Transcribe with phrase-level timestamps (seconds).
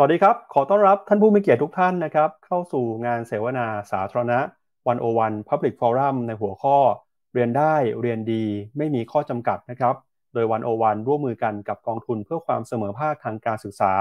[0.00, 4.40] สวัสดีครับ ขอต้อนรับท่านผู้มีเกียรติทุกท่านนะครับ เข้าสู่งานเสวนาสาธารณะ
[4.88, 6.76] วันโอวันพับลิกฟอรัมในหัวข้อ
[7.34, 8.44] เรียนได้เรียนดี
[8.76, 9.94] ไม่มีข้อจำกัดนะครับ
[10.34, 13.92] โดยวันโอวันร่วมมือกันกับกองทุนเพื่อความเสมอภาคทางการศึกษา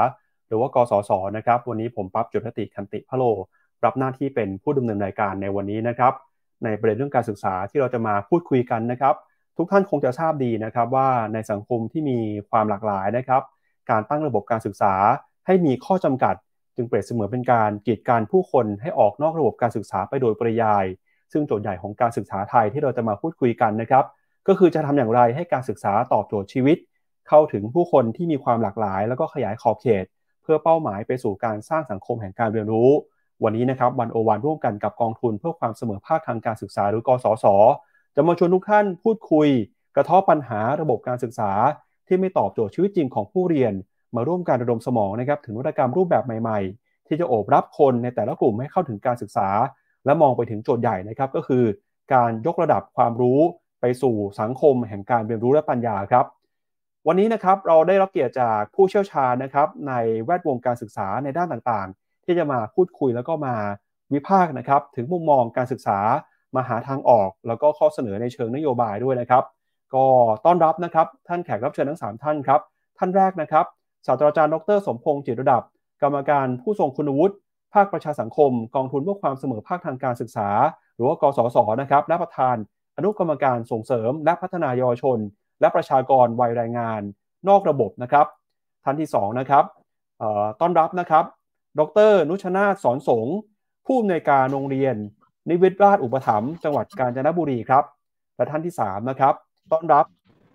[0.48, 3.24] หรือว่ากสศนะครับ วันนี้ผมปั๊บจุทติคันติพะโล
[3.86, 6.14] รับหน้าที่เป็นผู้ดำเนินรายการในวันนี้นะครับ
[6.64, 9.16] ในประเด็นเรื่องการศึกษาที่เราจะมาพูดคุยกันนะครับ
[9.58, 12.18] ทุกท่านคงจะทราบดีนะครับว่าในสังคมที่มี
[12.50, 13.42] ความหลากหลายนะครับ
[13.90, 14.94] การตั้งระบบการศึกษา
[15.48, 16.36] ให้มีข้อจำกัด
[16.76, 20.86] จึงเปรียบเสมือนเป็นการกีดการผู้คนให้ออกนอกระบบการศึกษาไปโดยปริยาย
[21.32, 24.06] ซึ่งโจทย์ใหญ่ของการศึกษาไทยที่เราจะมาพูดคุยกันนะครับ
[24.48, 26.78] ก็คือจะทำอย่างไรให้การศึกษาตอบโจทย์ชีวิต
[27.28, 30.06] เข้าถึงผู้คนที่มีความหลากหลาย แล้วก็ขยายขอบเขต
[30.44, 32.90] เพื่อเป้าหมายไปสู่การสร้างสังคมแห่งการเรียนรู้
[33.44, 37.46] วันนี้นะครับวันโอวันร่วมกันกับกองทุนเพื่อความเสมอภาคทางการศึกษาหรือกสศ
[38.16, 39.48] จะมาชวนทุกท่านพูดคุย
[39.96, 41.52] กระทบปัญหาระบบการศึกษา
[42.08, 43.74] ที่ไม่ตอบโจทย์ชีวิตจริงของผู้เรียน
[44.18, 49.50] มาร่วมการระดมสมองนะครับถึงนวัตกรรมรูปแบบใหม่ ๆ ที่จะโอบรับคนในแต่ละกลุ่มให้เข้าถึงการศึกษา
[50.06, 51.64] และมองไปถึงโจทย์ใหญ่นะครับก็คือ
[52.14, 53.40] การยกระดับความรู้
[53.82, 56.26] ไปสู่สังคมแห่งการเรียนรู้และปัญญาครับ
[57.08, 59.94] วันนี้นะครับเราได้รับเกียรติจากผู้เชี่ยวชาญนะครับใน
[60.26, 63.56] แวดวงการศึกษาในด้านต่างๆ ที่จะมาพูดคุยแล้วก็มา
[64.14, 66.00] วิพากษ์นะครับถึงมุมมองการศึกษา
[66.56, 69.44] มาหาทางออก แล้วก็ข้อเสนอในเชิงนโยบายด้วยนะครับ
[69.96, 70.06] ก็
[70.46, 72.62] ต้อนรับนะครับท่านแขกรับเชิญทั้ง 3 ท่านครับ
[72.98, 73.66] ท่านแรกนะครับ
[74.06, 75.64] ศาสตราจารย์ดรสมพงษ์จิตระดับ
[76.02, 77.36] กรรมการผู้ทรงคุณวุฒิ
[77.74, 80.50] ภาคประชาสังคม กองทุนเพื่อความเสมอภาคทางการศึกษา
[80.96, 82.56] หรือว่ากสศนะครับและประธาน
[82.98, 85.20] อนุกรรมการส่งเสริม และพัฒนายาวชน
[85.62, 87.02] และประชากรวัยแรงงาน
[87.48, 88.26] นอกระบบนะครับ
[88.84, 89.64] ท่านที่2นะครับ
[90.62, 91.26] ต้อนรับนะครับ
[91.80, 93.28] ดร นุชนาธสอนสง
[93.86, 94.96] ผู้อำนวยการโรงเรียน
[95.50, 97.84] นิวิทราชอุปถัมภ์จังหวัดกาญจนบุรีครับ
[98.38, 99.34] และท่านที่3นะครับ
[99.72, 100.06] ต้อนรับ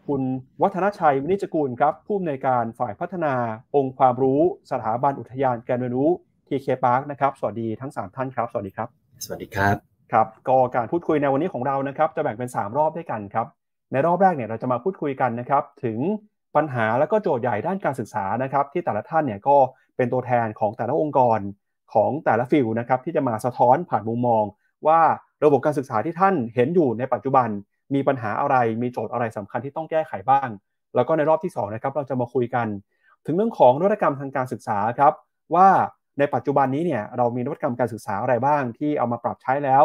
[0.07, 0.23] คุณ
[0.63, 3.35] วัฒนชัยวินิจกูลครับผู้อำนวยการฝ่ายพัฒนา
[3.77, 6.11] องค์ความรู้สถาบันอุทยานการเรียนรู้
[6.47, 8.89] ทีเคพาร์คนะครับสวัสดีทั้ง 3 ท่านครับ สวัสดีครับ
[9.25, 9.77] สวัสดีครับ
[10.13, 13.47] ครับก็การพูดคุยในวันนี้ของเรานะครับ จะแบ่งเป็น 3 รอบด้วยกันครับ
[13.93, 15.99] ในรอบแรกเนี่ยเราจะมาพูดคุยกันนะครับ ถึง
[16.57, 19.57] ปัญหาและก็โจทย์ใหญ่ด้านการศึกษานะครับ ที่แต่ละท่านเนี่ยก็
[19.97, 21.39] เป็นตัวแทนของแต่ละองค์กร
[21.95, 24.45] ของแต่ละฟิลนะครับที่จะมาสะท้อนผ่านมุมมอง
[24.87, 25.01] ว่า
[25.45, 27.49] ระบบการศึกษาที่ท่านเห็นอยู่ในปัจจุบัน
[27.95, 30.49] มีปัญหาอะไรมีโจทย์อะไรสำคัญที่ต้องแก้ไขบ้าง
[30.95, 32.67] แล้วก็ในรอบที่2นะครับเราจะมาคุยกัน
[33.27, 35.13] ถึงเรื่องของนวัตกรรมทางการศึกษาครับ
[35.55, 35.69] ว่า
[36.19, 39.85] ในปัจจุบันนี้เนี่ยเรามีนวัตกรรมการศึกษาอะไรบ้าง ที่เอามาปรับใช้แล้ว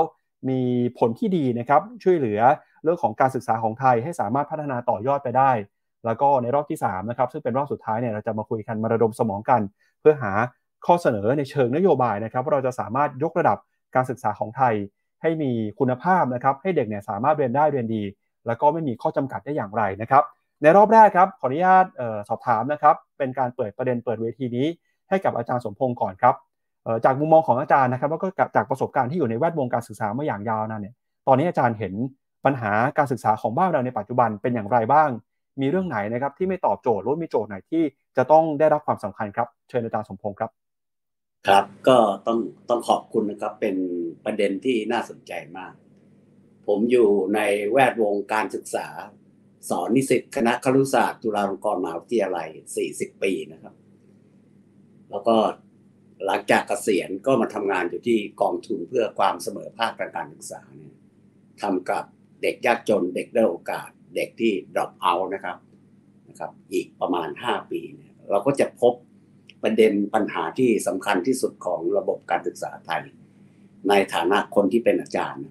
[0.50, 0.62] มี
[0.98, 2.40] ผลที่ดีนะครับช่วยเหลือ
[2.84, 5.52] เรื่องของการศึกษาของไทยให้สามารถพัฒนาต่อยอดไปได้
[6.06, 9.62] แล้วก็ในรอบที่3นะครับซึ่งเป็นรอบสุดท้ายเนี่ยเราจะมาคุยกันมาระดมสมองกัน
[10.02, 10.32] เพื่อหา
[10.86, 13.58] ข้อเสนอในเชิงนโยบายนะครับว่าเราจะสามารถยกระดับ
[13.96, 14.74] การศึกษาของไทย
[15.22, 18.04] ให้มีคุณภาพนะครับ ให้เด็กเนี่ยสามารถเรียนได้เรียนดี
[18.48, 20.24] แล้วก็ไม่มีข้อจำกัดได้อย่างไรนะครับ
[20.62, 24.68] ในรอบแรกครับขออนุญาตออสอบถามนะครับ เป็นการเปิดประเด็นเปิดเวทีนี้
[25.10, 26.36] ให้กับอาจารย์สมพงศ์ก่อนครับ
[27.06, 30.96] จากมุมมองของอาจารย์นะครับแล้วก็จากประสบการณ์ที่อยู่ในแวดวงการศึกษามาอย่างยาวนานเนี่ย
[31.28, 31.94] ตอนนี้อาจารย์เห็น
[32.46, 35.10] ปัญหาการศึกษาของบ้านเราในปัจจุบันเป็นอย่างไรบ้าง
[35.62, 37.84] มีเรื่องไหนนะครับที่ไม่ตอบโจทย์หรือมีโจทย์ไหนที่
[38.18, 40.52] จะต้องได้รับความสำคัญครับ เชิญอาจารย์สมพงศ์ครับ
[41.46, 42.40] ครับก็ต้อง
[42.70, 43.76] ต้องขอบคุณนะครับเป็น
[44.26, 45.74] ประเด็นที่น่าสนใจมาก
[46.68, 47.40] ผมอยู่ใน
[47.72, 48.88] แวดวงการศึกษา
[49.70, 52.50] สอนนิสิตคณะครุศาสตร์จุฬาลงกรณ์มหาวิทยาลัย
[52.86, 53.74] 40 ปีนะครับ
[55.12, 55.36] แล้วก็
[56.26, 60.96] หลังจากเกษียณก็มาทำงานอยู่ที่กองทุนเพื่อความเสมอภาคทางการศึกษาเนี่ย
[61.62, 62.04] ทำกับ
[62.42, 65.58] เด็กยากจนเด็กได้โอกาส เด็กที่ drop out นะครับ
[66.30, 68.94] นะครับ อีกประมาณ 5 ปีเนี่ยเราก็จะพบ
[69.64, 73.04] ประเด็นปัญหาที่สำคัญที่สุดของระบบการศึกษาไทย
[73.90, 75.46] ในฐานะคนที่เป็นอาจารย์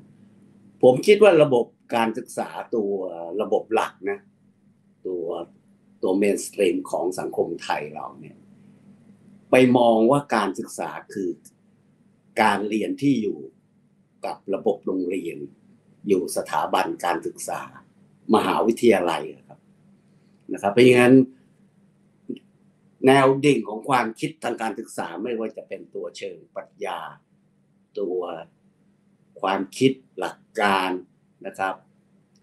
[0.82, 2.92] ผมคิดว่าระบบการศึกษาตัว
[3.42, 4.18] ระบบหลักนะ
[5.06, 5.24] ตัว
[6.02, 8.36] ตัวเมนสตรีมของสังคมไทยเราเนี่ย
[9.50, 11.28] ไปมองว่าการศึกษาคือ
[12.42, 13.38] การเรียนที่อยู่
[14.26, 15.38] กับระบบโรงเรียน
[16.08, 17.60] อยู่สถาบันการศึกษา
[18.34, 19.60] มหาวิทยาลัยครับ
[20.52, 21.14] นะครับเพราะงั้น
[23.06, 26.98] แนวดิ่งของความคิดทางการศึกษาไม่ว่าจะเป็นตัวเชิงปรัชญา
[27.98, 28.18] ตัว
[29.40, 30.90] ความคิดหลักการ
[31.46, 31.74] นะครับ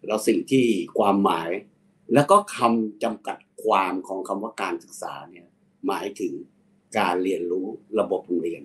[0.05, 0.65] แล้วสิ่งที่
[0.97, 1.49] ความหมาย
[2.13, 5.47] แล้วก็คำจำกัดความของคำว่าการศึกษาเนี่ย
[5.87, 6.33] หมายถึง
[6.97, 7.67] การเรียนรู้
[7.99, 8.63] ระบบโรงเรียน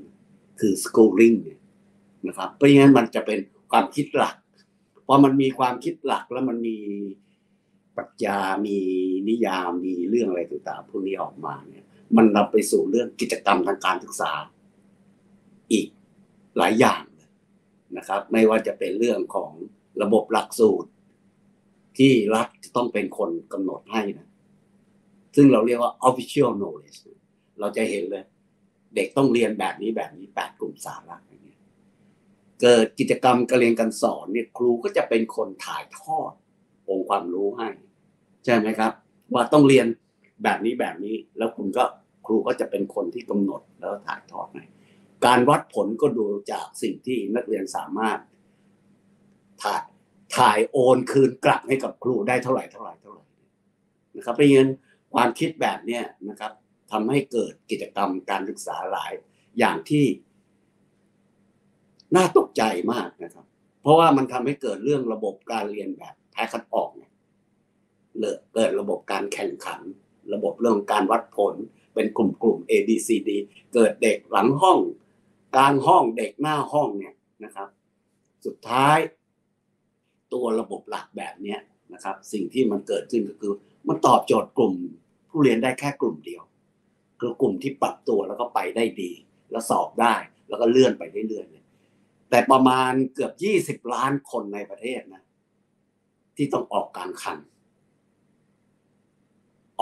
[0.60, 1.60] คือ schooling เนี่ย
[2.26, 3.38] นะครับเพราะงั้นมันจะเป็น
[3.70, 4.36] ความคิดหลัก
[5.06, 6.78] พอมันมีความคิดหลักแล้วมันมี
[7.96, 8.78] ปรัชญา มี
[9.28, 14.32] นิยาม มีเรื่องอะไรต่างๆพวกนี้ออกมาเนี่ย มันนำไปสู่เรื่องกิจกรรมทางการศึกษา
[15.72, 15.86] อีก
[16.56, 17.02] หลายอย่าง
[17.96, 19.52] นะครับ ไม่ว่าจะเป็นเรื่องของ
[20.02, 20.90] ระบบหลักสูตร
[21.98, 24.28] ที่รัฐจะต้องเป็นคนกำหนดให้นะ
[25.36, 26.98] ซึ่งเราเรียกว่า official knowledge
[27.60, 28.24] เราจะเห็นเลย
[28.94, 31.60] เด็กต้องเรียนแบบนี้แบบนี้แปดกลุ่มสาระอย่างเงี้ย
[32.60, 36.32] เกิดกิจกรรมการเรียนการสอนเนี่ยครูก็จะเป็นคนถ่ายทอด
[36.88, 37.68] องค์ความรู้ให้
[38.44, 38.92] ใช่ไหมครับ
[39.32, 39.86] ว่าต้องเรียน
[40.44, 41.84] แบบนี้แบบนี้ แล้วคุณก็
[42.26, 44.64] ครูก็จะเป็นคนที่กำหนดแล้วถ่ายทอดให้
[45.26, 48.18] การวัดผลก็ดูจากสิ่งที่นักเรียนสามารถ
[49.62, 49.82] ถ่าย
[50.36, 53.24] ถ่ายโอนคืนกลับให้กับครูได้เท่าไหร่เท่าไหร่เท่าไหร่
[54.16, 54.70] นะครับเพราะงั้น
[55.14, 56.52] ความคิดแบบเนี้ยนะครับ
[56.90, 59.12] ทำให้เกิดกิจกรรมการศึกษาหลาย
[59.58, 60.04] อย่างที่
[62.16, 62.62] น่าตกใจ
[62.92, 63.46] มากนะครับ
[63.82, 67.12] เพราะว่ามันทำให้เกิดเรื่องระบบการเรียนแบบแพ้คัดออกเนี่ย
[68.54, 69.80] เกิดระบบการแข่งขัน
[70.34, 71.54] ระบบเรื่องการวัดผล
[71.94, 73.30] เป็นกลุ่มกลุ่ม A B C D
[73.74, 74.78] เกิดเด็กหลังห้อง
[75.56, 77.14] กลางห้องเด็กหน้าห้องเนี่ย
[77.44, 77.68] นะครับ
[78.46, 78.98] สุดท้าย
[80.32, 81.60] ตัวระบบหลักแบบเนี้ย
[81.94, 83.52] นะครับ สิ่งที่มันเกิดขึ้นก็คือ
[83.88, 84.74] มันตอบโจทย์กลุ่ม
[85.30, 86.42] ผู้เรียนได้แค่กลุ่มเดียว
[87.20, 89.10] คือกลุ่มที่ปรับตัวแล้วก็ไปได้ดี
[89.50, 90.14] แล้วสอบได้
[90.48, 95.22] แล้วก็เลื่อนไปเรื่อยๆแต่ประมาณเกือบยี่สิบล้านคนในประเทศนะ
[96.36, 97.38] ที่ต้องออกการคัน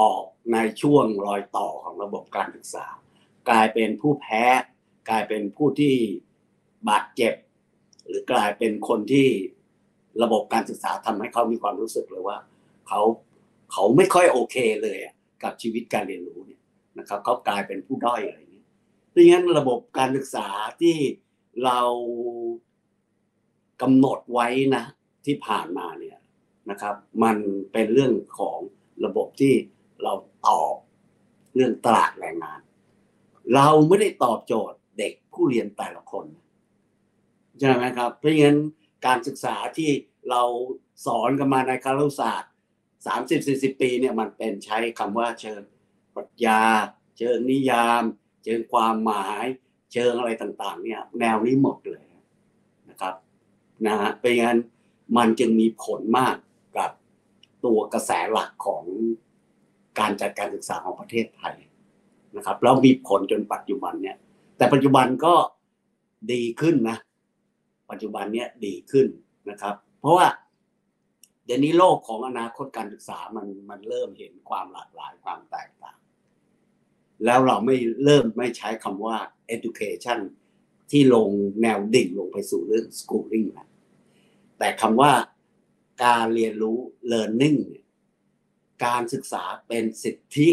[0.00, 2.86] ออกในช่วงรอยต่อของระบบการศึกษา
[3.48, 4.44] กลายเป็นผู้แพ้
[5.10, 5.94] กลายเป็นผู้ที่
[6.88, 7.34] บาดเจ็บ
[8.06, 9.28] หรือกลายเป็นคนที่
[10.22, 12.38] ระบบการศึกษาทำให้เขามีความรู้สึกเลยว่า
[12.88, 13.00] เขา
[13.72, 14.98] เขาไม่ค่อยโอเคเลย
[15.42, 16.60] กับชีวิตการเรียนรู้เนี่ย
[16.98, 18.64] นะครับเขากลายเป็นผู้ด้อยอะไรอย่างนี้
[19.14, 20.48] ดังนั้นระบบการศึกษา
[20.80, 20.96] ที่
[21.64, 21.80] เรา
[23.82, 24.84] กำหนดไว้นะ
[25.26, 26.18] ที่ผ่านมาเนี่ย
[26.70, 26.94] นะครับ
[27.24, 27.36] มัน
[27.72, 28.58] เป็นเรื่องของ
[29.04, 29.54] ระบบที่
[30.02, 30.12] เรา
[30.46, 30.74] ตอบ
[31.54, 32.60] เรื่องตลาดแรงงาน
[33.54, 36.26] เราไม่ได้ตอบโจทย์เด็กผู้เรียนแต่ละคน
[37.58, 38.58] ใช่ไหมครับ เพราะงั้น
[39.06, 39.90] การศึกษาที่
[40.30, 40.42] เรา
[41.06, 42.52] สอนกันมาในคารุศาสตร์
[43.06, 45.62] สามสิบสี่สิบปีเนี่ยมันเป็นใช้คำว่าเชิง
[46.14, 46.62] ปรัชญา
[47.18, 48.02] เชิงนิยาม
[48.44, 49.44] เชิงความหมาย
[49.92, 52.06] เชิงอะไรต่างๆ เนี่ยแนวนี้หมดเลย
[52.88, 53.14] นะครับ
[53.86, 54.58] นะฮะเป็นงั้น
[55.16, 56.36] มันจึงมีผลมาก
[56.76, 56.90] กับ
[57.64, 58.84] ตัวกระแสหลักของ
[59.98, 61.56] การจัดการศึกษาของประเทศไทย
[62.36, 64.16] นะครับแล้วมีผลจนปัจจุบันเนี่ย
[64.56, 65.34] แต่ปัจจุบันก็
[66.32, 66.98] ดีขึ้นนะ
[67.90, 69.06] ปัจจุบันเนี้ยดีขึ้น
[69.50, 70.26] นะครับ เพราะว่า
[71.44, 75.98] เดี๋ยวนี้โลกของอนาคตการศึกษามันมันเริ่มเห็นความหลากหลายความแตกต่าง
[77.24, 79.16] แล้วเราไม่เริ่มไม่ใช้คำว่า
[79.54, 80.18] education
[80.90, 81.28] ที่ลง
[81.62, 83.68] แนวดิ่งลงไปสู่เรื่อง schooling แล้ว
[84.58, 85.12] แต่คำว่า
[86.04, 86.78] การเรียนรู้
[87.12, 87.58] learning
[88.84, 90.48] การศึกษาเป็นสิทธิ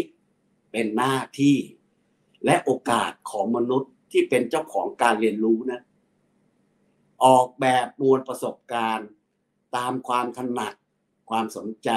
[0.72, 1.56] เป็นหน้าที่
[2.44, 5.80] และโอกาสของมนุษย์ที่เป็นเจ้าของการเรียนรู้นะ
[7.24, 9.08] ออกแบบมวลประสบการณ์
[9.76, 10.74] ตามความถนัด
[11.30, 11.90] ความสนใจ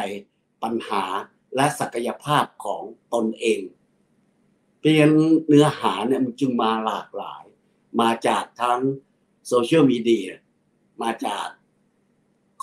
[0.64, 1.04] ปัญหา
[1.56, 2.84] และศักยภาพของ
[3.14, 3.62] ตนเอง
[4.80, 5.10] เพียง
[5.48, 7.44] เนื้อหาเนี่ยมันจึงมาหลากหลาย
[8.02, 8.82] มาจากทั้ง
[9.48, 10.30] โซเชียลมีเดีย
[11.04, 11.48] มาจาก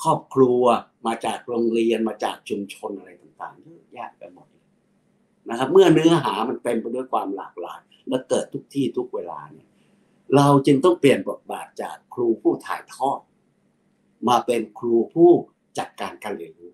[0.02, 0.62] ครอบครัว
[1.06, 3.10] มาจากโรงเรียนมาจากชุมชนอะไร
[3.44, 4.48] ต่างๆเยอะแยะไปหมด
[5.50, 9.68] นะครับ เมื่อเนื้อหามันเต็มไปด้วยความหลากหลาย และเกิดทุกที่ทุกเวลาเนี่ย
[10.36, 13.20] เราจึงต้องเปลี่ยนบทบาทจากครูผู้ถ่ายทอด
[14.28, 15.30] มาเป็นครูผู้
[15.78, 16.72] จัดการการเรียนรู้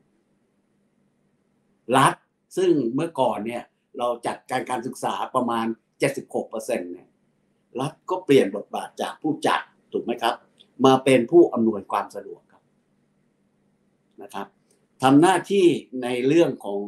[1.96, 2.14] รัฐ
[2.56, 3.62] ซึ่งเมื่อก่อนเนี่ย
[3.98, 5.66] เราจัดการการศึกษาประมาณ
[6.28, 7.08] 76%เนี่ย
[7.80, 9.60] รัฐก็เปลี่ยนบทบาทจากผู้จัด
[9.92, 10.34] ถูกไหมครับ
[10.86, 12.62] มาเป็นผู้อำนวยความสะดวกครับ
[14.22, 14.46] นะครับ
[15.02, 15.66] ทำหน้าที่
[16.02, 16.80] ในเรื่องของ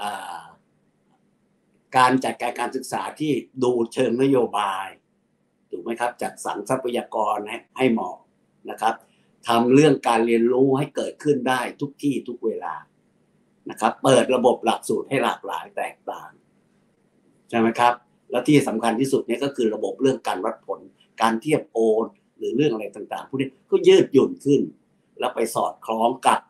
[0.00, 0.02] อ
[1.96, 4.86] การจัดการการศึกษาที่ดูเชิงนโยบาย
[5.70, 8.16] ถูกไหมครับจัดสรรทรัพยากรให้ให้เหมาะ
[8.70, 8.94] นะครับ
[9.48, 12.74] ทำเรื่องการเรียนรู้ให้เกิดขึ้นได้ทุกที่ทุกเวลา
[13.70, 16.30] นะครับ เปิดระบบหลักสูตรให้หลากหลายแตกต่าง
[17.50, 17.94] ใช่ไหมครับ
[18.30, 20.80] แล้วที่สำคัญที่สุดเนี่ยก็คือระบบเรื่องการวัดผล
[21.22, 22.06] การเทียบโอน
[22.38, 24.60] หรือเรื่องอะไรต่างๆพวกนี้ก็ยืดหยุ่นขึ้น
[25.18, 26.40] แล้วไปสอดคล้องกับ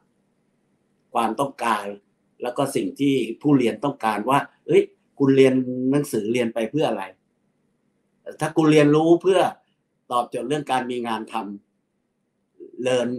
[1.16, 1.87] ความต้องการ
[2.42, 4.82] แล้วก็สิ่งที่ผู้เรียนต้องการว่า เอ้ย
[5.18, 5.54] คุณเรียน
[5.90, 7.04] หนังสือเรียนไปเพื่ออะไร
[8.40, 9.40] ถ้าคุณเรียนรู้เพื่อ
[10.12, 13.11] ตอบโจทย์เรื่องการมีงานทำ learn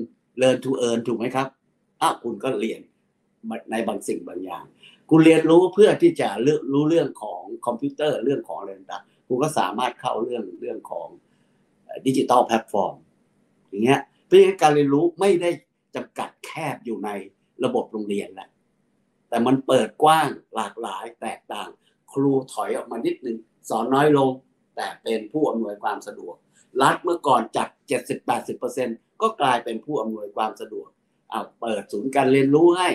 [0.42, 1.48] learn to earn ถูกไหมครับ
[2.02, 2.82] อ้าวคุณก็เรียน
[3.72, 4.64] ในบางสิ่งบางอย่าง
[5.10, 6.30] คุณเรียนรู้เพื่อที่จะ
[6.74, 11.08] รู้เรื่องของคอมพิวเตอร์เรื่องของอะไรต่างคุณก็สามารถเข้าเรื่องเรื่องของ
[12.06, 12.96] digital platform
[13.70, 15.50] อย่างเงี้ยเพราะฉะนั้นการเรียนรู้ไม่ได้
[15.96, 17.10] จำกัดแคบอยู่ใน
[17.66, 18.50] ระบบโรงเรียนแหละ
[19.30, 21.70] แต่มันเปิดกว้างหลากหลายแตกต่าง
[22.12, 23.38] ครูถอยออกมานิดนึง
[23.70, 24.30] สอนน้อยลง
[24.76, 26.36] แต่เป็นผู้อำนวยความสะดวก
[26.82, 27.68] รัฐเมื่อก่อนจัด
[28.46, 30.90] 70-80%ก็กลายเป็นผู้อำนวยความสะดวก
[31.30, 32.90] เอาเปิดศูนย์การเรียนรู้ให้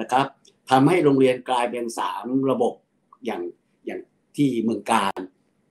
[0.00, 0.26] นะครับ
[0.70, 2.74] ทำให้โรงเรียนกลายเป็นสามระบบ
[3.26, 3.42] อย่าง
[3.86, 4.00] อย่าง
[4.36, 5.20] ที่เมืองการ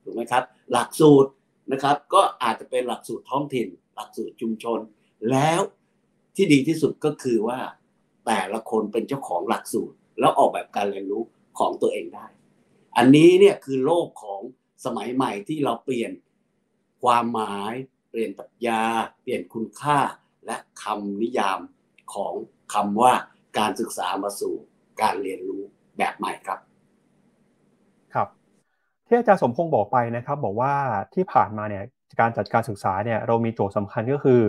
[0.03, 1.31] ถูกไหมครับ หลักสูตร
[1.71, 4.79] นะครับ ก็อาจจะเป็นหลักสูตรท้องถิ่น หลักสูตรชุมชน
[5.31, 5.61] แล้ว
[6.35, 7.59] ที่ดีที่สุดก็คือว่า
[8.25, 11.23] แต่ละคนเป็นเจ้าของหลักสูตร แล้วออกแบบการเรียนรู้
[11.59, 12.27] ของตัวเองได้
[12.97, 14.41] อันนี้เนี่ยคือโลกของ
[14.85, 16.11] สมัยใหม่ที่เราเปลี่ยน
[17.03, 17.73] ความหมาย
[18.09, 18.83] เปลี่ยนปรัชญา
[19.21, 19.99] เปลี่ยนคุณค่า
[20.45, 21.59] และคำนิยาม
[22.13, 22.33] ของ
[22.73, 23.13] คำว่า
[23.57, 24.55] การศึกษามาสู่
[25.01, 25.63] การเรียนรู้
[25.97, 26.59] แบบใหม่ครับ
[28.13, 28.27] ครับ
[29.07, 30.73] ที่อาจารย์สมพงศ์บอกไปนะครับ บอกว่า
[31.13, 31.83] ที่ผ่านมาเนี่ย
[32.19, 34.41] การจัดการศึกษาเนี่ยเรามีโจทย์สำคัญก็คือ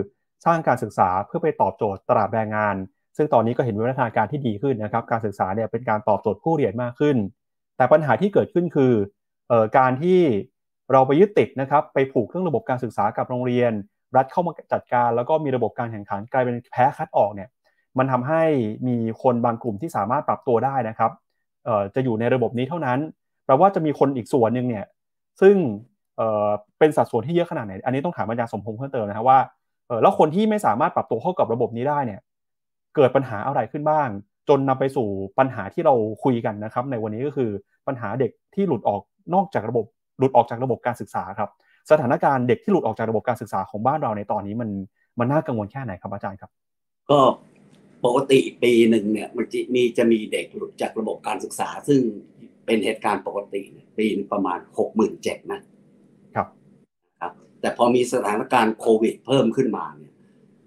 [0.45, 2.75] สร้างการศึกษาเพื่อไปตอบโจทย์ตลาดแรงงาน
[3.17, 7.17] ซึ่งตอนนี้ก็เห็นวิวัฒนาการที่ดีขึ้นนะครับ การศึกษาเนี่ยเป็นการตอบโจทย์ผู้เรียนมากขึ้น
[7.77, 8.93] แต่ปัญหาที่เกิดขึ้นคือ
[9.51, 10.19] ออการที่
[10.91, 13.71] เราไปยึดติดนะครับ ไปผูกเครื่องระบบการศึกษากับโรงเรียน
[14.15, 17.49] รัฐเข้ามาจัดการ แล้วก็มีระบบการแข่งขันกลายเป็นแพ้คัดออกเนี่ย
[17.97, 18.43] มันทำให้
[18.87, 21.11] มีคนบางกลุ่มที่สามารถปรับตัวได้นะครับ
[21.95, 22.99] จะอยู่ในระบบนี้เท่านั้น
[23.45, 24.85] แปลว่าจะมีคนอีกส่วนหนึ่งเนี่ย
[25.41, 25.55] ซึ่ง
[26.79, 29.39] เป็นสัดส่วนที่เยอะขนาดไหน อันนี้ต้องถามอาจารย์สมพงษ์เพิ่มเติมนะครับว่า
[30.01, 32.19] แล้วคนที่ไม่สามารถปรับตัวเข้ากับระบบนี้ได้เนี่ย
[32.95, 34.09] เกิดปัญหาอะไรขึ้นบ้าง
[34.49, 35.07] จนนำไปสู่
[35.39, 37.49] ปัญหาที่เราคุยกันนะครับ ในวันนี้ก็คือ
[37.87, 39.01] ปัญหาเด็กที่หลุดออก
[39.33, 39.85] นอกจากระบบ
[40.19, 41.49] หลุดออกจากระบบการศึกษาครับ
[41.91, 44.69] สถานการณ์เด็กที่หลุดออกจากระบบการศึกษาของบ้านเราในตอนนี้มัน
[45.19, 46.51] มันน่ากังวลแค่ไหนครับอาจารย์ครับ
[47.09, 47.19] ก็
[48.05, 52.01] ปกติปีหนึ่งเนี่ยมันจะมีจะมีเด็กหลุดจากระบบการศึกษา ซึ่ง
[52.65, 55.61] เป็นเหตุการณ์ปกติเนี่ยปีนึงประมาณหกหมื่นเจ็ดนะ
[56.35, 56.47] ครับ
[57.21, 60.13] ครับ แต่พอมีสถานการณ์โควิดเพิ่มขึ้นมาเนี่ย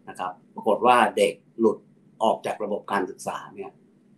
[0.09, 1.79] นะครับ ปรากฏว่าเด็กหลุด
[2.23, 3.71] ออกจากระบบการศึกษาเนี่ย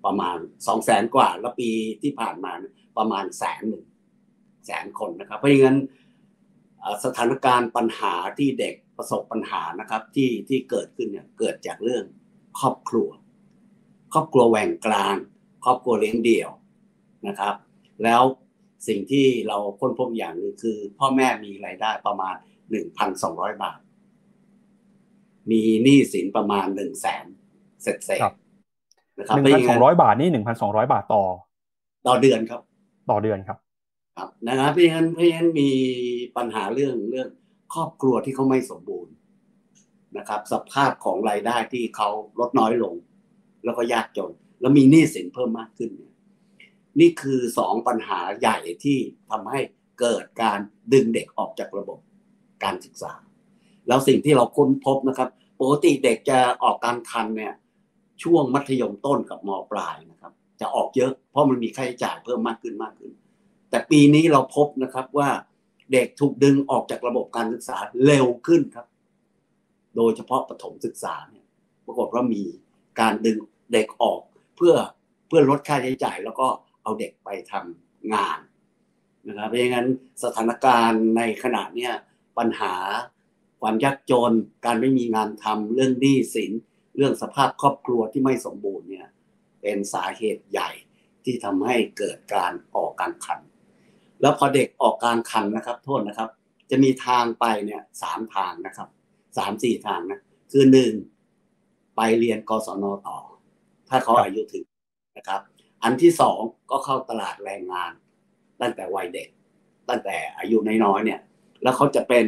[0.05, 1.71] ประมาณสองแสนกว่า แล้วปี
[2.03, 2.53] ที่ผ่านมา
[2.99, 3.85] ประมาณแสนหนึ่ง
[4.67, 5.79] แสนคนนะครับ เพราะงั้น
[7.05, 12.05] สถานการณ์ปัญหาที่เด็กประสบปัญหานะครับที่ที่เกิดขึ้นเนี่ยเกิดจากเรื่อง
[12.61, 13.09] ครอบครัว
[14.13, 15.17] ครอบครัวแหว่งกลาง
[15.65, 16.51] ครอบครัวเลี้ยงเดี่ยว
[17.27, 17.55] นะครับ
[18.05, 18.23] แล้ว
[18.89, 22.35] สิ่งที่เราค้นพบอย่างหนึ่งคือ พ่อแม่มีรายได้ประมาณ
[22.99, 23.79] 1,200 บาท
[25.51, 27.27] มีหนี้สินประมาณ 1 0 0 0 0แสน
[27.83, 28.35] เสร็จเสร็จครับ
[29.19, 31.25] นะครับหนึ่งพันสองร้อยบาทนี่หนึ่งพันสองร้อยบาทต่อ
[32.09, 32.61] ต่อเดือนครับ
[33.11, 33.59] ต่อเดือนครับ
[34.17, 35.71] ครับนะครับเพราะฉะนั้นเพราะฉะนั้นมี
[36.37, 37.29] ปัญหาเรื่องเรื่อง
[37.75, 39.13] ครอบครัวที่เขาไม่สมบูรณ์
[40.19, 42.09] นะครับ สภาพของรายได้ที่เขา
[42.41, 42.95] ลดน้อยลง
[43.65, 46.15] แล้วก็ยากจน แล้วมีหนี้สินเพิ่มมากขึ้นเนี่ย
[47.01, 48.99] นี่คือสองปัญหาใหญ่ที่
[49.31, 49.61] ทำให้
[50.01, 50.59] เกิดการ
[50.93, 51.99] ดึงเด็กออกจากระบบ
[52.65, 53.13] การศึกษา
[53.89, 55.29] แล้วสิ่งที่เราค้นพบนะครับ
[55.61, 57.55] ปกติเด็กจะออกการคันเนี่ย
[58.23, 63.13] ช่วงมัธยมต้นกับมปลายนะครับ จะออกเยอะเพราะมันมีค่าใช้จ่ายเพิ่มมากขึ้นมากขึ้น
[63.71, 65.29] แต่ปีนี้เราพบนะครับว่า
[65.93, 68.87] เด็กถูกดึงออกจากระบบการศึกษาเร็วขึ้นครับ
[69.97, 71.47] โดยเฉพาะประถมศึกษาเนี่ย
[71.87, 72.43] ปรากฏว่ามี
[73.01, 73.39] การดึง
[73.73, 74.21] เด็กออก
[74.57, 74.75] เพื่อ
[75.29, 76.47] เพื่อลดค่าใช้จ่าย แล้วก็
[76.83, 78.39] เอาเด็กไปทำงาน
[79.29, 79.89] นะครับเพราะงั้น
[80.25, 81.93] สถานการณ์ในขณะเนี้ย
[82.39, 82.75] ปัญหา
[83.61, 84.33] ความยากจน
[84.65, 86.53] การไม่มีงานทำเรื่องหนี้สิน
[86.97, 89.09] เรื่องสภาพครอบครัวที่ไม่สมบูรณ์เนี่ย
[89.63, 90.71] เป็นสาเหตุใหญ่
[91.25, 93.41] ที่ทำให้เกิดการออกการขัน
[94.21, 96.31] แล้วพอเด็กออกกลารคันนะครับ โทษนะครับ
[96.71, 98.89] จะมีทางไปเนี่ยสามทางนะครับ
[99.39, 100.21] สามสี่ทางนะ
[100.53, 100.93] คือหนึ่ง
[101.97, 103.19] ไปเรียนกศนต่อ
[103.89, 104.65] ถ้าเขาอายุถึง
[105.17, 105.41] นะครับ
[105.83, 107.93] อันที่สองก็เข้าตลาดแรงงาน
[108.61, 109.29] ตั้งแต่วัยเด็ก
[109.89, 111.21] ตั้งแต่อายุน้อยๆเนี่ย
[111.63, 112.27] แล้วเขาจะเป็น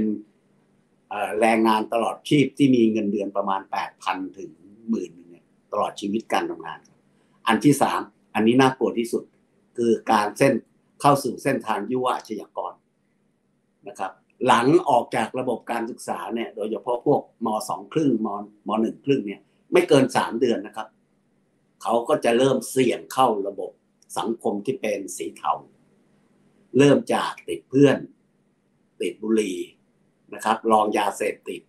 [1.40, 4.50] แรงงานตลอดชีพที่มีเงินเดือนประมาณแปดพันถึง
[4.88, 6.78] หมื่นเนี่ยตลอดชีวิตการทำงาน
[7.46, 8.00] อันที่สาม
[8.34, 9.24] อันนี้น่ากลัวที่สุด
[9.76, 10.52] คือการเส้น
[11.00, 12.72] เข้าสู่เส้นทางยุวอาชญากร
[13.88, 14.12] นะครับ
[14.46, 18.28] หลังออกจากระบบการศึกษาเนี่ยโดยเฉพาะพวกมสองครึ่งม
[18.68, 19.40] มหนึ่งครึ่งเนี่ย
[19.72, 20.88] ไม่เกินสามเดือนนะครับ
[21.82, 23.70] เขาก็จะเริ่มเสี่ยงเข้าระบบ
[24.18, 25.52] สังคมที่เป็นสีเทา
[26.78, 27.96] เริ่มจากติดเพื่อน
[29.00, 29.58] ติดบุหรี่
[30.34, 31.62] นะครับลองยาเสพติด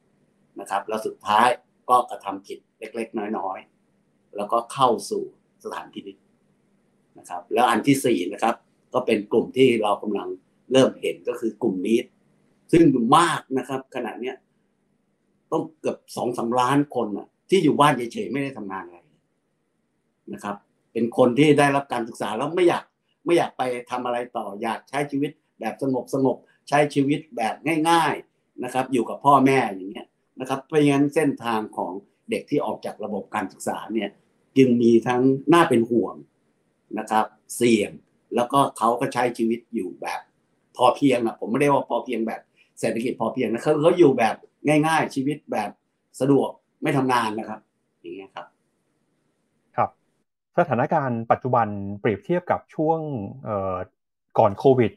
[0.60, 1.48] นะครับ แล้วสุดท้าย
[1.89, 5.24] ก็กระทำผิดเล็กๆ น้อยๆ แล้วก็เข้าสู่
[5.63, 6.17] สถานพินิจ
[7.20, 8.55] นะครับ แล้วอันที่สี่นะครับ
[8.93, 10.27] ก็เป็นกลุ่มที่เรากำลัง
[10.72, 12.00] เริ่มเห็นก็คือกลุ่มนี้
[12.72, 12.84] ซึ่ง
[13.17, 14.36] มากนะครับ ขณะเนี้ย
[15.51, 18.98] ต้องเกือบสองสาล้านคนน่ะ ที่อยู่บ้านเฉยๆไม่ได้ทำงานอะไร
[20.34, 20.55] นะครับ
[20.93, 22.84] เป็นคนที่ได้รับการศึกษาแล้วไม่อยาก
[23.25, 26.38] ไม่อยากไปทำอะไรต่ออยากใช้ชีวิตแบบสงบสงบ
[26.70, 27.55] ใช้ชีวิตแบบ
[27.89, 28.33] ง่าย ๆ
[28.63, 30.07] นะครับอยู่กับพ่อแม่อย่างเงี้ย
[30.39, 31.91] นะครับเพราะงั้นเส้นทางของ
[32.29, 34.10] เด็กที่ออกจากระบบการศึกษาเนี่ย
[34.57, 35.22] จึงมีทั้ง
[35.53, 36.15] น่าเป็นห่วง
[37.00, 37.91] นะครับเสี่ยง
[38.36, 40.22] แล้วก็เขาก็ใช้ชีวิตอยู่แบบ
[40.77, 42.41] พอเพียงอะผมไม่ได้ว่าพอเพียงแบบ
[42.79, 44.36] เศรษฐกิจพอเพียงนะเขาเขาอยู่แบบ
[44.67, 45.69] ง่าย ๆ ชีวิตแบบ
[46.19, 46.50] สะดวก
[46.83, 47.60] ไม่ทำงานนะครับ
[48.00, 48.48] อย่างเงี้ยครับ
[49.75, 49.89] ครับ
[50.57, 51.67] สถานการณ์ปัจจุบัน
[52.00, 53.00] เปรียบเทียบกับช่วง
[54.39, 54.91] ก่อนโควิด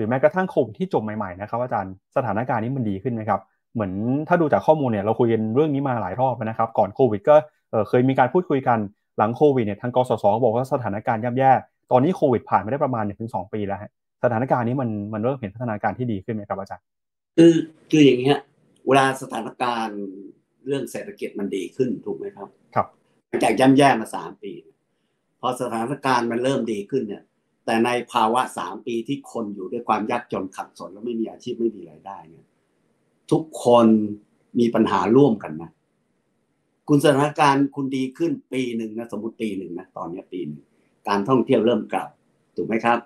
[0.00, 3.40] รือแม้กระทั่งโควิดที่จบใหม่ๆนะครับอาจารย์สถานการณ์นี้มันดีขึ้นไหมครับ
[3.74, 3.92] เหมือน
[4.28, 7.34] ถ้าดูจากข้อมูลเนี่ยเราคุยกันเรื่องนี้มาหลายรอบนะครับ ก่อนโควิดก็
[7.88, 8.78] เคยมีการพูดคุยกัน
[9.18, 11.52] หลังโควิดเนี่ยทางกสศบอกว่าสถานการณ์ย่ำแย่
[11.90, 13.90] ตอนนี้โควิดผ่านไปได้ประมาณหนึ่งถึงสองปีแล้วฮะ
[14.24, 16.84] สถานการณ์นี้มันมันเริ่มเห็นพัฒนาการที่ดีขึ้นไหมครับอาจารย์
[17.36, 17.54] คือ
[17.90, 18.38] คืออย่างเงี้ย
[18.88, 20.00] เวลาสถานการณ์
[20.66, 22.86] เรื่องเศรษฐกิจมันดีขึ้นถูกไหมครับ ครับ
[23.44, 24.52] จากย่ำแย่มาสามปี
[25.40, 27.22] พอสถานการณ์มันเริ่มดีขึ้นเนี่ย
[27.70, 32.46] แต่ในภาวะสามปีที่คนอยู่ด้วยความยากจนขัดสนแล้วไม่มีอาชีพไม่มีรายได้เนี่ย
[33.30, 33.86] ทุกคน
[34.58, 35.70] มีปัญหาร่วมกันนะ
[36.88, 40.62] คุณสถานการณ์คุณดีขึ้นปีหนึ่งนะสมมติปีหนึ่งนะตอนนี้ปีหนึ่ง
[41.08, 42.08] การท่องเที่ยวเริ่มกลับ
[42.56, 42.98] ถูกไหมครับ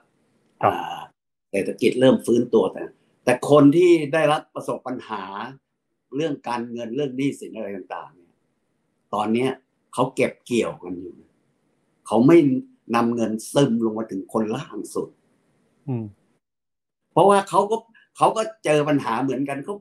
[1.50, 2.82] เศรษฐกิจเริ่มฟื้นตัวแต่
[3.24, 5.24] แต่คนที่ได้รับประสบปัญหา
[6.16, 8.32] เรื่องการเงินเรื่องหนี้สินอะไรต่าง ๆ เนี่ย
[9.14, 9.46] ตอนนี้
[9.92, 11.14] เขาเก็บเกี่ยวกันอยู่
[12.06, 12.38] เขาไม่
[12.94, 15.08] นำเงินซึมลงมาถึงคนล่างสุด
[17.12, 17.76] เพราะว่าเขาก็
[18.16, 19.74] เขาก็เจอปัญหาเหมือนกันเขา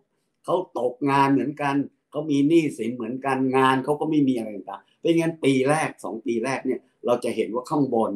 [0.46, 1.76] เขาตกงานเหมือนกัน
[2.12, 8.12] เขามีหนี้สินเหมือนกันงานเขาก็ไม่มีอะไรต่างเป็นงั้นปีแรกสองปีแรกเนี่ย เราจะเห็นว่าข้างบน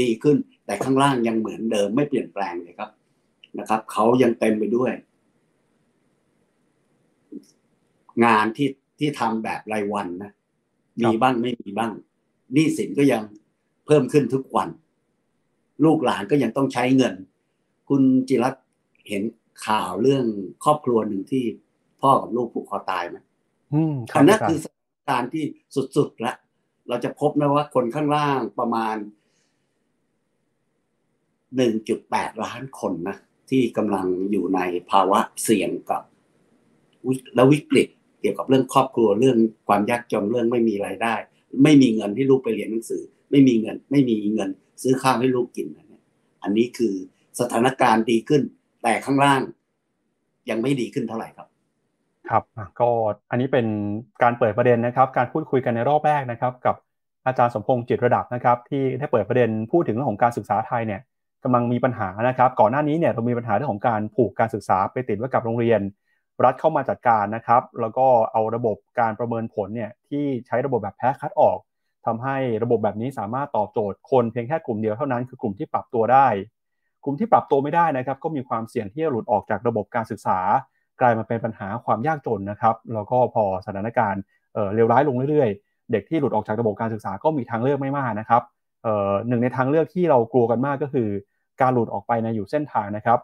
[0.00, 0.36] ดีขึ้น
[0.66, 2.90] แต่ข้างล่างยังเหมือนเดิมไม่เปลี่ยนแปลงเลยครับ
[3.58, 4.92] นะครับเขายังเต็มไปด้วย
[8.24, 10.32] งานที่ที่ทำแบบรายวันนะ
[11.02, 11.92] มีบ้างไม่มีบ้าง
[12.52, 13.22] หนี้สินก็ยัง
[13.86, 14.68] เพิ่มขึ้นทุกวัน
[15.84, 17.14] ลูกหลานก็ยังต้องใช้เงิน
[17.88, 18.54] คุณจิรัต
[19.08, 19.22] เห็น
[19.66, 20.24] ข่าวเรื่อง
[20.64, 21.44] ครอบครัวหนึ่งที่
[22.00, 23.16] พ่อกับลูกผูกคอตายไหม
[24.14, 25.44] อันนั้นคือสถานการณ์ที่
[25.96, 26.36] สุดๆแล้ว
[26.88, 28.96] เราจะพบนะว่าคนข้างล่างประมาณ
[31.56, 33.16] หนึ่งจุดแปดล้านคนนะ
[33.50, 34.60] ที่กำลังอยู่ใน
[34.90, 36.02] ภาวะเสี่ยงกับ
[37.34, 37.88] และวิกฤต
[38.20, 39.38] เกี่ยวกับเรื่องครอบครัวเรื่อง
[39.68, 41.14] ความยากจนเรื่องไม่มีรายได้
[41.62, 43.02] ไม่มีเงินที่ลูกไปเรียนหนังสือ
[43.34, 44.50] ไม่มีเงิน ไม่มีเงิน
[44.82, 46.02] ซื้อข้าวให้ลูกกินนะ
[46.42, 46.94] อันนี้คือ
[47.40, 48.42] สถานการณ์ดีขึ้น
[48.82, 49.40] แต่ข้างล่าง
[50.50, 51.48] ยังไม่ดีขึ้นเท่าไหร่ครับ
[52.30, 52.42] ครับ
[52.80, 52.88] ก็
[53.30, 53.66] อันนี้เป็น
[54.22, 56.76] การเปิดประเด็นนะครับ การพูดคุยกันในรอบแรกนะครับ กับ
[57.26, 61.00] อาจารย์สมพงษ์จิตระดับนะครับ ที่ได้เปิดประเด็นพูดถึงเรื่องของการศึกษาไทยเนี่ย
[61.44, 65.80] กำลังมีปัญหานะครับ ก่อนหน้านี้เนี่ยเรามีปัญหาเรื่องของการผูกการศึกษาไปติดไว้กับโรงเรียน
[66.44, 71.58] รัฐเข้ามาจัดการนะครับ แล้วก็เอาระบบการประเมินผลเนี่ยที่ใช้ระบบแบบแพ้คัดออก
[72.06, 76.26] ทำให้ระบบแบบนี้สามารถตอบโจทย์คนเพียงแค่กลุ่มเดียวเท่านั้นคือกลุ่มที่ปรับตัวได้
[77.04, 80.38] กลุ่มที่ปรับตัวไม่ได้นะครับ ก็มีความเสี่ยงที่จะหลุดออกจากระบบการศึกษา
[81.00, 84.22] กลายมาเป็นปัญหาความยากจนนะครับแล้วก็พอสถานการณ์
[84.74, 88.42] เลวร้ายลงเรื่อยๆ เด็กที่หลุดออกจากระบบการศึกษาก็มีทางเลือกไม่มากนะครับ
[89.28, 91.08] หนึ่งในทางเลือกที่เรากลัวกันมากก็คือ
[91.60, 93.20] การหลุดออกไปในอยู่เส้นทางนะครับ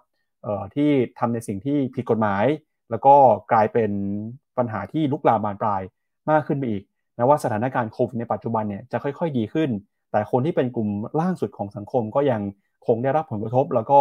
[0.74, 2.44] ที่ทำในสิ่งที่ผิดกฎหมาย
[2.90, 3.14] แล้วก็
[3.52, 3.90] กลายเป็น
[4.58, 5.82] ปัญหาที่ลุกลามบานปลาย
[6.30, 6.82] มากขึ้นไปอีก
[7.16, 9.70] นะว่าสถานการณ์โควิดในปัจจุบันเนี่ยจะค่อย ๆ ดีขึ้น
[10.10, 10.88] แต่คนที่เป็นกลุ่ม
[11.20, 12.40] ล่างสุดของสังคมก็ยัง
[12.86, 14.00] คงได้รับผลกระทบ แล้วก็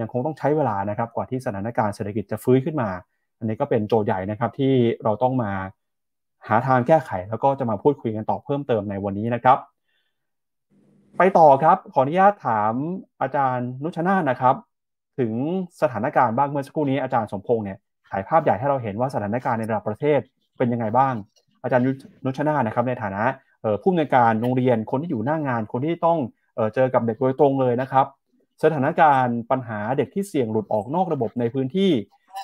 [0.00, 2.90] ยังคงต้องใช้เวลานะครับกว่าที่สถานการณ์เศรษฐกิจจะฟื้นขึ้นมา
[3.38, 4.72] อันนี้ก็เป็นโจทย์ใหญ่นะครับที่
[5.04, 5.52] เราต้องมา
[6.48, 9.58] หาทางแก้ไขแล้วก็จะมาพูดคุยกันต่อเพิ่มเติมในวันนี้นะครับ
[11.18, 12.72] ไปต่อครับขออนุญาตถาม
[13.20, 14.54] อาจารย์นุชนาธนะครับ
[15.18, 15.32] ถึง
[15.80, 17.78] สถานการณ์บ้างเมื่อสักครู่นี้อาจารย์สมพงษ์เนี่ย
[18.10, 20.20] ถ่ายภาพใหญ่ให้เราเห็นว่าสถานการณ์ในระดับประเทศ
[20.58, 21.14] เป็นยังไงบ้าง
[21.66, 21.84] อาจารย์
[22.24, 23.22] นุชนานะครับในฐานะ
[23.82, 26.18] ผู้อำนวยการโรงเรียนคนที่อยู่หน้างงาน คนที่ต้อง
[26.74, 28.06] เจอกับเด็กโดยตรงเลยนะครับ
[28.62, 31.90] สถานการณ์ปัญหาเด็กที่เสี่ยงหลุดออกนอกระบบในพื้นที่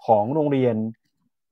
[0.06, 0.74] ของโรงเรียน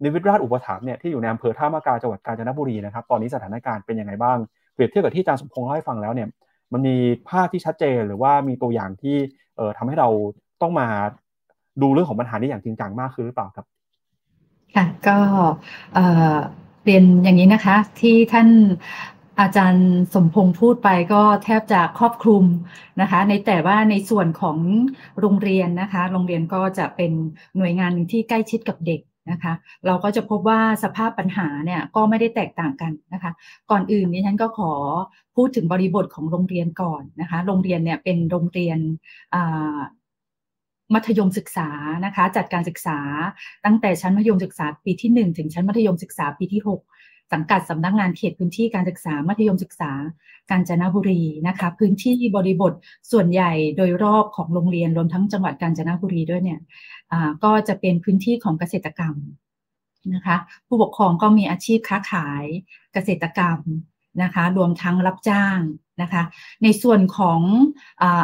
[0.05, 4.39] นิวิทราชอุปถัมภ์เนี่ยที่อยู่ในอำเภอท่ามะกาจังหวัดกาญจนบุรีนะครับตอนนี้สถานการณ์เป็นยังไงบ้าง
[4.75, 6.29] เปรียบเทียบกับที่อาจารย์สมพงษ์เล่าให้ฟังแล้วเนี่ย
[6.73, 6.97] มันมี
[7.29, 9.17] ภาพที่ชัดเจนหรือว่ามีตัวอย่างที่
[9.57, 10.09] เอ่อทำให้เรา
[10.63, 10.89] ต้องมา
[11.83, 13.67] ดูเรื่องของปัญหานี้อย่างจริงจังมากขึ้นหรือเปล่าครับ
[14.75, 15.19] ค่ะก็
[15.95, 18.49] เรียนอย่างนี้นะคะ ที่ท่าน
[19.41, 22.45] อาจารย์สมพงษ์พูดไปก็แทบจะครอบคลุม
[23.01, 24.59] นะคะ ในแต่ว่าในส่วนของ
[25.21, 27.13] โรงเรียนนะคะ โรงเรียนก็จะเป็น
[27.57, 29.01] หน่วยงานหนึ่งที่ใกล้ชิดกับเด็ก
[29.31, 29.53] นะคะ
[29.87, 33.33] เราก็จะพบว่าสภาพปัญหาเนี่ยก็ไม่ได้แตกต่างกันนะคะ
[33.71, 34.73] ก่อนอื่นนี้ฉันก็ขอ
[35.37, 38.79] พูดถึงบริบทของโรงเรียนก่อนนะคะ โรงเรียนเนี่ยเป็นโรงเรียน
[40.95, 41.69] มัธยมศึกษา
[42.05, 42.99] นะคะ จัดการศึกษา
[43.65, 49.93] ตั้งแต่ชั้นมัธยมศึกษาปีที่ 1 ถึงชั้นมัธยมศึกษาปีที่ 6 สังกัดสำนักงงานเขตพื้นที่การศึกษามัธยมศึกษา
[50.51, 52.73] กาญจนบุรีนะคะ พื้นที่บริบท
[53.13, 56.61] ส่วนใหญ่โดยรอบของโรงเรียนรวมทั้งจังหวัดกาญจนบุรีด้วยเนี่ย
[57.45, 59.15] ก็จะเป็นพื้นที่ของเกษตรกรรม
[60.15, 62.45] นะคะ ผู้ปกครองก็มีอาชีพค้าขาย
[62.95, 63.59] เกษตรกรรม
[64.23, 65.59] นะคะรวมทั้งรับจ้าง
[66.03, 66.23] นะคะ
[66.63, 67.41] ในส่วนของ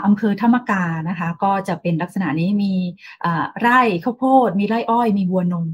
[0.07, 2.73] อำเภอธรรมกานะคะก็จะเป็นลักษณะนี้มี
[3.61, 5.67] ไร่ข้าวโพด มีไร่อ้อย มีวัวนม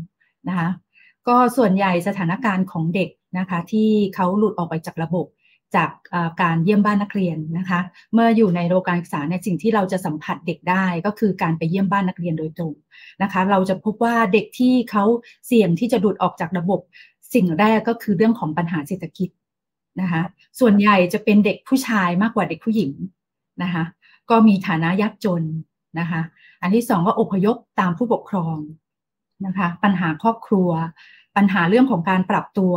[0.49, 0.69] นะคะ
[1.29, 5.27] ก็ส่วนใหญ่สถานการณ์ของเด็กนะคะที่เขาหลุดออกไปจากระบบ
[5.77, 5.91] จาก
[6.43, 7.81] การเยี่ยมบ้านนักเรียนนะคะ
[8.13, 12.75] เมื่ออยู่ในโรงการศึกษาในสิ่งที่เราจะสัมผัสเด็กได้ก็คือการไปเยี่ยมบ้านนักเรียนโดยตรง
[13.23, 15.05] นะคะเราจะพบว่าเด็กที่เขา
[15.47, 16.81] เสี่ยงที่จะดูดออกจากระบบ
[17.35, 19.29] สิ่งแรกก็คือเรื่องของปัญหาเศรษฐกิจ
[20.01, 20.23] นะคะ
[20.61, 22.93] ส่วนใหญ่จะเป็นเด็กผู้ชายมากกว่าเด็กผู้หญิง
[23.63, 23.85] นะคะ
[24.31, 25.43] ก็มีฐานะยากจน
[26.01, 26.21] นะคะ
[26.63, 28.57] อันที่สองก็อพยพตามผู้ปกครอง
[29.47, 30.71] นะคะ ปัญหาครอบครัว
[31.37, 32.75] ปัญหาเรื่องของการปรับตัว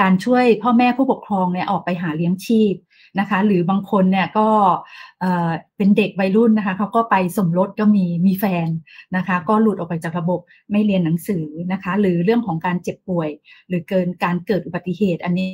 [0.00, 2.74] การช่วยพ่อแม่ผู้ปกครองเนี่ยออกไปหาเลี้ยงชีพ
[3.20, 4.48] นะคะ หรือบางคนเนี่ยก็
[5.76, 8.68] เป็นเด็กวัยรุ่นนะคะเขาก็ไปสมรสก็มีมีแฟน
[9.16, 13.28] นะคะ ก็หลุดออกไปจากระบบไม่เรียนหนังสือนะคะ หรือเรื่องของการเจ็บป่วย
[13.68, 15.48] หรือเกินการเกิดอุบัติเหตุอันนี้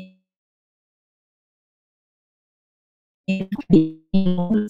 [3.28, 3.34] มี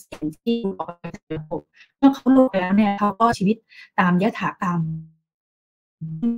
[0.03, 1.63] เสียงที่ออกจากระบบ
[1.99, 3.57] เมื่อเขาลุกแล้วเนี่ยเขาก็ชีวิต
[4.01, 4.81] ตามยถากรรม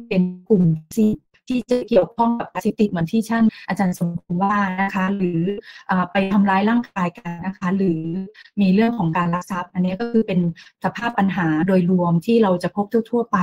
[0.09, 0.65] เป็นกลุ่ม
[0.97, 1.07] ซี
[1.49, 5.41] ที่จะเกี่ยวข้องกับยาเสพติดเหมือนที่ท่านอาจารย์สมภูมิว่านะคะ หรือ
[5.91, 8.01] อไปทำร้ายร่างกายกันนะคะ หรือ
[8.61, 10.41] มีเรื่องของการลักทรัพย์ อันนี้ก็คือเป็น
[10.85, 13.39] สภาพปัญหาโดยรวมที่เราจะพบทั่ว ๆ ไป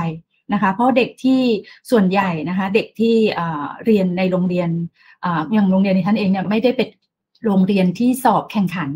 [0.52, 1.40] นะคะ เพราะเด็กที่
[1.90, 3.14] ส่วนใหญ่นะคะ เด็กที่
[3.84, 4.70] เรียนในโรงเรียน
[5.52, 6.88] อย่างโรงเรียนในท่านเองเนี่ยไม่ได้เป็น
[7.44, 8.90] โรงเรียนที่สอบแข่งขัน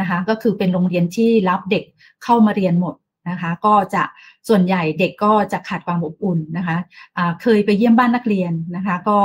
[0.00, 1.84] นะคะ ก็คือเป็นโรงเรียนที่รับเด็ก
[2.24, 2.94] เข้ามาเรียนหมด
[3.30, 4.02] นะคะ ก็จะ
[4.48, 9.18] ส่วนใหญ่เด็กก็จะขาดความอบอุ่นนะคะะเคยไปเยี่ยมบ้านนักเรียนนะคะ ก็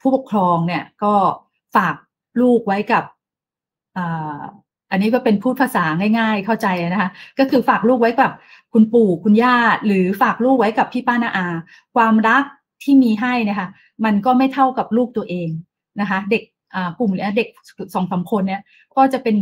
[0.00, 1.14] ผู้ปกครองเนี่ยก็
[1.76, 1.94] ฝาก
[2.40, 3.04] ลูกไว้กับ
[4.90, 5.84] อันนี้ก็เป็นพูดภาษา
[6.18, 8.32] ง่าย ๆ เข้าใจนะคะ ก็คือฝากลูกไว้กับ
[8.72, 11.46] คุณปู่คุณย่า หรือฝากลูกไว้กับพี่ป้านาอา
[11.94, 12.44] ความรัก
[12.82, 13.68] ที่มีให้นะคะ
[14.04, 15.48] มันก็ไม่เท่ากับลูกตัวเอง
[16.00, 16.42] นะคะ เด็ก
[16.98, 17.48] กลุ่มเด็ก
[17.94, 18.62] สองสาคนเนี่ย
[18.96, 19.36] ก็จะเป็น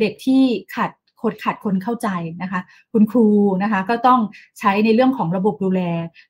[0.00, 0.42] เด็กที่
[0.74, 0.90] ขาด
[1.22, 2.08] คนขาดคนเข้าใจ
[2.42, 2.60] นะคะ
[2.92, 3.26] คุณครู
[3.62, 4.20] นะคะก็ต้อง
[4.58, 5.80] ใช้ในเรื่องของระบบดูแล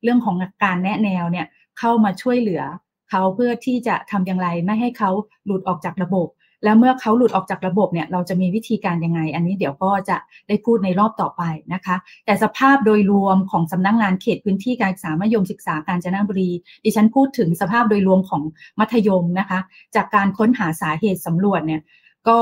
[0.02, 1.46] เรื่องของการแนะแนวเนี่ย
[1.78, 2.62] เข้ามาช่วยเหลือ
[3.10, 5.10] เขาเพื่อที่จะทำอย่างไรไม่ให้เขา
[5.44, 6.28] หลุดออกจากระบบ
[6.64, 10.16] แล้วเมื่อเขาหลุดออกจากระบบเนี่ยเราจะมีวิธีการยังไง อันนี้เดี๋ยวก็จะ
[10.48, 11.42] ได้พูดในรอบต่อไป
[11.74, 11.96] นะคะ
[12.26, 16.50] แต่สภาพโดยรวมของสำนักงงานเขตพื้นที่การศึกษามัธยมศึกษาการจนบุรี
[16.84, 18.42] ดิฉันพูดถึงสภาพโดยรวมของ
[18.78, 19.60] มัธยมนะคะ
[19.94, 21.82] จากการค้นหาสาเหตุสำรวจเนี่ย
[22.28, 22.40] ก็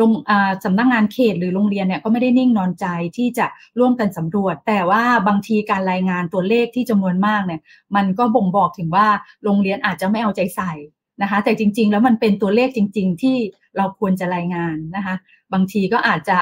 [0.00, 0.10] ลง
[0.64, 3.46] สำนักงงานเขตหรือโรงเรียนเนี่ยก็ไม่ได้นิ่งนอนใจที่จะ
[3.78, 7.60] ร่วมกันสำรวจ แต่ว่าบางทีการรายงานตัวเลขที่จำนวนมากเนี่ย
[7.96, 9.06] มันก็บ่งบอกถึงว่า
[9.44, 10.72] โรงเรียนอาจจะไม่เอาใจใส่
[11.22, 13.36] นะคะแต่จริง ๆ แล้วมันเป็นตัวเลขจริง ๆ ที่
[13.76, 15.14] เราควรจะรายงานนะคะ
[15.52, 16.38] บางทีก็อาจจะ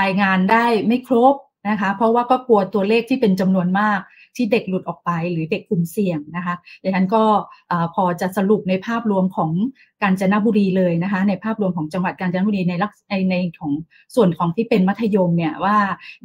[0.00, 1.34] รายงานได้ไม่ครบ
[1.68, 4.00] นะคะ เพราะว่าก็กลัวตัวเลขที่เป็นจำนวนมาก
[4.36, 7.24] ที่เด็กหลุดออกไปหรือเด็กกลุ่มเสี่ยงนะคะดังนั้นก็
[7.94, 9.50] พอจะสรุปในภาพรวมของ
[10.02, 13.72] กาญจนบุรีเลยนะคะ ในภาพรวมของจังหวัดกาญจนบุรีในลักในในของ
[14.14, 15.76] ส่วนของที่เป็นมัธยมเนี่ยว่า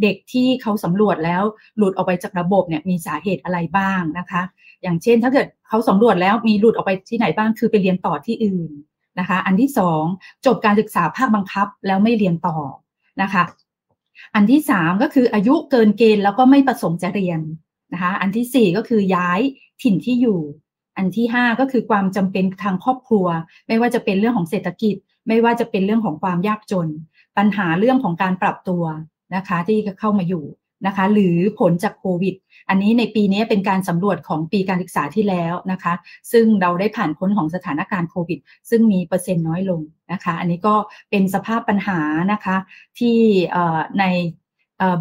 [0.02, 1.44] เด็กที่เขาสำรวจแล้ว
[1.78, 4.42] หลุดออกไปจากระบบเนี่ยมีสาเหตุอะไรบ้างนะคะ
[4.84, 8.72] อย่างเช่น ถ้าเกิดเขาสำรวจแล้วมีหลุดออกไปที่ไหนบ้างคือไปเรียนต่อที่อื่น
[9.20, 10.04] นะคะ อันที่สอง
[10.46, 12.58] จบการศึกษาภาคบังคับแล้วไม่เรียนต่อ
[13.22, 13.44] นะคะ
[14.36, 17.40] อันที่สามก็คืออายุเกินเกณฑ์แล้วก็ไม่ประสงค์จะเรียน
[17.94, 19.40] นะคะ อันที่4ก็คือย้าย
[19.82, 20.40] ถิ่นที่อยู่
[20.98, 23.28] อันที่5ก็คือความจำเป็นทางครอบครัว
[23.68, 24.96] ไม่ว่าจะเป็นเรื่องของเศรษฐกิจ
[25.28, 26.88] ไม่ว่าจะเป็นเรื่องของความยากจน
[27.38, 28.84] ปัญหาเรื่องของการปรับตัว
[29.36, 30.44] นะคะ ที่เข้ามาอยู่
[30.86, 32.36] นะคะหรือผลจากโควิด
[32.70, 35.94] อันนี้ในปีนี้เป็นการสำรวจของปีการศึกษาที่แล้วนะคะ
[36.32, 40.76] ซึ่งเราได้ผ่านพ้นของสถานการณ์โควิด ซึ่งมีเปอร์เซ็นต์น้อยลงนะคะ อันนี้ก็
[41.10, 42.00] เป็นสภาพปัญหา
[42.32, 42.56] นะคะ
[43.00, 43.18] ที่
[44.00, 44.06] ใน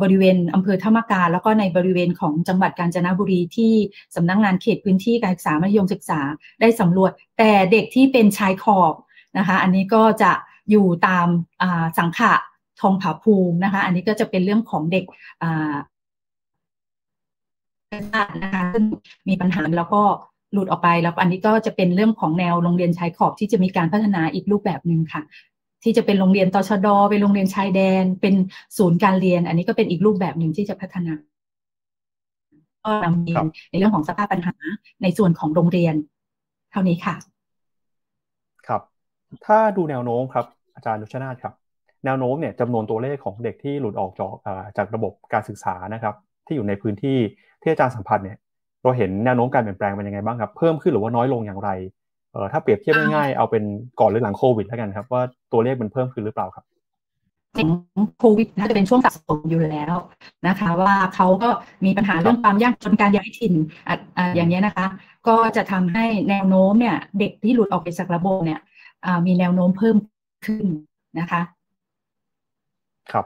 [0.02, 3.72] บริเวณอำเภอธรรมกา แล้วก็ในบริเวณของจังหวัดกาญจนบุรีที่
[4.16, 6.20] สำนักงงานเขตพื้นที่การศึกษามัธยมศึกษา
[6.60, 8.94] ได้สำรวจ แต่เด็กที่เป็นชายขอบ
[9.38, 10.32] นะคะ อันนี้ก็จะ
[10.70, 11.26] อยู่ตาม
[11.98, 12.34] สังขะ
[12.82, 15.04] ทองผาภูมินะคะ อันนี้ก็จะเป็นเรื่องของเด็ก
[18.42, 18.84] นะคะซึ่ง
[19.28, 20.02] มีปัญหาแล้วก็
[20.52, 25.22] หลุดออกไปแล้วอันนี้ก็จะเป็นเรื่องของแนวโรงเรียนชายขอบที่จะมีการพัฒนาอีกรูปแบบหนึ่งค่ะ
[25.82, 28.34] ที่จะเป็นโรงเรียนตชดเป็นโรงเรียนชายแดน เป็น
[28.78, 31.14] ศูนย์การเรียน อันนี้ก็เป็นอีกรูปแบบหนึ่งที่จะพัฒนา
[32.84, 34.54] ก็นำเรียนในเรื่องของสภาพปัญหา
[35.02, 35.94] ในส่วนของโรงเรียน
[36.70, 37.14] เท่านี้ค่ะ
[38.66, 38.82] ครับ
[39.46, 41.54] ถ้าดูแนวโน้มครับ อาจารย์นุชนาธครับ
[42.04, 44.30] แนวโน้มเนี่ยจำนวนตัวเลขของเด็กที่หลุดออกจาก
[44.76, 46.14] จากระบบการศึกษานะครับ
[46.46, 47.18] ที่อยู่ในพื้นที่
[47.62, 48.38] ที่อาจารย์สัมพันธ์เนี่ย
[48.82, 51.70] เราเห็นแนวโน้มการเปลี่ยนแปลงเป็นยังไงบ้างครับเพิ่มขึ้นหรือว่าน้อยลงอย่างไร
[52.32, 53.64] เออถ้าเปรียบเทียบง่ายๆเอาเป็น
[54.00, 56.64] ก่อนหรือหลังโควิดแล้วกันครับ ว่าตัวเลขมันเพิ่มขึ้นหรือเปล่าครับ
[57.58, 57.68] ถึง
[58.18, 59.94] โควิดน่าจะเป็นช่วงสะสมอยู่แล้ว
[60.48, 61.50] นะคะ ว่าเขาก็
[61.84, 63.54] มีปัญหาเรื่องความยากจนการย้ายถิ่น
[63.88, 64.86] อ่อย่างนี้นะคะ
[65.28, 68.60] ก็จะทำให้แนวโน้มเนี่ย เด็กที่หลุดออกไปจากระบบเนี่ย
[69.26, 69.96] มีแนวโน้มเพิ่ม
[70.46, 70.66] ขึ้น
[71.20, 71.40] นะคะ
[73.12, 73.24] ครับ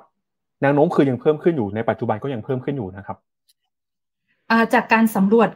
[0.62, 3.16] แนวโน้มคือยังเพิ่มขึ้นอยู่ในปัจจุบันก็ยังเพิ่มขึ้นอยู่นะครับ
[4.74, 5.48] จากการสำรวจ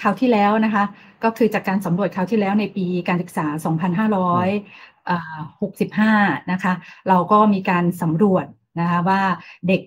[0.00, 0.84] คราวที่แล้วนะคะ
[1.24, 3.46] ก็คือจากการสำรวจคราวที่แล้วในปีการศึกษา
[6.38, 6.72] 2565 นะคะ
[7.08, 8.46] เราก็มีการสำรวจ
[8.80, 9.22] นะคะว่า
[9.68, 9.80] เด็ก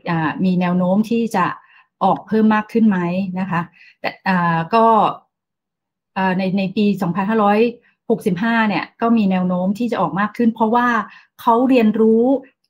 [0.45, 1.45] มีแนวโน้มที่จะ
[2.03, 2.97] ออกเพิ่มมากขึ้นไหม
[3.39, 3.61] นะคะ
[4.01, 4.09] แต่
[4.75, 4.85] ก็
[6.37, 6.85] ในในปี
[7.97, 10.87] 2565 เนี่ยก็มีแนวโน้มที่จะออกมากขึ้น เพราะว่า
[11.41, 12.23] เขาเรียนรู้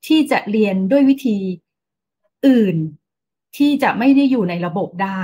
[0.08, 1.38] ที่จะเรียนด้วยวิธี
[2.48, 2.78] อื่น
[3.58, 5.22] ที่จะไม่ได้อยู่ในระบบได้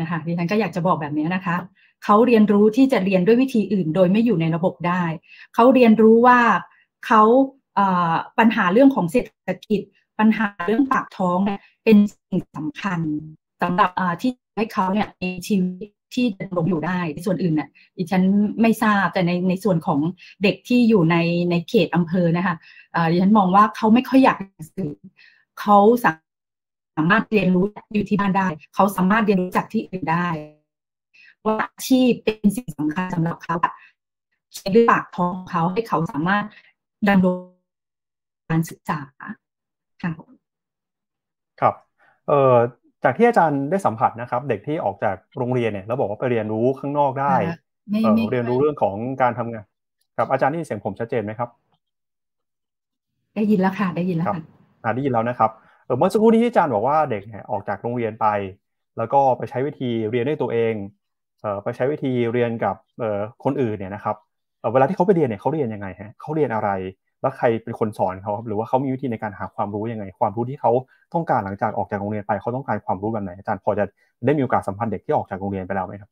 [0.00, 1.56] นะคะดิฉันก็อยากจะบอกแบบนี้นะคะ
[2.04, 5.04] เขาเรียนรู้ที่จะเรียนด้วยวิธีอื่น โดยไม่อยู่ในระบบได้
[5.54, 6.40] เขาเรียนรู้ว่า
[7.06, 7.22] เขา
[8.38, 9.80] ปัญหาเรื่องของเศรษฐกิจ
[10.18, 11.38] ปัญหาเรื่องปากท้อง
[11.84, 13.00] เป็นสิ่งสำคัญ
[13.62, 13.90] สำหรับ
[14.22, 18.22] ที่ให้เขาเนี่ยมีชีวิต ที่จะลงอยู่ได้ ส่วนอื่นเนี่ยดิฉัน
[18.60, 20.00] ไม่ทราบแต่ในในส่วนของ
[20.42, 21.16] เด็กที่อยู่ใน
[21.50, 22.56] ในเขตอำเภอนะคะ
[23.10, 24.38] ดิฉันมองว่าเขาไม่ค่อยอยาก
[24.76, 24.92] สื่อ
[25.60, 30.28] เขาสามารถเรียนรู้อยู่ที่บ้านได้ เขาสามารถเรียนรู้จากที่อื่นได้
[31.46, 33.56] ว่าอาชีพเป็นสิ่งสำคัญสำหรับเขา
[34.54, 36.44] ใช้ปากท้องเขาให้เขาสามารถ
[37.08, 37.36] ดำรง
[38.50, 39.30] การศึกษาค่ะ
[41.60, 41.74] ครับ
[42.28, 42.56] เอ่อ
[43.04, 47.34] จากที่อาจารย์ได้สัมผัสนะครับ เด็กที่ออกจากโรงเรียนเนี่ยแล้วบอกว่าไปเรียนรู้ข้างนอกได้
[48.02, 49.64] เออเรียนรู้เรื่องของการทำงาน
[50.16, 51.48] ครับอาจารย์นี่เสียงผมชัดเจนไหมครับ
[53.34, 55.50] ได้ยินแล้วค่ะ ได้ยินแล้วค่ะได้ยินแล้วนะครับ
[55.98, 58.26] เมื่อสักครู่นี้ที่อาจารย์บอกว่าเด็กเนี่ยออกจากโรงเรียนไป
[58.96, 60.74] แล้วก็ไปใช้วิธีเรียนด้วยตัวเอง
[61.40, 64.16] เอ่อไปใช้วิธีเรียนกับเอ่อคนอื่นเนี่ยนะครับ
[64.72, 66.68] เวลาที่เขาไปเรียนเนี่ยเขาเรียนยังไงฮะเขาเรียนอะไร
[67.24, 70.72] แล้วใครเป็นคนสอนเขาหรือว่าเขามีวิธีในการหาความรู้ยังไง ความรู้ที่เขา
[71.14, 73.84] ต้องการหลังจากออกจากโรงเรียนไปเขาต้องการความรู้แบบไหนอาจารย์พอจะ
[74.26, 76.10] ได้มีโอกาสสัมพันธ์เด็กที่ออกจากโรงเรียนไปแล้วไหมครับ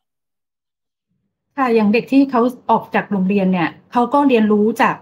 [1.56, 4.96] ค่ะอย่างเด็กที่เขาออกจากโรงเรียนเนี่ยเขาก็เรียนรู้จาก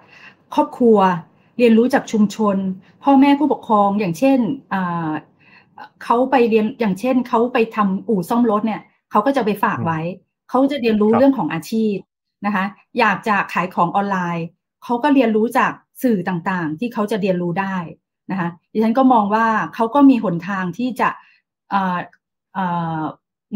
[0.54, 0.98] ครอบครัว
[1.58, 2.56] เรียนรู้จากชุมชน
[3.02, 4.38] พ่อแม่ผู้ปกครองอย่างเช่น
[6.04, 10.00] เขาไปเรียนอย่างเช่นเขาไปทำอู่ซ่อมรถเนี่ยเขาก็จะไปฝากไว้
[10.50, 11.94] เขาจะเรียนรู้เรื่องของอาชีพ
[12.46, 12.64] นะคะ
[12.98, 14.46] อยากจะขายของออนไลน์
[14.84, 17.76] เขาก็เรียนรู้จาก สื่อต่างๆ ที่เขาจะเรียนรู้ได้
[18.30, 21.08] นะคะดิฉันก็มองว่าเขาก็มีหนทางที่จะ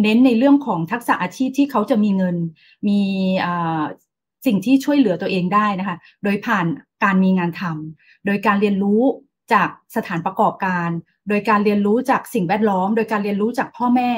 [0.02, 2.37] เน้นในเรื่องของทักษะอาชีพที่เขาจะมีเงิน
[2.88, 3.00] มี
[4.46, 6.66] สิ่งที่ช่วยเหลือตัวเองได้นะคะ โดยผ่าน
[7.04, 9.02] การมีงานทำโดยการเรียนรู้
[9.52, 10.88] จากสถานประกอบการ
[11.28, 14.12] โดยการเรียนรู้จากสิ่งแวดล้อม โดยการเรียนรู้จากพ่อแม่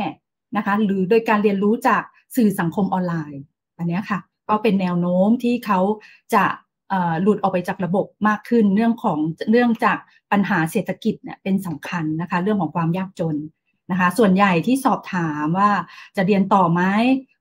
[0.57, 2.03] นะคะ หรือโดยการเรียนรู้จาก
[2.37, 3.43] สื่อสังคมออนไลน์
[3.79, 5.81] อันนี้ค่ะ ก็เป็นแนวโน้มที่เขา
[6.35, 6.45] จะ
[7.23, 9.19] หลุดออกไปจากระบบมากขึ้น เรื่องของ
[9.51, 9.99] เรื่องจาก
[10.33, 13.37] ปัญหาเศรษฐกิจเนี่ยเป็นสำคัญนะคะ เรื่องของความยากจน
[13.91, 15.71] นะคะ ส่วนใหญ่ที่สอบถามว่า
[16.17, 16.83] จะเรียนต่อไหม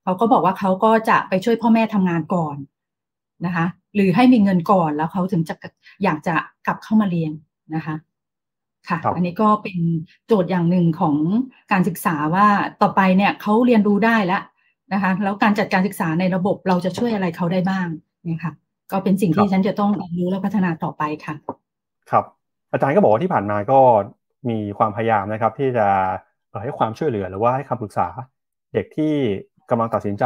[0.02, 2.56] เขาก็บอกว่าเขาก็จะไปช่วยพ่อแม่ทำงานก่อน
[3.46, 5.54] นะคะ หรือให้มีเงินก่อนแล้วเขาถึงจะ
[6.04, 6.34] อยากจะ
[6.66, 7.32] กลับเข้ามาเรียน
[7.74, 7.96] นะคะ
[8.88, 9.78] ค่ะ อันนี้ก็เป็น
[10.26, 11.16] โจทย์อย่างหนึ่งของ
[11.72, 12.46] การศึกษาว่า
[12.82, 14.42] ต่อไปเนี่ยเขาเรียนรู้ได้แล้ว
[14.92, 17.86] นะคะ แล้วการจัดการศึกษาในระบบเราจะช่วยอะไรเขาได้บ้าง
[18.24, 18.52] เนี่ยค่ะ
[18.92, 21.34] ก็เป็นสิ่งที่ฉันจะต้องเรียนรู้และพัฒนาต่อไปค่ะ
[22.10, 22.24] ครับ
[22.72, 23.78] อาจารย์ก็บอกว่าที่ผ่านมาก็
[24.50, 25.86] มีความพยายามนะครับ ที่จะ
[26.62, 28.08] ให้ความช่วยเหลือหรือว่าให้คำปรึกษา
[28.74, 29.14] เด็กที่
[29.70, 30.24] กำลังตัดสินใจ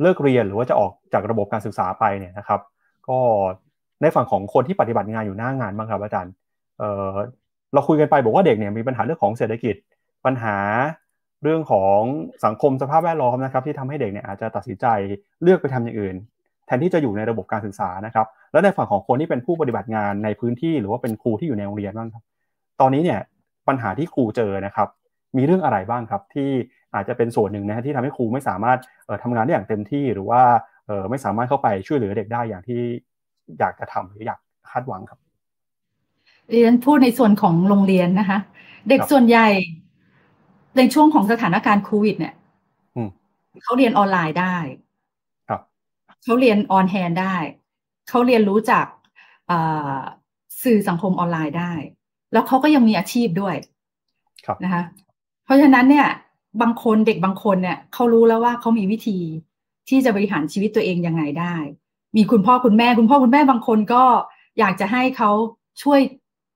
[0.00, 2.60] เลิกเรียนหรือว่าจะออกจากระบบการศึกษาไปเนี่ยนะครับ
[3.08, 3.18] ก็
[4.02, 6.32] ในฝั่งของคนที่ปฏิบัติงานอยู่หน้างานบ้างครับอาจารย์
[6.78, 9.74] เเราคุยกันไปบอกว่าเด็กเนี่ยมีปัญหาเรื่องของเศรษฐกิจ
[10.26, 10.56] ปัญหา
[11.42, 12.00] เรื่องของ
[12.44, 14.86] สังคมสภาพแวดล้อมนะครับ ที่ทำให้เด็กเนี่ยอาจจะตัดสินใจ
[15.42, 16.16] เลือกไปทำอย่างอื่น
[16.68, 22.24] แทนที่จะอยู่ในระบบการศึกษานะครับ แล้วในฝั่งของคนที่เป็นผู้ปฏิบัติงานในพื้นที่หรือว่าเป็นครูที่อยู่ในโรงเรียนบ้างครับ
[22.80, 23.20] ตอนนี้เนี่ย
[23.68, 24.88] ปัญหาที่ครูเจอนะครับ
[25.36, 26.50] มีเรื่องอะไรบ้างครับ ที่
[26.94, 28.78] อาจจะเป็นส่วนหนึ่งนะที่ทำให้ครูไม่สามารถ
[29.22, 30.42] ทำงานได้อย่างเต็มที่ หรือว่า
[31.10, 32.80] ไม่สามารถเข้าไปช่วยเหลือเด็กได้อย่างที่
[33.58, 35.18] อยากจะทำหรืออยากคาดหวังครับ
[36.50, 38.38] เรียนพูดในส่วนของโรงเรียนนะคะ
[38.88, 39.48] เด็กส่วนใหญ่
[40.76, 42.34] ในช่วงของสถานการณ์โควิดเนี่ย
[43.62, 44.87] เขาเรียนออนไลน์ได้ครับ
[46.24, 47.36] เขาเรียนออนแฮนได้
[48.08, 48.86] เขาเรียนรู้จาก
[50.62, 51.72] สื่อสังคมออนไลน์ได้
[52.32, 53.56] แล้วเขาก็ยังมีอาชีพด้วย
[54.64, 54.82] นะคะ
[55.44, 56.06] เพราะฉะนั้นเนี่ย
[56.62, 59.18] บางคนเด็กบางคนเนี่ยเขารู้แล้วว่าเขามีวิธี
[59.88, 61.54] ที่จะบริหารชีวิตตัวเองยังไงได้
[62.16, 64.04] มีคุณพ่อคุณแม่ คุณพ่อคุณแม่บางคนก็
[64.58, 65.30] อยากจะให้เขา
[65.82, 66.00] ช่วย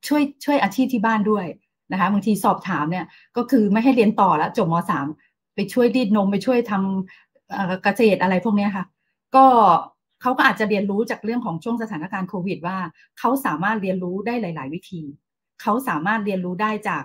[0.08, 1.46] ช่วยช่วยอาชีพที่บ้านด้วย
[1.92, 5.06] นะคะบางทีสอบถามเนี่ยก็คือไม่ให้เรียนต่อแล้วจบมสาม
[5.54, 8.84] ไปช่วยดีดนมไปช่วยทำเกษตรอะไรพวกนี้ค่ะ
[9.36, 9.46] ก็
[10.22, 12.78] เขาก็อาจจะเรียนรู้จากเรื่องของช่วงสถานการณ์โควิด ว่า
[13.18, 15.02] เขาสามารถเรียนรู้ได้หลาย ๆ วิธี
[15.62, 17.04] เขาสามารถเรียนรู้ได้จาก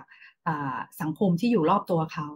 [1.00, 2.26] สังคมที่อยู่รอบตัวเขา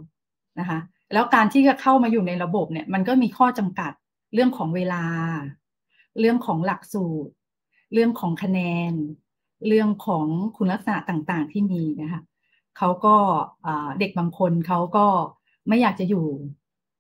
[0.61, 0.79] นะคะ
[1.13, 3.93] แล้วการที่จะเข้ามาอยู่ในระบบเนี่ยมันก็มีข้อจำกัด
[4.35, 5.05] เรื่องของเวลา
[6.21, 7.33] เรื่องของหลักสูตร
[7.93, 8.93] เรื่องของคะแนน
[9.69, 10.27] เรื่องของ
[10.57, 12.23] คุณลักษณะต่างๆ ที่มีนะคะ
[12.79, 13.17] เขาก็
[13.99, 15.07] เด็กบางคนเขาก็
[15.69, 16.27] ไม่อยากจะอยู่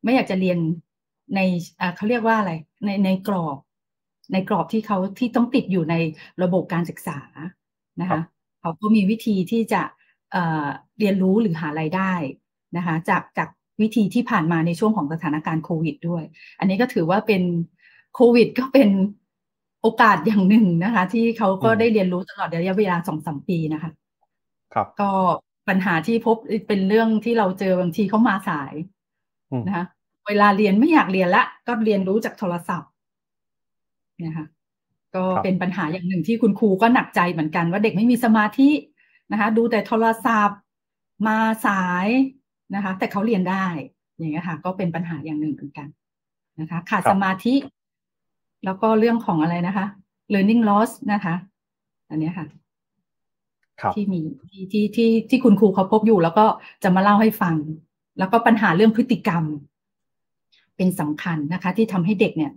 [0.04, 0.58] ไม่อยากจะเรียน
[1.34, 1.40] ใน
[1.96, 2.52] เขาเรียกว่าอะไร
[2.84, 3.56] ในในกรอบ
[4.32, 5.94] ในกรอบที่เขาที่ต้องติดอยู่ใน
[6.42, 7.18] ระบบการศึกษา
[8.00, 8.20] นะคะ
[8.60, 9.82] เขาก็มีวิธีที่จะ
[10.32, 12.12] เเรียนรู้หรือหารายได้
[12.76, 13.48] นะคะจากจาก
[13.80, 16.24] วิธีที่ผ่านมาในช่วงของสถานการณ์โควิดด้วย
[16.58, 17.42] อันนี้ก็ถือว่าเป็น
[18.14, 18.88] โควิด ก็เป็น
[19.82, 23.90] โอกาสอย่างหนึ่งนะคะ ที่เขาก็ได้เรียนรู้ตลอดระยะเวลาสองสามปีนะคะ
[24.74, 25.10] ครับ ก็
[25.68, 26.36] ปัญหาที่พบ
[26.68, 28.74] เป็นเรื่องที่เราเจอบางทีเขามาสาย
[29.66, 29.84] นะคะ
[30.26, 32.90] เวลาเรียนไม่อยากเรียนละ ก็เรียนรู้จากโทรศัพท์
[34.24, 34.46] นะคะ
[35.14, 38.70] ก็เป็นปัญหาอย่างหนึ่งที่คุณครูก็หนักใจเหมือนกันว่าเด็กไม่มีสมาธิ
[39.32, 40.58] นะคะ ดูแต่โทรศัพท์
[41.26, 42.06] มาสาย
[42.74, 43.66] นะคะ แต่เขาเรียนได้
[44.18, 45.88] อย่างเงี้ยค่ะ ก็เป็นปัญหาอย่างหนึ่งเหมือนกัน
[46.60, 47.54] นะคะ ขาดสมาธิ
[48.64, 49.86] แล้วก็เรื่องของอะไรนะคะ
[50.32, 51.34] learning loss นะคะ
[52.10, 52.46] อันนี้ค่ะ
[53.94, 56.46] ที่มีที่ที่ที่ที่คุณครูเขาพบอยู่ แล้วก็
[56.82, 57.54] จะมาเล่าให้ฟัง
[58.18, 59.44] แล้วก็ปัญหาเรื่องพฤติกรรม
[60.76, 62.52] เป็นสำคัญนะคะ ที่ทำให้เด็กเนี่ย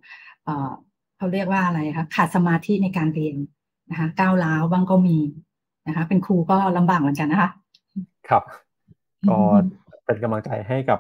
[0.46, 3.36] เเขาเรียกว่าอะไรคะขาดสมาธิในการเรียน
[3.92, 5.18] นะคะก้าวร้าวบ้างก็มี
[5.88, 7.50] นะคะ เป็นครูก็ลำบากเหมือนกันนะคะ
[8.30, 8.44] ครับ
[9.30, 9.40] ก็
[10.06, 11.00] เป็นกำลังใจให้กับ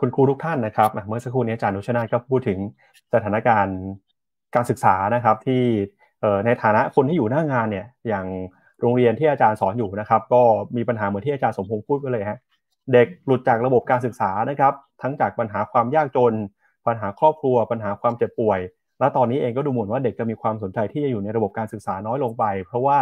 [0.00, 2.58] คุณครูทุกท่านนะครับ เมื่อสักครู่นี้อาจารย์นุชนาก็พูดถึง
[3.14, 3.78] สถานการณ์
[4.54, 5.62] การศึกษานะครับที่
[6.46, 8.26] ในฐานะคนที่อยู่หน้างานเนี่ยอย่าง
[8.80, 10.42] โรงเรียนที่อาจารย์สอนอยู่นะครับ ก็
[10.76, 12.38] มีปัญหาเหมือนที่อาจารย์สมพงษ์พูดไปเลยฮะ
[12.92, 16.34] เด็กหลุดจากระบบการศึกษานะครับ ทั้งจากปัญหาความยากจน
[16.86, 18.60] ปัญหาครอบครัว ปัญหาความเจ็บป่วย
[19.00, 22.98] และตอนนี้เองก็ดูเหมือนว่าเด็กจะมีความสนใจที่จะอยู่ในระบบการศึกษาน้อยลงไป เพราะว่า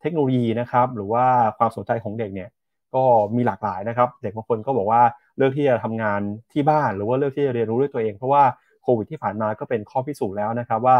[0.00, 1.24] เทคโนโลยีนะครับ หรือว่า
[1.58, 2.48] ความสนใจของเด็กเนี่ย
[2.94, 3.04] ก็
[3.36, 5.02] มีหลากหลายนะครับ เด็กบางคนก็บอกว่า
[5.36, 6.20] เลือกที่จะทำงาน
[6.52, 8.42] ที่บ้าน หรือว่าเลือกที่จะเรียนรู้ด้วยตัวเอง เพราะว่า
[8.82, 10.96] โควิดที่ผ่านมาก็เป็นข้อพิสูจน์แล้วนะครับ ว่า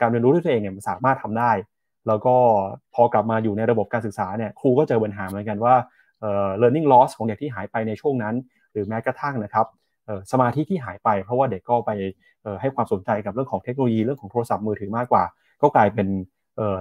[0.00, 1.50] การเรียนรู้ด้วยตัวเองเนี่ยมันสามารถทำได้
[2.08, 2.36] แล้วก็
[2.94, 5.74] พอกลับมาอยู่ในระบบการศึกษาเนี่ยครูก็เจอปัญหาเหมือนกันว่า
[6.60, 8.34] learning loss ของเด็กที่หายไปในช่วงนั้น
[8.76, 9.66] รือแม้กระทั่งนะครับ
[10.32, 11.90] สมาธิที่หายไป เพราะว่าเด็กก็ไป
[12.60, 15.24] ให้ความสนใจกับเรื่องของเทคโนโลยีเรื่องของโทรศัพท์มือถือมากกว่า
[15.62, 16.08] ก็กลายเป็น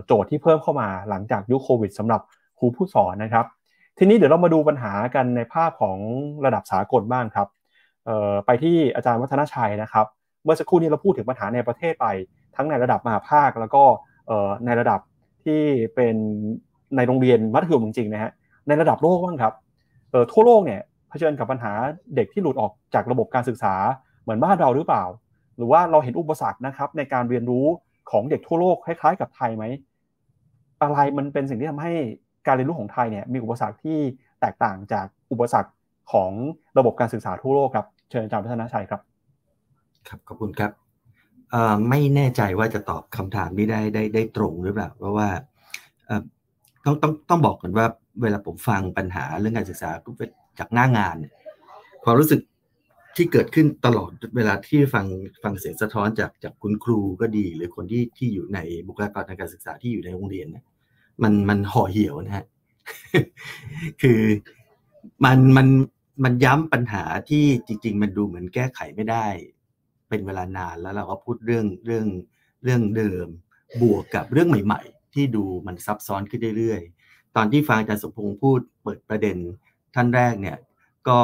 [0.05, 2.21] โจทย์ที่เพิ่มเข้ามาหลังจากยุคโควิดสำหรับ
[2.59, 3.45] ครูผู้สอนนะครับ
[3.97, 5.97] ทีนี้เดี๋ยวเรามาดูปัญหากันในภาพของ
[6.45, 7.47] ระดับสากลบ้างครับ
[8.45, 10.05] ไปที่อาจารย์วัฒนชัยนะครับ
[10.43, 12.07] เมื่อสักครู่นี้เราพูดถึงปัญหาในประเทศไป
[12.55, 13.83] ทั้งในระดับมหาภาค แล้วก็
[14.65, 14.99] ในระดับ
[15.45, 15.61] ที่
[15.95, 16.15] เป็น
[16.95, 18.31] ในโรงเรียนมัธยมจริงๆนะฮะ
[18.67, 19.53] ในระดับโลกบ้างครับ
[20.31, 21.73] ทั่วโลกเนี่ย เผชิญกับปัญหา
[22.15, 23.75] เด็กที่หลุดออกจากระบบการศึกษา
[24.23, 25.03] เหมือนบ้านเราหรือเปล่า
[25.57, 27.65] หรือว่าเราเห็นอุปสรรคนะครับ ในการเรียนรู้
[28.11, 29.63] ของเด็กทั่วโลกคล้ายๆกับไทยไหม
[30.81, 31.93] อะไรมันเป็นสิ่งที่ทำให้
[32.47, 33.99] การเรียนรู้ของไทยเนี่ยมีอุปสรรคที่
[34.41, 35.71] แตกต่างจากอุปสรรค
[36.11, 36.31] ของ
[36.77, 39.01] ระบบการศึกษาทั่วโลกครับเชิญอาจารย์พัฒนาชัยครับ
[40.07, 40.71] ครับขอบคุณครับ
[41.89, 45.27] ไม่แน่ใจว่าจะตอบคำถามนี้ได้ได้ได้ตรงหรือเปล่าเพราะว่า
[46.85, 47.85] ต้องต้องต้องบอกก่อนว่า
[48.21, 49.89] เวลาผมฟังปัญหาเรื่องการศึกษา
[50.59, 51.17] จากหน้างาน
[52.03, 52.41] ความรู้สึก
[53.15, 55.05] ที่เกิดขึ้นตลอดเวลาที่ฟัง
[55.43, 60.65] ฟังเสียงสะท้อนจากจากคุณครูก็ดี หรือคนที่ที่อยู่ในบุคลากรทางการศึกษาที่อยู่ในโรงเรียนเนี่ย
[61.23, 62.45] มันมันห่อเหี่ยวนะฮะ
[64.01, 64.21] คือ
[65.25, 65.67] มันมัน
[66.23, 69.25] มันย้ำปัญหาที่จริง ๆ มันดูเหมือนแก้ไขไม่ได้
[70.09, 72.07] เป็นเวลานานแล้วเราก็พูดเรื่องเรื่อง
[72.63, 73.27] เรื่องเดิม
[73.81, 79.37] บวกกับเรื่องใหม่ ๆ ที่ดูมันซับซ้อนขึ้นเรื่อยๆตอนที่ฟังอาจารย์สมพงศ์พูดเปิดประเด็น
[79.95, 80.57] ท่านแรกเนี่ย
[81.07, 81.19] ก็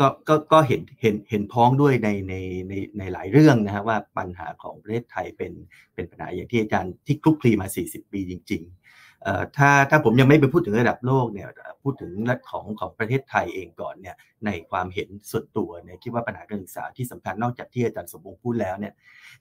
[0.00, 2.34] ก็ก็ก็เห็นเห็นเห็นพ้องด้วยในใน
[2.68, 5.52] ในในหลายเรื่องนะฮะว่าปัญหาของประเทศไทยเป็น
[5.94, 11.48] เป็นปัญหาอย่างที่อาจารย์ที่คลุกคลีมา 40 ปีจริงๆเอ่อถ้าถ้าผมยังไม่ไปพูดถึงระดับโลกเนี่ย
[11.82, 12.12] พูดถึง
[12.48, 18.94] ของของประเทศไทยเองก่อนเนี่ยในความเห็นส่วนตัวเนี่ยคิดว่าปัญหาการศึกษาที่สำคัญนอกจากที่อาจารย์สมบูรณ์พูดแล้วเนี่ย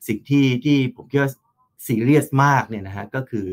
[0.07, 1.31] สิ่งที่ที่ผมคิดว่า
[1.87, 3.47] ซีเรียสมากเนี่ยนะฮะก็คือ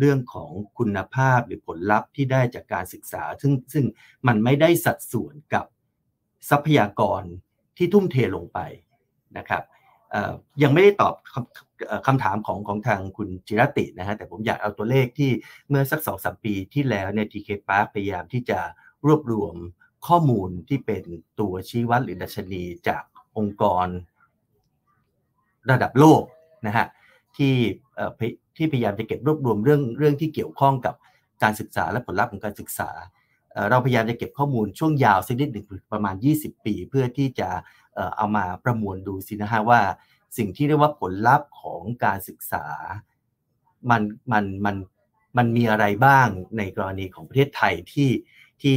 [0.00, 3.84] เรื่องของคุณภาพหรือผลลัพธ์ที่ได้จากการศึกษา ซึ่งซึ่ง
[4.26, 5.64] มันไม่ได้สัดส่วนกับ
[6.50, 7.22] ทรัพยากร
[7.76, 8.58] ที่ทุ่มเทลงไป
[9.38, 9.62] นะครับ
[10.62, 11.14] ยังไม่ได้ตอบ
[12.06, 15.30] คำถามของของทางคุณจิรตินะฮะแต่ผมอยากเอาตัวเลขที่
[15.68, 18.58] เมื่อสักสองสมปีที่แล้วเนี่ยทีเคพาร์คพยายามที่จะ
[19.06, 19.54] รวบรวม
[20.06, 21.02] ข้อมูลที่เป็น
[21.40, 23.02] ตัวชี้วัดหรือดัชนีจาก
[23.36, 23.86] องค์กร
[25.70, 26.22] ระดับโลก
[26.66, 26.86] นะฮะ
[27.36, 27.56] ที่
[28.56, 30.94] ที่พยายามจะเก็บรวบรวมเรื่องเรื่องที่เกี่ยวข้องกับ
[31.42, 32.90] การศึกษาและผลลัพธ์ของการศึกษา
[33.70, 37.48] เราพยายามจะเก็บข้อมูลช่วงยาวสักนิดหนึ่งประมาณ 20 ปี เพื่อที่จะ
[38.16, 39.80] เอามาประมวลดูสินะฮะว่า
[40.36, 42.66] สิ่งที่เรียกว่าผลลัพธ์ของการศึกษา
[43.90, 44.02] มัน
[44.32, 44.76] มันมัน
[45.36, 46.28] มันมีอะไรบ้าง
[46.58, 48.10] ในกรณีของประเทศไทยที่
[48.62, 48.76] ที่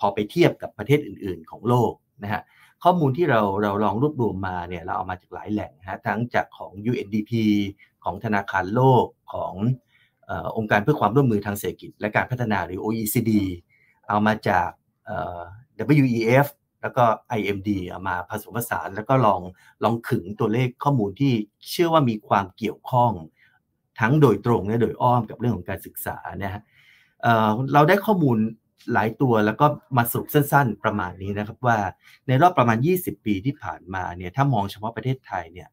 [0.00, 2.42] พอไปเทียบกับประเทศอื่น ๆ ของโลกนะฮะ
[2.84, 7.32] ข้อมูลที่เราเราลองรวบรวมมาเนี่ยเราเอามาจากหลายแหล่งฮะทั้งจากของ UNDP
[8.04, 9.54] ของธนาคารโลกของ
[10.56, 13.32] องค์การเพื่อความร่วมมือทางเศรษฐกิจ และการพัฒนาหรือ OECD
[14.08, 14.68] เอามาจาก
[16.04, 16.46] WEF
[16.82, 17.04] แล้วก็
[17.38, 19.40] IMD เอามาผสมผสานแล้วก็ลอง
[19.84, 21.32] ลองขึงตัวเลขข้อมูลที่
[21.70, 23.12] เชื่อว่ามีความเกี่ยวข้อง
[24.00, 26.62] ทั้งโดยตรงและโดยอ้อมกับเรื่องของการศึกษานะฮะ
[27.72, 28.38] เราได้ข้อมูล
[28.92, 29.66] หลายตัวแล้วก็
[29.96, 31.78] มาสรุปสั้นๆ ประมาณนี้นะครับว่า
[32.28, 35.68] ในรอบประมาณ 20 ปีที่ผ่านมาเนี่ยถ้ามองเฉพาะประเทศไทยเนี่ย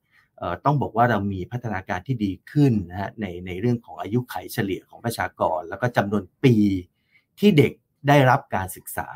[0.66, 6.56] ต้องบอกว่าเรามีพัฒนาการที่ดีขึ้นนะฮะในในเรื่องของอายุไขเฉลี่ยของประชากร แล้วก็จำนวนปี
[7.40, 7.74] ที่เด็ก
[8.08, 9.10] ได้รับการศึกษา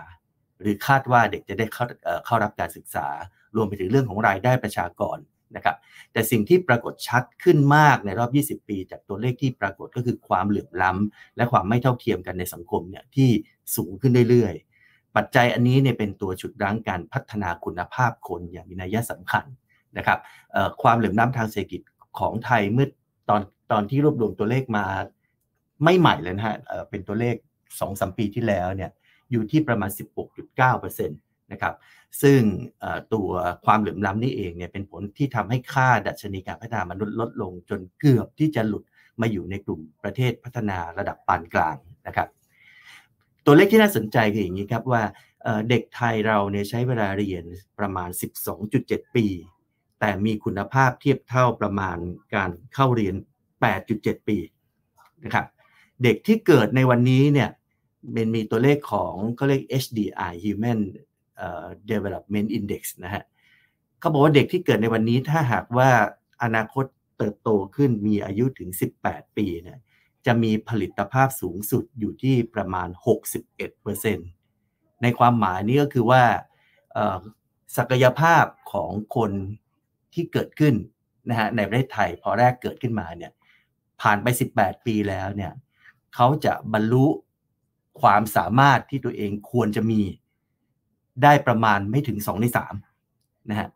[0.61, 1.85] หรือคาดว่าเด็กจะได้เข้า
[2.25, 3.07] เข้ารับการศึกษา
[3.55, 5.17] รวมไปถึงเรื่องของรายได้ประชากร
[5.55, 5.75] นะครับ
[6.11, 8.31] แต่สิ่งที่ปรากฏชัดขึ้นมากในรอบ
[8.61, 13.29] 20 ปี จากตัวเลขที่ปรากฏก็คือความเหลื่อมล้ำและความไม่เท่าเทียมกันในสังคมเนี่ยที่
[13.75, 19.45] สูงขึ้นเรื่อยๆ ปัจจัยอันนี้เนี่ยเป็นตัวฉุดรั้งการพัฒนาคุณภาพคนอย่างมีนัยสำคัญ
[19.97, 20.19] นะครับ
[20.81, 21.81] ความเหลื่อมล้ำทางเศรษฐกิจ
[22.19, 22.87] ของไทยเมื่อ
[23.29, 23.41] ตอน
[23.71, 24.85] ตอนที่รวบรวมตัวเลขมา
[25.83, 26.57] ไม่ใหม่เลยนะฮะ
[26.89, 27.35] เป็นตัวเลข
[27.67, 28.91] 2สปีที่แล้วเนี่ย
[29.31, 29.89] อยู่ที่ประมาณ
[30.49, 31.73] 16.9%นะครับ
[32.21, 32.41] ซึ่ง
[33.13, 33.29] ตัว
[33.65, 38.83] ความเหลื่อมล้ำนี่เองเนี่ยเป็นผลที่ทำให้ค่าดัชนีการพัฒนามนุษย์ลดลง จนเกือบที่จะหลุด
[39.21, 42.29] มาอยู่ในกลุ่มประเทศพัฒนาระดับปานกลางนะครับ
[43.45, 45.03] ตัวเลขที่น่าสนใจคืออย่างนี้ครับว่า
[45.69, 47.43] เด็กไทยเราเนี่ยใช้เวลาเรียน
[47.79, 48.09] ประมาณ
[48.61, 49.25] 12.7 ปี
[49.99, 51.97] แต่มีคุณภาพเทียบเท่าประมาณ
[52.35, 53.15] การเข้าเรียน
[53.71, 54.37] 8.7 ปี
[55.23, 55.45] นะครับ
[56.03, 57.49] เด็กที่เกิดในวันนี้เนี่ย
[58.13, 60.79] เป็นมีตัวเลขของเขาเรียก HDI Human
[61.91, 63.23] Development Index นะฮะ
[63.99, 65.89] เขาบอกว่าเด็กที่เกิดในวันนี้ถ้าหากว่า
[66.43, 66.85] อนาคต
[67.17, 68.69] เติบโตขึ้นมีอายุถึง
[69.03, 69.79] 18 ปีเนี่ย
[70.25, 72.87] จะมีผลิตภาพสูงสุดอยู่ที่ประมาณ
[73.75, 76.23] 61%ในความหมายนี้ก็คือว่า
[77.77, 79.31] ศักยภาพของคน
[80.13, 80.75] ที่เกิดขึ้น
[81.29, 83.31] นะฮะในประเทศไทยพอแรกเกิดขึ้นมาเนี่ย
[84.01, 85.53] ผ่านไป 18 ปีแล้วเนี่ย
[86.15, 87.07] เขาจะบรรลุ
[88.01, 90.01] ความสามารถที่ตัวเองควรจะมี
[91.23, 92.45] ได้ประมาณไม่ถึง 2 ใน
[92.97, 93.69] 3นะฮะ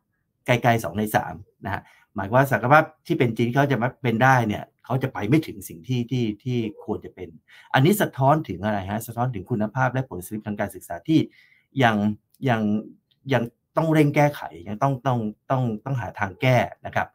[0.45, 1.81] ใกล้ๆ2ใน3นะฮะ
[2.15, 7.29] หมายว่าศักยภาพที่เป็นจริงเขาจะมาเป็นได้เนี่ยเขาจะไปไม่ถึงสิ่งที่ที่ที่ควรจะเป็น
[7.73, 11.19] อันนี้สะท้อนถึงอะไรฮะสะท้อนถึงคุณภาพและผลสลิปทางการศึกษาที่
[11.83, 11.95] ยัง
[12.49, 12.61] ยัง
[13.33, 13.43] ยัง
[13.77, 15.19] ต้องเร่งแก้ไขยังต้องต้อง
[15.49, 17.07] ต้องต้องหาทางแก้นะครับ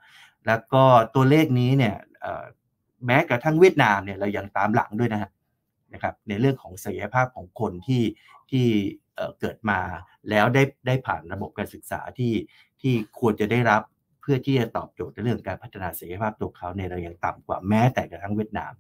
[0.47, 1.95] แล้วก็ตัวเลขนี้เนี่ย
[3.07, 5.31] แม้กระทั่งเวียดนามเนี่ยเรายังตามหลังด้วยนะฮะ
[5.93, 8.03] นะครับในเรื่องของศักยภาพของคนที่
[8.51, 8.67] ที่
[9.41, 9.81] เกิดมา
[10.31, 12.33] แล้วได้ได้ผ่านระบบการศึกษาที่
[12.81, 13.83] ที่ควรจะได้รับ
[14.21, 18.73] เพื่อที่จะตอบโจทย์ในเรื่องการพัฒนาศักยภาพตัวเขาในระยะต่ำกว่าแม้แต่กระทั่งเวียดนาม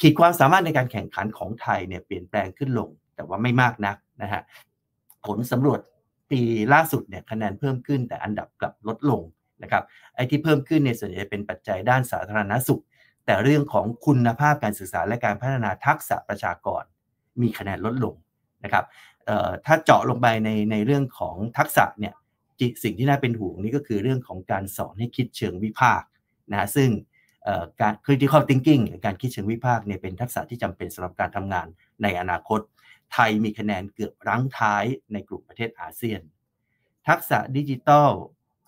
[0.00, 4.42] ขีดความสามารถในการแข่งขันของไทยเนี่ยเปลี่ยนแปลงขึ้นลง แต่ว่าไม่มากนักนะฮะ
[5.26, 5.80] ผลสำรวจ
[6.30, 6.40] ปี
[6.72, 9.22] ล่าสุดเนี่ยคะแนนเพิ่มขึ้นแต่อันดับกลับลดลง
[9.62, 9.82] นะครับ
[10.14, 12.82] ไอ้ที่เพิ่มขึ้นเนี่ยส่วนใหญ่เป็นปัจจัยด้านสาธารณสุข
[13.26, 16.82] แต่เรื่องของคุณภาพการศึกษาและการพัฒนาทักษะประชากร
[17.42, 18.14] มีคะแนนลดลง
[18.64, 18.84] นะครับ
[19.66, 22.14] ถ้าเจาะลงไปในในเรื่องของทักษะเนี่ย
[22.82, 26.08] สิ่งที่น่าเป็นห่วงนี่ก็คือเรื่องของการสอนให้คิดเชิงวิพากษ์
[26.52, 26.90] นะซึ่ง
[27.80, 31.66] การ critical thinking การคิดเชิงวิพากษ์เนี่ยเป็นทักษะที่จำเป็นสำหรับการทำงาน
[32.02, 32.60] ในอนาคต
[33.12, 36.20] ไทยมีคะแนนเกือบรั้งท้ายในกลุ่มประเทศอาเซียน
[37.08, 38.10] ทักษะดิจิทัล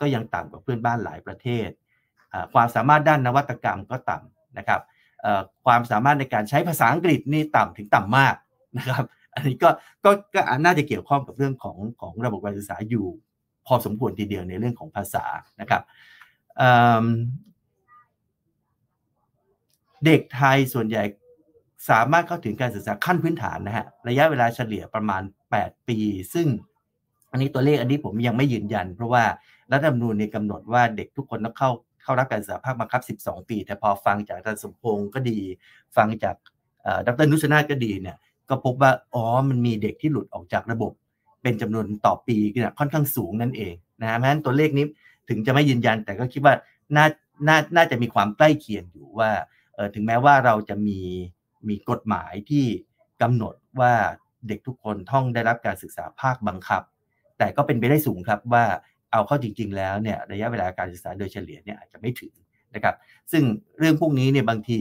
[0.00, 1.68] ก็ยังต่ำกว่าเพื่อนบ้านหลายประเทศ
[2.54, 4.80] ความสามารถด้านนวัตกรรมก็ต่ำนะครับ
[5.66, 8.34] ความสามารถในการใช้ภาษาอังกฤษนี่ต่ำถึงต่ำมาก
[8.78, 9.04] นะครับ
[9.34, 9.70] อันนี้ก็
[10.04, 13.06] ก็ก็น่าจะเกี่ยวข้องกับเรื่องของของระบบการศึกษาอยู่
[13.66, 15.24] พอสมควรทีเดียวในเรื่องของภาษา
[15.60, 15.82] นะครับ
[20.04, 21.02] เด็กไทยส่วนใหญ่
[21.90, 25.22] สามารถเข้าถึงการศึกษาขั้นพื้นฐานนะฮะระยะเวลาเฉลี่ยประมาณ
[25.54, 25.98] 8 ปี
[26.34, 26.46] ซึ่ง
[27.30, 29.24] อันนี้ตัวเลขอันนี้ผมยังไม่ยืนยัน เพราะว่า
[29.72, 31.70] รัฐธรรมนูญในกำหนดว่าเด็กทุกคนต้องเข้า
[32.02, 35.38] เข้ารับการศึกษาภาคบังคับ 12 ปี แต่พอฟังจากอาจารย์สมพงศ์ก็ดี
[35.96, 36.36] ฟังจาก
[37.06, 38.16] ดรนุชนาก็ดีเนี่ย
[38.48, 40.92] ก็พบว่าอ๋อมันมีเด็กที่หลุดออกจากระบบ
[41.42, 44.84] เป็นจำนวนต่อปีเนี่ยค่อนข้างสูงนั่นเองนะฮะเพราะฉะนั้นตัวเลขนี้
[45.28, 46.54] ถึงจะไม่ยืนยันแต่ก็คิดว่า
[46.96, 47.06] น่า
[47.48, 49.30] น่าน่าจะมีความใกล้เคียงอยู่ว่า
[49.74, 51.00] เออถึงแม้ว่าเราจะมี
[51.68, 52.64] มีกฎหมายที่
[53.22, 53.92] กำหนดว่า
[54.48, 56.82] เด็กทุกคนท่องได้รับการศึกษาภาคบังคับ
[57.38, 58.64] แต่ก็เป็นไปได้สูงครับว่า
[59.12, 62.32] เอาเข้าจริง ๆ แล้วเนี่ยระยะเวลาการศึกษาโดยเฉลี่ยเนี่ยอาจจะไม่ถึง
[62.74, 62.94] นะครับ
[63.32, 63.42] ซึ่ง
[63.78, 64.80] เรื่องพวกนี้เนี่ยบางที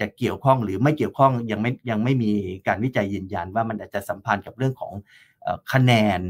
[0.00, 2.32] จะเกี่ยวข้องหรือไม่เกี่ยวข้องยังไม่ยังไม่มี
[2.68, 4.92] การวิจัยยืนยันว่ามันอาจจะสัมพันธ์กับเรื่องของ
[5.72, 6.20] คะแนน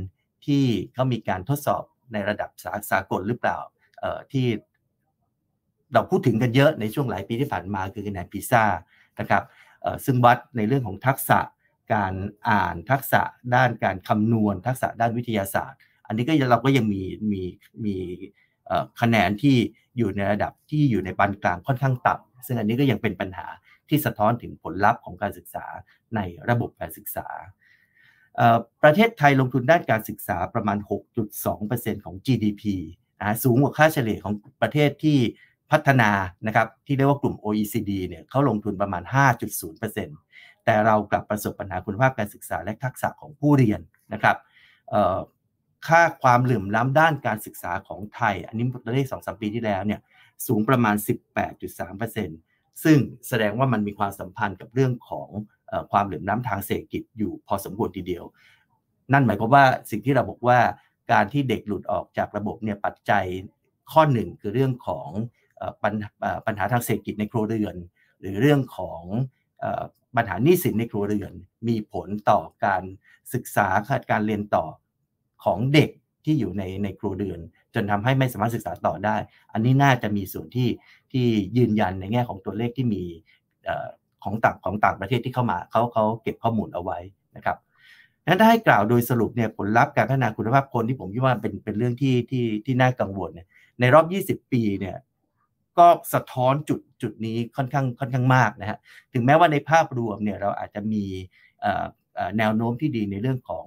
[0.46, 1.82] ที่เขามีการทดสอบ
[2.12, 3.58] ในระดับสาสากลหรือเปล่า
[4.32, 4.46] ที่
[5.92, 8.64] เราพูดถึงกันเยอะในช่วงหลายปีที่ผ่านมาคือคะแนนพิซ่า
[9.20, 9.44] นะครับ
[10.04, 11.38] ซึ่งวัดในเรื่องของทักษะ
[11.94, 12.14] การ
[12.48, 13.22] อ่านทักษะ
[13.54, 17.42] ด้านการคำนวณ ทักษะด้านวิทยาศาสตร์ อันนี้ก็เราก็ยังมีมี
[17.84, 17.96] มี
[19.00, 19.56] คะแนนที่
[19.96, 23.46] อยู่ในระดับที่อยู่ในปานกลางค่อนข้างต่ำ ซึ่งอันนี้ก็ยังเป็นปัญหา
[23.88, 25.64] ที่สะท้อนถึงผลลัพธ์ของการศึกษา
[26.16, 26.20] ใน
[26.50, 27.26] ระบบการศึกษา
[28.82, 30.78] ประเทศไทยลงทุนด้านการศึกษาประมาณ
[31.42, 32.62] 6.2%ของ GDP
[33.20, 35.18] นะสูงกว่าค่าเฉลี่ยของประเทศที่
[35.70, 36.10] พัฒนา
[36.46, 39.02] นะครับที่เรียกว่ากลุ่ม OECD เนี่ยเขาลงทุนประมาณ
[39.64, 43.80] 5.0%แต่เรากลับประสบปัญหาคุณภาพการศึกษาและทักษะของผู้เรียน
[44.12, 44.36] นะครับ
[45.88, 50.00] ค่าความเหลื่อมล้ำด้านการศึกษาของไทย อันนี้ตัวเลขสองสามปีที่แล้วเนี่ย
[50.46, 50.96] สูงประมาณ
[51.68, 55.28] 18.3%ซึ่งแสดงว่ามันมีความสัมพันธ์กับเรื่องของ
[55.92, 58.24] ความเหลื่อมล้ำทางเศรษฐกิจอยู่พอสมควรทีเดียว
[59.12, 60.58] นั่นหมายความว่าสิ่งที่เราบอกว่า
[61.12, 63.24] การที่เด็กหลุดออกจากระบบเนี่ยปัจจัย
[63.92, 65.08] ข้อหนึ่งคือเรื่องของ
[65.82, 65.94] ปัญ
[66.46, 67.76] ปัญหาทางเศรษฐกิจในครัวเรือน
[68.20, 69.02] หรือเรื่องของ
[70.16, 71.32] ปัญหาหนี้สินในครัวเรือน
[71.68, 72.82] มีผลต่อการ
[73.34, 73.66] ศึกษา
[74.10, 74.64] การเรียนต่อ
[75.44, 75.90] ของเด็ก
[76.24, 77.40] ที่อยู่ในในครัวเรือน
[77.76, 79.16] จนทำให้ไม่สามารถศึกษาต่อได้
[79.52, 80.68] อันนี้น่าจะมีส่วนที่
[81.12, 83.02] ที่ยืนยันในแง่ของตัวเลขที่มี
[84.24, 86.98] ของต่างของต่างประเทศที่เข้ามาเขาเขาเก็บข้อมูลเอาไว้
[87.36, 87.56] นะครับ
[88.26, 93.46] นั้นถ้าให้กล่าวโดยสรุปเนี่ยผลลัพธ์การพัฒนาคุณภาพคนที่ผมคิดว่าเป็นเป็นเรื่องที่ที่ที่น่ากังวลเนี่ย
[93.80, 94.96] ในรอบ 20 ปีเนี่ย
[95.78, 98.78] ก็สะท้อนจุดจุดนี้ค่อนข้างค่อนข้างมากนะฮะ
[99.12, 101.04] ถึงแม้ว่าในภาพรวมเนี่ยเราอาจจะมี
[102.38, 103.66] แนวโน้มที่ดีในเรื่องของ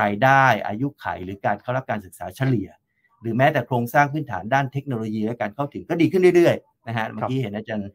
[0.00, 2.68] รายได้อายุขัยหรือการเข้ารับการศึกษาเฉลี่ย
[3.22, 7.90] หรือแม้แต่โครงสร้างพื้นฐานด้านเทคโนโลยีและการเข้าถึงก็ดีขึ้นเรื่อยๆนะฮะเมื่อกี้เห็นอาจารย์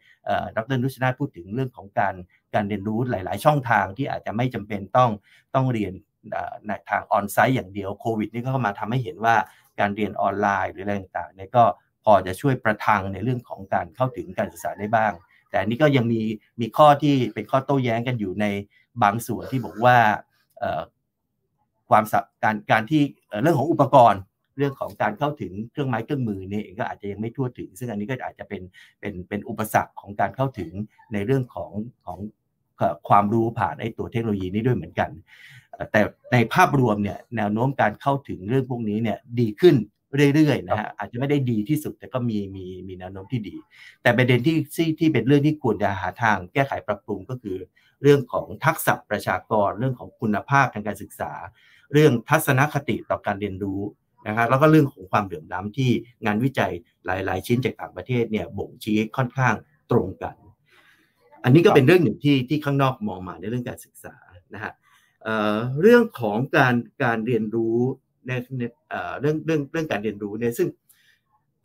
[0.55, 2.15] ดรนุชนาพูดถึงเรื่องของการ
[2.53, 5.11] การเรียนรู้หลาย ๆ ช่องทางที่อาจจะไม่จำเป็นต้อง
[5.55, 5.93] ต้องเรียน
[6.67, 9.35] ในทางออนไซต์อย่างเดียวโควิดนี่ก็เข้ามาทำให้เห็นว่า
[9.79, 11.63] การเรียนออนไลน์หรืออะไรต่างๆเนี่ยก็
[12.03, 15.13] พอจะช่วยประทังในเรื่องของการเข้าถึงการศึกษาได้บ้าง
[15.49, 16.21] แต่นี้ก็ยังมี
[16.61, 18.45] มีข้อที่เป็นข้อโต้แย้งกันอยู่ใน
[19.03, 19.97] บางส่วนที่บอกว่า
[21.89, 22.03] ความ
[22.43, 23.01] การการที่
[23.41, 24.21] เรื่องของอุปกรณ์
[24.57, 28.61] เรื่องของการเข้าถึงเครื่องไม้เครื่องมือนี่เองก็อาจจะยังไม่ทั่วถึง ซึ่งอันนี้ก็อาจจะเป็น
[28.99, 30.71] เป็นเป็นอุปสรรคของการเข้าถึง
[31.13, 31.71] ในเรื่องของ
[32.05, 32.19] ของ
[33.09, 35.09] ความรู้ผ่านไอ้ตัวเทคโนโลยีนี้ด้วยเหมือนกัน
[35.91, 36.01] แต่
[36.33, 39.75] ในภาพรวมเนี่ยแนวโน้มการเข้าถึงเรื่องพวกนี้เนี่ยดีขึ้น
[40.35, 43.55] เรื่อยๆนะฮะอาจจะไม่ได้ดีที่สุดแต่ก็มีมีมีแนวโน้มที่ดี
[44.01, 47.57] แต่ประเด็นที่ที่ที่เป็นเรื่องที่ควรจะหาทางแก้ไขปรับปรุงก็คือ
[48.01, 51.31] เรื่องของทักษะประชากร เรื่องของคุณภาพทางการศึกษา
[51.93, 53.81] เรื่องทัศนคติต่อการเรียนรู้
[54.27, 55.89] นะครับแล้วก็เรื่องของความเหลื่อมล้ำที่
[56.25, 56.71] งานวิจัย
[57.05, 59.55] หลาย ๆ ชิ้นจากต่างประเทศเนี่ยบ่งชี้ค่อนข้าง
[59.91, 60.35] ตรงกัน
[61.43, 64.15] อันนี้ก็เป็นเรื่องหนึ่งที่ที่ข้างนอกมองมาในเรื่องการศึกษา
[64.53, 64.73] นะฮะ
[65.81, 67.77] เรื่องของการการเรียนรู้
[68.27, 68.31] ใน
[69.21, 70.67] เรื่องเรื่องเรื่องการเรียนรู้เนี่ยซึ่ง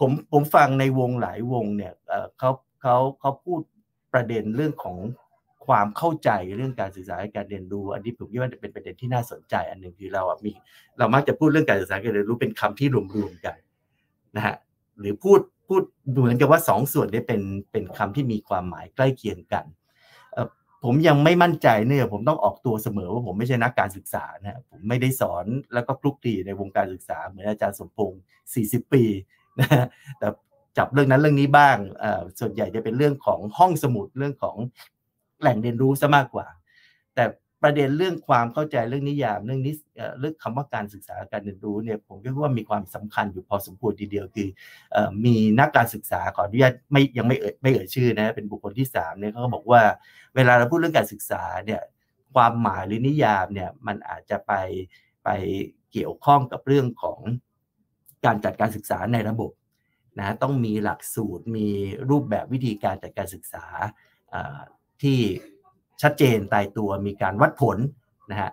[0.00, 1.92] ผมผมฟังในวงหลายวงเนี่ย
[2.38, 2.50] เขา
[2.82, 3.60] เขาเขาพูด
[4.12, 4.98] ประเด็นเรื่องของ
[5.66, 10.50] ความเข้าใจเรื่องการศึกษาการเรียนรู้ อันนี้ผมคิดว่าจะเป็นประเด็นที่น่าสนใจ อันหนึ่งคือเราอะมี
[10.98, 13.56] เรามักจะพูดเรื่องการศึกษาการเรียนรู้เป็นคำที่รวมๆกัน
[14.36, 14.54] นะฮะ
[15.00, 15.82] หรือพูดพูด
[16.18, 17.42] เหมือนกับว่าสองส่วนนี้เป็น
[17.72, 19.64] เป็นคำที่มีความหมายใกล้เคียงกัน
[20.84, 25.44] ผมยังไม่มั่นใจเนี่ยผมต้องออกตัวเสมอว่าผมไม่ใช่นักการศึกษานะผมไม่ได้สอน
[25.74, 28.20] แล้วก็คลุกคลีในวงการศึกษา เหมือนอาจารย์สมพงศ์
[28.56, 29.04] 40 ปี
[29.60, 29.86] นะ
[30.18, 30.28] แต่
[30.78, 31.76] จับเรื่องนั้นเรื่องนี้บ้าง
[32.40, 34.56] ส่วนใหญ่จะเป็นเรื่องของห้องสมุดเรื่องของ
[35.42, 36.46] แหล่งเรียนรู้ซะมากกว่า
[37.14, 37.24] แต่
[37.62, 39.74] ประเด็นเรื่องความเข้าใจเรื่องนิยามเรื่องนี้
[40.20, 44.48] เรื่องคำว่าการศึกษาการเรียนรู้เนี่ยผมคิดว่ามีความสำคัญอยู่พอสมควรทีเดียวคือ
[45.24, 49.82] มีนักการศึกษาขออนุญาตไม่ยังไม่เอ่ยไม่เอ่ยชื่อนะเป็นบุคคลที่3เนี่ยเขาบอกว่า
[50.34, 51.80] เวลาเราพูดเรื่องการศึกษาเนี่ย
[52.34, 54.52] ความหมายหรือนิยามเนี่ยมันอาจจะไป
[55.24, 55.28] ไป
[55.92, 57.20] เกี่ยวข้องกับเรื่องของ
[58.24, 59.50] การจัดการศึกษาในระบบ
[60.18, 61.68] นะต้องมีหลักสูตรมี
[62.10, 63.64] รูปแบบวิธีการจัดการศึกษา
[65.02, 65.18] ที่
[66.02, 67.78] ชัดเจนตายตัวมีการวัดผล
[68.30, 68.50] นะฮะ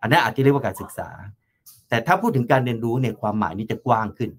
[0.00, 1.10] อันนั้นอาจจะเรียกว่าการศึกษา
[1.88, 4.30] แต่ถ้าพูดถึงการเรียนรู้เนี่ยความหมายนี้จะกว้างขึ้น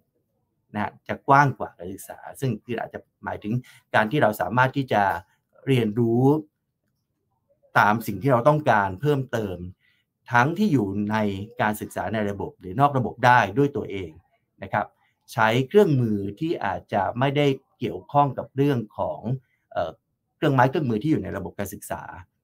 [0.74, 3.54] นะจะกว้างกว่าการศึกษา ซึ่งคืออาจจะหมายถึง
[3.96, 5.04] การที่เราสามารถที่จะ
[5.68, 6.24] เรียนรู้
[7.80, 9.58] ตามสิ่งที่เราต้องการเพิ่มเติม
[10.32, 11.18] ทั้งที่อยู่ใน
[11.62, 14.12] การศึกษาในระบบหรือนอกระบบได้ด้วยตัวเอง
[14.64, 14.86] นะครับ
[15.34, 17.48] ใช้เครื่องมือที่อาจจะไม่ได้
[17.80, 19.22] เกี่ยวข้องกับเรื่องของ
[20.40, 22.02] เครื่องไม้เครื่องมือที่อยู่ในระบบการศึกษา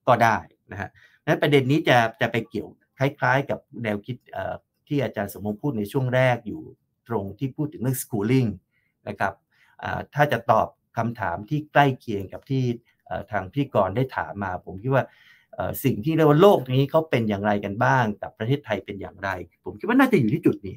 [0.07, 0.37] ก็ได้
[0.71, 0.89] นะฮะ
[1.25, 2.69] นั้นประเด็นนี้จะจะไปเกี่ยว
[2.99, 4.17] คล้ายๆ กับแนวคิด
[4.87, 6.61] ที่อาจารย์สมมติพูดในช่วงแรกอยู่
[7.07, 8.49] ตรงที่พูดถึงเรื่อง schooling
[9.07, 9.33] นะครับ
[10.13, 10.67] ถ้าจะตอบ
[10.97, 12.63] คำถามที่ใกล้เคียงกับที่
[13.31, 15.03] ทางพี่กรได้ถามมา ผมคิดว่า
[15.83, 19.29] สิ่งที่เรียกว่าโลกนี้เขาเป็นอย่างไรกันบ้าง กับประเทศไทยเป็นอย่างไร
[19.65, 20.75] ผมคิดว่าน่าจะอยู่ที่จุดนี้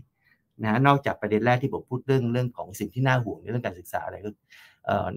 [0.64, 4.30] นะนอกจากประเด็นแรกที่ผมพูดเรื่องเรื่องของสิ่งที่น่าห่วงในเรื่องการศึกษาอะไรก็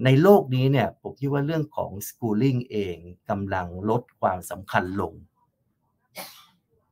[0.04, 2.96] ในโลกนี้เนี่ยผมคิดว่าเรื่องของ schooling เอง
[3.30, 5.12] กำลังลดความสำคัญลง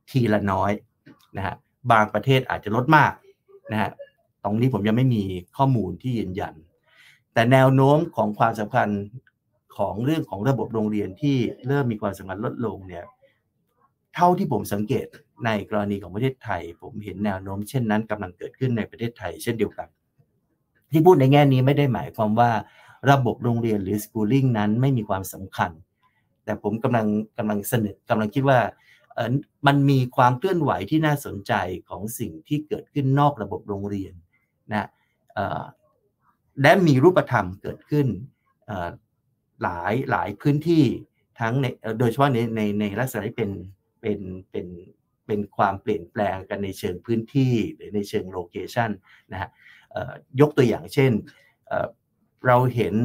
[0.09, 0.71] ทีละน้อย
[1.37, 1.55] นะฮะ
[1.91, 3.13] บางประเทศอาจจะลดมาก
[3.71, 3.91] นะฮะ
[4.43, 5.23] ตรงนี้ผมยังไม่มี
[5.57, 6.53] ข้อมูลที่ยืนยัน
[7.33, 8.89] แต่แนวโน้มของความสำคัญ
[9.77, 13.05] ของเรื่องของระบบโรงเรียนที่เริ่มมีความสำคัญลดลงเนี่ย
[14.15, 15.05] เท่าที่ผมสังเกต
[15.45, 19.87] ในกรณีของประเทศไทย ผมเห็นแนวโน้มเช่นนั้นกำลังเกิดขึ้นในประเทศไทยเช่นเดียวกัน
[20.91, 22.51] ที่พูดในแง่นี้ไม่ได้หมายความว่า
[23.11, 25.71] ระบบโรงเรียนหรือ schooling นั้นไม่มีความสำคัญ
[26.43, 28.59] แต่ผมกำลังกำลังเสนอกำลังคิดว่า
[29.67, 31.53] มันมีความเคลื่อนไหวที่น่าสนใจ
[31.89, 34.13] ของสิ่งที่เกิดขึ้นนอกระบบโรงเรียน
[34.71, 34.89] นะ
[36.61, 38.07] และมีรูปธรรมเกิดขึ้น
[39.63, 40.85] หลายหลายพื้นที่
[41.39, 41.65] ทั้งใน
[41.99, 43.51] โดยเฉพาะในในในลักษณะที่เป็น
[44.01, 44.19] เป็น
[44.51, 44.67] เป็น
[45.27, 48.89] เป็นความเปลี่ยนแปลงกันในเชิงพื้นที่หรือในเชิงโลเคชัน
[49.31, 49.49] นะฮะ
[50.41, 51.11] ยกตัวอย่างเช่น
[52.47, 52.95] เราเห็น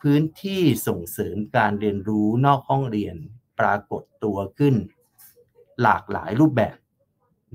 [0.00, 3.16] พื้นที่ส่งเสริมการเรียนรู้นอกห้องเรียน
[3.60, 4.74] ปรากฏตัวขึ้น
[5.82, 6.76] หลากหลายรูปแบบ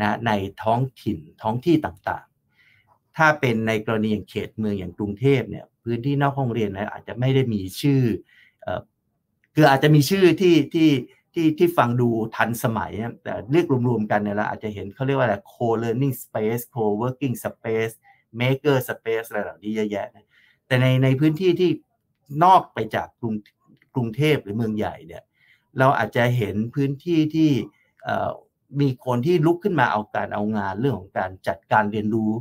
[0.02, 0.32] นะใน
[0.64, 8.02] ท้องถิ่นท้องที่ต่างๆ ถ้าเป็นในกรณีอย่างเขตเมืองอย่างกรุงเทพเนี่ยพื้นที่นอกห้องเรียนนะอาจจะไม่ได้มีชื่อ
[9.56, 10.90] คืออาจจะมีชื่อที่ที่
[11.34, 12.92] ที่ที่ฟังดูทันสมัย
[13.24, 17.96] แต่เรียกรวมๆกันเนี่ยเราอาจจะเห็นเขาเรียกว่าอะไร co-learning space co-working space
[18.42, 20.08] maker space อะไรเหล่านี้เยอะแยะ
[20.68, 21.72] แต่ในในพื้นที่ที่
[22.44, 23.36] นอกไปจากกรุง
[23.96, 25.24] กรุงเทพหรือเมืองใหญ่เนี่ย
[25.80, 27.52] เราอาจจะเห็นพื้นที่ที่
[28.82, 32.32] มีคนที่ลุกขึ้นมาเอาการเอางานเรื่องของการจัดการเรียนรู้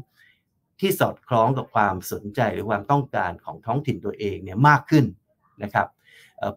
[0.80, 5.05] ที่สอดคล้องกับความสนใจหรือความต้องการของท้องถิ่นตัวเองเนี่ยมากขึ้น
[5.62, 5.88] นะครับ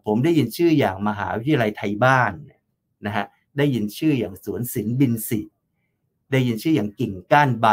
[0.06, 2.32] ผมได้ยินชื่ออย่างมหาวิทยาลัยไทยบ้าน
[3.06, 3.26] นะฮะ
[3.58, 5.40] ได้ยินชื่ออย่างสวนศิลป์บินสิ
[6.32, 7.68] ได้ยินชื่ออย่างกิ่งก้านใบ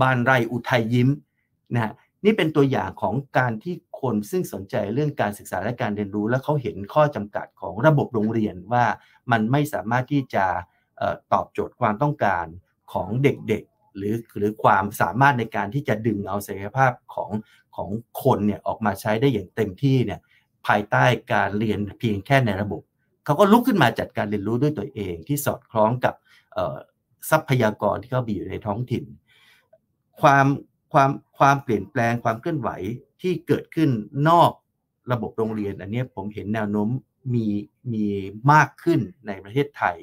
[0.00, 1.08] บานไรอุทัยยิ้ม
[1.74, 1.92] นะฮะ
[2.24, 8.84] นี่เป็นตัวอย่างของการที่คนซึ่งสนใจเรื่องการศึกษาและการเรียนรู้ และเขาเห็นข้อจำกัดของระบบโรงเรียนว่า
[9.32, 10.46] มันไม่สามารถที่จะ
[11.32, 12.46] ตอบโจทย์ความต้องการ
[12.92, 17.30] ของเด็กๆ หรือหรือความสามารถในการที่จะดึงเอาศักยภาพของ
[17.76, 17.90] ของ
[18.22, 20.20] คนเนี่ยออกมาใช้ได้อย่างเต็มที่เนี่ย
[20.66, 22.82] ภายใต้การเรียนเพียงแค่ในระบบ
[23.24, 26.14] เขาก็ลุกขึ้นมาจัดการเรียนรู้ด้วยตัวเองที่สอดคล้องกับ
[27.30, 29.04] ทรัพยากรที่เขาบีอยู่ในท้องถิ่น
[30.20, 30.46] ความ
[30.92, 32.70] ความความเปลี่ยนแปลงความเคลื่อนไหว
[33.20, 33.90] ที่เกิดขึ้น
[34.28, 34.52] นอก
[35.12, 36.88] ระบบโรงเรียน อันนี้ผมเห็นแนวโน้ม
[37.34, 37.46] มี
[37.92, 38.04] มี
[38.52, 39.96] มากขึ้นในประเทศไทย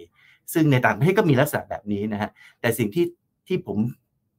[0.53, 2.30] ซึ่งในต่างประเทศก็มีลักษณะแบบนี้นะฮะ
[2.62, 3.05] แต่สิ่งที่
[3.47, 3.78] ที่ผม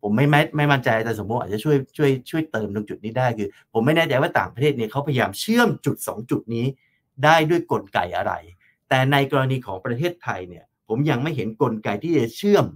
[0.02, 6.66] ผมไม่ไม่ไม่มั่นใจแต่สมมติอาจจะช่วยช่วยช่วยเติมตรงจุดนี้ได้คือ ผมไม่แน่ใจว่าต่างประเทศเนี่ยเขาพยายามเชื่อมจุด 2 จุดนี้
[7.24, 8.32] ได้ด้วยกลไกอะไร
[8.88, 12.66] แต่ในกรณีของประเทศไทยเนี่ยผมยังไม่เห็นกลไกที่จะเชื่อม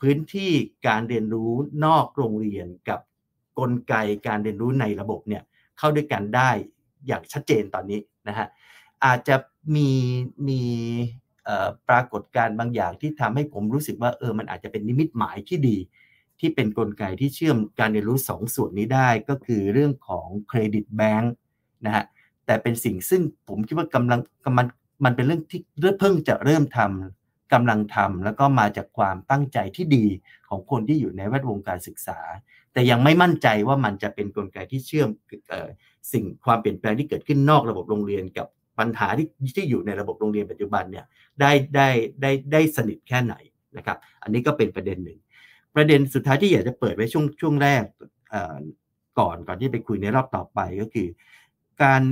[0.00, 0.52] พื้นที่
[0.88, 1.52] การเรียนรู้
[1.84, 3.00] นอกโรงเรียนกับ
[3.58, 3.94] กลไก
[4.26, 5.42] การเรียนรู้ในระบบเนี่ย
[5.78, 6.50] เข้าด้วยกันได้
[7.06, 8.46] อย่างชัดเจนตอนนี้นะฮะ
[9.04, 9.36] อาจจะ
[9.76, 9.90] มี
[10.48, 10.62] มี
[11.88, 15.76] ปรากฏการณ์บางอย่างที่ทำให้ผมรู้สึกว่าเออมันอาจจะเป็นนิมิตหมายที่ดี
[16.40, 21.32] ที่เป็นนกลไกที่เชื่อมการเรียนรู้สองส่วนนี้ได้ก็คือเรื่องของเครดิตแบงค์
[21.86, 22.04] นะฮะ
[22.46, 24.20] แต่เป็นสิ่งซึ่งผมคิดว่ากำลัง
[24.58, 24.66] มัน
[25.04, 25.60] มันเป็นเรื่องที่
[26.00, 27.23] เพิ่งจะเริ่มทำ
[27.54, 30.06] กำลังทำแล้วก็มาจากความตั้งใจที่ดี
[30.48, 32.18] ของคนที่อยู่ในแวดวงการศึกษา
[32.72, 35.08] แต่ยังไม่มั่นใจว่ามันจะเป็นนกลไกที่เชื่อม
[36.12, 38.46] สิ่งความเปลี่ยนแปลงที่เกิดขึ้นนอกระบบโรงเรียนกับ
[38.78, 41.04] ปัญหาที่ที่อยู่ในระบบโรงเรียนปัจจุบันเนี่ย
[41.40, 41.88] ได้ได้
[42.20, 43.34] ได้ได้สนิทแค่ไหน
[43.76, 45.18] นะครับ อันนี้ก็เป็นประเด็นหนึ่ง
[45.74, 47.84] ประเด็นสุดท้ายที่อยากจะเปิดไว้ช่วงช่วงแรก
[49.18, 51.08] ก่อนก่อนที่ไปคุยในรอบต่อไปก็คือ
[51.82, 52.02] การ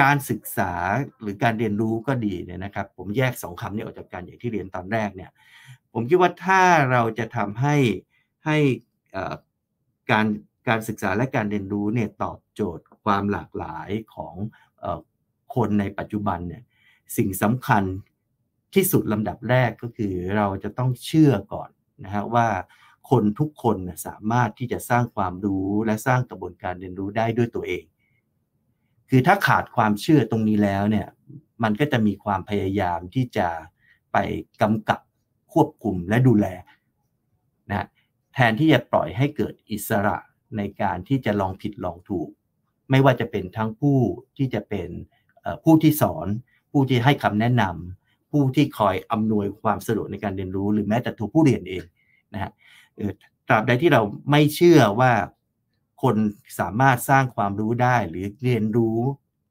[0.00, 0.72] การศึกษา
[1.20, 5.30] หรือการเรียนรู้ก็ดีเนี่ยนะครับ ผมแยกสองคำนี้ออกจากกันอย่างที่เรียนตอนแรกเนี่ย
[5.92, 7.76] ผมคิดว่าถ้าเราจะทำให้
[8.46, 8.56] ให้
[10.10, 10.26] การ
[10.68, 14.34] การศึกษาและการเรียนรู้เนี่ยตอบโจทย์ความหลากหลายของ
[15.54, 16.62] คนในปัจจุบันเนี่ย
[17.16, 17.84] สิ่งสำคัญ
[18.74, 21.70] ที่สุดลำดับแรกก็คือเราจะต้องเชื่อก่อน
[22.04, 22.48] นะฮะว่า
[23.10, 23.76] คนทุกคน
[24.06, 27.84] สามารถที่จะสร้างความรู้และสร้างกระบวนการเรียนรู้ได้ด้วยตัวเอง
[29.10, 31.06] คือถ้าขาดความเชื่อตรงนี้แล้วเนี่ย
[31.62, 33.48] มันก็จะมีความพยายามที่จะ
[34.12, 34.16] ไป
[34.62, 35.00] กำกับ
[35.52, 36.46] ควบคุมและดูแล
[37.70, 37.86] นะ
[38.34, 40.16] แทนที่จะปล่อยให้เกิดอิสระ
[40.56, 42.28] ในการที่จะลองผิดลองถูก
[42.90, 43.98] ไม่ว่าจะเป็นทั้งผู้
[44.36, 44.88] ที่จะเป็น
[45.64, 46.26] ผู้ที่สอน
[46.72, 51.84] ผู้ที่ให้คำแนะนำผู้ที่คอยอำนวยความสะดวกในการเรียนรู้ หรือแม้แต่ตัวผู้เรียนเอง
[52.34, 52.50] นะฮะ
[53.48, 55.12] ตราบใดที่เราไม่เชื่อว่า
[56.02, 56.16] คน
[56.60, 58.98] สามารถสร้างความรู้ได้หรือเรียนรู้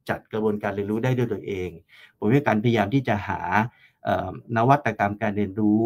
[0.10, 1.70] จัดกระบวนการเรียนรู้ได้ด้วยตัวเอง
[2.18, 3.42] ผมว่าการพยายามที่จะหา
[4.56, 5.82] นวัตกรรมการเรียนรู้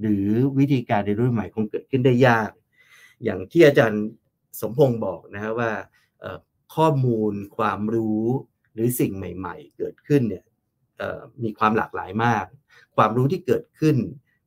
[0.00, 0.28] หรือ
[0.58, 2.50] วิธีการเรียนรู้ใหม่คงเกิดขึ้นได้ยาก
[3.24, 4.04] อย่างที่อาจารย์
[4.60, 5.72] สมพงศ์บอกนะครับว่า
[6.74, 8.24] ข้อมูลความรู้
[8.72, 10.44] หรือสิ่งใหม่ๆ เกิดขึ้นเนี่ย
[11.42, 12.44] มีความหลากหลายมาก
[12.96, 13.96] ความรู้ที่เกิดขึ้น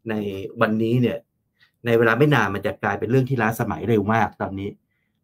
[0.10, 0.14] ใน
[0.62, 1.18] วันนี้เนี่ย
[1.86, 4.70] ในเวลาไม่นานมันจะกลายเป็นเรื่องที่ล้าสมัยเร็วมากตอนนี้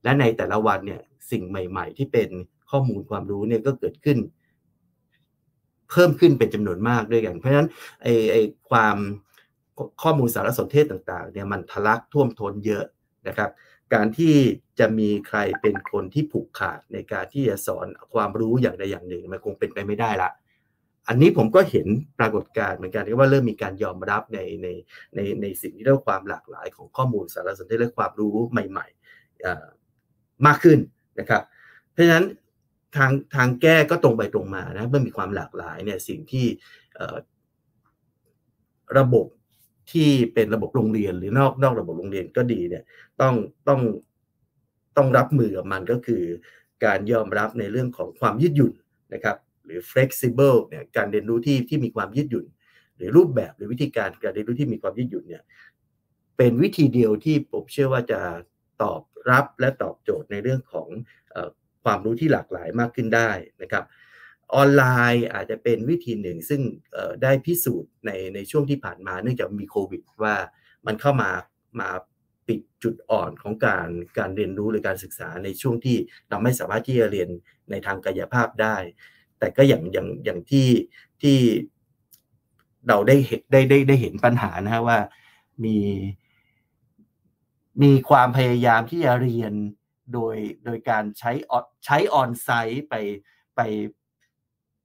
[0.03, 1.01] และในแต่ละวันเนี่ย
[1.31, 2.29] สิ่งใหม่ๆ ที่เป็น
[2.71, 4.17] ข้อมูลความรู้เนี่ยก็เกิดขึ้น
[5.89, 7.69] เพิ่มขึ้นเป็นจำนวนมากด้วยกัน เพราะฉะนั้น
[8.03, 8.97] ไอ้ไอ้ความ
[10.03, 12.85] ข้อมูลสารสนเทศต่างๆเนี่ยมันทะลักท่วมท้นเยอะ
[13.27, 13.49] นะครับ
[13.93, 14.35] การที่
[14.79, 20.29] จะมีใครเป็นคนที่ผูกขาดในการที่จะสอนความรู้อย่างใดอย่างหนึ่งมันคงเป็นไปไม่ได้ละ
[21.07, 21.87] อันนี้ผมก็เห็น
[22.19, 24.67] ปรากฏการณ์เหมือนกันว่าเริ่มมีการยอมรับในใน
[25.15, 29.82] ในในสิ่งที่เรียกว่าความหลากหลายของข้อมูลสารสนเทศและความรู้ใหม่ ๆ
[30.47, 30.79] มากขึ้น
[31.19, 31.43] นะครับ
[31.91, 32.25] เพราะฉะนั้น
[32.95, 36.45] ทางทางแก้ก็ตรงไปตรงมานะเมื่อมีความหลากหลายเนี่ยสิ่งที่
[38.97, 39.27] ระบบ
[39.91, 42.83] ที่เป็นระบบโรงเรียนหรือนอกนอกระบบโรงเรียนก็ดีเนี่ย
[43.21, 43.33] ต้อง
[43.67, 43.81] ต้อง
[44.97, 46.23] ต้องรับมือกับมันก็คือ
[46.85, 48.73] การยอมรับในเรื่องของความยืดหยุ่น
[49.13, 52.45] นะครับ หรือ flexible เนี่ยการเรียนรู้ที่ที่มีความยืดหยุ่น
[52.97, 55.43] หรือรูปแบบหรือวิธีการการเรียนรู้ที่มีความยืดหยุ่นเนี่ย
[56.37, 58.19] เป็นวิธีเดียวที่ผมเชื่อว่าจะ
[58.81, 59.01] ตอบ
[59.31, 60.87] รับและตอบโจทย์ในเรื่องของ
[61.83, 63.83] ความรู้ที่หลากหลายมากขึ้นได้นะครับ
[64.55, 66.61] ออนไลน์อาจจะเป็นวิธีหนึ่งซึ่ง
[67.23, 70.35] ได้พิสูจน์ในในช่วงที่ผ่านมาเนื่องจากมีโควิด ว่า
[70.85, 71.31] มันเข้ามา
[71.79, 71.89] มา
[72.47, 75.97] ปิดจุดอ่อนของการการเรียนรู้หรือการศึกษาในช่วงที่
[76.29, 77.29] เราไม่สามารถที่จะเรียน
[77.71, 78.77] ในทางกายภาพได้
[79.39, 80.69] แต่ก็อย่างอย่างอย่างที่
[81.21, 81.37] ที่
[82.87, 84.99] เราได้เห็นได้ได้ได้เห็นปัญหานะฮะว่า
[85.65, 85.77] มี
[87.81, 89.53] มีความพยายามที่จะเรียน
[90.13, 91.31] โดยโดยการใช้
[91.85, 92.95] ใช้ออนไซต์ไป
[93.55, 93.61] ไป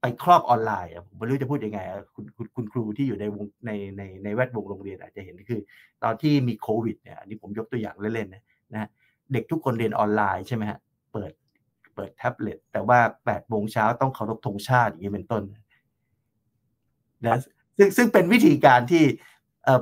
[0.01, 1.79] ไปครอบออนไลน์ผมไม่รู้จะพูดยังไง
[2.15, 5.61] คุณคุณคุณครูที่อยู่ในวงในในในแวดวงโรงเรียนอาจจะเห็นคือ
[6.03, 8.89] ตอนที่มีโควิดเนี่ยอันนี้ผมยกตัวอย่างเล่นๆนะนะ
[9.33, 10.79] เด็กทุกคนเรียนออนไลน์ใช่ไหมฮะ
[11.13, 11.31] เปิด
[11.95, 15.43] เปิดแท็บเล็ตแต่ว่า8ปดโมงเช้าต้องเคารพธงชาติอย่างนี้เป็นต้น
[17.27, 17.39] นะ
[17.77, 19.03] ซึ่งซึ่งเป็นวิธีการที่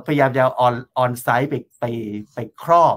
[0.06, 1.84] พยายามจะออนออนไซต์ไปไป
[2.34, 2.96] ไปครอบ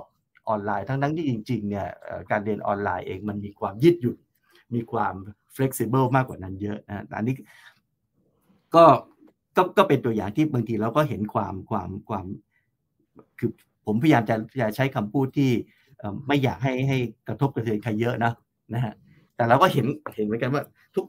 [0.50, 1.88] ออนไลน์ ทั้งนั้นที่จริงๆเนี่ย
[2.32, 4.18] การเรียนออนไลน์เองมันมีความยืดหยุ่น
[4.76, 5.16] มีความ
[5.56, 7.36] flexible มากกว่านั้นเยอะนะอันนี้
[8.76, 8.86] ก็
[9.56, 12.26] ก็ก็เป็นตัวอย่างที่บางทีเราก็เห็นความความความ
[13.40, 13.52] คือ
[13.86, 15.52] ผมพยายามจะจะใช้คำพูดที่
[16.28, 18.34] ไม่อยากให้ให้กระทบกระเทือนใครเยอะนะ
[18.74, 18.94] นะฮะ
[19.36, 20.64] แต่เราก็เห็นเห็นเหมือนกันว่า
[20.96, 21.06] ทุก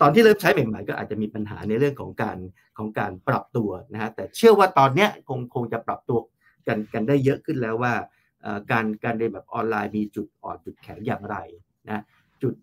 [0.00, 2.38] ตอนที่เริ่มใช้ใหม่ๆ ก็อาจจะมีปัญหาในเรื่องของการ
[2.78, 6.18] ของการปรับตัวนะฮะแต่เชื่อว่าตอนเนี้ยคงคงจะปรับตัว
[6.66, 7.94] กันกันได้เยอะขึ้นแล้วว่า
[8.70, 11.36] การการเรียนแบบออนไลน์มีจุดอ่อนจุดแข็งอย่างไร
[11.86, 12.02] นะ
[12.42, 12.54] จุด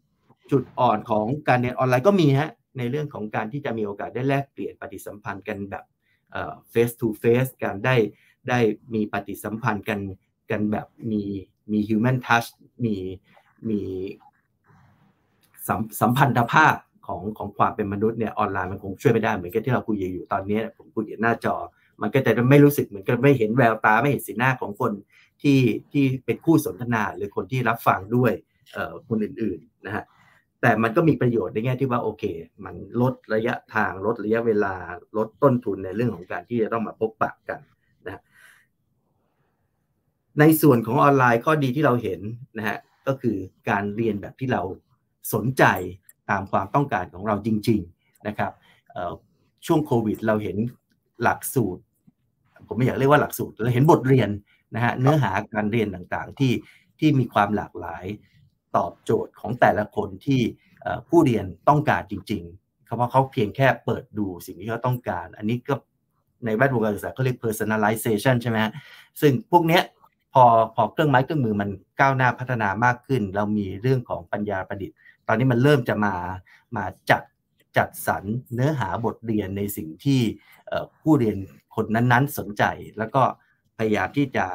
[0.51, 5.83] จุดอ่อนของการเรียนออนไลน์ก็มีฮะในเรื่องของการที่จะมีโอกาสได้แลกเปลี่ยนปฏิสัมพันธ์กันแบบ
[6.71, 7.95] เฟสทูเฟสการได้
[8.49, 8.59] ได้
[8.93, 9.99] มีปฏิสัมพันธ์กัน
[10.51, 11.23] กันแบบมี
[11.71, 12.47] มี human touch
[12.85, 12.95] มี
[13.69, 13.81] มี
[15.67, 16.75] สัมสัมพันธภาพ
[17.11, 21.55] ของของความเป็นมนุษย์เนี่ยออนไลน์มันคงช่วยไม่ได้เหมือนกับที่เราคุยอยู่ตอนนี้ผมคุยอยู่หน้าจอ
[22.01, 24.91] มันก็จะไม่รู้สึกเหมือนกันไม่เห็นแววตาไม่เห็นสีหน้าของคน
[25.41, 25.59] ที่
[25.91, 28.33] ที่เป็นคู่สนทนาหรือคนที่รับฟังด้วย
[29.09, 30.03] คนอื่นๆนะฮะ
[30.61, 32.23] แต่มันก็มีประโยชน์ในแง่ที่ว่าโอเค
[32.65, 34.75] มันลดระยะทางลดระยะเวลา
[35.17, 37.59] ลดต้นทุนในเรื่องของการที่จะต้องมาพบปะกัน
[38.05, 38.21] นะ
[40.39, 42.21] ในส่วนของออนไลน์ข้อดีที่เราเห็น
[42.57, 43.37] นะฮะก็คือ
[43.69, 44.61] การเรียนแบบที่เรา
[45.33, 45.63] สนใจ
[46.29, 48.51] ตามความต้องการของเราจริง ๆนะครับ
[49.65, 50.57] ช่วงโควิด เราเห็น
[51.23, 51.81] หลักสูตร
[52.67, 54.29] ผมไม่อยากเรียกว่าหลักสูตรเราเห็นบทเรียน
[54.75, 56.53] นะฮะเนื้อหาการเรียนต่างๆที่
[56.99, 58.05] ที่มีความหลากหลาย
[58.75, 60.41] ตอบโจทย์ของแต่ละคนที่
[61.09, 65.75] ผู้เรียนต้องการจริงๆเพราะเขาเพียงแค่เปิดดูสิ่งที่เขาต้องการ อันนี้ก็
[66.45, 68.57] ในแวดวงการศึกษาเขาเรียก personalization ใช่ไหม
[69.21, 69.83] ซึ่งพวกเนี้ย
[70.33, 70.43] พอ
[70.75, 71.69] พอเครื่องไม้เครื่องมือมัน
[71.99, 76.15] ก้าวหน้าพัฒนามากขึ้น เรามีเรื่องของปัญญาประดิษฐ์ต อนนี้มันเริ่มจะมา
[76.77, 77.21] มาจัด
[77.77, 78.23] จัดสรร
[78.53, 80.21] เนื้อหาบทเรียนในสิ่งที่
[81.01, 81.37] ผู้เรียน
[81.75, 82.63] คนนั้นๆ สนใจ
[82.97, 83.23] แล้วก็
[83.77, 84.45] พยายามที่จะ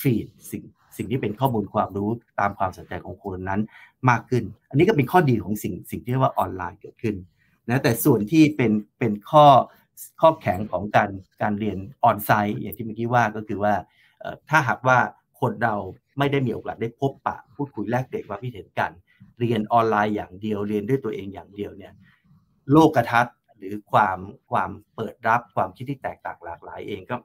[0.00, 0.64] ฟีดสิ่ง
[0.96, 2.10] สิ่งที่เป็นข้อมูลความรู้
[2.40, 3.60] ตามความสนใจของคนนั้น
[4.10, 7.16] มากขึ้น อันนี้ก็เป็นข้อดีของสิ่งสิ่งที่เรียกว่าออนไลน์เกิดขึ้น
[7.68, 9.46] นะแต่ส่วนที่เป็นเป็นข้อ
[10.20, 11.10] ข้อแข็งของการ
[11.42, 13.74] การเรียนออนไซต์อย่างที่เมื่อกี้ว่าก็คือว่า
[14.50, 14.98] ถ้าหากว่า
[15.40, 15.74] คนเรา
[16.18, 18.90] ไม่ได้มีโอกาสได้พบปะพูดคุยแลกเปลี่ยนความคิดเห็นกัน
[19.40, 21.92] เรียนออนไลน์อย่างเดียวเรียนด้วยตัวเองอย่างเดียวเนี่ย
[22.72, 24.18] โลกทัศน์หรือความ
[24.50, 27.16] ความเปิดรับความคิดที่แตกต่างหลากหลายเองก็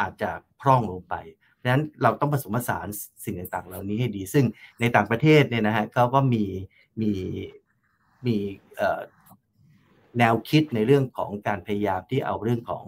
[0.00, 0.30] อาจจะ
[0.60, 1.14] พร่องลงไป
[1.62, 2.86] ดังนั้นเราต้องผสมผสาน
[3.24, 4.44] สิ่งต่างๆ เหล่านี้ให้ดี ซึ่ง
[4.80, 6.44] ในต่างประเทศเนี่ยนะฮะเขาก็มี
[7.02, 7.12] มี
[8.26, 8.36] มี
[10.18, 12.84] แนวคิดในเรื่องของการพยายามที่เอาเรื่องของ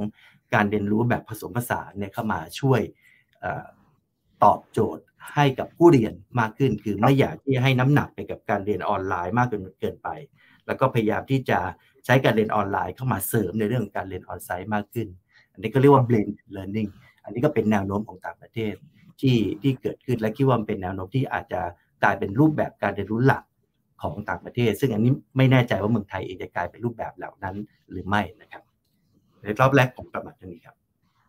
[0.54, 2.80] การเรียนรู้แบบผสมผสานเนี่ยเข้ามาช่วย
[4.44, 10.08] ตอบโจทย์ให้กับผู้เรียนมากขึ้น คือไม่อยากที่ให้น้ำหนักไปกับการเรียนออนไลน์มากเกินเกินไป
[10.66, 11.58] แล้วก็พยายามที่จะ
[12.04, 15.08] ใช้การเรียนออนไลน์เข้ามาเสริมในเรื่องการเรียนออนไซต์มากขึ้น
[15.52, 16.90] อันนี้ก็เรียกว่า blend learning
[17.24, 18.74] อันนี้ก็เป็นแนวโน้มของต่างประเทศ
[19.20, 21.60] ที่ที่เกิดขึ้นและคิดว่าเป็นแนวโน้มที่อาจจะ
[22.02, 23.42] กลายเป็นรูปแบบการเรียนรู้หลัก
[24.02, 27.56] ของต่างประเทศ ซึ่งอันนี้ไม่แน่ใจว่าเมืองไทยเองจะกลายเป็นรูปแบบเหล่านั้น
[27.90, 28.62] หรือไม่นะครับ
[29.42, 30.76] ในรอบแรกผมประมาณนี้ครับ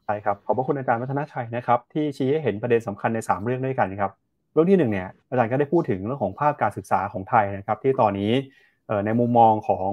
[0.05, 4.11] ใช่ครับขอบพระคุณอาจารย์วัฒนชัยนะครับที่ชี้ให้เห็นประเด็นสำคัญใน 3 เรื่องด้วยกันครับ
[4.53, 8.31] เรื่องที่1เนี่ยอาจารย์ก็ได้พูดถึงเรื่องของภาพการศึกษาของไทยนะครับที่ตอนนี้
[9.05, 9.91] ในมุมมองของ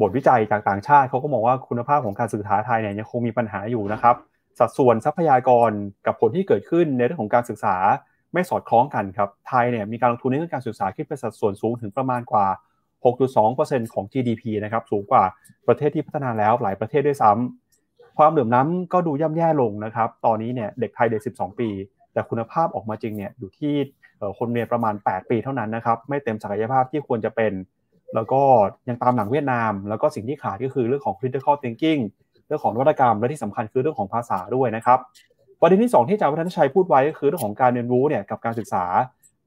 [0.00, 4.16] บทวิจัยจากต่างชาติเขาก็มองว่าคุณภาพของการศึกษาไทยเนี่ยยังคงมีปัญหาอยู่นะครับ
[4.58, 5.70] สัดส่วนทรัพยากร
[6.06, 7.76] กับผลที่เกิดขึ้นในเรื่องของการศึกษา
[8.32, 12.46] ไม่สอดคล้องกันครับไทยเนี่ยมีการลงทุนในเรื่องการศึกษาคิดเป็นสัดส่วนสูงถึงประมาณกว่า
[13.04, 15.24] 6.2%ของ GDP นะครับสูงกว่า
[15.68, 17.61] ประเทศที่พัฒนาแล้วหลายประเทศด้วยซ้ำ
[18.18, 21.68] ความเหลื่อมล้ำก็ดูย่ำแย่ลงนะครับ ตอนนี้เนี่ยเด็กไทยเด็ก 12 ปี
[22.12, 23.74] แต่คุณภาพออกมาจริงเนี่ยอยู่ที่
[24.38, 27.52] คนเรียนประมาณ 8 ปีเท่านั้นนะครับ ไม่เต็มศักยภาพที่ควรจะเป็น
[28.14, 28.40] แล้วก็
[28.88, 32.00] ยังตามหลังเวียดนาม แล้วก็สิ่งที่ขาดก็คือเรื่องของ critical thinking
[32.46, 34.98] เรื่องของนวัตกรรมและที่สำคัญคือเรื่องของภาษาด้วยนะครับ
[35.60, 38.84] ประเด็นที่ 2 ที่อาจารย์วัฒนชัยพูดไว้ก็คือเรื่องของการเรียนรู้เนี่ยกับการศึกษา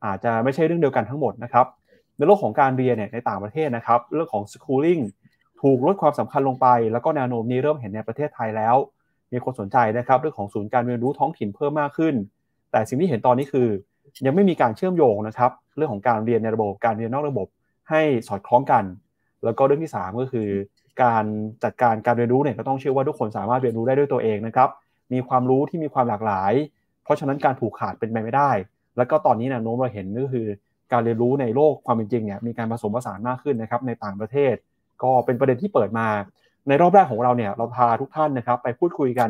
[0.05, 1.65] อาจจะไม่ใช่เรื่องเดียวกันทั้งหมดนะครับ
[2.17, 5.01] ในโลกของการเรียนเนี่ยในต่างประเทศนะครับ เรื่องของ schooling
[5.61, 8.75] ถูกลดความสำคัญลงไป แล้วก็แนวโน้มนี้เริ่มเห็นในประเทศไทยแล้ว
[9.31, 12.15] มีคนสนใจนะครับเรื่องของศูนย์การเรียนรู้ท้องถิ่นเพิ่มมากขึ้น
[12.71, 13.67] แต่สิ่งที่เห็นตอนนี้คือ
[14.25, 17.47] ยังไม่มีการเชื่อมโยงนะครับเรื่องของการเรียนในระบบการเรียนนอกระบบ
[17.89, 18.83] ให้สอดคล้องกัน
[19.43, 20.49] แล้วก็เรื่องที่ 3 ก็คือ
[21.03, 21.23] การ
[21.63, 24.69] จัดการการเรียนรู้เนี่ยก็ต้องเชื่อว่าทุกคนสามารถเรียนรู้ได้ด้วยตัวเองนะครับ
[25.13, 26.53] มีความรู้ที่มีความหลากหลาย
[27.03, 28.51] เพราะฉะนั้นการผูกขาดเป็นไปไม่ได้
[28.97, 30.47] แล้วก็ตอนนี้นะโน้มเราเห็นก็คือ
[30.91, 34.55] การเรียนรู้ในโลกความเป็นจริงเนี่ยมีการผสมผสานมากขึ้นนะครับในต่างประเทศ
[35.03, 36.07] ก็เป็นประเด็นที่เปิดมา
[36.67, 39.29] ในรอบแรกของเราเนี่ยเราพาทุกท่านนะครับไปพูดคุยกัน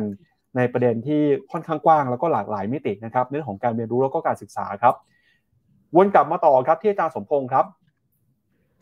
[0.56, 4.94] ในประเด็นที่ค่อนข้างกว้างแล้วก็หลากหลายมิตินะครับเรื่องของการเรียนรู้แล้วก็การศึกษาครับ
[5.96, 7.64] วนกลับมาต่อครับที่อาจารย์สมพงศ์ครับ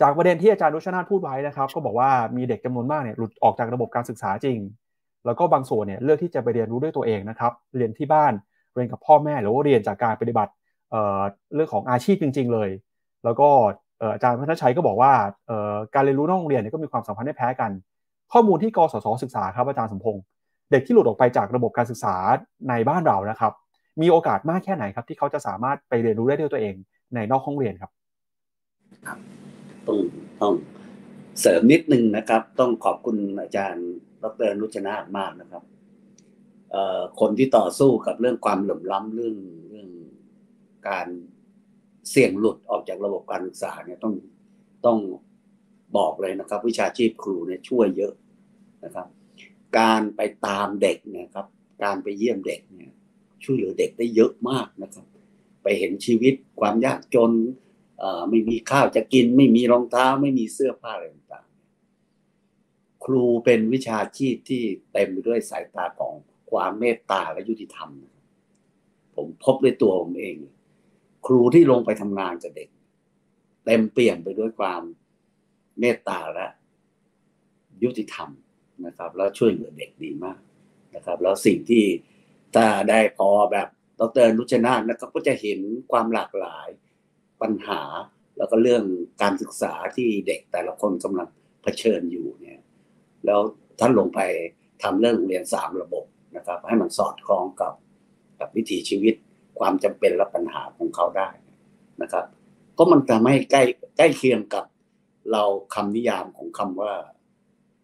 [0.01, 4.59] จากประเด็นที่อาจารย์นุชนาธพูดไว้นะครับ ก็บอกว่ามีเด็กจำนวนมากเนี่ยหลุดออกจากระบบการศึกษาจริง
[5.27, 8.33] แล้วก็บางส่วนเนี่ยเลือกที่จะไปเรียนรู้ด้วยตัวเองนะครับ เรียนที่บ้าน
[8.75, 10.53] เรียนกับพ่อแม่หรือว่าเรียนจากการปฏิบัติ
[11.55, 12.71] เรื่องของอาชีพจริง ๆ เลย
[13.25, 13.49] แล้วก็
[14.13, 15.13] อาจารย์พัฒชัยก็บอกว่า
[15.95, 17.71] การเรียนรู้นอกโรงเรียนเนี่ยก็มีความสัมพันธ์ไม่แพ้กัน
[18.33, 20.23] ข้อมูลที่กสศศึกษาครับอาจารย์สมพงศ์
[20.71, 22.15] เด็กที่หลุดออกไปจากระบบการศึกษา
[22.69, 23.53] ในบ้านเรานะครับ
[24.03, 26.75] มีโอกาสมากแค่ไหนครับ ที่เขาจะสามารถไปเรียนรู้ได้ด้วยตัวเอง
[27.15, 27.91] ในนอกห้องเรียนครับ
[29.87, 29.99] ต้อง
[30.41, 30.55] ต้อง
[31.41, 33.87] เสริมนิดนึงนะครับ ต้องขอบคุณอาจารย์
[34.23, 35.63] ดรนุชนาธมากนะครับ
[37.21, 39.37] คนที่ต่อสู้กับเรื่องความเหลื่อมล้ำเรื่อง
[39.69, 39.89] เรื่อง
[40.89, 41.07] การ
[42.11, 44.15] เสี่ยงหลุดออกจากระบบการศึกษาเนี่ยต้อง
[44.87, 44.99] ต้อง
[45.97, 48.15] บอกเลยนะครับ วิชาชีพครูเนี่ยช่วยเยอะ
[48.85, 49.07] นะครับ
[49.79, 51.47] การไปตามเด็กนี่ยครับ
[51.83, 52.93] การไปเยี่ยมเด็กเนี่ย
[53.45, 55.07] ช่วยเหลือเด็กได้เยอะมากนะครับ
[55.63, 57.33] ไปเห็นชีวิตความยากจน
[58.31, 61.47] ไม่มีข้าวจะกิน ไม่มีรองเท้า ไม่มีเสื้อผ้าอะไรต่าง
[63.05, 66.15] ครูเป็นวิชาชีพที่เต็มไปด้วยสายตาของ
[66.51, 67.91] ความเมตตาและยุติธรรม
[69.17, 70.37] ผมพบด้วยตัวผมเอง
[71.27, 72.69] ครูที่ลงไปทำงานกับเด็ก
[73.65, 74.83] เต็มเปลี่ยนไปด้วยความ
[75.81, 76.49] เมตตาและ
[77.83, 78.29] ยุติธรรม
[78.87, 80.39] นะครับ แล้วช่วยเหลือเด็กดีมาก
[80.95, 81.85] นะครับ แล้วสิ่งที่
[82.55, 83.69] ถ้าได้พอแบบ
[84.01, 85.61] ดรนุชนาธนะครับก็จะเห็น
[85.93, 86.69] ความหลากหลาย
[87.43, 87.81] ปัญหา
[88.39, 88.85] แล้วก็เรื่อง
[89.23, 91.29] การศึกษาที่เด็กแต่ละคนกำลัง
[91.63, 92.61] เผชิญอยู่เนี่ย
[93.27, 93.41] แล้ว
[93.81, 94.21] ท่านลงไป
[94.83, 96.05] ทำเรื่องโรงเรียนสามระบบ
[96.37, 97.75] นะครับ ให้มันสอดคล้องกับ
[98.41, 99.15] กับวิถีชีวิต
[99.59, 101.29] ความจำเป็นและปัญหาของเขาได้
[102.03, 102.25] นะครับ
[102.79, 103.63] ก็มันจะไม่ใกล้
[103.97, 104.65] ใกล้เคียงกับ
[105.33, 105.43] เรา
[105.75, 106.93] คำนิยามของคำว่า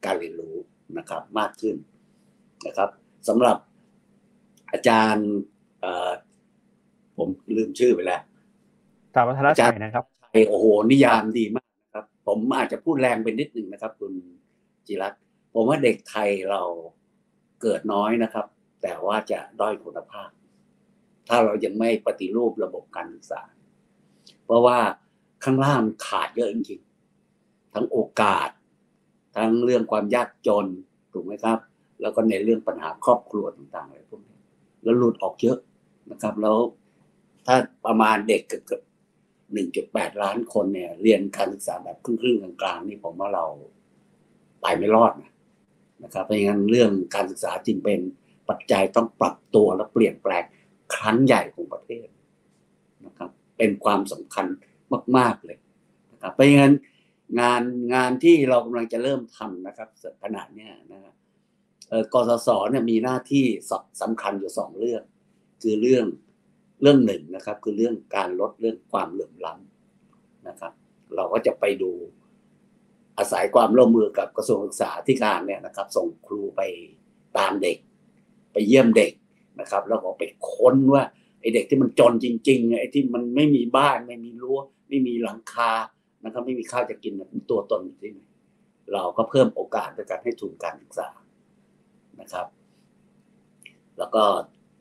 [0.05, 0.57] การเรียนรู้
[0.99, 1.77] นะครับมากขึ้น
[2.67, 2.91] นะครับ
[3.29, 3.57] สำหรับ
[4.73, 5.29] อาจารย์
[7.17, 8.21] ผมลืมชื่อไปแล้ว
[9.07, 10.05] อาจารย์วัฒนชัยนะครับ
[10.49, 14.13] โอ้โหนิยามดีมากนะครับ ผมอาจจะพูดแรงไปนิดหนึ่งนะครับ คุณ
[14.87, 15.13] จิรัต
[15.55, 16.63] ผมว่าเด็กไทยเรา
[17.63, 18.47] เกิดน้อยนะครับ
[18.83, 20.29] แต่ว่าจะด้อยคุณภาพ
[21.31, 23.43] ถ้าเรายังไม่ปฏิรูประบบการศึกษา
[24.45, 24.79] เพราะว่า
[25.45, 28.49] ข้างล่างขาดเยอะจริงๆ ทั้งโอกาส
[29.37, 30.67] ทั้งเรื่องความยากจน
[31.13, 31.59] ถูกไหมครับ
[32.01, 34.39] แล้วก็ในเรื่องปัญหาครอบครัวต่างๆอะไรพวกนี้
[34.83, 35.59] แล้วหลุดออกเยอะ
[36.11, 36.57] นะครับ แล้ว
[37.47, 37.57] ถ้า
[37.87, 38.83] ประมาณเด็กเกือบ
[39.53, 43.45] หนึ่งจุดแปดล้านคนเนี่ย เรียนการศึกษาแบบครึ่งๆกลางๆนี่ผมว่าเรา
[44.63, 45.31] ไปไม่รอดนะ
[46.05, 48.01] นะครับเพราะงั้นเรื่องการศึกษาจึงเป็น
[48.49, 50.45] ปัจจัยต้องปรับตัวและเปลี่ยนแปลง
[50.95, 52.09] ครั้งใหญ่ของประเทศ
[53.07, 54.47] นะครับ เป็นความสำคัญ
[55.17, 55.59] มาก ๆเลย
[56.13, 56.75] นะครับเพราะงั้น
[57.41, 57.63] งาน
[57.95, 59.89] งานที่เรากำลังจะเริ่มทำนะครับ
[60.23, 61.15] ขณะนี้นะครับ
[62.13, 63.45] กสศเนี่ยมีหน้าที่
[64.03, 65.03] สำคัญอยู่สองเรื่อง
[65.63, 66.07] คือเรื่อง
[66.83, 70.73] เรื่องหนึ่งนะครับ คือเรื่องการลดเรื่องความเหลื่อมล้ำนะครับ
[71.15, 71.91] เราก็จะไปดู
[73.19, 76.61] อาศัยความร่วมมือกับกระทรวงศึกษาธิการเนี่ยนะครับ ส่งครูไป
[77.39, 77.77] ตามเด็ก
[78.53, 79.13] ไปเยี่ยมเด็ก
[79.61, 81.03] นะครับแล้วก็ไปค้นว่า
[81.41, 84.59] ไอเด็กที่มันจนจริงๆไอที่มันไม่มีบ้านไม่มีรั้ว
[84.89, 85.73] ไม่มีหลังคา
[86.25, 87.13] นะครับไม่มีข้าวจะกิน
[87.51, 88.21] ตัวตนอยู่ที่ไหน
[88.93, 91.09] เราก็เพิ่มโอกาสในการให้ทุนการศึกษา
[92.21, 92.47] นะครับ
[93.99, 94.25] แล้วก็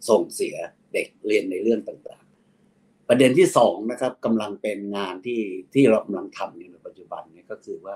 [0.10, 0.56] ส่งเสีย
[0.94, 5.42] เด็กเรียนในเรื่องต่างๆ ประเด็นที่สองนะครับกำลังเป็นงานที่
[5.74, 7.96] ที่เรากำลังทำในปัจจุบันนี้ก็คือว่า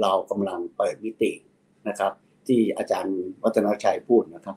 [0.00, 1.32] เรากำลังเปิดมิติ
[1.88, 2.12] นะครับ
[2.46, 4.56] ที่อาจารย์วัฒนชัยพูดนะครับ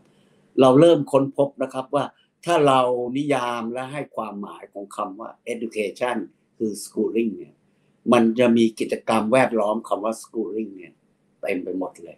[0.62, 2.06] เราเริ่มค้นพบนะครับว่า
[2.46, 2.82] ถ้าเรา
[3.18, 6.18] นิยามและให้ความหมายของคำว่า education
[6.58, 7.56] คือ schooling เนี่ย
[8.14, 10.94] มันจะมีกิจกรรมแวดล้อมคำว่า schooling เนี่ย
[11.42, 12.18] เต็มไปหมดเลย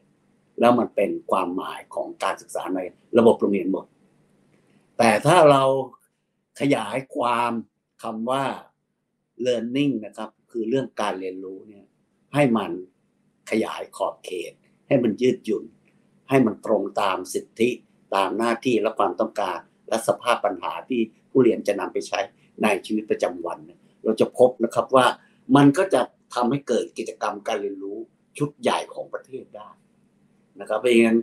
[0.60, 2.80] แล้วมันเป็นความหมายของการศึกษาใน
[3.18, 3.86] ระบบโรงเรียนหมด
[4.98, 5.64] แต่ถ้าเรา
[6.60, 7.52] ขยายความ
[8.04, 8.46] คำว่า
[9.46, 11.86] learning นะครับ คือเรื่องการเรียนรู้เนี่ย
[12.34, 12.72] ให้มัน
[13.52, 14.54] ขยายขอบเขต
[14.88, 15.66] ให้มันยืดหยุ่น
[16.30, 17.70] ให้มันตรงตามสิทธิ
[18.16, 21.02] ตามหน้าที่และความต้องการ และสภาพปัญหาที่
[21.32, 22.20] ผู้เรียนจะนำไปใช้
[22.64, 23.58] ในชีวิตประจำวัน
[24.04, 25.06] เราจะพบนะครับว่า
[25.56, 26.02] มันก็จะ
[26.34, 27.98] ทำให้เกิดกิจกรรมการเรียนรู้
[28.38, 29.70] ชุดใหญ่ของประเทศได้
[30.60, 31.20] นะครับเพราะงั้น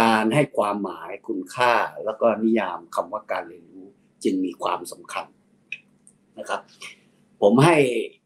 [0.00, 1.72] การให้ความหมายคุณค่า
[2.04, 3.86] แล้วก็นิยามคำว่าการเรียนรู้
[4.24, 5.26] จึงมีความสำคัญ
[6.38, 6.60] นะครับ
[7.40, 7.76] ผมให้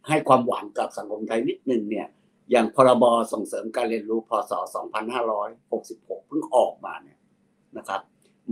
[0.08, 2.08] ให้ความหวังกับสังคมไทยนิดนึงเนี่ย
[2.50, 4.52] อย่างพรบส่งเสริมการเรียนรู้พศ
[5.40, 7.18] 2566 เพิ่งออกมาเนี่ย
[7.78, 8.00] นะครับ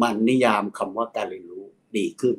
[0.03, 1.65] มันนิยามคำว่าการเรียนรู้
[1.97, 2.37] ดีขึ้น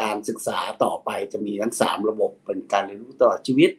[0.00, 3.70] การศึกษาต่อไปจะมีทั้งสามระบบเป็นการเรียนรู้ตลอดชีวิต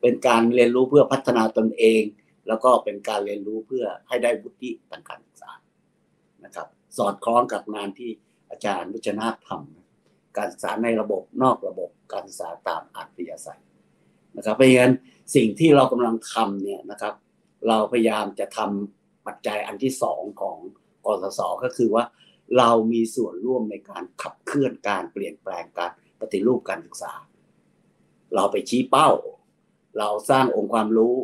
[0.00, 2.02] เป็นการเรียนรู้เพื่อพัฒนาตนเอง
[2.48, 5.52] แล้วก็เป็นการเรียนรู้เพื่อให้ได้วุฒิทางการศึกษา
[6.44, 8.10] นะครับ สอดคล้องกับงานที่
[8.50, 13.62] อาจารย์วิชนาทำการศึกษาในระบบนอกระบบการศึกษาตามอัธยาศัย
[14.36, 14.94] นะครับเพราะฉะนั้น
[15.34, 17.14] สิ่งที่เรากำลังทำเนี่ยนะครับ
[17.68, 20.58] เราพยายามจะทำปัจจัยอันที่สองของ
[21.06, 22.04] กสศก็คือว่า
[22.58, 25.90] เรามีส่วนร่วมในการขับเคลื่อนการเปลี่ยนแปลงการ
[26.20, 27.12] ปฏิรูปการศึกษา
[28.34, 29.10] เราไปชี้เป้า
[29.98, 31.14] เราสร้างองค์ความรู้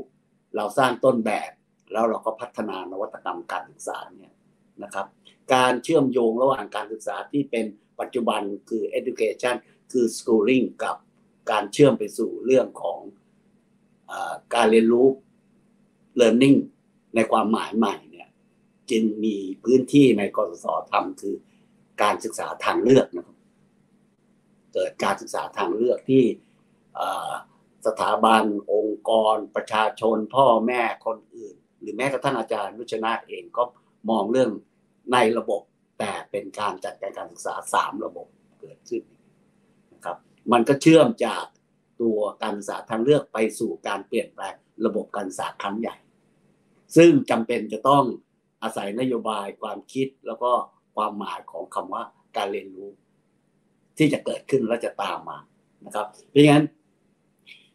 [0.57, 1.51] เราสร้างต้นแบบ
[1.93, 4.35] แล้วเราก็พัฒนานวัตกรรมการศึกษาเนี่ย
[4.83, 5.07] นะครับ
[5.55, 7.67] การเชื่อมโยงระหว่างการศึกษาที่เป็น
[8.01, 9.55] ปัจจุบันคือ education
[9.93, 10.97] คือ schooling กับ
[11.51, 12.99] การเชื่อมไปสู่เรื่องของ
[14.11, 14.13] อ
[14.55, 15.09] การเรียนรู้
[16.21, 16.59] learning
[17.15, 17.95] ในความหมายใหม่
[18.91, 21.37] จึงมีพื้นที่ในกสศทำคือ
[22.03, 23.37] การศึกษาทางเลือกนะครับ
[24.75, 26.25] เกิดการศึกษาทางเลือกที่
[27.87, 33.63] สถาบันองค์กร ประชาชน พ่อแม่คนอื่น หรือแม้กระทั่งอาจารย์นุชนาเองก็
[34.11, 34.51] มองเรื่อง
[35.13, 35.63] ในระบบ
[35.99, 38.27] แต่เป็นการจัดการการศึกษาสามระบบ
[38.61, 39.03] เกิดขึ้น
[39.95, 40.17] นะครับ
[40.53, 41.45] มันก็เชื่อมจาก
[42.01, 44.55] ตัวการศึกษาทางเลือกไปสู่การเปลี่ยนแปลง
[44.87, 45.97] ระบบการศึกษาครั้งใหญ่
[46.97, 48.05] ซึ่งจำเป็นจะต้อง
[48.63, 50.51] อาศัยนโยบายความคิดแล้วก็
[50.97, 52.03] ความหมายของคำว่า
[52.37, 52.91] การเรียนรู้
[53.99, 55.39] ที่จะเกิดขึ้นและจะตามมา
[55.87, 56.65] นะครับ เพราะงั้น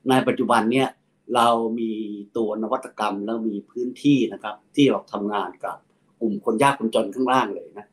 [0.09, 0.89] ในปัจจุบันเนี่ย
[1.35, 1.47] เรา
[1.79, 1.91] มี
[2.37, 5.77] ตัวนวัตกรรมแล้วมีพื้นที่นะครับ ที่เราทำงานกับ
[6.19, 7.87] กลุ่มคนยากคนจนข้างล่างเลยนะ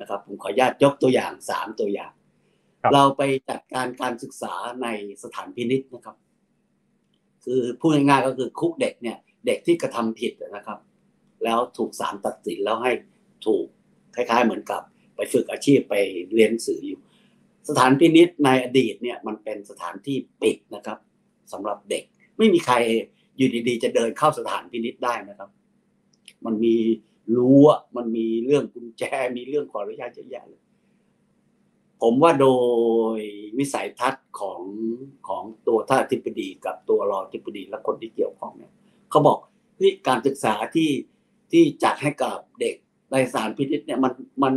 [0.00, 2.12] นะครับ ผมขออนุญาตยกตัวอย่างสามตัวอย่าง
[2.92, 4.86] เราไปจัดการการศึกษาใน
[5.22, 6.16] สถานพินิษนะครับ
[7.44, 9.16] คือพูดง่ายๆก็คือคุกเด็กเนี่ย
[9.46, 10.78] เด็กที่กระทำผิดนะครับ
[11.44, 12.92] แล้วถูกศาลตัดสินแล้วให้
[13.46, 13.66] ถูก
[14.14, 14.82] คล้าย ๆ เหมือนกับ
[15.16, 15.94] ไปฝึกอาชีพไป
[16.34, 17.00] เรียนสื่ออยู่
[17.68, 20.98] สถานพินิษในอดีตเนี่ยมันเป็นสถานที่ปิดนะครับ
[21.52, 22.04] สำหรับเด็ก
[22.38, 22.74] ไม่มีใคร
[23.36, 25.50] อยู่ดีๆ จะเดินเข้าสถานพินิษได้นะครับ
[26.44, 26.76] มันมี
[27.36, 29.02] รั้วมันมีเรื่องกุญแจ
[29.36, 30.62] มีเรื่องขออนุญาตเยอะแยะเลย
[32.02, 32.48] ผมว่าโด
[33.16, 33.18] ย
[33.58, 34.62] วิสัยทัศน์ของ
[35.28, 38.72] ของตัวท่านอธิบดีกับตัวรองอธิบดีและคนที่เกี่ยวข้องเนี่ย
[39.10, 39.38] เขาบอก
[39.78, 40.88] ที่การศึกษาที่
[41.54, 42.76] ที่จัดให้กับเด็ก
[43.12, 44.54] ในสารพินิษเนี่ยมันมัน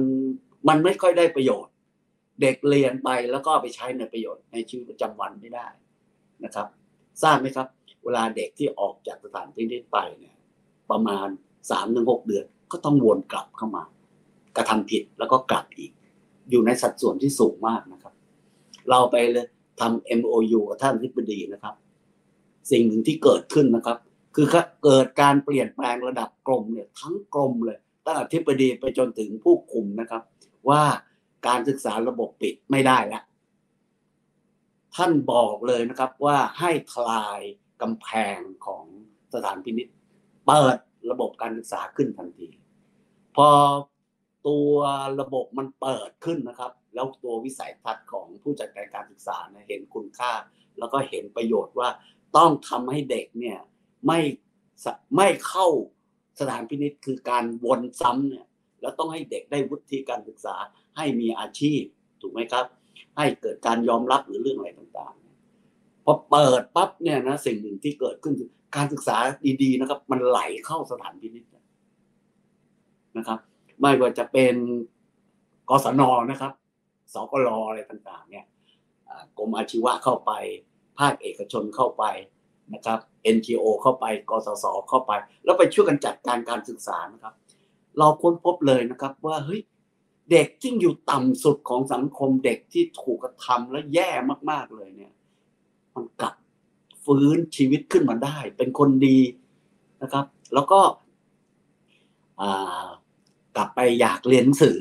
[0.68, 1.74] มันไม่ค่อยได้ประโยชน์
[2.42, 5.68] เด็กเรียนไปแล้วก็ไปใช้ในประโยชน์ในชีวิตประจำวันไม่ได้
[6.44, 6.68] นะครับ
[7.24, 7.68] ทราบไหมครับ
[8.04, 10.36] เวลาเด็กที่ออกจากสถานพินิษไปเนี่ย
[10.92, 11.28] ประมาณ
[11.72, 13.84] สามถึงหกเดือน ก็ต้องวนกลับเข้ามา
[14.56, 15.92] กระทำผิดแล้วก็กลับอีก
[16.50, 18.14] อยู่ในสัดส่วนที่สูงมากนะครับ
[18.90, 19.48] เราไปเลย
[19.80, 21.76] ทำ MOU กับท่านทิบดีนะครับ
[22.72, 23.98] สิ่งหนึ่งที่เกิดขึ้นนะครับ
[24.40, 24.50] คือ
[24.84, 30.24] เกิดการเปลี่ยนแปลงระดับกรมเนี่ยทั้งกรมเลยตั้งแต่ทิบดีไปจนถึงผู้คุมนะครับ
[30.70, 30.84] ว่า
[31.48, 33.24] การศึกษาระบบปิดไม่ได้แล้ว
[34.96, 37.42] ท่านบอกเลยนะครับว่าให้คลาย
[37.82, 38.08] กำแพ
[38.38, 38.86] งของ
[39.34, 39.88] สถานพินิษ
[40.48, 40.78] เปิด
[41.12, 42.50] ระบบการศึกษาขึ้นทันที
[43.36, 43.50] พอ
[44.48, 44.72] ตัว
[45.22, 50.32] ระบบมันเปิดขึ้นนะครับ แล้วตัววิสัยทัศน์ของผู้จัดการการศึกษาเห็นคุณค่า
[50.80, 51.90] แล้วก็เห็นประโยชน์ว่า
[52.38, 53.60] ต้องทำให้เด็กเนี่ย
[54.08, 54.20] ไม่
[55.16, 55.68] ไม่เข้า
[56.40, 58.46] สถานพินิษคือการวนซ้ำเนี่ย
[58.82, 60.56] แล้วต้องให้เด็กได้วุฒิการศึกษา
[60.98, 61.82] ให้มีอาชีพ
[62.22, 62.66] ถูกไหมครับ
[63.18, 69.18] ให้เกิดการยอมรับหรือเรื่องอะไรต่างๆพอเปิดปั๊บเนี่ยนะสิ่งหนึ่งที่เกิดขึ้นคือการศึกษา
[69.64, 71.46] ดีๆนะครับ มันไหลเข้าสถานพินิจ
[73.18, 73.40] นะครับ
[73.80, 74.56] ไม่ว่าจะเป็น
[75.70, 76.02] กศน
[76.32, 76.54] นะครับ
[77.14, 78.46] สกลอะไรต่างๆ เนี่ย
[79.38, 80.32] กรมอาชีวะเข้าไป
[81.00, 82.04] ภาคเอกชนเข้าไป
[82.74, 83.00] นะครับ
[83.36, 85.12] NGO เข้าไปกสศเข้าไป
[85.44, 87.34] แล้วไปช่วยกันจัดการการศึกษานะครับ
[87.98, 89.62] เราค้นพบเลยนะครับว่าเฮ้ย
[90.32, 94.10] เด็กที่อยู่ต่ำสุดของสังคมเด็กที่ถูกกระทำและแย่
[94.52, 95.14] มากๆเลยเนี่ย
[95.96, 96.36] มันกลับ
[97.06, 99.18] ฟื้นชีวิตขึ้นมาได้ เป็นคนดี
[100.02, 100.80] นะครับ แล้วก็
[103.56, 104.78] กลับไปอยากเรียนหนังสือ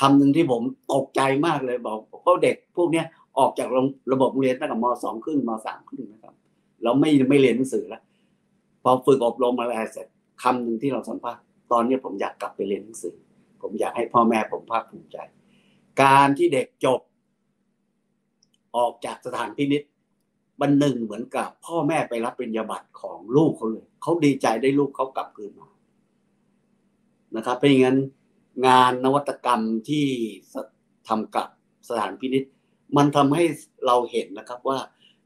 [0.00, 0.62] คำหนึ่งที่ผม
[0.92, 3.02] ตกใจมากเลยบอกเพราะเด็กพวกนี้
[3.38, 3.68] ออกจาก
[4.12, 6.34] ระบบเรียนตั้งแต่มสองครึ่งมสามครึ่งนะครับ
[6.82, 8.02] เราไม่ไม่เรียนหนังสือแล้ว
[8.82, 10.06] พอฝึกอบรมอะไรเสร็จ
[10.42, 13.14] คำหนึ่งที่เราสัมภาษณ์ตอนนี้ผมอยากกลับไปเรียนหนังสือ
[13.62, 15.18] ผมอยากให้พ่อแม่ผมภาคภูมิใจ
[16.02, 17.00] การที่เด็กจบ
[18.76, 19.82] ออกจากสถานพินิษ
[20.60, 25.68] บันหนึ่งเหมือนกับพ่อแม่ไปรับปริญญาบัตรของลูกเขาเลย เขาดีใจได้ลูกเขากลับคืนมา
[27.36, 27.98] นะครับเพราะงั้น
[28.66, 30.06] งานนวัตกรรมที่
[31.08, 31.48] ทำกับ
[31.88, 32.44] สถานพินิษ
[32.96, 33.44] มันทำให้
[33.86, 34.78] เราเห็นนะครับว่า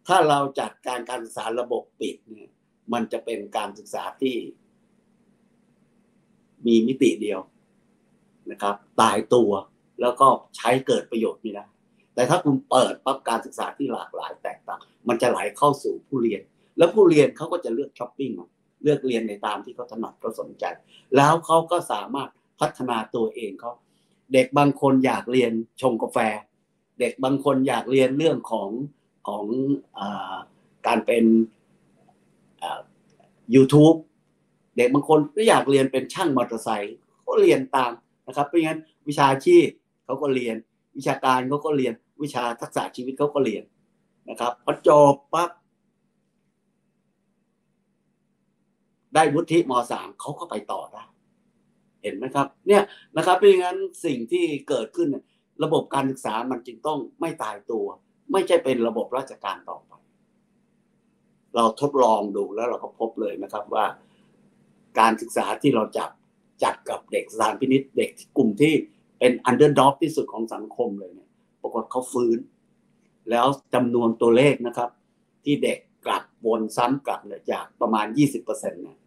[0.07, 2.51] ถ้าเราจัดการการศึกษาระบบปิดเนี่ย
[2.92, 4.36] มันจะเป็นการศึกษาที่
[6.66, 7.40] มีมิติเดียว
[8.51, 9.51] นะครับ ตายตัว
[10.01, 11.64] แล้วก็ใช้เกิดประโยชน์ไม่ได้
[12.14, 16.42] แต่ถ้าคุณเปิดปั๊บการศึกษาที่หลากหลายแตกต่าง มันจะไหลเข้าสู่ผู้เรียน
[16.78, 18.30] แล้วผู้เรียนเขาก็จะเลือกช้อปปิ้ง
[18.82, 20.64] เลือกเรียนในตามที่เขาถนัดเขาสนใจ
[21.16, 22.30] แล้วเขาก็สามารถ
[22.61, 23.72] พัฒนาตัวเองเขา
[24.32, 26.18] เด็กบางคนอยากเรียนชงกาแฟ
[27.01, 28.68] เด็กบางคนอยากเรียนเรื่องของ
[29.28, 29.44] ของ
[29.98, 30.00] อ
[30.86, 31.24] การเป็น
[33.54, 33.92] ยูทูบ
[34.76, 36.96] เด็กบางคนก็อยากเรียนเป็นช่างมอเตอร์ไซค์
[37.26, 37.92] ก็เรียนตาม
[38.26, 39.66] นะครับเพราะงั้นวิชาชีพ
[40.04, 40.56] เขาก็เรียน
[40.96, 43.62] วิชาการเขาก็เรียน วิชาทักษะชีวิตเขาก็เรียน
[44.30, 45.50] นะครับพอจบปั๊บ
[49.14, 51.02] ได้วุฒิมสามเขาก็ไปต่อได้
[52.02, 52.82] เห็นไหมครับ เนี่ย
[53.16, 55.08] นะครับเพราะงั้นสิ่งที่เกิดขึ้น
[55.64, 57.86] ระบบการศึกษามันจึงต้องไม่ตายตัว
[58.32, 59.92] ไม่ใช่เป็นระบบราชการต่อไป
[61.56, 63.84] เราทดลองดูแล้วเราก็พบเลยนะครับว่า
[64.98, 66.10] การศึกษาที่เราจัด
[66.64, 68.74] จัดกับเด็กสถานพินิจเด็กกลุ่มที่
[69.18, 71.28] เป็น underdog ที่สุดของสังคมเลยเนี่ย
[71.62, 72.38] ปรากฏเขาฟื้น
[73.30, 74.90] แล้วจำนวนตัวเลขนะครับ
[75.44, 78.06] ที่เด็กกลับวนซ้ำกลับเนี่ยจากประมาณ
[78.38, 78.98] 20%เนี่ย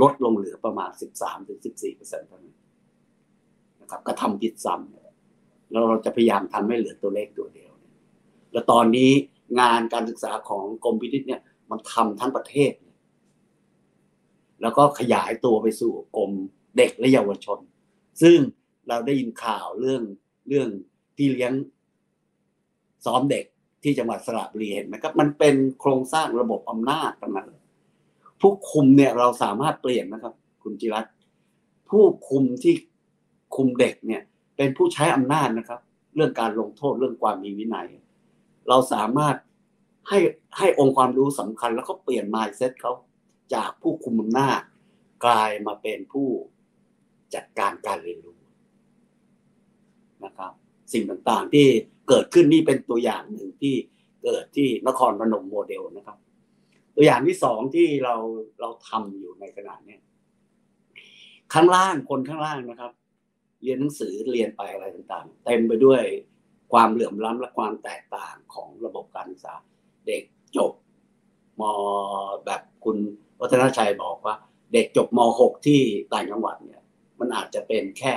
[0.00, 0.90] ลดลงเหลือประมาณ
[1.40, 2.56] 13-14%เท่านั้น
[3.80, 7.69] นะครับก็ทำผิดซ้ำแล้วเราจะพยายามทำให้เหลือตัวเลขตัวเดียว
[8.52, 9.10] แล้วตอนนี้
[9.60, 11.40] งานการศึกษาของกรมพินิษเนี่ย
[11.70, 12.72] มันทำทั้งประเทศ
[14.62, 16.30] แล้วก็ขยายตัวไปสู่กรม
[16.76, 17.58] เด็กและเยาวชน
[18.22, 18.38] ซึ่ง
[18.88, 20.02] เราได้ยินข่าวเรื่อง
[20.48, 20.68] เรื่อง
[21.16, 21.52] ที่เลี้ยง
[23.04, 23.44] ซ้อมเด็ก
[23.82, 27.48] ที่จังหวัดสระบุรีเห็นไหมครับ มันเป็นโครงสร้างระบบอำนาจทั้งนั้น
[28.40, 31.06] ผู้คุมเนี่ยเราสามารถเปลี่ยนนะครับ คุณจิรัต
[31.90, 32.74] ผู้คุมที่
[33.56, 34.22] คุมเด็กเนี่ย
[34.56, 35.80] เป็นผู้ใช้อำนาจนะครับ
[36.14, 37.86] เรื่องการลงโทษเรื่องความมีวินัย
[38.70, 39.36] เราสามารถ
[40.08, 40.18] ให้
[40.58, 42.92] ให้องค์ความรู้สำคัญ แล้วก็เปลี่ยน mindset เขา
[43.54, 44.60] จากผู้คุมอำนาจ
[45.24, 46.28] กลายมาเป็นผู้
[47.34, 48.40] จัดการการเรียนรู้
[50.24, 50.52] นะครับ
[50.92, 51.66] สิ่งต่างๆที่
[52.08, 53.74] เกิดขึ้นนี่เป็นตัวอย่างหนึ่งที่
[54.24, 56.18] เกิดที่นครพนมโมเดลนะครับ
[56.94, 58.14] ตัวอย่างที่สองที่เรา
[58.60, 59.98] เราทำอยู่ในขณะนี้
[61.52, 62.92] ข้างล่างคนข้างล่างนะครับ
[63.62, 66.02] เรียนหนังสือเรียนไปอะไรต่างๆ เต็มไปด้วย
[66.72, 69.54] ความเหลื่อมล้ำและความแตกต่างของระบบการศึกษา
[70.06, 70.22] เด็ก
[70.56, 70.72] จบ
[71.60, 71.62] ม
[72.44, 72.96] แบบคุณ
[73.40, 74.34] วัฒนชัยบอกว่า
[74.72, 75.80] เด็กจบม .6 ที่
[76.12, 76.82] ต่างจังหวัดเนี่ย
[77.20, 78.16] มันอาจจะเป็นแค่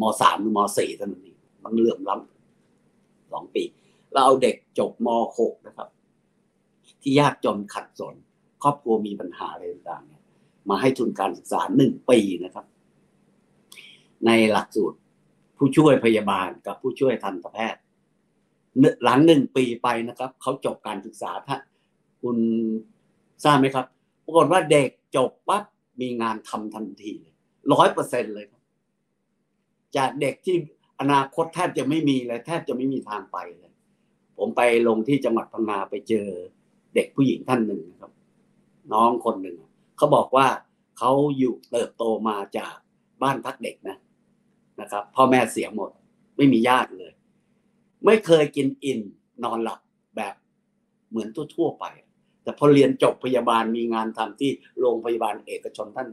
[0.00, 3.62] ม .3 หรือม .4 เท่านั้นเองมันเหลื่อมล้ำสองปี
[4.12, 5.08] เราเอาเด็กจบม
[5.38, 5.88] .6 นะครับ
[7.02, 8.14] ที่ยากจนขัดสน
[8.62, 10.22] ครอบครัวมีปัญหาอะไรต่างๆเนี่ย
[10.68, 12.66] มาให้ทุนการศึกษาหนึ่งปีนะครับ
[14.26, 14.98] ในหลักสูตร
[15.58, 17.80] ผู้ช่วยพยาบาลกับผู้ช่วยทันตแพทย์
[19.04, 21.56] หลังหนึ่งปีไปนะครับ เขาจบการศึกษาถ้า
[22.22, 22.36] คุณ
[23.44, 23.86] ทราบไหมครับ
[24.24, 25.64] ปรากฏว่าเด็กจบปั๊บ
[26.00, 27.14] มีงานทำทันที
[27.72, 28.62] ร้อยเปอร์เซ็นเลยครับ
[29.96, 30.56] จากเด็กที่
[31.00, 33.72] อนาคตแทบจะไม่มีเลยแทบจะไม่มีทางไปเลย
[34.38, 36.28] ผมไปลงที่จังหวัดพังงาไปเจอ
[36.94, 38.12] เด็กผู้หญิงท่านหนึ่งนะครับ
[38.92, 39.56] น้องคนหนึ่ง
[39.96, 40.46] เขาบอกว่า
[40.98, 42.74] เขาอยู่เติบโตมาจาก
[43.22, 43.96] บ้านพักเด็กนะ
[44.80, 45.90] นะครับ พ่อแม่เสียหมด
[46.36, 47.12] ไม่มีญาติเลย
[48.04, 49.00] ไม่เคยกินอิ่ม
[49.44, 49.80] นอนหลับ
[50.16, 50.34] แบบ
[51.10, 51.84] เหมือนทั่วๆไป
[52.42, 56.08] แต่พอเรียนจบพยาบาลมีงานทำที่โรงพยาบาลเอกชนท่าน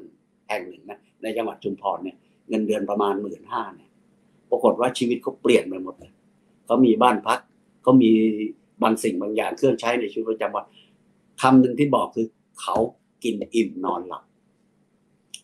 [0.47, 2.17] แห่งหนึ่งนะในจังหวัดชุมพรเนี่ย
[2.49, 3.89] เงินเดือนประมาณหมื่นห้าเนี่ย
[4.49, 6.11] ปรากฏว่าชีวิตเขาเปลี่ยนไปหมดเลย
[6.65, 7.39] เขามีบ้านพัก
[7.81, 8.11] เขามี
[8.83, 10.65] บางสิ่งบางอย่างเครื่องใช้ในชีวิตประจำวัน
[11.41, 12.27] คำหนึ่งที่บอกคือ
[12.61, 12.75] เขา
[13.23, 14.23] กินอิ่มนอนหลับ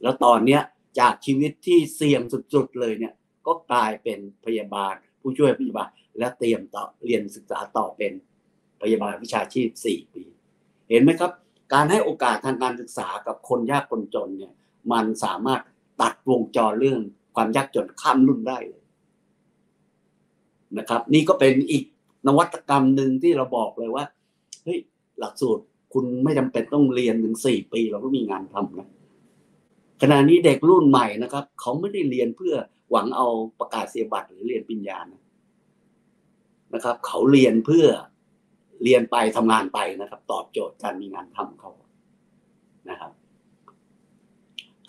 [0.02, 0.62] แล้วตอนเนี้ย
[1.00, 2.22] จากชีวิตที่เสี่ยง
[2.54, 3.14] สุดๆเลยเนี่ย
[3.48, 8.14] ก็กลายเป็นพยาบาล ผู้ช่วยพยาบาล และเตรียมต่อเรียนศึกษาต่อเป็น
[8.82, 10.24] พยาบาลวิชาชีพ 4 ปี
[10.90, 11.32] เห็นไหมครับ
[11.74, 14.54] การให้โอกาสทางการศึกษากับคนยากคนจนเนี่ย
[14.92, 15.62] มันสามารถ
[16.02, 17.02] ตัดวงจรเรื่อง
[17.36, 18.84] ความยากจนข้ามรุ่นได้เลย
[20.78, 21.84] นะครับ นี่ก็เป็นอีก
[22.28, 24.06] นวัตกรรมหนึ่งที่เราบอกเลยว่า
[24.64, 24.80] เฮ้ย
[25.20, 25.64] หลักสูตร
[25.94, 28.88] คุณไม่จำเป็นต้องเรียนถึงสี่ปีเราก็มีงานทำนะ
[30.02, 32.56] ขณะนี้เด็กรุ่นใหม่นะครับ เขาไม่ได้เรียนเพื่อ
[32.92, 33.28] หวังเอา
[33.60, 35.24] ประกาศเสียบัตรหรือเรียนปริญญานะ
[36.74, 37.88] นะครับ เขาเรียนเพื่อ
[38.84, 41.72] เรียนไปทำงานไปนะครับ ตอบโจทย์การมีงานทำเขา
[42.90, 43.12] นะครับ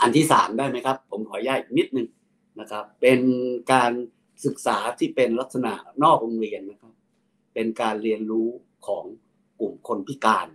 [0.01, 2.09] อันที่สามได้ไหมครับ ผมขอแยกนิดนึง
[2.61, 3.21] นะครับ เป็น
[3.73, 3.93] การ
[4.45, 5.73] ศึกษาที่เป็นลักษณะ
[6.03, 6.93] นอกโรงเรียนนะครับ
[7.55, 8.49] เป็นการเรียนรู้
[8.87, 9.05] ของ
[9.61, 10.47] กลุ่มคนพิการ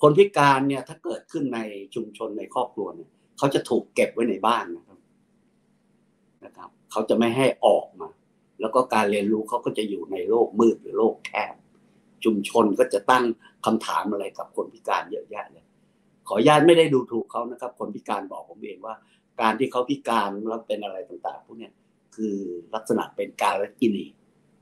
[0.00, 1.60] คนพิการเนี่ยถ้าเกิดขึ้นใน
[1.94, 3.10] ชุมชนในครอบครัวเนี่ย
[3.42, 4.98] เขาจะถูกเก็บไว้ในบ้านนะครับ
[6.44, 8.08] นะครับ เขาจะไม่ให้ออกมา
[8.60, 11.54] แล้วก็การเรียนรู้เขาก็จะอยู่ในโลกมืดหรือโลกแคบ
[12.24, 13.24] ชุมชนก็จะตั้ง
[13.64, 15.64] คำถามอะไรกับคนพิการเยอะแยะเลย
[16.28, 18.94] ขออนุญาตไม่ได้ดูถูกเขานะครับ คนพิการบอกผมเองว่า
[19.40, 21.70] การที่เขาพิการแล้วเป็นอะไรต่างๆพวกนี้
[22.16, 22.36] คือ
[22.74, 24.06] ลักษณะเป็นการละกินี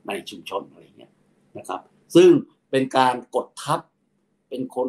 [0.07, 1.13] ในชุมชนอะไรเงี้ย
[1.59, 1.81] นะครับ
[2.15, 2.29] ซึ่ง
[2.71, 3.81] เป็นการกดทับ
[4.49, 4.89] เป็นคน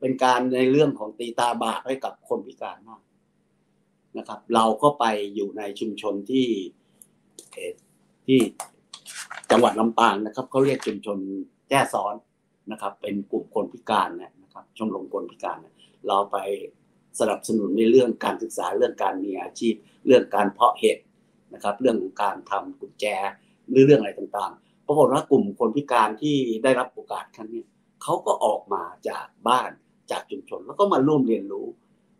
[0.00, 3.00] เป็นการในเรื่องของตีตาบาปให้กับคนพิการมาก
[4.18, 5.04] นะครับ เราก็ไป
[5.34, 6.48] อยู่ในชุมชนที่
[8.26, 8.38] ที่
[9.50, 11.18] จังหวัดลำปางนะครับเขาเรียกชุมชน
[11.68, 12.14] แจ้ซ้อน
[12.72, 14.08] นะครับ เป็นกลุ่มคนพิการ
[14.42, 15.58] นะครับชมรมคนพิการ
[16.06, 16.36] เราไป
[17.20, 19.74] สนับสนุนในเรื่องการศึกษาเรื่องการมีอาชีพ
[20.06, 20.98] เรื่องการเพาะเห็ด
[21.54, 23.04] นะครับ เรื่องของการทำกุญแจ
[23.70, 27.64] หรือเรื่องอะไรต่างๆปรากฏว่ากลุ่มคนพิการที่ได้รับโอกาสครั้งนี้
[28.02, 29.70] เขาก็ออกมาจากบ้าน
[30.10, 31.66] จากชุมชน แล้วก็มาร่วมเรียนรู้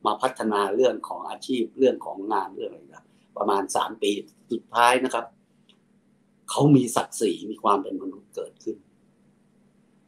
[0.06, 3.04] มาพัฒนาเรื่องของอาชีพเรื่องของงานเรื่องอะไรนะ
[3.36, 4.10] ประมาณสามปี
[4.52, 5.24] สุดท้ายนะครับ
[6.50, 8.76] เขามีศักดิ์ศรีมีความเป็นมนุษย์เกิดขึ้น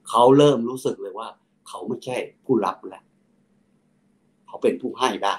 [0.09, 1.29] เขาเริ่มรู้สึกเลยว่า
[1.69, 3.05] เขาไม่ใช่ผู้รับแล้ว
[4.47, 5.37] เขาเป็นผู้ให้ได้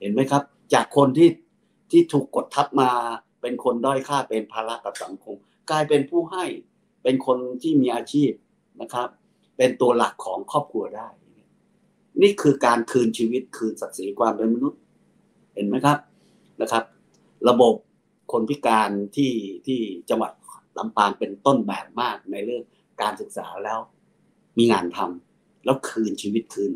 [0.00, 0.42] เห็นไหมครับ
[0.74, 1.30] จากคนที่
[1.90, 2.90] ที่ถูกกดทับมา
[3.40, 5.36] เป็นคนด้อยค่าเป็นภาระกับสังคม
[5.70, 6.44] กลายเป็นผู้ให้
[7.02, 8.30] เป็นคนที่มีอาชีพ
[8.80, 9.08] นะครับ
[9.56, 11.08] เป็นตัวหลักของครอบครัวได้
[12.20, 14.80] นี่คือการคืนชีวิตคืนศักดิ์ศรีความเป็นมนุษย์
[15.54, 15.98] เห็นไหมครับ
[16.60, 16.84] นะครับ
[17.48, 17.74] ระบบ
[18.32, 19.32] คนพิการที่
[19.66, 19.80] ที่
[20.10, 20.32] จังหวัด
[20.78, 22.62] ลำปางเป็นต้นแบบมากในเรื่อง
[23.02, 23.78] การศึกษาแล้ว
[24.58, 26.72] มีงานทำแล้วคืนชีวิตคืน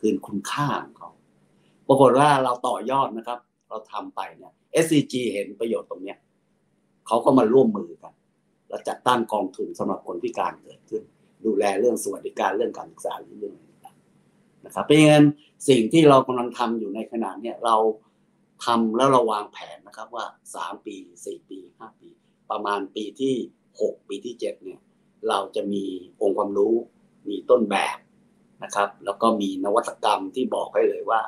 [0.00, 1.10] คืนคุณค่าของเขา
[1.88, 3.38] ปรากฏว่าเราต่อยอดนะครับ
[3.68, 4.52] เราทำไปเนี่ย
[4.84, 6.18] SCG เห็นประโยชน์ตรงเนี้ย
[7.06, 8.14] เขาก็มาร่วมมือกัน
[8.68, 11.02] แล้วจัดตั้งกองทุนสำหรับคนพิการเกิดขึ้น
[11.44, 13.54] ดูแลเรื่องสวัสดิการเรื่องการศึกษาเรื่อง
[14.64, 15.26] นะครับ เพราะงั้น
[15.68, 17.76] สิ่งที่เรากำลังทำอยู่ในขณะเนี้ยเรา
[18.64, 22.08] ทำแล้วเราวางแผนนะครับว่าสามปีสี่ปีห้าปี
[22.50, 23.34] ประมาณปีที่
[23.80, 24.80] หกปีที่เจ็ดเนี่ย
[25.28, 25.84] เราจะมี
[26.22, 26.74] องค์ความรู้
[27.28, 27.96] มีต้นแบบ
[28.62, 31.20] นะครับ แล้วก็มีนวัตกรรมที่บอกให้เลยว่า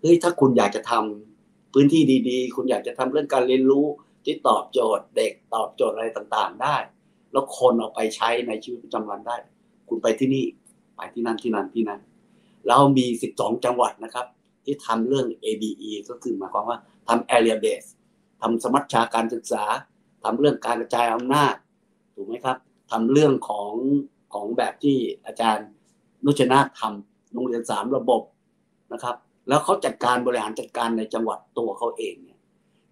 [0.00, 3.86] เฮ้ยถ้าคุณอยากจะทำพื้นที่ดีๆ คุณอยากจะทำเรื่องการเรียนรู้
[4.24, 6.76] ที่ตอบโจทย์เด็กตอบโจทย์อะไรต่างๆ ได้
[7.32, 9.36] แล้วคนเอาไปใช้ในชีวิตประจำวันได้
[9.88, 10.44] คุณไปที่นี่
[10.96, 12.00] ไปที่นั่นที่นั่นที่นั่น
[12.66, 13.06] แล้วมี
[13.36, 14.26] 12 จังหวัดนะครับ
[14.64, 16.78] ที่ทำเรื่อง ABE ก็คือหมายความว่า
[17.08, 17.88] ทำ area base
[18.40, 19.64] ทำสมัชชาการศึกษา
[20.24, 21.54] ทำเรื่องการกระจายอำนาจ
[22.14, 22.56] ถูกไหมครับ
[22.90, 23.72] ทำเรื่องของ
[24.34, 25.68] ของแบบที่อาจารย์
[26.24, 28.22] นุชนาทำโรงเรียนสามระบบ
[28.92, 29.16] นะครับ
[29.48, 32.38] แล้วเขาจัดการบริหารจัดการในจังหวัดตัวเขาเองเนี่ย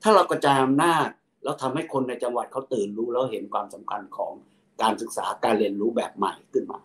[0.03, 1.09] ถ้าเรากระจายอำนาจ
[1.45, 4.33] แล้วทำให้คนในจังหวัดเขาตื่นรู้แล้วเห็นความสำคัญของ
[4.83, 6.79] การศึกษาการเรียนรู้แบบใหม่ขึ้นมา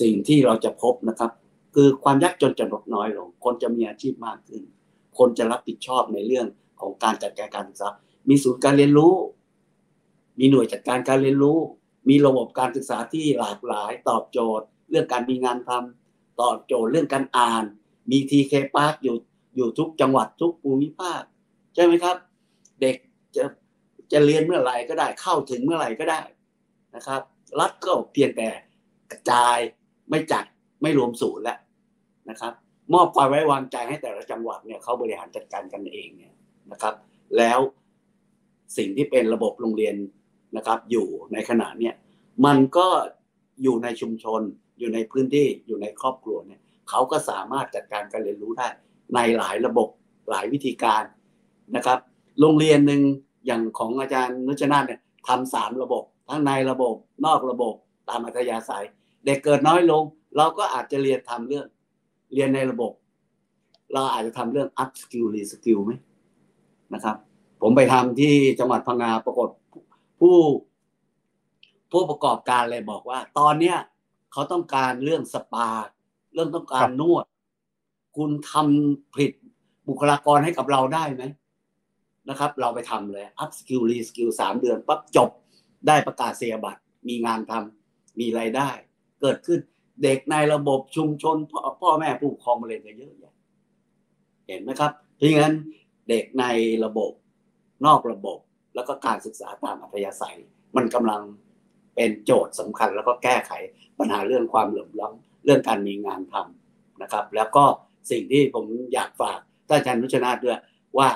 [0.00, 1.30] สิ่งที่เราจะพบนะครับ
[1.74, 4.62] คือความยากจนจะลดน้อยลง คนจะมีอาชีพมากขึ้น
[5.18, 6.46] คนจะรับผิดชอบในเรื่อง
[6.80, 7.88] ของการจัดการการศึกษา
[8.28, 9.14] มีศูนย์การเรียนรู้
[10.38, 11.58] มีหน่วยจัดการการเรียนรู้
[12.08, 17.64] มีระบบการศึกษาที่หลากหลาย ตอบโจทย์ เรื่องการมีงานทำตอบโจทย์เรื่องการอ่าน
[18.10, 19.16] มีทีเคพาร์คอยู่
[19.56, 21.22] อยู่ทุกจังหวัดทุกภูมิภาค
[21.74, 22.16] ใช่ไหมครับ
[22.80, 22.96] เด็ก
[23.36, 23.44] จะ
[24.12, 26.20] จะเรียนเมื่อไหร่ก็ได้เข้าถึงเมื่อไหร่ก็ได้
[26.96, 27.22] นะครับ
[27.60, 28.48] รัฐก็เพียงแต่
[29.10, 29.58] กระจาย
[30.10, 30.44] ไม่จัด
[30.82, 31.58] ไม่รวมศูนย์แล้ว
[32.30, 32.52] นะครับ
[32.94, 36.34] มอบความไว้วางใจให้แต่ละจังหวัดเนี่ยเขาบริหารจัดการกันเองเนี่ย
[36.72, 36.94] นะครับ
[37.36, 37.60] แล้ว
[38.76, 39.96] สิ่งที่เป็นระบบโรงเรียน
[40.56, 41.94] นะครับ อยู่ในขณะเนี้ย
[42.46, 42.88] มันก็
[43.62, 44.40] อยู่ในชุมชน
[44.78, 48.68] อยู่ในพื้นที่อยู่ในครอบครัวเนี่ยเขาก็สามารถจัดการการเรียนรู้ได้
[49.14, 49.88] ในหลายระบบ
[50.30, 51.02] หลายวิธีการ
[51.76, 51.98] นะครับ
[52.40, 53.02] โรงเรียนหนึ่ง
[53.46, 57.74] อย่างของอาจารย์นุชนาเนี่ยทำสามระบบ ทั้งในระบบนอกระบบ
[58.08, 58.86] ตามอัธยาศัย
[59.26, 60.02] เด็กเกิดน้อยลง
[60.36, 61.66] เราก็อาจจะเรียนทำเรื่อง
[62.34, 62.92] เรียนในระบบ
[63.92, 65.92] เราอาจจะทำเรื่อง up skill re skill ไหม
[66.94, 67.16] นะครับ
[67.62, 69.48] ผมไปทำที่จังหวัดพังงาปรากฏ
[70.20, 70.36] ผู้
[71.92, 73.76] ผู้ประกอบการเลยบอกว่า ตอนเนี้ย
[74.32, 75.68] เขาต้องการเรื่องสปา
[76.34, 77.24] เรื่องต้องการนวด
[78.16, 79.32] คุณทำผลิต
[79.88, 81.22] บุคลากรให้กับเราได้ไหม
[82.28, 85.30] นะครับ เราไปทำเลย up skill re skill สามเดือนปั๊บจบ
[85.86, 88.70] ได้ประกาศเสียบัตรมีงานทำมีไรายได้
[89.20, 89.60] เกิดขึ้น
[90.02, 93.34] เด็กในระบบชุมชนพ่อพ่อแม่ผู้ปกครองมาเรียนกันเยอะแยะ
[94.46, 95.54] เห็นไหมครับเพราะงั้น
[96.08, 96.44] เด็กใน
[96.84, 97.12] ระบบ
[97.86, 98.38] นอกระบบ
[98.74, 100.38] แล้วก็การศึกษาตามอัธยาศัย
[100.76, 101.22] มันกำลัง
[101.94, 103.52] เป็นโจทย์สำคัญ แล้วก็แก้ไข
[103.98, 107.64] ปัญหาเรื่องความเหลื่อมล้ำเรื่องการมีงานทำนะครับ แล้วก็
[108.10, 109.38] สิ่งที่ผมอยากฝาก
[109.68, 110.58] ท่านอาจารย์นุชนาธด้วย
[110.98, 111.08] ว่า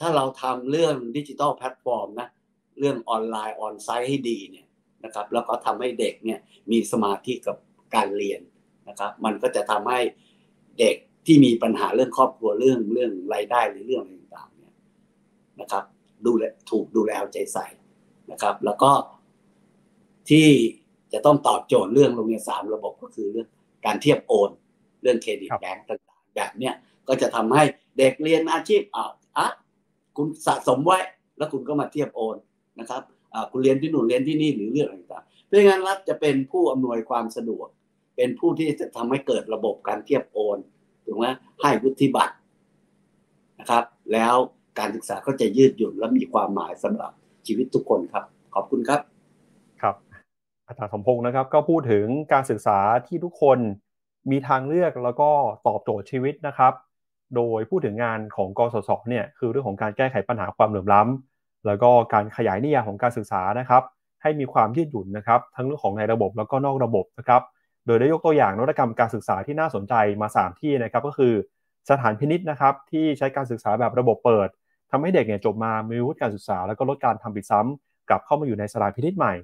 [0.00, 2.28] ถ้าเราทำเรื่องดิจิทัลแพลตฟอร์มนะ
[2.78, 4.65] เรื่องออนไลน์ออนไซต์ให้ดีเนี่ย
[5.06, 6.38] นะครับแล้วก็ทำให้เด็กเนี่ย
[6.70, 7.56] มีสมาธิกับ
[7.94, 8.40] การเรียน
[8.88, 10.00] นะครับ มันก็จะทำให้
[10.78, 10.96] เด็ก
[11.26, 14.74] ที่มีปัญหาเรื่องครอบครัวเรื่องเรื่องรายได้หรือเรื่องอะไรต่างๆเนี่ย
[15.60, 15.84] นะครับ
[16.26, 17.66] ดูแลถูกดูแลเอาใจใส่
[18.32, 18.92] นะครับ แล้วก็
[20.30, 20.48] ที่
[21.12, 23.48] จะต้องตอบโจทย์เรื่องโรงเรียนสามระบบก็คือเรื่อง
[23.86, 24.50] การเทียบโอน
[25.02, 26.74] เรื่องเครดิตแบงก์ต่างๆ แบบเนี้ย
[27.08, 27.64] ก็จะทำให้
[27.98, 29.46] เด็กเรียนอาชีพอ่าอะ
[30.16, 30.98] คุณสะสมไว้
[31.36, 32.36] แล้วคุณก็มาเทียบโอน
[32.80, 33.02] นะครับ
[33.50, 37.66] คุณเรียนที่หนู่นเรียนที่นี่หรือเรื่องต่างๆเพราะงั้นรัฐจะเป็นผู้อำนวยความสะดวก
[38.16, 40.58] เป็นผู้ที่จะทำให้เกิดระบบการเทียบโอน
[41.04, 41.26] ถูกไหม
[41.60, 42.34] ให้วุฒิบัตร
[43.60, 44.34] นะครับ แล้ว
[44.78, 47.12] การศึกษาก็จะยืดหยุ่นและมีความหมายสำหรับ
[47.46, 48.24] ชีวิตทุกคนครับ
[48.54, 49.00] ขอบคุณครับ
[49.82, 49.96] ครับ
[50.66, 53.58] อาจารย์สมพงศ์นะครับ ก็พูดถึงการศึกษาที่ทุกคน
[54.30, 55.30] มีทางเลือกแล้วก็
[55.66, 56.72] ตอบโจทย์ชีวิตนะครับ
[57.36, 61.35] โดยพูดถึงงานของกสศเนี่ยคือเรื่องของการแก้ไขปัญหาความเหลื่อมล้ำ
[61.66, 63.82] แล้วก็การขยายนิยามของการศึกษานะครับ
[64.22, 67.42] ให้มีความยืดหยุ่นนะครับ ทั้งเรื่องของในระบบแล้วก็นอกระบบนะครับ
[67.86, 71.34] โดยได้ยกตัวอย่างนวัตกรรมการศึกษาที่น่าสนใจมา 3 ที่นะครับ ก็คือ
[71.90, 74.48] สถานพินิษนะครับที่ใช้การศึกษาแบบระบบเปิด
[74.90, 79.34] ทำให้เด็กเนี่ยจบมามีวุฒิการศึกษา แล้วก็ลดการทำผิดซ้ำกลับเข้ามาอยู่ในสถานพินิษใหม่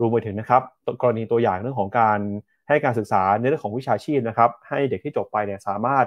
[0.00, 0.62] รวมไปถึงนะครับ
[1.02, 2.18] กรณีตัวอย่างเรื่องของการ
[2.68, 6.06] ให้การศึกษาในเรื่องของวิชาชีพนะครับ ให้เด็กที่จบไปเนี่ยสามารถ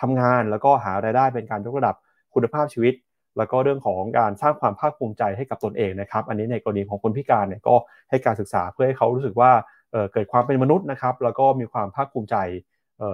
[0.00, 1.94] ทำงานแล้วก็หารายได้เป็นการยกระดับ
[2.34, 2.94] คุณภาพชีวิต
[3.38, 7.74] แล้วก็เรื่องของการสร้างความภาคภูมิใจให้กับตนเองนะครับ อันนี้ในกรณีของคนพิการเนี่ยก็
[8.10, 9.50] ให้การศึกษาเพื่อให้เขารู้สึกว่า
[9.92, 12.36] เเกิดความเป็นมนุษย์นะครับ แล้วก็มีความภาคภูมิใจ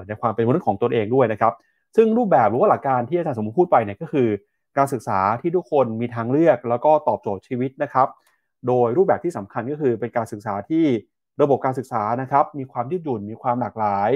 [0.07, 1.53] ในความเป็นมนุษย์ของตนเองด้วยนะครับ
[1.97, 4.29] ซึ่งรูปแบบหรือว่าหลักการที่อาจารย์สมมติพูดไปเนี่ยก็คือ
[4.79, 8.09] การศึกษาที่ทุกคนมีทางเลือก แล้วก็ตอบโจทย์ชีวิตนะครับ
[8.67, 10.85] โดยรูปแบบที่สำคัญก็คือเป็นการศึกษาที่
[11.43, 14.11] ระบบการศึกษานะครับ มีความยืดหยุ่นมีความหลากหลาย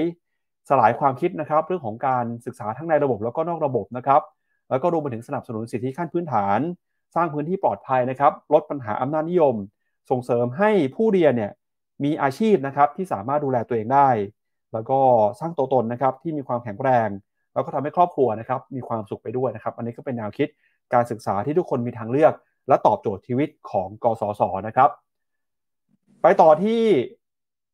[0.69, 4.21] สลายความคิดนะครับ เรื่องของการศึกษาทั้งในระบบแล้วก็นอกระบบนะครับ
[4.69, 6.59] แล้วก็รวมไปถึงสนับสนุนสิทธิขั้นพื้นฐาน
[7.15, 9.55] สร้างพื้นที่ปลอดภัยนะครับ ลดปัญหาอำนาจนิยม
[10.09, 11.51] ส่งเสริมให้ผู้เรียนเนี่ย
[12.03, 14.09] มีอาชีพนะครับที่สามารถดูแลตัวเองได้
[14.73, 14.99] แล้วก็
[15.39, 17.09] สร้างตัวตนนะครับที่มีความแข็งแรง
[17.53, 20.47] แล้วก็ทำให้ครอบครัวนะครับมีความสุขไปด้วยนะครับ อันนี้ก็เป็นแนวคิด
[20.93, 22.33] การศึกษาที่ทุกคนมีทางเลือก
[22.67, 24.89] และตอบโจทย์ชีวิตของกสศนะครับ
[26.21, 26.83] ไปต่อที่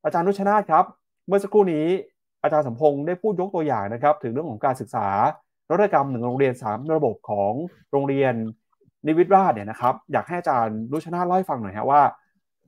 [0.04, 0.86] อาจารย์นุชนาธครับ
[1.28, 1.88] เมื่อสักครู่นี้
[2.44, 5.08] อาจารย์สมพงศ์ได้พูดยกตัวอย่างนะครับ ถึงเรื่องของการศึกษา
[5.72, 7.54] นวัตกรรมหนึ่งโรงเรียน 3 ระบบของ
[7.92, 8.34] โรงเรียน
[9.08, 12.02] นิวิตราชเนี่ยนะครับอยากให้อาจารย์นุชนาเล่าให้ฟังหน่อยครับว่า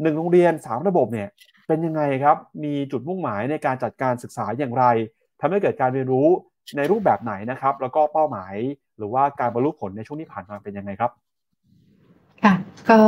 [0.02, 1.28] หนึ่งโรงเรียน 3 ระบบเนี่ย
[1.68, 4.86] เป็นยังไงครับ มีจุดมุ่งหมายในการจัดการศึกษาอย่างไร
[5.42, 6.28] ทำให้เกิดการเรียนรู้
[6.78, 8.56] ในรูปแบบไหนนะครับ แล้วก็เป้าหมาย
[8.98, 11.12] หรือว่าการบรรลุผลในช่วงที่ผ่านมาเป็นยังไงครับ
[12.44, 12.54] ค่ะ
[12.90, 13.00] ก็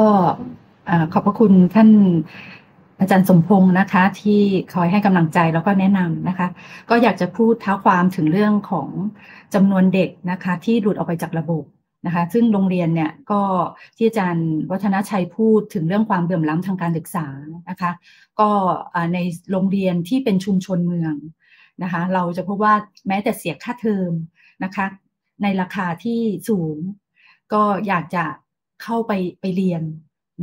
[1.13, 1.89] ขอบพระคุณท่าน
[2.99, 4.41] อาจารย์สมพงศ์นะคะ ที่
[4.73, 6.47] คอยให้กำลังใจแล้วก็แนะนำนะคะ
[6.89, 8.89] ก็อยากจะพูดเท้าความถึงเรื่องของ
[9.53, 11.63] จำนวนเด็กนะคะ ที่หลุดออกไปจากระบบ
[12.05, 13.41] นะคะ ซึ่งโรงเรียนเนี่ยก็
[13.97, 17.27] ที่อาจารย์วัฒนชัยพูดถึงเรื่องความเบื่อมล้ำทางการศึกษา
[17.69, 17.91] นะคะ
[18.39, 18.49] ก็
[19.13, 19.17] ใน
[19.51, 21.15] โรงเรียนที่เป็นชุมชนเมือง
[21.83, 22.73] นะคะ เราจะพบว่า
[23.07, 24.11] แม้แต่เสียค่าเทอม
[24.63, 24.85] นะคะ
[25.43, 26.19] ในราคาที่
[26.49, 26.77] สูง
[27.53, 28.25] ก็อยากจะ
[28.83, 29.11] เข้าไป
[29.41, 29.81] ไปเรียน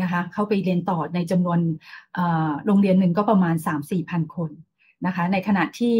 [0.01, 1.61] นะคะเข้าไปเรียนต่อในจำนวน
[2.67, 4.51] โรงเรียนหนึ่งก็ประมาณ 3-4พันคน
[5.07, 5.97] นะคะในขณะที่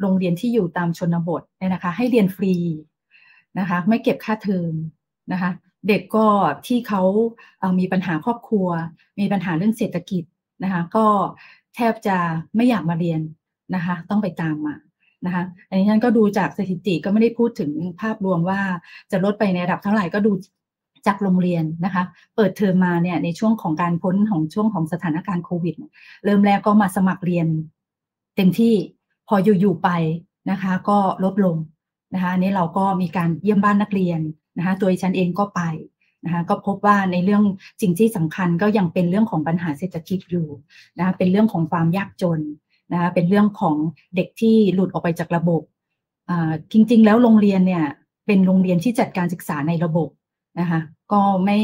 [0.00, 2.54] โรงเรียนที่อยู่ตามชนบทเนี่ยนะคะให้เรียนฟรี
[3.58, 4.72] นะคะไม่เก็บค่าเทอม
[5.32, 5.50] นะคะ
[5.88, 6.26] เด็กก็
[6.66, 7.02] ที่เขา
[7.78, 8.68] มีปัญหาครอบครัว
[9.20, 10.24] มีปัญหาเรื่องเศรษฐกิจ
[10.62, 11.06] นะคะก็
[11.74, 12.16] แทบจะ
[12.56, 13.20] ไม่อยากมาเรียน
[13.74, 14.74] นะคะต้องไปตามมา
[15.26, 17.70] นะคะอันนี้ฉันก็ดูจากสถิติก็ไม่ได้พูดถึง
[18.00, 18.60] ภาพรวมว่า
[19.10, 20.32] จะลดไปในระดับเท่าไหร่ก็ดู
[21.06, 22.02] จากโรงเรียนนะคะ
[22.36, 25.74] เปิดเทอมมาเนี่ยในช่วงของการพ้นของช่วงของสถานการณ์โควิด
[26.24, 27.46] เริ่มแรกก็มาสมัครเรียน
[28.36, 28.74] เต็มที่
[29.28, 29.90] พออยู่ๆไป
[30.50, 31.56] นะคะ ก็ลดลง
[32.14, 34.20] นะคะนี้เราก็มีการเยี่ยมบ้านนักเรียน
[34.58, 35.60] นะคะตัวฉันเองก็ไป
[36.24, 37.42] นะคะก็พบว่าในเรื่อง
[37.82, 40.46] สิ่งที่สำคัญก็ยังเป็นเรื่องของปัญหาเศรษฐกิจอยู่
[40.98, 42.40] นะคะเป็นเรื่องของความยากจน
[42.92, 43.76] นะคะเป็นเรื่องของ
[44.16, 45.62] เด็กที่หลุดออกไปจากระบบ
[46.72, 47.84] จริง ๆ แล้วโรงเรียนเนี่ย
[48.26, 50.08] เป็นโรงเรียนที่จัดการศึกษาในระบบ
[50.60, 50.80] นะคะ
[51.12, 51.58] ก็ไม่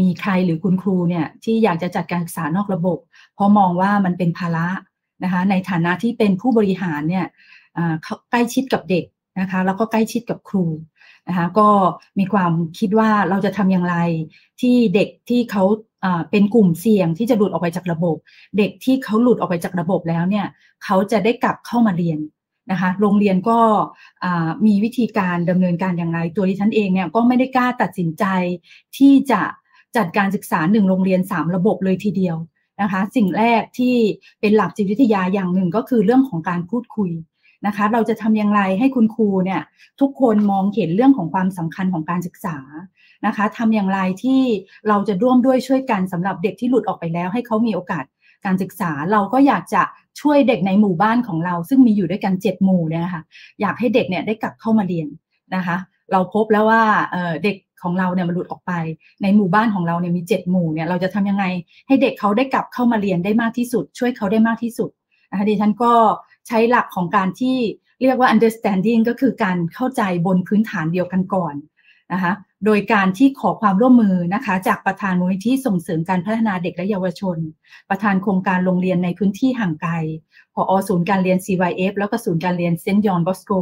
[0.00, 2.98] มีใครหรือคุณครูเนี่ยที่อยากจะจัดการศึกษานอกระบบ
[3.34, 4.68] เพราะมองว่ามันเป็นภาระ
[5.24, 7.26] นะคะในฐานะที่เป็นผู้บริหารเนี่ย
[8.30, 9.04] ใกล้ชิดกับเด็ก
[9.40, 10.66] นะคะแล้วก็ใกล้ชิดกับครู
[11.28, 11.68] นะคะก็
[12.18, 13.96] มีความคิดว่าเราจะทำอย่างไร
[14.60, 15.64] ที่เด็กที่เขา
[16.30, 18.16] เป็นกลุ่มเสี่ยงที่จะหลุดออกไปจากระบบ
[18.58, 20.46] เด็กที่เขาหลุดออกไปจากระบบแล้วเนี่ย
[20.84, 22.18] เขาจะได้กลับเข้ามาเรียน
[22.70, 23.58] นะคะโรงเรียนก็
[24.66, 28.24] มีวิธีการดำเนินการอย่างไรตัวดิฉันเองเนี่ยก็ไม่ได้กล้าตัดสินใจ
[28.96, 29.40] ที่จะ
[29.96, 32.36] จัดการศึกษาหนึ่งโรงเรียน 3 ระบบเลยทีเดียว
[32.82, 33.94] นะคะสิ่งแรกที่
[34.40, 37.10] เป็นหลักจิตวิทยาอย่างหนึ่งก็คือเรื่องของการพูดคุย
[37.66, 39.62] นะคะเราจะทำอย่างไรให้คุณครูเนี่ย
[40.00, 42.56] ทุกคนมองเห็นเรื่องของความสำคัญของการศึกษา
[43.26, 44.40] นะคะทำอย่างไรที่
[44.88, 48.04] เราจะร่วมด้วยช่วยกันสำหรับเด็กที่หลุดออกไปแล้ว ให้เขามีโอกาส
[48.44, 49.82] การศึกษา เราก็อยากจะ
[50.20, 53.22] ช่วยเด็กในหมู่บ้านของเรา ซึ่งมีอยู่ด้วยกันเจ็ดหมู่เนี่ยค่ะ
[53.60, 55.08] อยากให้เด็กเนี่ยได้กลับเข้ามาเรียน
[55.54, 55.76] นะคะ
[56.12, 56.82] เราพบแล้วว่า
[57.44, 58.72] เด็กของเราเนี่ยมันหลุดออกไป
[59.22, 61.44] ในหมู่บ้านของเราเนี่ยมีเจ็ดหมู่เนี่ยเราจะทำยังไง
[61.86, 64.90] ให้เด็กเขาได้กลับเข้ามาเรียนได้มากที่สุด ช่วยเขาได้มากที่สุด
[65.30, 65.92] นะคะดิฉันก็
[66.48, 67.56] ใช้หลักของการที่
[68.02, 71.54] เรียกว่า understanding ก็คือการเข้าใจบนพื้นฐานเดียวกันก่อน
[72.12, 72.32] นะคะ
[72.64, 77.38] โดยการที่ขอความร่วมมือนะคะ จากประธานมูลนิธิส่งเสริมการพัฒนาเด็กและเยาวชน
[77.90, 79.92] ประธานโครงการโรงเรียนในพื้นที่ห่างไกล
[80.54, 83.52] ผอศูนย์การเรียน CYF แล้วก็ศูนย์การเรียนเซนต์ยอห์นบอสโก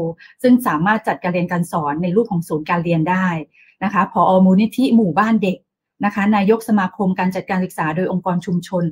[0.43, 3.27] ซึ่งสามารถจัดการเรียนการสอนในรูปของศูนย์การเรียนได้
[3.85, 5.57] นะคะผอมูลนิธิหมู่บ้านเด็ก
[6.05, 8.85] นะคะ นายกสมาคมการจัดการศึกษาโดยองค์กรชุมชน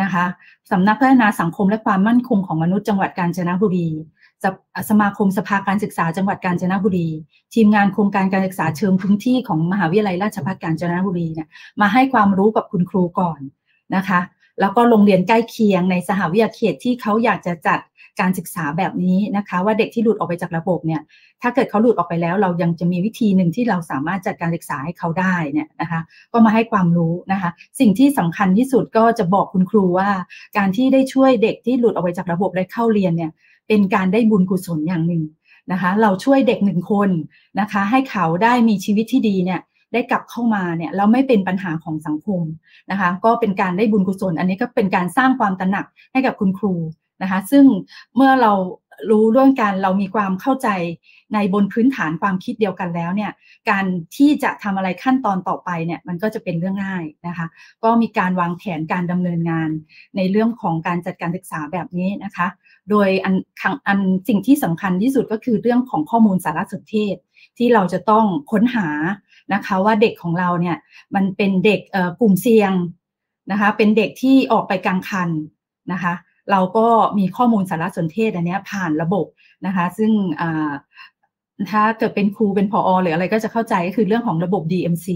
[0.00, 0.24] นะคะ
[0.70, 3.88] สำนักพัฒนาสังคมและความมั่นคงของมนุษย์จังหวัดกาญจนบุรี
[4.90, 7.08] สมาคมสภาการศึกษาจังหวัดกาญจนบุรี
[7.54, 11.48] ทีมงานโครงการการศึกษาเชิงพื้นที่ของมหาวิทยาลัยราชภัฏกาญจนบุรีเนี่ย
[11.80, 13.40] มาให้ความรู้กับคุณครูก่อน
[13.96, 14.20] นะคะ
[14.60, 17.80] แล้วก็โรงเรียนใกล้เคียงในสหวิทยาเขตที่เขาอยากจะจัด
[18.20, 21.00] การศึกษาแบบนี้นะคะ ว่าเด็กที่หลุดออกไปจากระบบเนี่ย
[21.42, 26.00] ถ้าเกิดเขาหลุดออกไปแล้ว เรายังจะมีวิธีหนึ่งที่เราสามารถจัดการศึกษาให้เขาได้เนี่ยนะคะ
[26.32, 27.50] ก็มาให้ความรู้นะคะ
[27.80, 30.08] สิ่งที่สำคัญที่สุดก็จะบอกคุณครูว่า
[30.56, 33.30] การที่ได้ช่วยเด็กที่หลุดออกไปจากระบบและเข้าเรียนเนี่ย
[33.68, 35.22] เป็นการได้บุญกุศลอย่างหนึ่ง
[35.72, 37.10] นะคะ เราช่วยเด็กหนึ่งคน
[37.60, 39.60] นะคะ ให้เขาได้มีชีวิตที่ดีเนี่ย
[39.92, 42.42] ได้กลับเข้ามาเนี่ยเราไม่เป็นปัญหาของสังคม
[42.90, 46.74] นะคะ ก็เป็นการได้บุญกุศล อันนี้ก็เป็นการสร้างความตระหนักให้กับคุณครู
[47.22, 47.64] นะคะ ซึ่ง
[48.16, 48.52] เมื่อเรา
[49.10, 50.68] รู้เรื่องการเรามีความเข้าใจ
[51.34, 53.32] ในบนพื้นฐานความคิดเดียวกันแล้วเนี่ย
[53.70, 53.84] การ
[54.16, 57.46] ที่จะทำอะไรขั้นตอนต่อไปเนี่ยมันก็จะเป็นเรื่องง่ายนะคะ
[57.84, 59.70] ก็มีการวางแผนการดำเนินงาน
[60.16, 62.46] ในเรื่องของการจัดการศึกษาแบบนี้นะคะ
[62.90, 63.34] โดยอัน
[63.86, 63.98] อัน
[64.28, 67.16] สิ่งที่สำคัญที่สุดก็คือเรื่องของข้อมูลสารสนเทศ
[67.58, 68.88] ที่เราจะต้องค้นหา
[69.54, 70.76] นะคะว่าเด็กของเราเนี่ย
[71.14, 71.80] มันเป็นเด็ก
[72.20, 72.72] กลุ่มเสี่ยง
[73.50, 75.30] นะคะเป็นเด็กที่ออกไปกลางคัน
[75.92, 76.14] นะคะ
[76.50, 76.86] เราก็
[77.18, 79.26] มีข้อมูลสารสนเทศอันนี้ผ่านระบบ
[79.66, 80.12] นะคะ ซึ่ง
[81.70, 85.08] ถ้าเกิดเป็นครูเป็นพออหรืออะไรก็จะเข้าใจก็คือเรื่องของระบบ DMC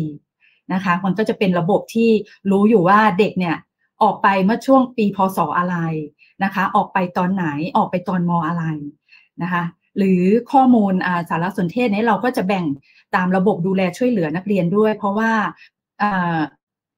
[0.72, 2.10] นะคะ มันก็จะเป็นระบบที่
[2.50, 3.56] รู้อยู่ว่าเด็กเนี่ย
[4.02, 5.76] ออกไปเมื่อช่วงปีพศอะไร
[6.44, 7.46] นะคะ ออกไปตอนไหน
[7.76, 8.64] ออกไปตอนมอะไร
[9.42, 9.64] นะคะ
[9.98, 10.22] หรือ
[10.52, 10.92] ข้อมูล
[11.30, 12.64] สารสนเทศนี้เราก็จะแบ่ง
[13.16, 15.30] ตามระบบดูแลช่วยเหลือนักเรียนด้วย เพราะว่า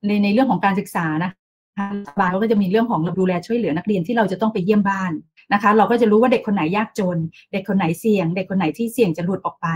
[0.07, 1.31] ในในเรื่องของการศึกษานะ
[1.79, 5.13] รัฐบาลก็จะมีเรื่องของดูแลช่วยเหลือนักเรียนที่เราจะต้องไปเยี่ยมบ้าน
[5.53, 7.19] นะคะ เราก็จะรู้ว่าเด็กคนไหนยากจน
[7.53, 9.67] เด็กคนไหนเสี่ยง เด็กคนไหนที่เสี่ยงจะหลุดออกไป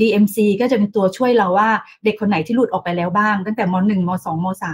[0.00, 1.70] DMC ก็จะเป็นตัวช่วยเราว่า
[2.04, 4.64] เด็กคนไหนที่หลุดออกไปแล้วบ้าง ตั้งแต่ม .1 ม .2 ม .3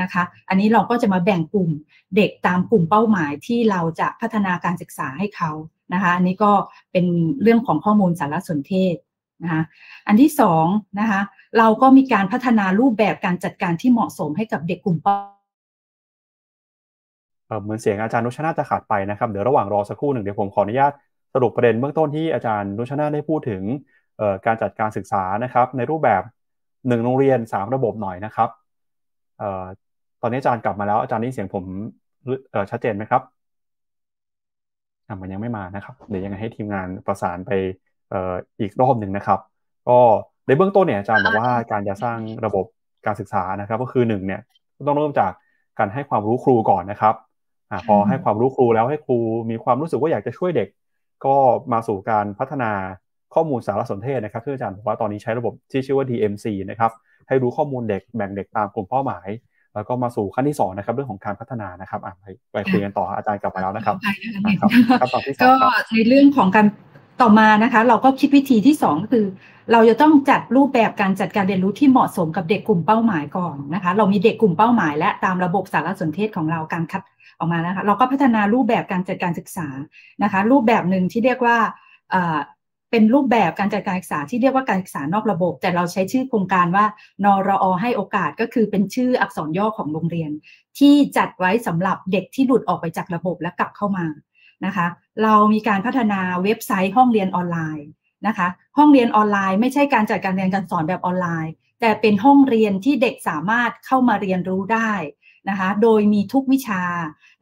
[0.00, 1.70] นะคะ อันนี้เราก็จะมาแบ่งกลุ่ม
[2.16, 5.50] เด็กตามกลุ่มเป้าหมายที่เราจะพัฒนาการศึกษาให้เขา
[5.92, 6.52] นะคะอันนี้ก็
[6.92, 7.06] เป็น
[7.42, 8.96] เรื่องของข้อมูลสารสนเทศ
[9.42, 9.62] นะคะ
[10.06, 10.66] อันที่สอง
[11.00, 11.20] นะคะ
[11.58, 15.18] เราก็มีการพัฒนารูปแบบการจัดการที่เหมาะสมให้กับเด็กกลุ่มเป้า
[17.62, 20.92] เหมือนเสียงอาจารย์นุชนาจะขาดไปนะครับเดี๋ยวระหว่างรอสักครู่หนึ่งเดี๋ยวผมขออนุญาต
[21.34, 23.62] สรุปประเด็นเบื้องต้นที่อาจารย์นุชนาได้พูดถึง
[24.46, 26.22] การจัดการศึกษานะครับ ในรูปแบบ
[26.88, 28.48] หนึ่งโรงเรียน 3 ระบบหน่อยนะครับ
[30.22, 31.64] ตอนนี้อาจารย์กลับมาแล้วอาจารย์นี่เสียงผม
[32.70, 33.22] ชัดเจนไหมครับ
[35.20, 37.50] มันยังไม่มานะครับ เดี๋ยวยังไงให้ทีมงานประสานไป
[38.60, 39.40] อีกรอบหนึ่งนะครับ
[39.88, 39.98] ก็
[40.46, 42.64] ในเบื้องต้นเนี่ยอาจารย์บอกว่าการจะสร้างระบบ
[43.06, 44.40] การศึกษานะครับ ก็คือหนึ่งเนี่ย
[44.86, 45.32] ต้องเริ่มจาก
[45.78, 47.14] การให้ความรู้ครูก่อนนะครับ
[47.70, 49.18] อพอให้ความรู้ครูแล้วให้ครู
[49.50, 50.68] มีความรู้สึกว่าอยากจะช่วยเด็ก
[51.24, 51.36] ก็
[51.72, 52.70] มาสู่การพัฒนา
[53.34, 56.92] ข้อมูลสารสนเทศนะครับที่อาจารย์บอกว่าตอนนี้ใช้ระบบที่ชื่อว่า DMC นะครับ
[57.28, 59.28] ให้รู้ข้อมูลเด็กแบ่งเด็กตามกลุ่มเป้าหมาย
[59.76, 63.96] แล้วก็มาสู่ขั้นที่สองนะครับเรื่องของการพัฒนานะครับไปไปคุยกันต่ออาจารย์กลับมาแล้วนะครับ
[65.42, 65.52] ก็
[65.94, 66.66] ในเรื่องของการ
[67.22, 69.26] ต่อมานะคะ เราก็คิดวิธีที่2ก็คือ
[69.72, 77.02] เราจะต้องจัดรูปแบบการจัดการเรียนรู้ที่เหมาะสมกับเด็กกลุ่มเป้าหมายก่อนนะคะ เรามีเด็กกลุ่มเป้าหมาย และตามระบบสารสนเทศของเราการคัด
[77.38, 79.68] ออกมานะคะ เราก็พัฒนารูปแบบการจัดการศึกษา
[80.22, 81.56] นะคะ รูปแบบหนึ่งที่เรียกว่า
[82.90, 86.84] เป็นรูปแบบการจัดการศึกษาที่เรียกว่าการศึกษานอกระบบ แต่เราใช้ชื่อโครงการว่า
[87.24, 90.30] นรอให้โอกาสก็คือเป็นชื่ออักษรย่อของโรงเรียน
[90.78, 94.06] ที่จัดไว้สำหรับเด็กที่หลุดออกไปจากระบบและกลับเข้ามา
[94.66, 94.86] นะคะ
[95.22, 97.88] เรามีการพัฒนาเว็บไซต์ห้องเรียนออนไลน์
[98.26, 98.48] นะคะ
[98.78, 104.92] ห้องเรียนออนไลน์ไม่ใช่การจัดการเรียนการสอนแบบออนไลน์ แต่เป็นห้องเรียนที่เด็กสามารถเข้ามาเรียนรู้ได้
[105.48, 106.82] นะคะ โดยมีทุกวิชา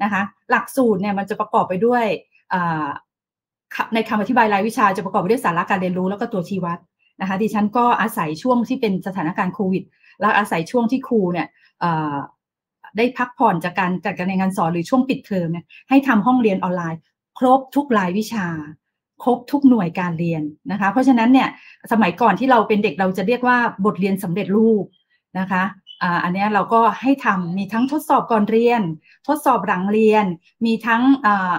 [0.02, 2.04] นะคะ หลักสูตรเนี่ยมันจะประกอบไปด้วย
[3.94, 6.78] ในคำอธิบายรายวิชาจะประกอบไปด้วยสาระการเรียนรู้แล้วก็ตัวชี้วัด
[7.20, 9.82] นะคะดิฉันก็อาศัยช่วงที่เป็นสถานการณ์โควิด
[10.20, 11.46] แล้วอาศัยช่วงที่ครูเนี่ย
[12.96, 17.00] ได้พักผ่อนจากการจัดการเรียนการสอนหรือช่วงปิดเทอมเนี่ยให้ทำห้องเรียนออนไลน์
[17.38, 18.46] ครบทุกรายวิชา
[19.22, 21.48] ครบทุกหน่วยการเรียนนะคะ เพราะฉะนั้นเนี่ย
[21.92, 24.84] สมัยก่อนที่เราเป็นเด็กเราจะเรียกว่าบทเรียนสำเร็จรูป
[25.38, 25.62] นะคะ
[26.24, 28.82] อันนี้เราก็ให้ทำมีทั้งทดสอบก่อนเรียน
[29.28, 30.24] ทดสอบหลังเรียน
[30.66, 31.02] มีทั้ง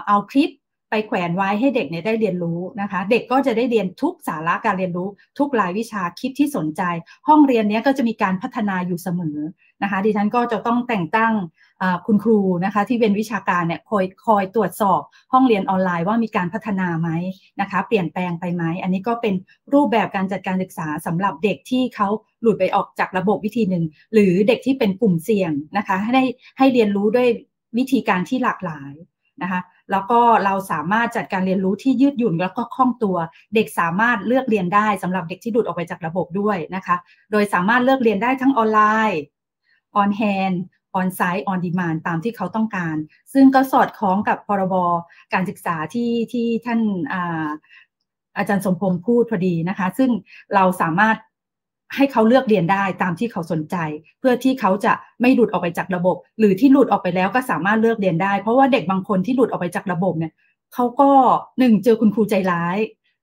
[0.08, 0.50] เอาคลิป
[0.90, 5.08] ไปแขวนไว้ให้เด็กเนี่ยได้เรียนรู้นะคะ เด็กก็จะได้เรียนทุกสาระการเรียนรู้
[5.40, 6.82] ทุกรายวิชาคลิปที่สนใจ
[7.28, 9.38] ห้องเรียนนี้ก็จะมีการพัฒนาอยู่เสมอ
[9.84, 11.34] นะคะ ดิฉันก็จะต้องแต่งตั้ง
[12.08, 15.02] คุณครูนะคะ ที่เป็นวิชาการเนี่ยคอยคอยตรวจสอบ
[15.34, 17.10] ห้องเรียนออนไลน์ว่ามีการพัฒนาไหม
[17.62, 19.34] นะคะ เปลี่ยนแปลงไปไหมอันนี้ก็เป็น
[19.74, 22.08] รูปแบบการจัดการศึกษาสำหรับเด็กที่เขา
[22.42, 23.84] หลุดไปออกจากระบบวิธีหนึ่ง
[24.14, 26.24] หรือเด็กที่เป็นกลุ่มเสี่ยงนะคะให้ได้
[26.58, 27.28] ให้เรียนรู้ด้วย
[27.78, 28.94] วิธีการที่หลากหลาย
[29.42, 29.60] นะคะ
[29.92, 33.18] แล้วก็เราสามารถจัดการเรียนรู้ที่ยืดหยุ่นแล้วก็คล่องตัว
[33.56, 36.96] เด็กสามารถเลือกเรียนได้สำหรับเด็กที่ดูดออกไปจากระบบด้วยนะคะ
[37.32, 38.82] โดยสามารถเลือกเรียนได้ทั้งออนไล
[39.12, 39.22] น์
[39.96, 42.96] on-hand on-site on-demand ตามที่เขาต้องการ
[43.34, 44.76] ซึ่งก็สอดคล้องกับพรบ
[45.34, 46.80] การศึกษาที่ที่ท่าน
[47.14, 47.48] อา
[48.38, 50.10] อาจารย์สมพงศ์พูดพอดีนะคะ ซึ่ง
[50.56, 51.16] เราสามารถ
[51.96, 53.76] ให้เขาเลือกเรียนได้ตามที่เขาสนใจ
[54.20, 60.34] เพื่อที่เขาจะไม่หลุดออกไปจากระบบ หรือที่หลุดออกไปแล้วก็สามารถเลือกเรียนได้ เพราะว่าเด็กบางคนที่หลุดออกไปจากระบบเนี่ย
[60.74, 61.10] เขาก็
[61.60, 62.78] หนึ่งเจอคุณครูใจร้าย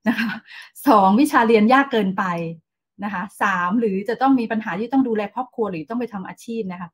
[0.09, 0.31] นะคะ
[0.89, 2.25] สองวิชาเรียนยากเกินไป
[3.05, 6.91] นะคะสามหรือจะต้องมีปัญหาที่ต้องดูแลครอบครัวหรือต้องไปทำอาชีพนะคะ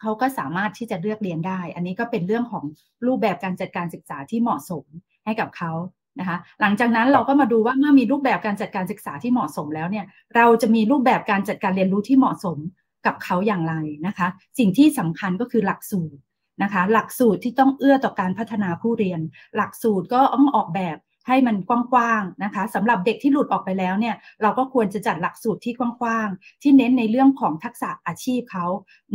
[0.00, 2.64] เขาก็สามารถที่จะเลือกเรียนได้ อันนี้ก็เป็นเรื่องของ
[3.06, 4.84] รูปแบบการจัดการศึกษาที่เหมาะสม
[5.24, 5.72] ให้กับเขา
[6.18, 10.04] นะคะหลังจากนั้นเราก็มาดูว่าเมื่อมีรูปแบบการจัดการศึกษาที่เหมาะสมแล้วเนี่ย
[10.36, 12.58] เราจะมีรูปแบบการจัดการเรียนรู้ที่เหมาะสม
[13.06, 13.74] กับเขาอย่างไร
[14.06, 14.28] นะคะ
[14.58, 16.20] สิ่งที่สำคัญก็คือหลักสูตร
[16.62, 19.20] นะคะหลักสูตรที่ต้องเอื้อต่อการพัฒนาผู้เรียน
[19.56, 20.96] หลักสูตรก็ต้องออกแบบ
[21.28, 28.66] ให้มันกว้างๆนะคะสำหรับเด็กที่หลุดออกไปแล้วเนี่ยเราก็ควรจะจัดหลักสูตรที่กว้างๆที่เน้นในเรื่องของทักษะอาชีพเขา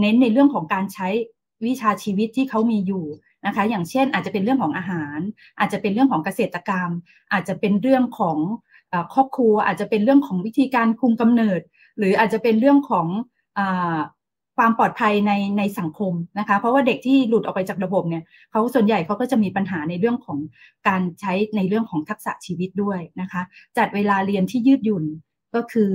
[0.02, 1.10] เน้นในเรื่องของการใช้
[1.66, 3.06] วิชาชีวิตที่เขามีอยู่
[3.46, 5.20] นะคะ อย่างเช่น อาจจะเป็นเรื่องของอาหาร
[5.60, 6.90] อาจจะเป็นเรื่องของเกษตรกรรม
[7.32, 8.38] อาจจะเป็นเรื่องของ
[9.14, 11.62] ครอบครัว อาจจะเป็นเรื่องของวิธีการคุมกำเนิด
[11.98, 13.08] หรืออาจจะเป็นเรื่องของ
[14.58, 20.38] ความปลอดภัยในในสังคมนะคะ เพราะว่าเด็กที่หลุดออกไปจากระบบเนี่ยเขาส่วนใหญ่เขาก็จะมีปัญหาในเรื่องของ
[20.88, 23.42] การใช้ในเรื่องของทักษะชีวิตด้วยนะคะ
[23.78, 25.06] จัดเวลาเรียนที่ยืดหยุ่น
[25.56, 25.92] ก็คือ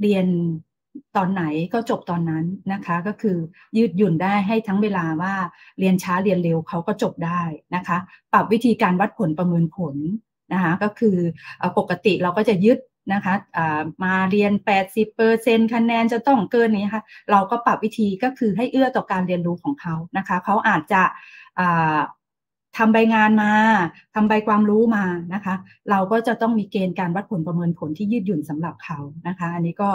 [0.00, 0.26] เรียน
[1.16, 1.42] ตอนไหน
[1.72, 3.36] ก็จบตอนนั้นนะคะ ก็คือ
[3.76, 5.34] ยืดหยุ่นได้ให้ทั้งเวลาว่า
[5.78, 7.40] เรียนช้าเรียนเร็วเขาก็จบได้
[7.74, 7.98] นะคะ
[8.32, 9.96] ปรับวิธีการวัดผลประเมินผล
[10.52, 11.16] นะคะก็คือ
[11.78, 12.78] ปกติเราก็จะยึด
[13.12, 13.34] นะคะ
[14.04, 14.52] มาเรียน
[15.12, 21.02] 80%คะแนนจะต้องเกินนี้ค่ะเราก็ปรับวิธีก็คือให้เอื้อต่อการเรียนรู้ของเขานะคะเขาอาจจะ
[22.78, 23.52] ทำใบงานมา
[24.14, 25.54] ทำใบความรู้มานะคะ
[25.90, 28.98] เราก็จะต้องมีเกณฑ์การวัดผลประเมินผลที่ยืดหยุ่นสำหรับเขา
[29.28, 29.90] นะคะ อันนี้ก็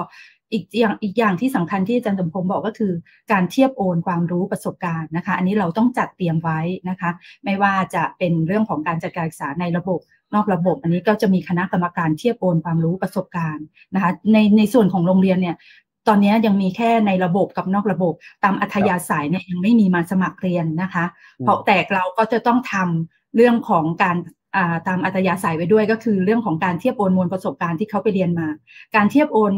[0.54, 2.94] อีกอย่างอีกอย่างที่สำคัญที่อาจารย์สมพงศ์บอกก็คือ
[3.32, 7.10] การเทียบโอนความรู้ประสบการณ์นะคะ อันนี้เราต้องจัดเตรียมไว้นะคะ
[7.46, 10.00] ไม่ว่าจะเป็นเรื่องของการจัดการศึกษาในระบบ
[10.34, 15.56] นอกระบบ อันนี้ก็จะมีคณะกรรมการเทียบโอนความรู้ประสบการณ์นะคะ ในในส่วนของโรงเรียนเนี่ย
[16.08, 18.14] ตอนนี้ยังมีแค่ในระบบกับนอกระบบ
[18.44, 21.06] ตามอัธยาศัยเนี่ยยังไม่มีมาสมัครเรียนนะคะ
[21.40, 24.18] เพราะแต่เราก็จะต้องทำเรื่องของการ
[24.88, 28.48] ตามอัตยาศัยไว้ด้วยก็คือเรื่องของการเทียบโอนมวลประสบการณ์ที่เขาไปเรียนมา
[28.96, 29.54] การเทียบโอน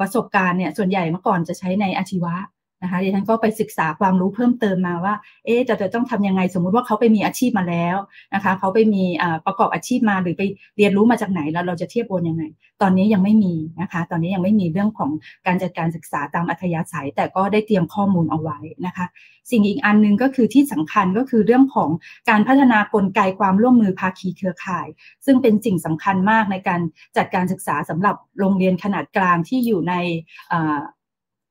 [0.00, 2.34] ประสบการณ์เนี่ยส่วนใหญ่เมื่อก่อนจะใช้ในอาชีวะ
[2.82, 5.14] นะคะดิฉันก็ไปศึกษาความรู้เพิ่มเติมมาว่า
[5.46, 7.96] เอ๊จะจะต้องทํำยังไงสมมุติว่าเขาไปมีอาชีพมาแล้ว
[8.34, 9.04] นะคะเขาไปมี
[9.46, 10.42] ประกอบอาชีพมาหรือไป
[10.76, 12.44] เรียนรู้มาจากไหนแล้วเราจะเทียบโอนยังไง
[12.82, 15.10] ตอนนี้ยังไม่มีนะคะ ตอนนี้ยังไม่มีเรื่องของ
[15.46, 19.06] การจัดการศึกษาตามอัธยาศัย แต่ก็ได้เตรียมข้อมูลเอาไว้นะคะ
[19.50, 21.90] สิ่งอีกอันนึงก็คือที่สำคัญก็คือเรื่องของ
[22.30, 24.86] การพัฒนากลไกความร่วมมือภาคีเครือข่าย
[25.26, 26.80] ซึ่งเป็นสิ่งสำคัญมากในการ
[27.16, 29.94] จัดการศึกษาสำหรับโรงเรียนขนาดกลางที่อยู่ใน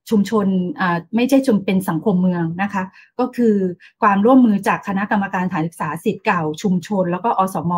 [0.10, 0.46] ชุมชน
[1.16, 2.84] ไม่ใช่ชุมเป็นสังคมเมืองนะคะ
[3.20, 3.56] ก็คือ
[4.02, 7.74] ความร่วมมือจากคณะกรรมการฐานศึกษาสิทธิ์เก่า ชุมชน แล้วก็อสม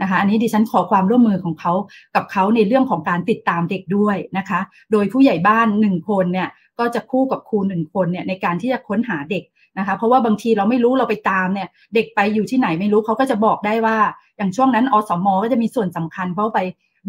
[0.00, 1.72] นะคะอันนี้ดิฉันขอความร่วมมือของเขา
[2.14, 4.60] กับเขาในเรื่องของการติดตามเด็กด้วยนะคะ
[4.92, 6.48] โดยผู้ใหญ่บ้านหนึ่งคนเนี่ย
[6.78, 9.44] ก็จะคู่กับครูหนึ่งคนเนี่ยในการที่จะค้นหาเด็ก
[9.78, 13.98] นะคะเพราะว่าบางทีเราไม่รู้เราไปตามเนี่ยเด็กไปอยู่ที่ไหนไม่รู้เขาก็จะบอกได้ว่า
[14.36, 16.60] อย่างช่วงนั้นอสมก็จะมีส่วนสำคัญเพราะไป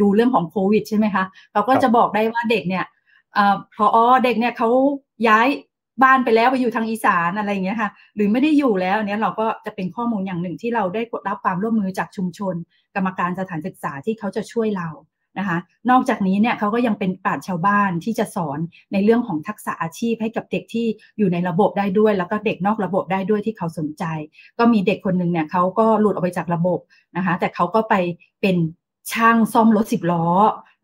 [0.02, 2.86] ดูเรื่องของโควิดใช่ไหมคะเขาก็จะบอกได้ว่าเด็กเนี่ย
[3.76, 4.70] พอเด็กเนี่ยเขา
[5.28, 5.48] ย้าย
[6.04, 12.56] บ้านไปแล้วไปอยู่ทางอีสานอะไรอย่างเงี้ยค่ะ หรือไม่ได้อยู่แล้วเนี้ยเราก็จะเป็นข้อมูลอย่างหนึ่งที่เราได้รับความร่วมมือจากชุมชน
[12.96, 14.90] กรรมการสถานศึกษาที่เขาจะช่วยเรา
[15.40, 15.58] นะคะ
[15.90, 18.60] นอกจากนี้เนี่ยเขาก็ยังเป็นปราชญ์ชาวบ้านที่จะสอน
[18.94, 20.88] ในเรื่องของทักษะอาชีพให้กับเด็กที่
[21.18, 24.04] อยู่ในระบบได้ด้วย แล้วก็เด็กนอกระบบได้ด้วยที่เขาสนใจ
[24.60, 26.80] ก็มีเด็กคนหนึ่งเนี่ยเขาก็หลุดออกไปจากระบบ
[27.18, 27.96] นะคะ แต่เขาก็ไป
[28.42, 28.58] เป็น
[29.12, 30.28] ช่างซ่อมรถสิบล้อ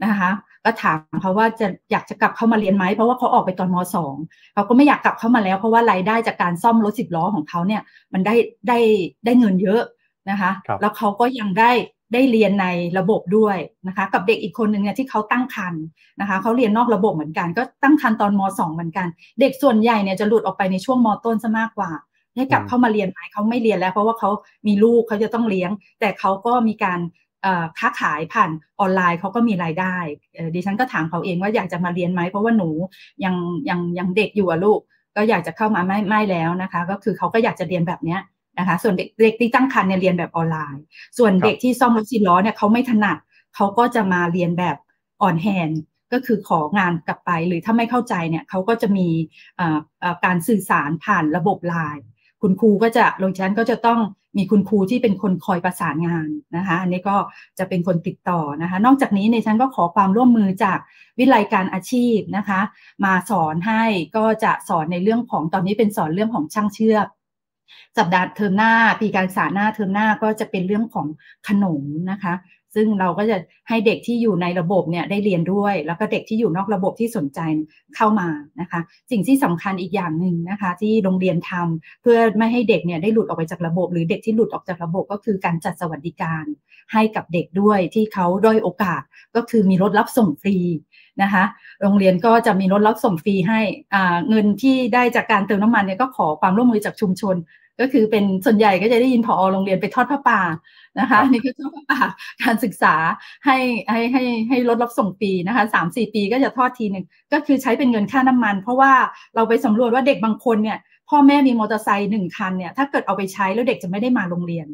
[0.06, 0.32] นะคะ
[0.66, 4.16] ก็ถามเขาว่าจะอยากจะกลับเข้ามาเรียนไหมเพราะว่าเขาออกไปตอนมสอง
[4.54, 7.82] เขาก็ไม่อยากกลับเข้ามาแล้ว เพราะว่ารายได้จากการซ่อมรถสิบล้อของเขาเนี่ย
[8.14, 8.36] มันได้
[8.68, 8.80] ได้
[9.26, 9.82] ได้เงินเยอะ
[10.30, 10.52] นะคะ
[10.82, 11.72] แล้วเขาก็ยังได้
[12.14, 12.68] ได้เรียนใน
[12.98, 13.58] ระบบด้วย
[13.88, 15.74] นะคะ กับเด็กอีกคนหนึ่งเนี่ยที่เขาตั้งคัน
[16.20, 19.08] นะคะเขาเรียนนอกระบบเหมือนกัน ก็ตั้งคันตอนมสองเหมือนกัน
[19.40, 21.92] เด็กส่วนใหญ่เนี่ยจะหลุดออกไปในช่วงมต้นซะมากกว่า
[22.36, 24.30] ให้กลับเข้ามาเรียนไหมเขาไม่เรียนแล้ว เพราะว่าเขา
[24.68, 27.00] มีลูกเขาจะต้องเลี้ยง แต่เขาก็มีการ
[27.80, 28.50] ค้าขายผ่าน
[28.80, 29.96] ออนไลน์เขาก็มีรายได้
[30.56, 32.70] ดิฉันก็ถามเขาเองว่าอยากจะมาเรียนไหมเพราะว่าหนู
[33.24, 33.36] ยัง
[33.70, 34.80] ยังยังเด็กอยู่อะลูก
[35.16, 38.22] ก็อยากจะเข้ามาไม่ไม่แล้วนะคะ ก็คือเขาก็อยากจะเรียนแบบเนี้ย
[38.60, 40.84] นะคะส่วนเด็กเด็กที่ตั้งครรภ์เนี่ยเรียนแบบออนไลน์
[41.18, 43.18] ส่วนเด็กที่ซ่อมรถสี่ล้อเนี่ยเขาไม่ถนัด
[43.56, 44.78] เขาก็จะมาเรียนแบบ
[45.22, 45.70] on-hand
[46.14, 49.08] ก็คือของานกลับไปหรือถ้าไม่เข้าใจเนี่ยเขาก็จะมี
[50.26, 52.06] การสื่อสารผ่านระบบไลน์
[52.42, 54.00] คุณครูก็จะโรงเรียนก็จะต้อง
[54.38, 57.16] มีคุณครูที่เป็นคนคอยประสานงานนะคะอันนี้ก็
[57.60, 60.80] จะเป็นคนติดต่อนะคะ นอกจากนี้ในชั้นก็ขอความร่วมมือจาก
[61.20, 62.62] วิไลการอาชีพนะคะ
[63.06, 63.84] มาสอนให้
[64.18, 67.08] ก็จะสอนในเรื่องของตอนนี้เป็นสอนเรื่องของช่างเชื่อม
[67.98, 71.08] สัปดาห์เทอมหน้า ปีการศึกษาหน้าเทอมหน้าก็จะเป็นเรื่องของ
[71.48, 72.34] ขนมนะคะ
[72.76, 73.38] ซึ่งเราก็จะ
[73.70, 77.40] ให้เด็กที่อยู่ในระบบเนี่ยได้เรียนด้วย แล้วก็เด็กที่อยู่นอกระบบที่สนใจ
[77.96, 78.28] เข้ามา
[78.62, 78.80] นะคะ
[79.12, 86.46] สิ่งที่สำคัญอีกอย่างหนึ่งนะคะ ที่โรงเรียนทำเพื่อไม่ให้เด็กเนี่ยได้หลุดออกไปจากระบบ หรือเด็กที่หลุดออกจากระบบก็คือการจัดสวัสดิการ
[86.94, 89.02] ให้กับเด็กด้วยที่เขาด้อยโอกาส
[89.36, 90.58] ก็คือมีรถรับส่งฟรี
[91.22, 91.44] นะคะ
[91.82, 93.60] โรงเรียนก็จะมีรถรับส่งฟรีให้
[94.30, 97.36] เงินที่ได้จากการเติมน้ำมันเนี่ยก็ขอความร่วมมือจากชุมชน
[97.80, 100.42] ก็คือเป็นส่วนใหญ่ก็จะได้ยินพอโรงเรียนไปทอดผ้าป่า
[101.00, 101.74] นะคะนี่คือช่วง
[102.44, 102.96] การศึกษา
[103.46, 103.58] ให้
[103.90, 108.94] ให้ให้ให้ลดรับส่งปีนะคะสามสี่ปีก็จะทอดทีหนึ่งก็คือใช้เป็นเงินค่าน้ำมัน เพราะว่า
[109.36, 110.78] เราไปสำรวจว่าเด็กบางคนเนี่ย
[111.10, 114.68] พ่อแม่มีมอเตอร์ไซค์หนึ่งคันเนี่ยถ้าเกิดเอาไปใช้แล้วเด็กจะไม่ได้มาโรงเรียน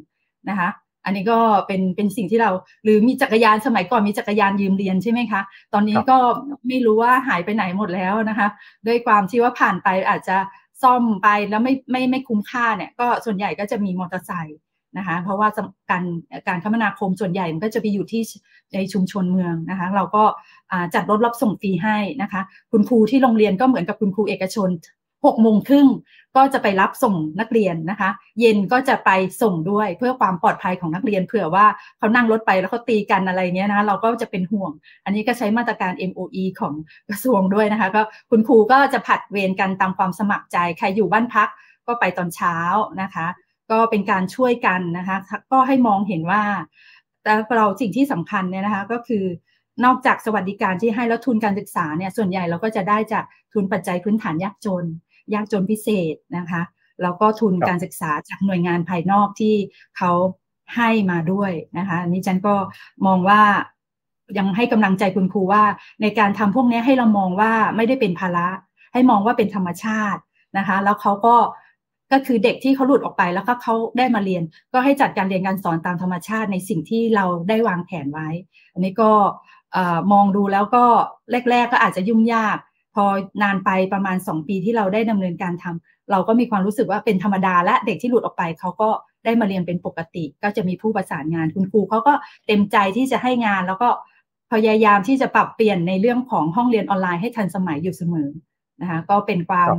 [0.49, 0.69] นะคะ
[1.06, 2.52] อันนี้ก็เป็นเป็นสิ่งที่เรา
[2.84, 5.41] หรือมีจักรยานสมัยก่อนมีจักรยานยืมเรียนใช่ไหมคะ
[5.73, 6.18] ตอนนี้ก็
[6.68, 8.48] ไม่รู้ว่าหายไปไหนหมดแล้วนะคะ
[8.88, 10.38] ด้วยความที่ว่าผ่านไปอาจจะ
[10.84, 14.60] ซ่อมไปแล้วไม่ไม่ไม่คุ้มค่าเนี่ยก็ส่วนใหญ่ก็จะมีมอเตอร์ไซค์
[14.97, 15.47] นะคะเพราะว่า
[15.91, 16.03] การ
[16.47, 18.22] การคมนาคมส่วนใหญ่มันก็จะไปอยู่ที่
[18.73, 20.23] ในชุมชนเมืองนะคะ เราก็
[20.95, 22.41] จัดรถรับส่งฟรีให้นะคะ
[22.72, 24.69] คุณครูที่โรงเรียนก็เหมือนกับคุณครูเอกชน
[25.26, 25.88] หกโมงครึ่ง
[26.35, 28.09] ก็จะไปรับส่งนักเรียนนะคะ
[28.39, 29.09] เย็นก็จะไป
[29.41, 31.65] ส่งด้วยเพื่อความปลอดภัยของนักเรียนเผื่อว่า
[31.97, 34.72] เขานั่งรถไปแล้วเขาตีกันอะไรเงี้ยนะคะเราก็จะเป็นห่วง
[35.05, 36.73] อันนี้ก็ใช้มาตรการ MOE ของ
[37.09, 41.49] กระทรวงด้วยนะคะก็คุณครูก็จะผัดเวรกันตามความสมัครใจใครอยู่บ้านพัก
[41.88, 42.57] ก็ไปตอนเช้า
[43.01, 43.27] นะคะ
[43.72, 45.18] ก็เป็นการช่วยกันนะคะ
[45.52, 46.44] ก็ให้มองเห็นว่า
[47.23, 49.26] แต่เราสิ่งที่สำคัญเนี่ยนะคะก็คือ
[49.85, 53.23] นอกจากสวัสดิการที่ให้แล้วทุนการศึกษาเนี่ยส่วนใหญ่เราก็จะได้จาก
[53.53, 54.85] ทุนปัจจัยพื้นฐานยากจน
[55.34, 56.61] ยากจนพิเศษนะคะ
[57.02, 59.56] แล้วก็ทุนการศึกษาจากหน่วยงานภายนอกที่
[59.98, 60.11] เขา
[60.76, 62.56] ให้มาด้วยนะคะนี่ฉันก็
[63.06, 63.41] มองว่า
[64.38, 65.64] ยังให้กำลังใจคุณครูว่า
[66.02, 68.48] ในการทำพวกนี้ให้เรามองว่าไม่ได้เป็นภาระ
[68.94, 70.22] ให้มองว่าเป็นธรรมชาติ
[70.57, 71.35] นะคะ แล้วเขาก็
[72.11, 74.43] ก็คือเด็กที่เขาหลุดออกไปแล้วก็เขาได้มาเรียน
[74.73, 78.27] ก็ให้จัดการเรียนการสอนตามธรรมชาติในสิ่งที่เราได้วางแผนไว้
[78.73, 79.11] อันนี้ก็
[80.11, 80.85] มองดูแล้วก็
[81.49, 82.57] แรก ๆ ก็อาจจะยุ่งยาก
[82.95, 83.05] พอ
[83.43, 88.89] นานไปประมาณ 2 ปีที่เราได้ดำเนินการทำเราก็มีความรู้สึกว่าเป็นธรรมดาและเด็กที่หลุดออกไปเขาก็
[89.25, 92.13] ได้มาเรียนเป็นปกติ ก็จะมีผู้ประสานงานคุณครูเขาก็
[92.47, 93.89] เต็มใจที่จะให้งานแล้วก็
[94.53, 98.29] พยายามที่จะปรับเปลี่ยนในเรื่องของห้องเรียนออนไลน์ให้ทันสมัยอยู่เสมอ
[98.81, 99.69] นะคะก็เป็นความ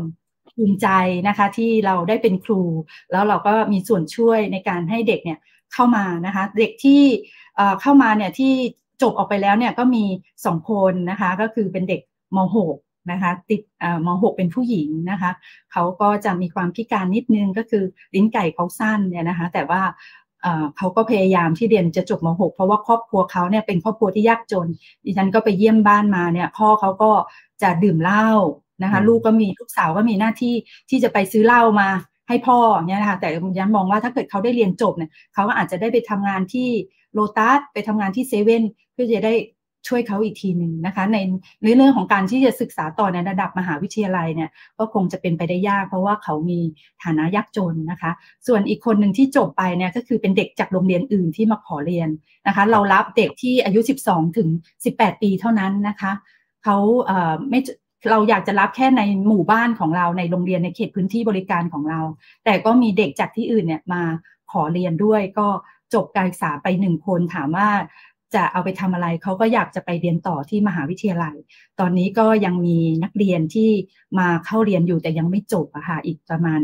[0.58, 0.88] ภูมิใจ
[1.28, 2.62] นะคะที่เราได้เป็นครู
[3.12, 5.38] แล้วเราก็มีส่วนช่วยในการให้เด็กเนี่ย
[5.74, 7.02] เข้ามานะคะเด็กที่
[7.80, 8.52] เข้ามาเนี่ยที่
[9.02, 10.04] จบออกไปแล้วเนี่ยก็มี
[10.44, 12.00] สองคนนะคะก็คือเป็นเด็ก
[12.36, 12.76] ม .6
[13.12, 13.62] นะคะติด
[14.06, 15.30] ม .6 เป็นผู้หญิงนะคะ
[15.72, 19.82] เขาก็จะมีความพิการนิดนึงก็คือลิ้นไก่เขาสั้นเนี่ยนะคะแต่ว่า
[20.76, 24.68] เขาก็พยายามที่เรียนจะจบม .6 เพราะว่าครอบครัวเขาเนี่ยเป็นครอบครัวที่ยากจน
[25.04, 27.10] ดิฉันก็ไปเยี่ยมบ้านมาเนี่ยพ่อเขาก็
[27.62, 28.28] จะดื่มเหล้า
[28.82, 30.54] นะคะลูกก็มีลูกสาวก็มีหน้าที่
[30.90, 31.88] ที่จะไปซื้อเหล้ามา
[32.28, 33.28] ให้พ่อเนี่ยนะคะแต่
[33.58, 36.68] ยันมองว่าถ้าเกิดเขาได้เรียนจบเนี่ยเขาก็อาจจะได้ไปทำงานที่
[37.12, 39.34] โลตัสไปทำงานที่เซเว่นเพื่อจะได้
[39.88, 41.18] ช่วยเขาอีกทีหนึ่งนะคะ ใน
[41.76, 46.60] เรื่องของการที่จะศึกษาต่อในระดับมหาวิทยาลัยเนี่ยก็คงจะเป็นไปได้ยาก เพราะว่าเขามี
[47.02, 48.10] ฐานะยากจนนะคะ
[48.46, 52.08] ส่วนอีกคนหนึ่งที่จบไปเนี่ยก็คือเป็นเด็กจากโรงเรียนอื่นที่มาขอเรียน
[52.46, 54.48] นะคะ เรารับเด็กที่อายุ 12 ถึง
[54.86, 56.12] 18 ปีเท่านั้นนะคะ
[56.64, 57.60] เขาเอ่อไม่
[58.10, 62.00] เราอยากจะรับแค่ในหมู่บ้านของเราในโรงเรียนในเขตพื้นที่บริการของเรา
[62.44, 64.02] แต่ก็มีเด็กจากที่อื่นเนี่ยมา
[64.52, 65.48] ขอเรียนด้วยก็
[65.94, 67.68] จบการศึกษาไปหนึ่งคนถามว่า
[68.34, 71.34] จะเอาไปทำอะไรเขาก็อยากจะไปเรียนต่อที่มหาวิทยาลัย
[71.80, 73.70] ตอนนี้ก็ยังมีนักเรียนที่
[74.18, 76.60] มาเข้าเรียนอยู่แต่ยังไม่จบอะค่ะอีกประมาณ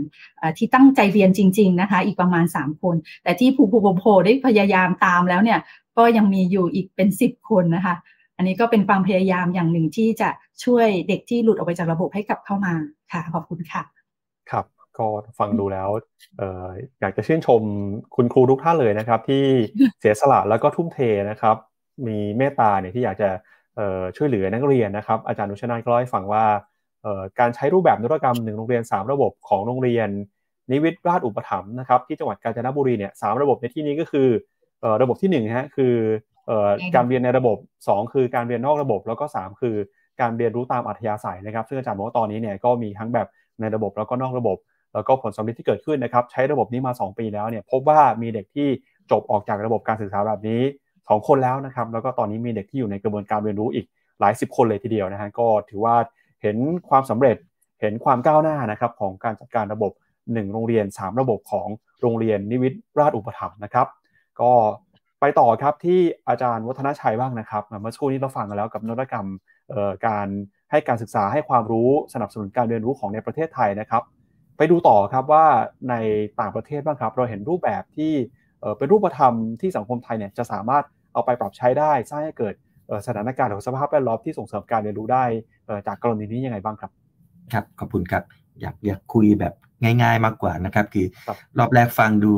[0.58, 5.60] ที่ตั้งใจเรียนจริง ๆนะคะ อีกประมาณ 3 คน แต่ที่ผูผูโผได้พยายามตามแล้วเนี่ย
[5.98, 7.94] ก็ยังมีอยู่อีกเป็น 10 คนนะคะ
[8.36, 10.30] อันนี้ก็เป็นความพยายามอย่างหนึ่งที่จะ
[10.64, 12.72] ช่วยเด็กที่หลุดออกไปจากระบบให้กลับเข้ามา
[13.12, 13.82] ค่ะ ขอบคุณค่ะ
[14.50, 14.64] ครับ
[14.98, 15.06] ก็
[15.38, 15.88] ฟังดูแล้ว
[16.40, 16.66] ออ
[17.00, 17.62] อยากจะชื่นชม
[18.16, 19.44] คุณครูทุกท่านเลยนะครับ ที่
[20.00, 20.98] เสียสละแล้วก็ทุ่มเท
[21.30, 21.56] นะครับ
[22.06, 23.28] มีเมตตาเนี่ยที่อยากจะ
[24.16, 26.44] ช่วยเหลือนักเรียนนะครับ อาจารย์นุชนาก็เล่าให้ฟังว่า
[27.38, 30.08] การใช้รูปแบบนวัตกรรมหนึ่งโรงเรียน 3 ระบบของโรงเรียน
[30.70, 34.28] นิวิทราชอุปถัมภ์นะครับที่จังหวัดกาญจนบุรีเนี่ยสระบบในที่นี้ก็คือ
[35.02, 35.94] ระบบที่1ฮะคือ
[36.94, 37.56] การเรียนในระบบ
[37.86, 39.76] 2 คือการเรียนนอกระบบ แล้วก็ 3 คือ
[40.20, 43.28] การเรียนรู้ตามอัธยาศัยนะครับ ซึ่งอาจารย์บอกว่าตอนนี้เนี่ยก็มีทั้งแบบ
[43.60, 44.56] ในระบบแล้วก็นอกระบบ
[44.94, 48.68] แล้วก็ผลสำเร็จที่เกิดขึ้นนะครับ ใช้ระบบนี้มา 2 ปีแล้วเนี่ยพบว่ามีเด็กที่
[49.10, 50.62] จบออกจากระบบการศึกษาแบบนี้
[50.94, 53.86] 2 คนแล้วนะครับ แล้วก็ตอนนี้มีเด็กที่อยู่ในกระบวนการเรียนรู้อีก
[54.20, 55.94] หลายสิบคนเลยทีเดียวนะฮะก็ถือว่า
[56.42, 56.56] เห็น
[56.88, 57.36] ความสำเร็จ
[57.80, 59.92] เห็นความก้าวหน้านะครับของการจัดการระบบ
[60.22, 61.68] 1 โรงเรียน 3 ระบบของ
[62.00, 63.86] โรงเรียนนิวิทราชอุปถัมภ์นะครับ
[64.40, 64.52] ก็
[65.26, 69.26] ไปต่อครับที่อาจารย์วัฒนชัยบ้างนะครับเมื่อสักครู่นี้เราฟังกันแล้วกับนวัตกรรม
[70.06, 70.28] การ
[70.70, 74.02] ให้การศึกษาให้ความรู้สนับสนุนการเรียนรู้ของในประเทศไทยนะครับ
[74.56, 75.44] ไปดูต่อครับว่า
[75.90, 75.94] ใน
[76.40, 78.12] ต่างประเทศบ้างครับ เราเห็นรูปแบบที่
[78.78, 82.54] เป็นรูปธรรมที่สังคมไทยเนี่ยจะสามารถเอาไปปรับใช้ได้สร้างให้เกิด
[83.06, 85.24] สถานการณ์ของสภาพแวดล้อมที่ส่งเสริมการเรียนรู้ได้
[85.86, 86.90] จากกรณีนี้ยังไงบ้างครับ
[87.52, 89.54] ครับขอบคุณครับ อยากอยากคุยแบบ
[90.02, 91.06] ง่ายๆมากกว่านะครับ คือ
[91.58, 92.32] รอบแรกฟังดู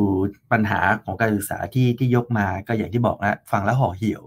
[0.52, 4.22] ปัญหาของการศึกษาที่ที่ยกมาก็อย่างที่บอกนะฟังแล้วห่อเหี่ยว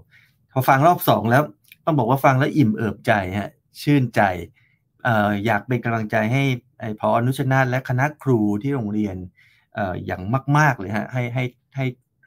[0.54, 1.44] พอฟังรอบสองแล้ว
[1.86, 3.52] ต้องบอกว่าฟังแล้วอิ่มเอิบใจฮะ
[3.82, 4.22] ชื่นใจ
[5.04, 6.44] เอ่ออยากเป็นกำลังใจให้
[6.80, 9.16] ไอ้พออนุชนาและคณะครูที่โรงเรียน
[9.76, 10.22] เอ่ออย่าง
[10.58, 11.44] มาก ๆเลยฮะให้ให้
[11.76, 11.86] ให้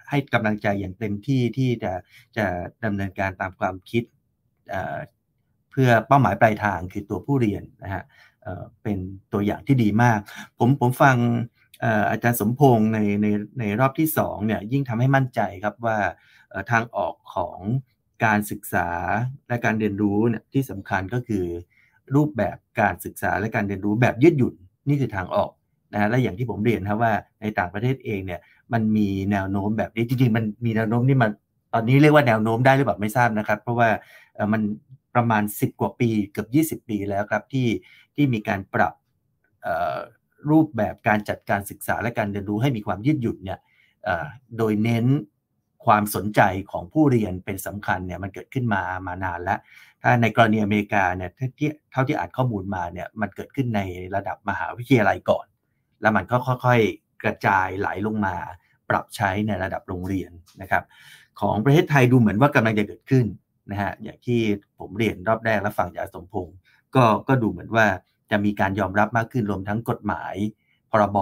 [0.09, 1.93] ให้กำลังใจอย่างเต็มที่ที่จะ
[2.37, 2.47] จะ
[2.85, 4.03] ดำเนินการตามความคิด
[4.71, 4.97] เอ่อ
[5.71, 8.03] เพื่อเป้าหมายปลายทางคือตัวผู้เรียนนะฮะ
[8.83, 8.99] เป็น
[9.33, 10.19] ตัวอย่างที่ดีมาก
[10.59, 11.17] ผมผมฟัง
[12.11, 13.27] อาจารย์สมพงษ์ในใน
[13.59, 15.99] ในรอบที่2เนี่ยยิ่งทำให้มั่นใจครับว่า
[16.71, 17.59] ทางออกของ
[18.25, 18.89] การศึกษา
[19.49, 21.45] และการเรียนรู้เนี่ยที่สำคัญก็คือ
[22.15, 24.55] รูปแบบการศึกษาและการเรียนรู้แบบยืดหยุ่น
[24.89, 25.51] นี่คือทางออก
[25.93, 28.41] นะและอย่างที่ผมเรียนครับว่าในต่างประเทศเองเนี่ย
[28.73, 31.31] มันมีแนวโน้มแบบนี้จริงๆมันมีแนวโน้มนี่มัน
[31.73, 33.89] ตอนนี้เรียกว่าแนวโน้มได้หรือเปล่าไม่ทราบนะครับ เพราะว่า
[34.53, 34.63] มัน
[35.15, 37.69] ประมาณ 10 กว่าปีเกือบ20 ปีแล้วครับที่
[38.15, 38.95] ที่มีการปรับ
[40.51, 43.59] รูปแบบการจัดการศึกษาและการเรียนรู้ให้มีความยืดหยุ่นเนี่ย
[44.59, 45.07] โดยเน้น
[45.87, 46.41] ความสนใจ
[46.71, 49.59] ของผู้เรียนเป็นสำคัญเนี่ยมันเกิดขึ้นมามานานแล้ว
[50.03, 51.31] ถ้าในกรณีอเมริกาเนี่ย
[51.93, 53.81] เท่าที่อ่านข้อมูลมาเนี่ยมันเกิดขึ้นใน
[54.15, 55.47] ระดับมหาวิทยาลัยก่อน
[56.01, 58.37] แล้วมันก็ค่อยๆกระจายไหลลงมา
[58.91, 60.31] ปรับใช้ในระดับโรงเรียน
[60.63, 60.85] นะครับ
[61.41, 63.25] ของประเทศไทยดูเหมือนว่ากำลังจะเกิดขึ้น
[63.71, 64.41] นะฮะอย่างที่
[64.79, 66.57] ผมเรียนรอบแรกแล้วฟังจากสมพงศ์
[66.95, 67.87] ก็ก็ดูเหมือนว่า
[68.31, 70.35] จะมีการยอมรับมากขึ้นรวมทั้งกฎหมาย
[70.91, 71.19] พรบ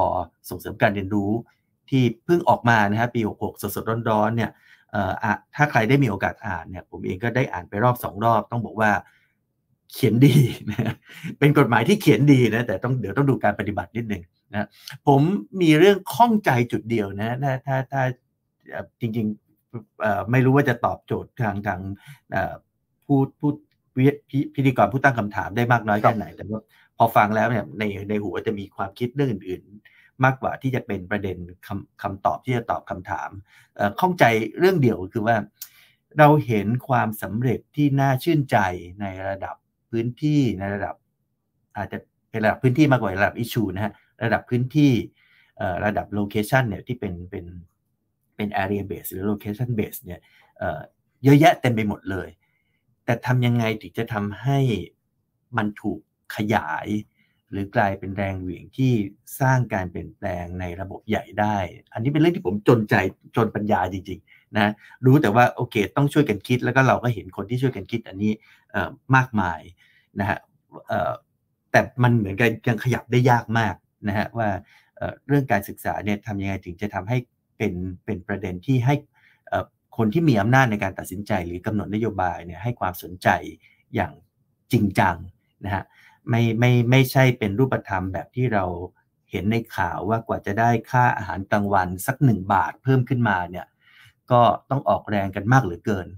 [0.49, 1.31] ส่งเสริมการเรียนรู้
[1.91, 4.51] ที่เพิ่งออกมานะฮะปี 66 สดๆร้อนๆเนี่ย
[5.55, 8.91] ถ้าใครได้มีโอกาสอ่านเนี่ยผมเองก็ได้อ่านไปรอบสองรอบ ต้องบอกว่า
[9.93, 10.37] เขียนดี
[10.71, 10.95] นะ
[11.39, 14.23] เป็นกฎหมายที่เขียนดีนะแต่ต้องเดี๋ยวต้องดูการปฏิบัตินิดหนึ่ง
[14.53, 14.67] นะ
[15.07, 15.21] ผม
[15.61, 17.37] มีเรื่องข้องใจจุดเดียวนะ
[17.67, 18.03] ถ้าถ้า
[19.01, 19.27] จริง
[20.31, 21.81] ไม่รู้ว่าจะตอบโจทย์ทางทาง
[23.07, 23.51] ผู้ผู้
[24.55, 26.61] พิธีกรผู้ตั้งคำถามได้มากน้อยแค่ไหน แต่ว่า
[26.99, 31.37] พอฟังแล้วเนี่ยในในหัวจะมีความคิดเรื่องอื่น ๆ มากกว่าที่จะเป็นประเด็น
[31.67, 33.31] คำคำตอบที่จะตอบคำถาม
[34.01, 34.25] ข้องใจ
[34.59, 35.37] เรื่องเดียวคือว่า
[36.19, 38.57] เราเห็นความสำเร็จที่น่าชื่นใจ
[39.01, 39.57] ในระดับ
[39.91, 40.95] พื้นที่ในระดับ
[41.77, 41.99] อาจจะ
[42.31, 43.93] เป็นระดับพื้นที่มากกว่าระดับอิชูนะฮะ
[44.25, 44.93] ระดับพื้นที่
[45.85, 47.45] ระดับโลเคชันเนี่ยที่เป็นเป็น
[48.41, 50.21] เป็น area base หรือ location base เนี่ย
[51.25, 52.29] เยอะแยะเต็มไปหมดเลย
[53.05, 54.59] แต่ทำยังไงถึงจะทำให้
[55.57, 55.99] มันถูก
[56.37, 56.87] ขยาย
[57.51, 58.93] หรือกลายเป็นแรงเหวี่ยงที่
[59.41, 61.57] สร้างการเปลี่ยนแปลงในระบบใหญ่ได้
[61.93, 62.95] อันนี้เป็นเรื่องที่ผมจนใจ
[63.37, 64.73] จนปัญญาจริงๆนะ
[65.05, 68.33] รู้แต่ว่าโอเค ต้องช่วยกันคิดแล้วก็เราก็เห็นคนที่ช่วยกันคิดอันนี้
[69.17, 69.61] มากมาย
[70.21, 70.39] นะฮะ
[71.71, 73.75] แต่มันเหมือนกันยังขยับได้ยากมาก
[74.09, 74.49] นะฮะว่า
[75.27, 77.19] เรื่องการศึกษาเนี่ยทำยังไงถึงจะทำให้
[77.61, 77.75] เป็น
[78.05, 78.95] เป็นประเด็นที่ให้
[79.97, 83.29] คนที่มีอำนาจในการตัดสินใจ หรือกำหนดนโยบายเนี่ยให้ความสนใจ
[83.95, 84.13] อย่าง
[84.73, 85.17] จริงจัง
[85.65, 85.85] นะฮะ
[86.31, 88.65] ไม่ไม่ไม่ใช่เป็นรูปธรรมแบบที่เรา
[89.31, 93.67] เห็นในข่าวว่ากว่าจะได้ค่าอาหารกลางวันสักหนึ่งบาทเพิ่มขึ้นมาเนี่ย
[94.31, 96.09] ก็ต้องออกแรงกันมากเหลือเกิน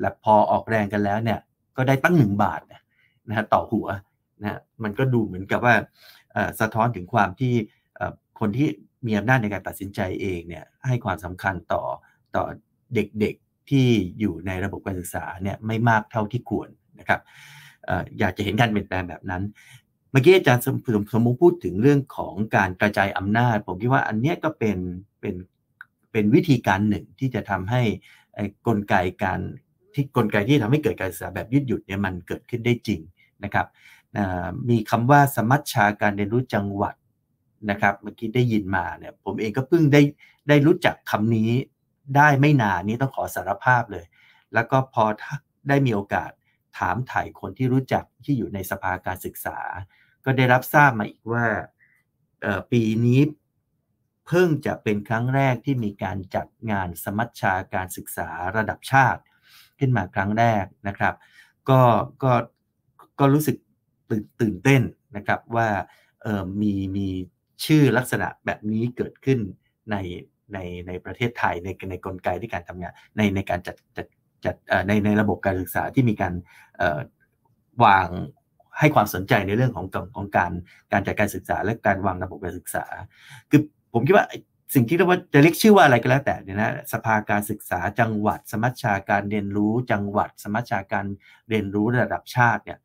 [0.00, 1.38] และพอออกแรงกันแล้วเนี่ย
[1.76, 2.60] ก็ได้ตั้งหนึ่งบาท
[3.28, 3.88] นะฮะต่อหัว
[4.42, 5.74] นะมันก็ดูเหมือนกับว่า
[6.60, 7.54] สะท้อนถึงความที่
[8.40, 8.68] คนที่
[9.06, 11.82] มีอำนาจในการตัดสินใจเองเนี่ยให้ความสำคัญต่อ
[12.34, 12.44] ต่อ
[12.94, 13.86] เด็กๆที่
[14.20, 16.68] อยู่ในระบบการศึกษาเนี่ยไม่มากเท่าที่ควร
[16.98, 17.20] นะครับ
[18.18, 19.42] อยากจะเห็นการเปลี่ยนแปลงแบบนั้น
[20.10, 20.76] เมื่อกี้อาจารย์สม
[21.14, 24.78] สมมุติพูดถึงเรื่องของการกระจายอำนาจ ผมคิดว่าอันนี้ก็เป็น
[25.20, 25.34] เป็น
[26.12, 27.82] เป็นวิธีการหนึ่งที่จะทำให้
[28.66, 29.40] กลไกการ
[29.94, 33.00] ที่กลไกที่ทำให้เกิดการศึกษาแบบยืดหยุดเนี่ยมันเกิดขึ้นได้จริง
[33.44, 33.66] นะครับ
[34.68, 36.94] มีคำว่าสมัชชาการเรียนรู้จังหวัด
[37.70, 40.02] นะครับเมื่อกี้ได้ยินมาเนี่ยผมเองก็เพิ่งได้
[40.48, 41.50] ได้รู้จักคำนี้
[42.16, 44.04] ได้ไม่นานนี้ต้องขอสารภาพเลย
[44.54, 45.04] แล้วก็พอ
[45.68, 46.30] ได้มีโอกาส
[46.78, 49.58] ถามถ่ายคนที่รู้จักที่อยู่ในสภาการศึกษา
[50.24, 51.46] ก็ได้รับทราบมาอีกว่า
[52.72, 53.20] ปีนี้
[54.26, 59.22] เพิ่งจะเป็นครั้งแรกที่มีการจัดงานสมัชชาการศึกษาระดับชาติ
[59.78, 61.14] ขึ้นมาครั้งแรกนะครับ
[61.68, 61.80] ก็
[62.22, 62.32] ก็
[63.18, 63.56] ก็รู้สึก
[64.10, 64.82] ตื่นตื่นเต้น
[65.16, 65.68] นะครับว่า
[66.22, 67.08] เออมีมี
[67.64, 69.38] ชื่อลักษณะแบบนี้เกิดขึ้น
[69.90, 69.96] ใน
[70.54, 74.06] ในในประเทศไทยในในกลไกที่การทำงานในในการจัดจัด
[74.44, 74.54] จัด
[74.86, 76.34] ในในระบบการศึกษาที่มีการ
[77.84, 78.08] วาง
[78.78, 79.86] ให้ความสนใจในเรื่องของ
[80.16, 80.52] ของการ
[80.92, 82.84] การจัดการศึกษา และการวางระบบการศึกษา
[83.50, 83.60] คือ
[83.92, 84.26] ผมคิดว่า
[84.74, 91.06] สิ่งที่เรียกว่าจะเรียกชื่อว่าอะไรก็แล้วแต่เนี่ยนะสภาการศึกษาจังหวัด สมัชชาการเรียนรู้จังหวัด สมัชชาการ
[91.48, 92.78] เรียนรู้ระดับชาติเนี่ย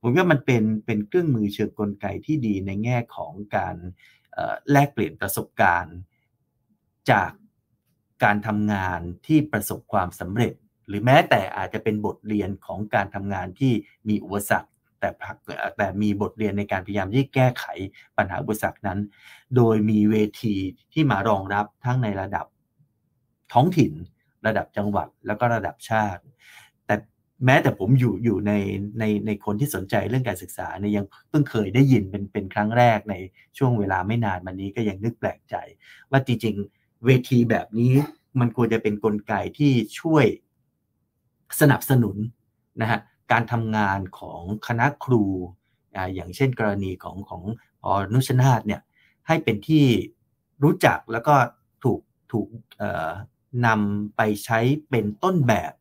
[0.00, 3.76] ผมว่ามันเป็นเป็นเครื่องมือเชิงกลไกที่ดีในแง่ของการ
[4.72, 5.96] แลกเปลี่ยนประสบการณ์
[7.10, 7.30] จาก
[8.24, 10.52] การทำงานที่ประสบความสำเร็จ
[10.88, 13.72] หรือแม้แต่อาจจะเป็นบทเรียนของการทำงานที่
[14.08, 14.70] มีอุปสรรค
[15.00, 15.10] แต่
[15.76, 17.64] แต่มีบทเรียนในการพยายามที่แก้ไข
[18.16, 18.98] ปัญหาอุปสรรคนั้น
[19.56, 20.56] โดยมีเวที
[20.92, 22.46] ที่มารองรับทั้งในระดับ
[23.52, 23.92] ท้องถิ่น
[24.46, 26.22] ระดับจังหวัดแล้วก็ระดับชาติ
[27.44, 28.52] แม้แต่ผมอยู่อยู่ใน
[28.98, 33.14] ในในคนที่สนใจเรื่องการศึกษาเนี่ยยังเพิ่งเคยได้ยินเป็นเป็นครั้งแรกใน
[33.58, 35.54] ช่วงเวลาไม่นานมานี้ก็ยังนึกแปลกใจ
[36.10, 37.92] ว่าจริงๆเวทีแบบนี้
[38.40, 40.24] มันควรจะเป็นนกลไกที่ช่วย
[41.60, 42.16] สนับสนุน
[42.80, 43.00] นะฮะ
[43.32, 45.24] การทำงานของคณะครู
[46.14, 47.42] อย่างเช่นกรณีของของ
[47.84, 48.80] อนุชนาธเนี่ย
[49.26, 49.84] ให้เป็นที่
[50.62, 51.34] รู้จักแล้วก็
[51.84, 52.00] ถูก
[52.32, 52.48] ถูก
[53.66, 54.58] นำไปใช้
[54.90, 55.72] เป็นต้นแบบ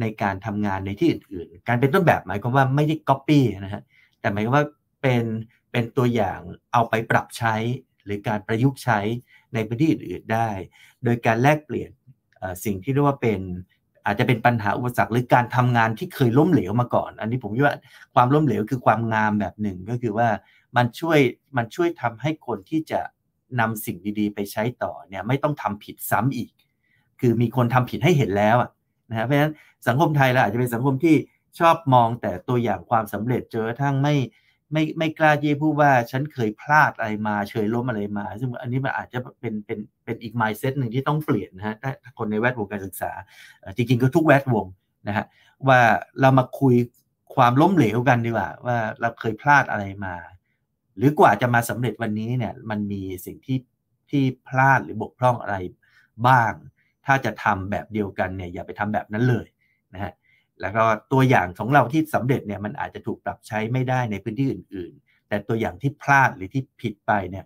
[0.00, 3.82] ในการทำงานในที่อื่นๆ การเป็นต้นแบบหมายความว่าไม่ได้ก๊อปปี้นะฮะ
[4.20, 4.66] แต่หมายความว่า
[5.02, 5.24] เป็น
[5.72, 6.40] เป็นตัวอย่าง
[6.72, 7.54] เอาไปปรับใช้
[8.04, 9.00] หรือการประยุกต์ใช้
[9.54, 10.48] ในพื้นที่อื่นๆได้
[11.04, 11.90] โดยการแลกเปลี่ยน
[12.64, 13.40] สิ่งที่เรียกว่าเป็น
[14.04, 17.76] อาจจะเป็นปัญหาอุปสรรคหรือการทำงานที่เคยล้มเหลวมาก่อน อันนี้ผมว่า
[18.14, 20.28] ความล้มเหลวคือความงามแบบหนึ่งก็คือว่า
[20.76, 21.18] มันช่วย
[21.56, 23.00] มันช่วยทำให้คนที่จะ
[23.60, 26.50] นำสิ่งดีๆ ไปใช้ต่อเนี่ยไม่ต้องทำผิดซ้ำอีก
[27.20, 28.56] คือมีคนทำผิดให้เห็นแล้ว
[29.12, 29.52] นะฮะเพราะฉะนั้น
[29.88, 31.16] สังคมไทยเราอาจจะเป็นสังคมที่
[31.58, 34.16] ชอบมองแต่ตัวอย่างความสำเร็จเจอทั้งไม่
[34.72, 43.12] ไม่ไม่กล้าที่พูดว่าฉันเคยพลาดอะไรมาเฉยล้มอะไรมา ซึ่งอันนี้มันอาจจะเป็นเป็นเป็นอีก mindset หนึ่งที่ต้องเปลี่ยนนะฮะถ้าคนในแวดวงการศึกษา
[43.76, 44.66] จริงๆก็ทุกแวดวง
[45.08, 45.26] นะฮะ
[45.68, 45.80] ว่า
[46.20, 46.74] เรามาคุย
[47.34, 50.14] ความล้มเหลวกันดีกว่า ว่าเราเคยพลาดอะไรมา
[50.96, 53.58] หรือกว่าจะมาสำเร็จวันนี้เนี่ยมันมีสิ่งที่
[54.10, 55.56] ที่พลาดหรือบกพร่องอะไร
[56.26, 56.52] บ้าง
[57.06, 59.46] ถ้าจะทำแบบเดียวกันเนี่ยอย่าไปทำแบบนั้นเลย
[59.94, 60.12] นะฮะ
[60.60, 67.44] แล้วก็ตัวอย่างของเราที่สำเร็จเนี่ยมันอาจจะถูกปรับใช้ไม่ได้ในพื้นที่อื่น ๆ แต่ตัวอย่างที่พลาดหรือที่ผิดไปเนี่ย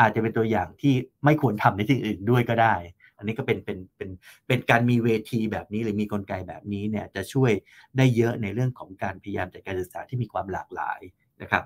[0.00, 2.74] อาจจะเป็นตัวอย่างที่ไม่ควรทำในที่อื่นด้วยก็ได้
[3.18, 4.10] อันนี้ก็เป็นเป็นเป็น
[4.46, 7.52] เป็นการมีเวทีแบบนี้หรือมีกลไกแบบนี้เนี่ยจะช่วย
[7.96, 11.00] ได้เยอะในเรื่องของการพยายามจัดการศึกษาที่มีความหลากหลาย
[11.42, 11.64] นะครับ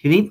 [0.00, 0.22] ทีนี้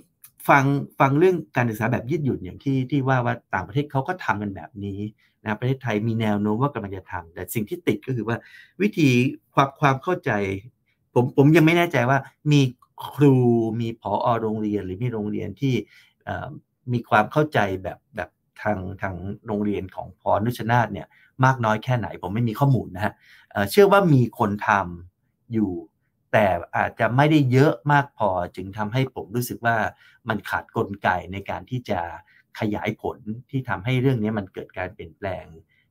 [0.50, 0.66] ฟัง
[1.00, 5.00] ฟังเรื่องการศึกษาแบบยืดหยุ่นอย่างที่ที่ว่าว่าต่างประเทศเขาก็ทำกันแบบนี้
[5.44, 8.38] นะประเทศไทยมีแนวโน้มว่ากำลังจะทำแต่สิ่งที่ติดก็คือว่า
[8.82, 9.10] วิธี
[9.54, 10.32] ความความเข้าใจ
[11.14, 12.20] ผมผมยังไม่แน่ใจว่า
[12.52, 12.62] มี
[13.14, 13.36] ครู
[13.82, 15.74] มีผอโรงเรียนหรือมีโรงเรียนที่
[16.94, 18.30] มีความเข้าใจแบบแบบ
[18.62, 19.16] ทางทาง
[19.48, 21.08] โรงเรียนของพอนุชนาธเนี่ย
[21.46, 23.14] มากน้อยแค่ไหน ผมไม่มีข้อมูลนะฮะ
[23.72, 25.72] เชื่อว่ามีคนทำอยู่
[26.34, 26.48] แต่
[26.78, 29.76] อาจจะไม่ได้เยอะมากพอจึงทำให้ผมรู้สึกว่า
[30.30, 32.00] มันขาดกลไกในการที่จะ
[32.60, 33.18] ขยายผล
[33.50, 35.46] ที่ทำให้เรื่องนี้มันเกิดการเปลี่ยนแปลง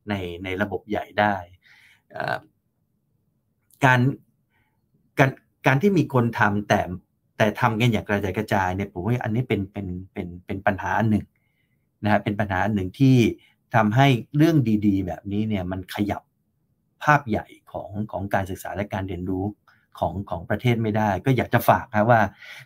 [0.08, 0.14] ใน
[0.44, 1.34] ในระบบใหญ่ได้
[3.84, 4.00] การ
[5.18, 5.30] การ
[5.66, 6.80] การที่มีคนทำแต่
[7.36, 11.26] แต่ทำกันอย่างกระจายกระจายเนี่ยผมว่าอันนี้เป็นเป็นเป็นเป็นปัญหาอันหนึ่ง
[12.04, 13.16] นะฮะเป็นปัญหาหนึ่งที่
[13.74, 14.06] ทำให้
[14.36, 14.56] เรื่อง
[14.86, 16.22] ดี ๆ แบบนี้เนี่ยมันขยับ
[17.02, 19.44] ภาพใหญ่ของของการศึกษาและการเรียนรู้
[19.98, 22.20] ของของประเทศไม่ได้ ก็อยากจะฝากนะว่า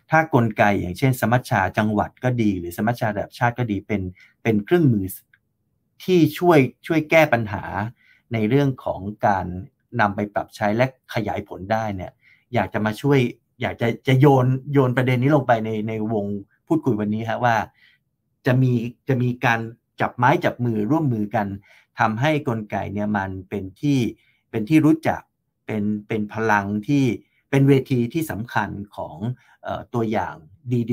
[0.09, 4.01] ถ้ากลไกอย่างเช่น สมัชชาจังหวัดก็ดี หรือสมัชชาระดับชาติก็ดีเป็น
[4.43, 5.05] เป็นเครื่องมือ
[6.03, 7.63] ที่ช่วยช่วยแก้ปัญหา
[8.33, 9.45] ในเรื่องของการ
[9.99, 12.11] นำไปปรับใช้และขยายผลได้เนี่ย
[12.53, 13.19] อยากจะมาช่วย
[13.61, 16.25] อยากจะจะโยนโยนประเด็นนี้ลงไปในในวง
[16.67, 17.55] พูดคุยวันนี้ฮะว่า
[18.45, 18.71] จะมี
[19.07, 19.59] จะมีการ
[20.01, 21.47] จับไม้จับมือร่วมมือกัน
[21.99, 23.99] ทำให้กลไกเนี่ยมันเป็นที่
[24.49, 25.21] เป็นที่รู้จัก
[25.67, 27.05] เป็นเป็นพลังที่
[27.49, 29.17] เป็นเวทีที่สำคัญของ
[29.65, 30.35] อตัวอย่าง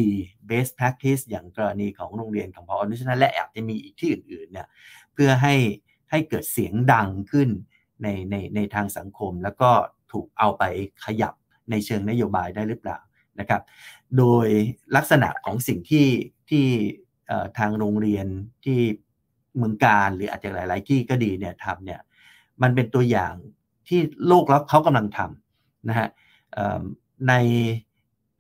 [0.01, 4.69] ดีๆ best practice อย่างกรณีของโรงเรียนของพออนุชนะและอาจจะมีอีกที่อื่นๆเนี่ย
[5.13, 5.55] เพื่อให้
[6.11, 7.49] ให้เกิดเสียงดังขึ้น
[8.03, 9.71] ในในในทางสังคม แล้วก็
[10.13, 10.63] ถูกเอาไป
[11.05, 11.35] ขยับ
[11.71, 12.99] ในเชิงนโยบายได้หรือเปล่า
[13.41, 13.63] นะครับ
[14.19, 14.49] โดย
[14.97, 16.09] ลักษณะของสิ่งที่
[16.51, 16.67] ที่
[17.59, 18.27] ทางโรงเรียน
[18.65, 18.79] ที่
[19.57, 22.01] เมืองการหรืออาจจะหลาย ๆ ที่ก็ดีเนี่ยทำเนี่ย
[22.63, 23.35] มันเป็นตัวอย่าง
[23.89, 26.09] ที่โลกแล้วเขากำลังทำนะฮะ
[27.29, 27.35] ใน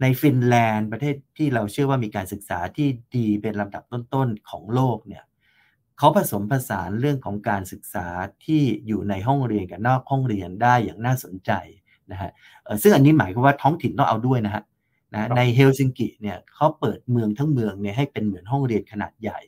[0.00, 5.24] ในฟินแลนด์ประเทศที่เราเชื่อว่ามีการศึกษาที่ดีเป็นลำดับต้นๆของโลกเนี่ย
[5.98, 8.06] เขาผสมผสานเรื่องของการศึกษา
[8.44, 11.50] ที่อยู่ในห้องเรียนกับนอกห้องเรียนได้อย่างน่าสนใจ
[12.12, 12.30] นะฮะ
[12.82, 14.62] ซึ่งอันนี้หมายความว่าท้องถิ่นต้องเอาด้วยนะฮะ
[15.14, 19.40] นะในเฮลซิงกิเนี่ยเขาเปิดเมืองทั้งเมืองเนี่ยให้เป็นเหมือนห้องเรียนขนาดใหญ่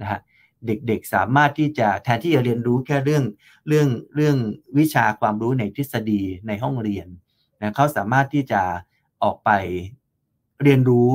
[0.00, 0.20] นะฮะ
[0.66, 3.24] เด็กๆ สามารถที่จะแทนที่จะเรียนรู้แค่เรื่อง
[3.68, 4.36] เรื่องเรื่อง
[4.78, 7.06] วิชาความรู้ในทฤษฎีในห้องเรียน
[7.60, 8.62] นะเขาสามารถที่จะ
[9.22, 9.50] ออกไป
[10.62, 11.10] เรียนรู้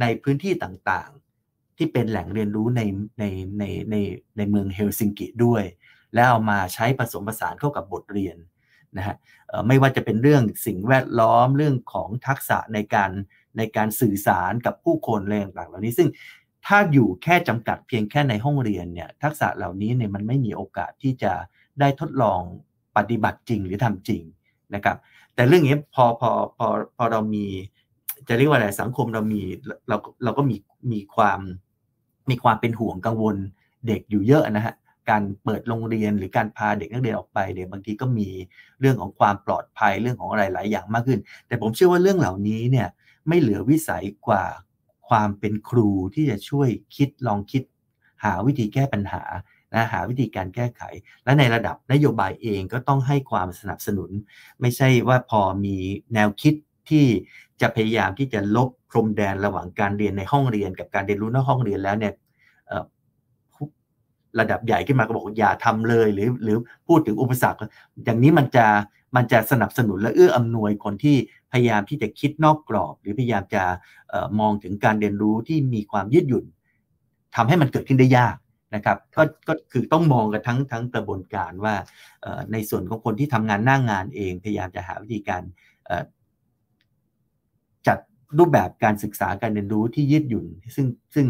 [0.00, 2.82] ในพื้นที่ต่างๆ ที่เป็นแหล่งเรียนรู้ใน
[3.18, 3.24] ใน
[3.58, 3.96] ในใน
[4.36, 5.64] ในเมืองเฮลซิงกิด้วย
[6.14, 8.36] แล้วเอามาใช้ผสมผสานเข้ากับบทเรียน
[8.96, 9.16] นะฮะ
[9.66, 13.10] ไม่ว่าจะเป็นเรื่องสิ่งแวดล้อมเรื่องของทักษะในการ
[13.58, 16.08] ในการสื่อสารกับผู้คนอะไรต่างๆเหล่านี้ซึ่ง
[16.66, 21.32] ถ้าอยู่แค่จำกัดเพียงแค่ในห้องเรียนเนี่ยทักษะเหล่านี้เนี่ยมันไม่มีโอกาสที่จะ
[21.80, 22.40] ได้ทดลอง
[22.96, 24.22] ปฏิบัติจริงหรือทำจริง
[24.74, 24.96] นะครับ
[25.34, 26.66] แต่เรื่องนี้พอพอพอ
[26.96, 27.46] พอเรามี
[28.28, 29.42] จะเรียกว่าอะไรสังคมเรามี
[29.88, 30.56] เราเราก็มี
[30.92, 31.40] มีความ
[32.30, 33.36] มีความเป็นห่วงกังวล
[33.86, 34.74] เด็กอยู่เยอะนะฮะ
[35.10, 38.28] การเปิดโรงเรียนหรือการพาเด็กนักเรียนออกไปเนี่ยบางทีก็มี
[38.80, 42.88] เรื่องของความปลอดภัยเรื่องของอะไรหลายอย่างมากขึ้น แต่ผมเชื่อว่าเรื่องเหล่านี้เนี่ย
[43.28, 44.44] ไม่เหลือวิสัยกว่า
[45.12, 47.62] ความเป็นครูที่จะช่วยคิดลองคิด
[48.24, 49.22] หาวิธีแก้ปัญหา
[49.74, 50.82] นะหาวิธีการแก้ไข
[51.24, 54.10] และในระดับนโยบายเองก็ต้องให้ความสนับสนุน
[54.60, 55.76] ไม่ใช่ว่าพอมี
[56.14, 56.54] แนวคิด
[56.90, 57.04] ที่
[57.60, 62.12] จะพยายามที่จะลบพรมแดนระหว่างการเรียนในห้องเรียน กับการเรียนรู้นอกห้องเรียนแล้วเนี่ย
[64.40, 66.56] ระดับใหญ่ขึ้นมาก็บอกอย่าทำเลยหรือหรือ
[66.88, 67.60] พูดถึงอุปสรรค
[68.04, 68.66] อย่างนี้มันจะ
[69.16, 71.16] มันจะสนับสนุนและเอื้ออำนวยคนที่
[71.52, 73.62] พยายามที่จะคิดนอกกรอบ หรือพยายามจะ
[74.40, 76.44] มองถึงการเรียนรู้ที่มีความยืดหยุ่น
[77.36, 78.36] ทำให้มันเกิดขึ้นได้ยาก
[78.74, 81.74] นะครับก็ก็คือต้องมองกันทั้งทั้งกระบวนการว่า
[82.52, 85.42] ในส่วนของคนที่ทำงานหน้างงานเอง พยายามจะหาวิธีการ
[87.86, 87.98] จัด
[88.38, 90.46] รูปแบบการศึกษาการเรียนรู้ที่ยืดหยุ่น
[90.76, 91.26] ซึ่งซึ่ง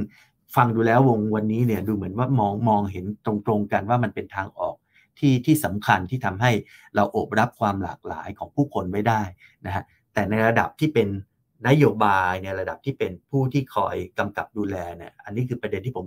[0.56, 4.76] ฟังดูแล้ววงวันนี้เนี่ยดูเหมือนว่ามองมองเห็นตรงๆกันว่ามันเป็นทางออก
[5.18, 6.52] ที่ที่สำคัญที่ทำให้
[6.94, 9.22] เราโอบรับความหลากหลายของผู้คนไว้ได้
[9.66, 11.08] นะฮะ แต่ในระดับที่เป็น
[11.68, 16.06] นโยบายในระดับที่เป็นผู้ที่คอยกำกับดูแลเนี่ยอันนี้คือประเด็นที่ผม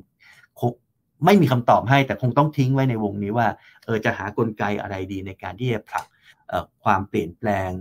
[1.26, 3.48] ไม่มีคำตอบให้แต่คงต้องทิ้งไว้ในวงนี้ว่า
[3.86, 6.06] เออจะหากลไกอะไรดีในการที่จะผลัก
[6.84, 7.72] ความเปลี่ยนแปลง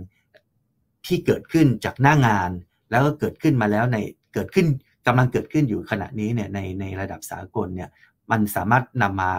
[1.05, 2.51] ที่เกิดขึ้นจากหน้างาน
[2.91, 3.97] แล้วก็เกิดขึ้นมาแล้วใน
[4.33, 4.67] เกิดขึ้น
[5.07, 7.89] กำลังเกิดขึ้นอยู่ขณะนี้เนี่ยในในระดับสากลเนี่ย
[8.31, 9.33] มันสามารถนำมา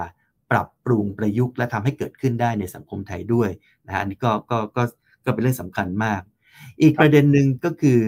[0.51, 3.51] ปรับปรุงประยุกต์และทำให้เกิดขึ้นได้ในสังคมไทยด้วย
[3.87, 4.83] นะฮะอันนี้ก็ก็ก็
[5.25, 6.21] ก็เป็นเรื่องสำคัญมาก
[6.83, 7.99] อีกประเด็นหนึ่งก็คือ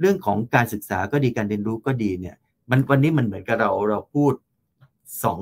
[0.00, 2.36] เรื่องของการศึกษาก็ดีการเรียนรู้ก็ดีเนี่ย
[2.70, 4.32] มันวันนี้มันเหมือนกับเราเราพูด
[5.24, 5.40] สอง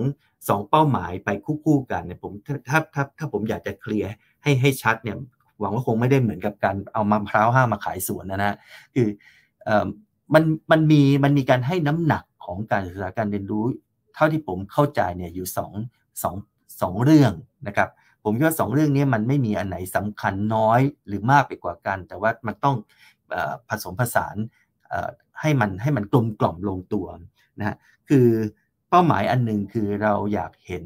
[0.48, 1.28] สองเป้าหมายไป
[1.64, 4.10] คู่ๆกันเนี่ยผมถ้าถ้าถ้าถ้าผมอยากจะเคลียร์
[4.42, 5.16] ให้ให้ชัดเนี่ย
[5.60, 8.56] หวังว่าคงไม่ได้เหมือนกับการเอามะพร้าวห้ามาขายสวนนะนะ
[8.94, 9.08] คือ
[10.34, 13.64] มันมันมีมันมีการให้น้ำหนักของการศึกษาการเรียนรู้
[14.14, 15.72] เท่าที่ผมเข้าใจเนี่ยอยู่สอง
[16.22, 16.34] สอง
[16.80, 17.32] สองเรื่อง
[17.66, 17.88] นะครับ
[18.28, 22.76] ผมคิดว่าสองเรื่องนี้มันไม่มีอันไหนสำคัญน้อยหรือมากไปกว่ากัน แต่ว่ามันต้อง
[23.68, 24.36] ผสมผสาน
[25.40, 27.06] ให้มันให้มันกลมกล่อมลงตัว
[27.58, 27.76] นะฮะ
[28.08, 28.26] คือ
[28.88, 30.84] เป้าหมายอันหนึ่งคือเราอยากเห็น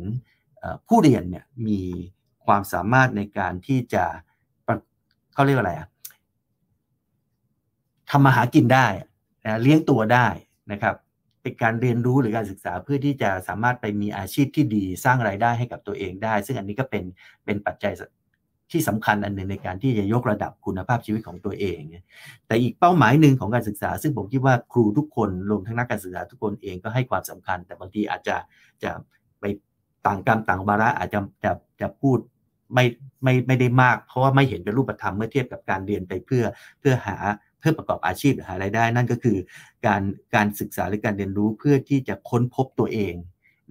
[0.88, 1.80] ผู้เรียนเนี่ยมี
[2.46, 4.04] ความสามารถในการที่จะ
[5.34, 5.88] เขาเรียกอะไรอะ
[8.10, 8.86] ทำมาหากินได้
[9.44, 10.26] นะเลี้ยงตัวได้
[10.72, 10.94] นะครับ
[11.42, 17.04] เป็นการเรียนรู้หรือการศึกษาเพื่อที่จะสามารถไปมีอาชีพที่ดีสร้างไรายได้ให้กับตัวเองได้ ซึ่งอันนี้ก็เป็น
[17.44, 17.92] เป็นปัจจัย
[18.70, 21.78] ที่สำคัญอันหนึ่งในการที่จะยกระดับคุณภาพชีวิตของตัวเอง
[22.46, 28.36] แต่อีกเป้าหมายหนึ่งของการศึกษา ซึ่งผมคิดว่าครูทุกคนรวมทั้งนักการศึกษาทุกคนเองก็ให้ความสำคัญ แต่บางทีอาจจะ
[28.82, 28.90] จะ
[29.40, 29.44] ไป
[30.06, 32.18] ต่างกรรมต่างวาระอาจจะจะจะพูด
[32.74, 32.84] ไม่
[33.22, 36.44] ไม่ไม่ได้มาก เพราะว่าไม่เห็นเป็นรูปธรรมเมื่อเทียบกับการเรียนไปเพื่อ
[36.80, 37.16] เพื่อหา
[37.60, 39.36] เพื่อประกอบอาชีพหรือหารายได้ นั่นก็คือ
[39.86, 40.02] การ
[40.34, 43.14] การศึกษาหรือการเรียนรู้เพื่อที่จะค้นพบตัวเอง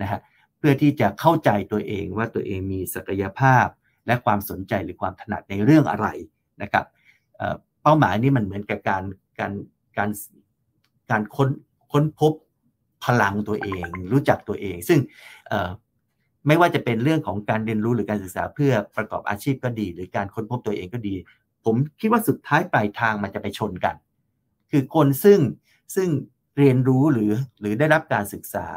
[0.01, 0.19] นะฮะ
[0.57, 3.67] เพื่อที่จะเข้าใจตัวเองว่าตัวเองมีศักยภาพ
[4.07, 6.07] และความสนใจหรือความถนัดในเรื่องอะไร
[6.61, 6.85] นะครับ
[7.83, 9.03] เป้าหมายนี้มันเหมือนกับการ
[9.39, 9.51] การ
[9.97, 10.09] การ
[11.11, 11.49] การค้น
[11.91, 12.33] ค้นพบ
[13.05, 14.99] พลังตัวเอง รู้จักตัวเอง ซึ่ง
[16.47, 21.15] ไม่ว่าจะเป็นเรื่องของการเรียนรู้หรือการศึกษาเพื่อประกอบอาชีพก็ดี หรือการค้นพบตัวเองก็ดี
[21.71, 23.95] ผมคิดว่าสุดท้ายปลายทางมันจะไปชนกัน
[24.71, 25.39] คือคนซึ่ง
[25.95, 26.09] ซึ่ง
[26.57, 28.67] เรียนรู้หรือหรือได้รับการศึกษา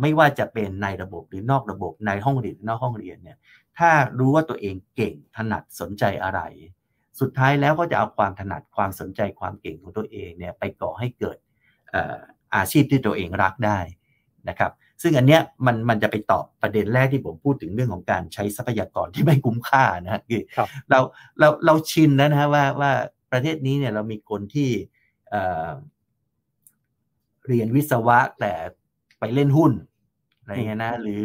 [0.00, 3.38] ไม่ว่าจะเป็นในระบบหรือนอกระบบในห้องเรียนนอกห้องเรียนเนี่ย
[3.78, 6.40] ถ้ารู้ว่าตัวเองเก่งถนัดสนใจอะไร
[7.20, 11.36] สุดท้ายแล้วก็จะเอาความถนัดความสนใจความเก่งของตัวเองเนี่ยไปก่อให้เกิด
[12.54, 13.78] อาชีพที่ตัวเองรักได้
[14.48, 14.72] นะครับ
[15.02, 20.42] ซึ่งอันเนี้ยมันมันจะไปตอบประเด็นแรกที่ผมพูดถึงเรื่องของการใช้ทรัพยากรที่ไม่คุ้มค่านะคือ
[20.90, 21.00] เรา
[21.38, 22.92] เราเราชินแล้วนะฮะว่าว่า
[23.32, 24.70] ประเทศนี้เนี่ยเรามีคนที่
[27.48, 28.52] เรียนวิศวะแต่
[29.18, 29.72] ไปเล่นหุ้น
[30.40, 31.16] อะไรเงี้ยนะหรื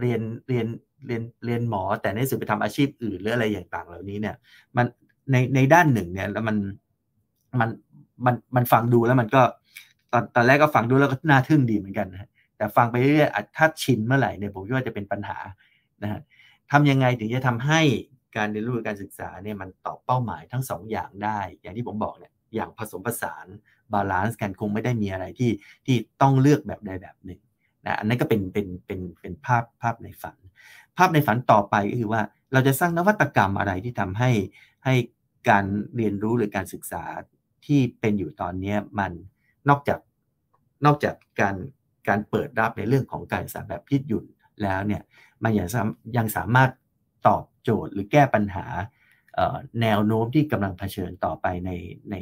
[0.00, 0.66] เรียนเรียน
[1.06, 4.36] เรียนเรียนหมอแต่ในสุดไปทำอาชีพอื่นหรืออะไรอย่างต่างเหล่านี้เนี่ย
[4.76, 4.86] มัน
[5.32, 6.56] ในในด้านหนึ่งเนี่ยแล้วมัน
[7.60, 7.70] มัน
[8.26, 9.42] มันมันฟังดูแล้วมันก็
[10.12, 15.38] ตอนตอนแรกก็ฟังดูแล้วก็น่าทึ่งดีเหมือนกันนะแต่ฟังไปเรื่อยๆถ้าชินเมื่อไหร่เนี่ยผมว่าจะเป็นปัญหา
[16.02, 16.20] นะฮะ
[16.70, 17.80] ทำยังไงถึงจะทำให้
[18.36, 23.46] การเรียนรู้การศึกษาเนี่ยมันตอบเป้าหมายทั้งสองอย่างได้ อย่างที่ผมบอกเนี่ยอย่างผสมผสาน
[23.92, 25.50] balance กันคงไม่ได้มีอะไรที่
[25.86, 27.40] ที่ต้องเลือกแบบใดแบบหนึ่ง
[27.86, 30.36] นะอันนั้นก็เป็นเป็นเป็นเป็นภาพภาพในฝัน
[30.96, 32.22] ภาพในฝันต่อไปก็คือว่า
[32.52, 34.30] เราจะสร้างนวัตกรรมอะไรที่ทำให้
[34.84, 34.94] ให้
[35.48, 35.64] การ
[35.96, 37.04] เรียนรู้หรือการศึกษา
[37.66, 39.12] ที่เป็นอยู่ตอนนี้มัน
[39.68, 39.98] นอกจาก
[40.86, 41.56] นอกจากการ
[42.08, 44.24] การเปิดรับในเรื่องของการศึกษาแบบยืดหยุ่น
[44.62, 45.02] แล้วเนี่ย
[45.42, 45.68] มันยัง
[46.16, 46.70] ยังสามารถ
[47.26, 48.66] ตอบโจทย์หรือแก้ปัญหา
[49.82, 51.70] แนวโน้มที่กำลังเผชิญต่อไปใน
[52.10, 52.16] ใน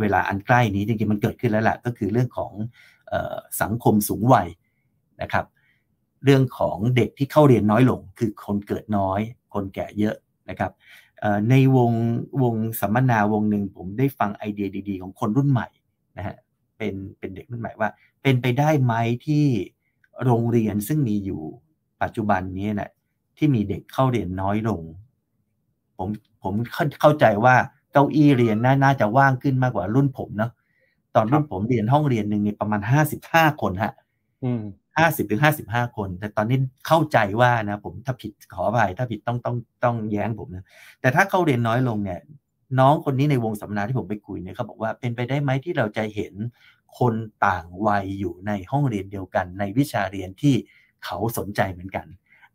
[0.00, 2.52] เวลาอันใกล้นี้จริงๆมันเกิดขึ้นแล้วแหละก็คือเรื่องของ
[3.12, 4.48] ออสังคมสูงวัย
[5.22, 5.46] นะครับ
[6.24, 9.20] เรื่องของเด็กที่เข้าเรียนน้อยลง คือคนเกิดน้อย
[9.54, 10.16] คนแก่เยอะ
[10.50, 10.72] นะครับ
[11.50, 11.92] ในวง
[12.42, 15.68] วงสัมมนาวงหนึ่งผมได้ฟังไอเดียดี ๆ ของคนรุ่นใหม่
[16.18, 16.36] นะฮะ
[16.76, 17.90] เป็นเป็นเด็กรุ่นใหม่ว่า
[18.22, 18.94] เป็นไปได้ไหม
[19.26, 19.46] ที่
[20.24, 21.42] โรงเรียนซึ่งมีอยู่
[22.02, 22.90] ปัจจุบันนี้นะ
[23.36, 24.80] ที่มีเด็กเข้าเรียนน้อยลง
[25.98, 26.08] ผม
[26.42, 26.54] ผม
[27.00, 27.56] เข้าใจว่า
[27.92, 30.50] เก้าอี้เรียนน่าจะว่างขึ้นมากกว่ารุ่นผมเนาะ
[31.14, 33.92] ตอนรุ่นผมเรียนห้องเรียนหนึ่งนี่ประมาณห้าสิบห้าคนฮะ
[34.98, 40.64] ห้าสิบถึงห้าสิบห้าคน แต่ตอนนี้เข้าใจว่านะ ผมถ้าผิดขออภัยถ้าผิดต้องต้องต้องแย้งผมนะ
[41.00, 42.20] แต่ถ้าเข้าเรียนน้อยลงเนี่ย
[42.78, 46.34] น้องคนนี้ในวงสัมมนาที่ผมไปคุยเนี่ยเขาบอกว่าเป็นไปได้ไหมที่เราจะเห็น
[46.98, 47.14] คน
[47.46, 50.54] ต่างวัยอยู่ในห้องเรียนเดียวกัน ในวิชาเรียนที่
[51.04, 52.06] เขาสนใจเหมือนกัน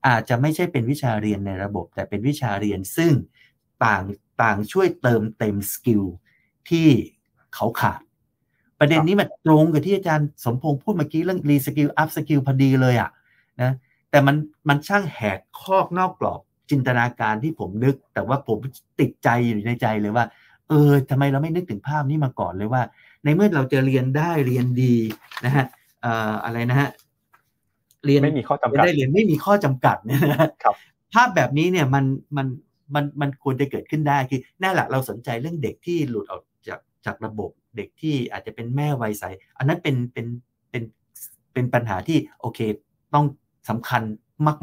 [0.07, 3.13] อาจจะไม่ใช่เป็นวิชาเรียนในระบบ แต่เป็นวิชาเรียนซึ่ง
[3.85, 4.03] ต่าง
[4.41, 6.03] ต่างช่วยเติมเต็ม skill
[6.69, 6.87] ที่
[7.55, 8.01] เขาขาด
[8.79, 13.09] ประเด็นนี้มันตรงกับที่อาจารย์สมพงษ์พูดเมื่อกี้เรื่อง reskill upskill พอดีเลยอะ่ะ
[13.61, 13.73] นะ
[14.09, 14.35] แต่มัน
[14.69, 18.57] มันช่างแหกคอกนอกกรอบ จินตนาการที่ผมนึก แต่ว่าผม
[18.99, 20.25] ติดใจอยู่ในใจเลยว่า
[20.69, 22.81] เออทำไมเราไม่นึกถึงภาพนี้มาก่อนเลยว่า
[23.23, 24.95] ในเมื่อเราจะเรียนได้เรียนดี
[25.45, 25.65] นะฮะ
[26.01, 26.89] เอ่ออะไรนะฮะ
[28.05, 30.75] เรียนไม่มีข้อจำกัดได้เรียนไม่มีข้อจำกัดเนี่ยนะครับ
[31.13, 32.05] ภาพแบบนี้เนี่ยมัน
[32.37, 32.47] มัน
[32.95, 39.23] มันมันควรจะเกิดขึ้นได้คือแน่แหละเราสนใจเรื่องเด็กที่หลุดออกจากจากระบบเด็กที่อาจจะเป็นแม่วัยใส
[39.57, 40.25] อันนั้นเป็นเป็น
[40.69, 40.83] เป็น
[41.53, 42.59] เป็นปัญหาที่โอเค
[43.13, 43.25] ต้อง
[43.69, 44.01] สำคัญ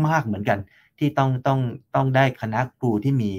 [0.06, 0.58] มาก ๆเหมือนกัน
[0.98, 1.60] ที่ต้องต้อง
[1.94, 3.32] ต้องได้คณะครูที่มี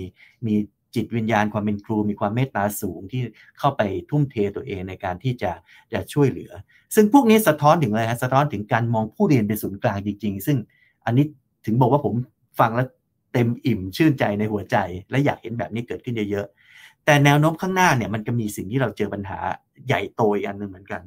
[0.47, 0.55] มี
[0.95, 3.21] จิตวิญญาณความเป็นครูมีความเมตตาสูงที่
[3.59, 5.51] เข้าไปทุ่มเทตัวเองในการที่จะ
[5.93, 6.51] จะช่วยเหลือ
[6.95, 10.57] ซึ่งพวกนี้สะท้อนถึงอะไรฮะสะท้อนถึงการมองผู้เรียนเป็นศูนย์กลางจริง ๆ ซึ่ง
[11.05, 11.25] อันนี้
[11.65, 12.13] ถึงบอกว่าผม
[12.59, 12.87] ฟังแล้ว
[13.33, 14.77] เต็มอิ่มชื่นใจในหัวใจ
[15.09, 19.39] และอยากเห็นแบบนี้เกิดขึ้นเยอะๆแต่แนวโน้มข้างหน้าเนี่ยมันจะมีสิ่งที่เราเจอปัญหา
[19.87, 21.01] ใหญ่โตอีกอันหนึ่งเหมือนกัน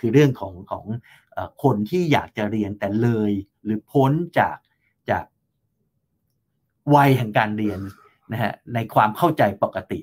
[0.00, 0.84] คือเรื่องของของ
[1.62, 3.32] คนที่อยากจะเรียนแต่เลย
[3.64, 4.64] หรือพ้นจากจาก
[6.94, 7.80] วัยแห่งการเรียน
[8.32, 10.00] นะฮะในความเข้าใจปกติ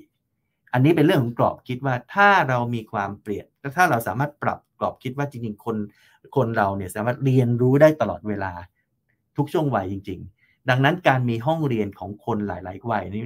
[0.72, 5.76] อันนี้เป็นเรื่องของกรอบคิดว่าถ้าเรามีความเปลี่ยนและถ้าเราสามารถปรับกรอบคิดว่าจริงๆคน
[6.36, 8.52] คนเราเนี่ยสามารถเรียนรู้ได้ตลอดเวลา
[9.36, 13.24] ทุกช่วงวัยจริง ๆ ดังนั้นการมีห้องเรียนของคนหลาย ๆ วัยนี่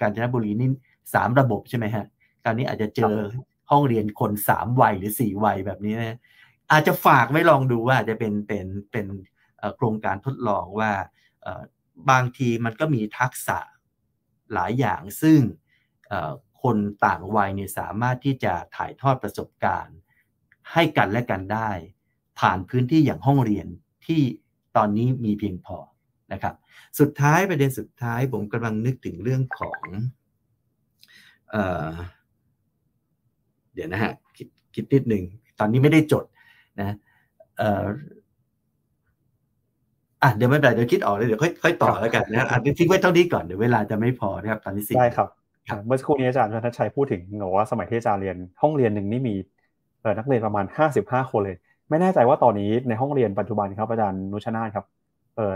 [0.00, 0.70] กาญจนบุรีนี่
[1.14, 2.04] สามระบบใช่ไหมฮะ
[2.44, 3.14] คราวนี้อาจจะเจอ
[3.70, 6.18] ห้องเรียนคนสามวัยหรือสี่วัยแบบนี้นะ
[6.72, 9.06] อาจจะฝากไว้ลองดูว่าจะเป็นเป็นเป็น
[9.76, 10.90] โครงการทดลองว่า
[12.10, 13.58] บางทีมันก็มีทักษะ
[14.52, 15.40] หลายอย่างซึ่ง
[16.62, 19.98] คนต่างวัยเนี่ยสามารถที่จะถ่ายทอดประสบการณ์
[20.72, 21.70] ให้กันและกันได้
[22.38, 23.66] ผ่านพื้นที่อย่างห้องเรียน
[24.06, 24.20] ที่
[24.76, 25.78] ตอนนี้มีเพียงพอ
[26.32, 26.54] นะครับ
[26.98, 29.82] สุดท้ายประเด็นสุดท้ายผมกำลังนึกถึงเรื่องของ
[31.50, 31.56] เอ
[31.90, 31.92] อ
[33.74, 35.24] เดี๋ยวนะฮะคิดคิดนิดหนึ่ง
[35.58, 36.24] ตอนนี้ไม่ได้จด
[36.80, 36.96] นะ
[37.58, 45.28] เอออะเดี๋ยวไม่เป็นไรเดี๋ยวคิดออกเลยเดี๋ยวค่อยค่อยต่อแล้วกันนะอะทิ้งไว้เท่านี้ก่อนเดี๋ยวเวลาจะไม่พอนะครับตอนนี้สิได้ครับ
[45.86, 49.34] เมื่อสักครู่นี้อาจารย์ชันชัยพูดถึงบอกว่าสมัยที่อาจารย์เรียนห้องเรียนหนึ่งนี่มี
[50.18, 51.56] นักเรียนประมาณห้าสิบห้าคนเลย
[51.88, 54.84] ไม่แน่ใจว่าตอนนี้ในห้องเรียนปัจจุบันครับอาจารย์นุชนาธครับ
[55.36, 55.54] เออ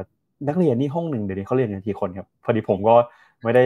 [0.48, 2.94] นักเรียนนี่ห้องหนึ่งเดี๋ยวนี้เขาเรียนกันกี่คนครับพอดีผมก็
[3.42, 3.64] ไม่ได้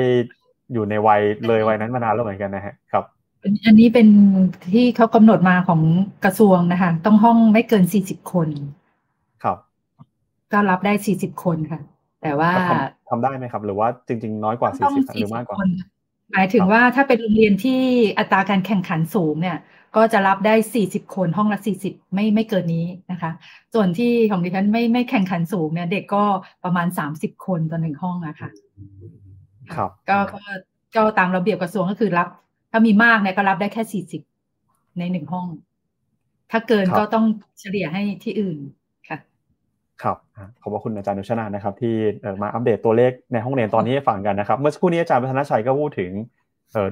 [0.73, 3.05] อยู่ในวัยเลยวัยนั้นมานานแล้วเหมือนกันนะฮะครับ
[3.67, 4.09] อันนี้เป็น
[4.73, 5.81] ที่เขากำหนดมาของ
[6.25, 8.86] กระทรวงนะคะ ต้องห้องไม่เกินสี่สิบคนครับ
[10.53, 11.81] ก็รับได้สี่สิบคนค่ะ
[12.23, 12.51] แต่ว่า
[13.11, 15.59] ทำได้ไหมครับ หรือว่าจริง ๆ น้อยกว่าสี่สิบหรือมากกว่า
[16.33, 17.81] หมายถึงว่าถ้าเป็นโรงเรียนที่
[18.19, 19.59] อัตราการแข่งขันสูงเนี่ย
[19.97, 23.31] ก็จะรับได้สี่สิบคนห้องละสี่สิบไม่ไม่เกินนี้นะคะ
[23.75, 26.25] ส่วนที่ของดิฉันไม่ไม่แข่งขันสูงเนี่ยเด็กก็
[26.65, 28.51] ประมาณสามสิบคนต่อหนึ่งห้องอะค่ะ
[29.75, 30.19] ครับก็
[30.97, 32.29] ก็ตามระเบียบกระทรวงก็คือรับ
[32.71, 34.23] ถ้ามีมากเนี่ยก็รับได้แค่สี่สิบ
[34.99, 35.47] ในหนึ่งห้อง
[36.51, 37.25] ถ้าเกินก็ต้อง
[37.61, 38.59] เฉลี่ยให้ที่อื่น
[40.03, 40.17] ครับ
[40.63, 41.95] ขอบคุณอาจารย์นุชนานะครับ ที่
[42.43, 46.11] มาอัปเดตตัวเลขในห้องเรียนตอนนี้ให้ฟังกันนะครับ เมื่อสักครู่นี้อาจารย์พัฒนชัยก็พูดถึง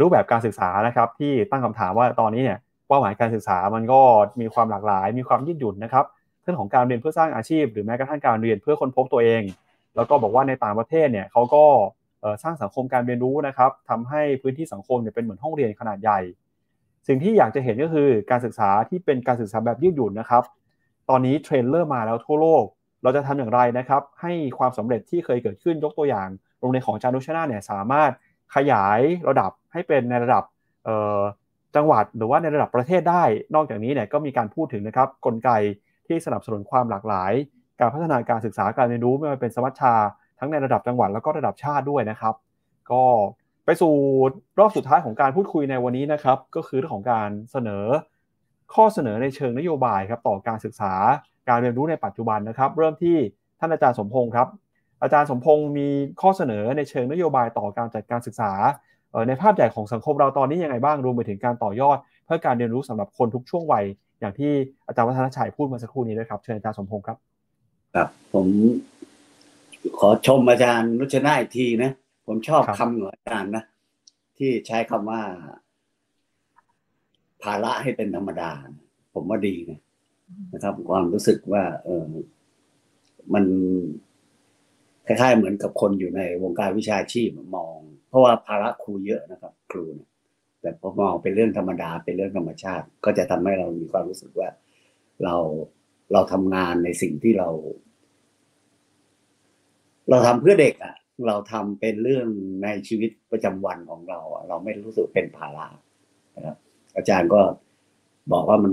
[0.00, 2.58] รูปแบบการศึกษานะครับ ที่ตั้งคำถามว่าตอนนี้เนี่ย
[2.88, 4.00] เป้าหมายการศึกษามันก็
[4.40, 6.04] มีความหลากหลาย มีความยืดหยุ่นนะครับ
[6.42, 9.42] เรื่องของการเรียนเพื่อสร้างอาชีพ หรือแม้กระทั่งการเรียนเพื่อค้นพบตัวเอง
[9.96, 11.64] แล้วก็บอกว่าในต่างประเทศเนี่ยเขาก็
[12.42, 16.20] สร้างสังคมการเรียนรู้นะครับทำให้พื้นที่สังคมเนี่ยเป็นเหมือนห้องเรียนขนาดใหญ่
[17.08, 20.42] สิ่งที่อยากจะเห็นก็คือการศึกษาที่เป็นการศึกษาแบบยืดหยุ่นนะครับ
[21.10, 22.64] ตอนนี้เทรนเริ่มมาแล้วทั่วโลก
[23.04, 26.28] เราจะทำอย่างไรนะครับ ให้ความสำเร็จที่เคยเกิดขึ้นยกตัวอย่าง
[26.60, 28.10] โรงเรียนของจานุชนาเนี่ยสามารถ
[28.54, 30.44] ขยายระดับให้เป็นในระดับ
[31.76, 33.22] จังหวัดหรือว่าในระดับประเทศได้
[33.54, 35.50] นอกจากนี้เนี่ยก็มีการพูดถึงนะครับกลไก
[36.06, 37.32] ที่สนับสนุนความหลากหลาย
[37.80, 39.94] การพัฒนาการศึกษาการเรียนรู้ไม่ว่าเป็นสมัชชา
[40.38, 42.34] ทั้งในระดับจังหวัดแล้วก็ระดับชาติด้วยนะครับ
[42.90, 43.02] ก็
[43.64, 43.94] ไปสู่
[44.58, 47.84] รอบสุดท้ายของการพูดคุยในวันนี้นะครับ ก็คือเรื่องของการเสนอ
[48.74, 50.92] ข้อเสนอในเชิงนโยบายครับต่อการศึกษา
[51.48, 53.16] การเรียนรู้ในปัจจุบันนะครับ เริ่มที่
[53.60, 54.48] ท่านอาจารย์สมพงศ์ครับ
[55.02, 55.88] อาจารย์สมพงศ์มี
[56.20, 58.52] ข้อเสนอในเชิงนโยบายต่อการจัดการศึกษา
[59.28, 63.84] ในภาพใหญ่ของสังคมเราตอนนี้ยังไงบ้างรวมไปถึงการต่อยอด เพื่อการเรียนรู้สำหรับคนทุกช่วงวัย
[64.20, 64.52] อย่างที่
[64.86, 67.16] อาจารย์วัฒนชัยพูดมาสักครู่นี้ด้วยครับเชิญอาจารย์สมพงศ์ครับ
[67.94, 68.46] ครับ ผม
[69.98, 71.90] ขอชมอาจารย์นุชนาอีกทีนะ
[72.26, 73.64] ผมชอบคำของอาจารย์นะ
[74.38, 75.20] ที่ใช้คำว่า
[77.42, 78.50] ภาระให้เป็นธรรมดา
[79.14, 79.80] ผมว่าดีนะ
[80.54, 82.04] นะครับ ความรู้สึกว่า เออ
[83.34, 83.44] มัน
[85.06, 87.78] คล้ายๆเหมือนกับคนอยู่ในวงการวิชาชีพมอง
[88.08, 90.10] เพราะว่าภาระครูเยอะนะครับ ครูเนี่ย
[90.60, 94.48] แต่พอมองเป็นเรื่องธรรมดาเป็นเรื่องธรรมชาติ ก็จะทำให้เรามีความรู้สึกว่า
[95.24, 95.36] เรา
[96.12, 97.48] เราทำงานในสิ่งที่เรา
[100.10, 100.94] เราทำเพื่อเด็กอะ
[101.26, 102.26] เราทำเป็นเรื่อง
[102.62, 105.66] ในชีวิตประจำวันของเรา เราไม่รู้สึกเป็นภาระ
[106.36, 106.56] นะครับ
[106.96, 107.40] อาจารย์ก็
[108.32, 108.72] บอกว่ามัน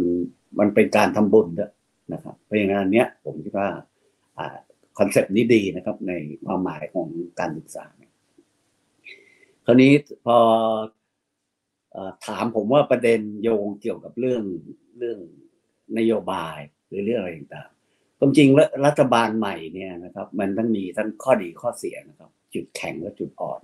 [0.60, 1.72] มันเป็นการทำบุญด้วย
[2.14, 3.70] นะครับเพราะอย่างนั้นเนี้ยผมคิดว่า
[4.98, 6.14] concept นี้ดีนะครับ ใน
[6.46, 7.08] ความหมายของ
[7.40, 7.86] การศึกษา
[9.66, 9.92] คราวนี้
[10.26, 10.38] พอ
[12.26, 14.44] ถามผมว่าประเด็นโยงเกี่ยวกับเรื่อง
[14.98, 15.20] เรื่อง
[15.98, 16.58] นโยบาย
[16.88, 23.62] หรือเรื่องอะไรต่างๆความจริงแล้วรัฐบาลใหม่เนี่ยนะครับ มันต้องมีทั้งข้อดีข้อเสียนะครับ จุดแข็งและจุดอ่อน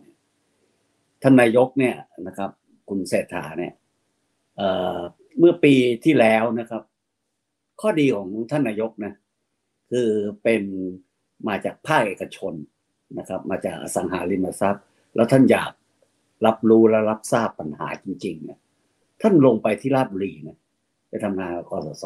[1.21, 1.95] ท่านนายกเนี่ย
[2.27, 2.51] นะครับ
[2.89, 3.73] คุณเศรษฐาเนี่ย
[5.39, 5.73] เมื่อปี
[6.05, 6.83] ที่แล้วนะครับ
[7.81, 9.13] ข้อดีของท่านนายกนะ
[9.91, 10.09] คือ
[10.43, 10.63] เป็น
[11.47, 12.53] มาจากภาคเอกชน
[13.17, 14.83] นะครับ มาจากอสังหาริมทรัพย์
[15.15, 15.71] แล้วท่านอยาก
[16.45, 18.59] รับรู้และรับทราบปัญหาจริงๆเนี่ย
[19.21, 20.57] ท่านลงไปที่ราชบุรีนะ
[21.09, 22.05] ไปทำงานกับกสศ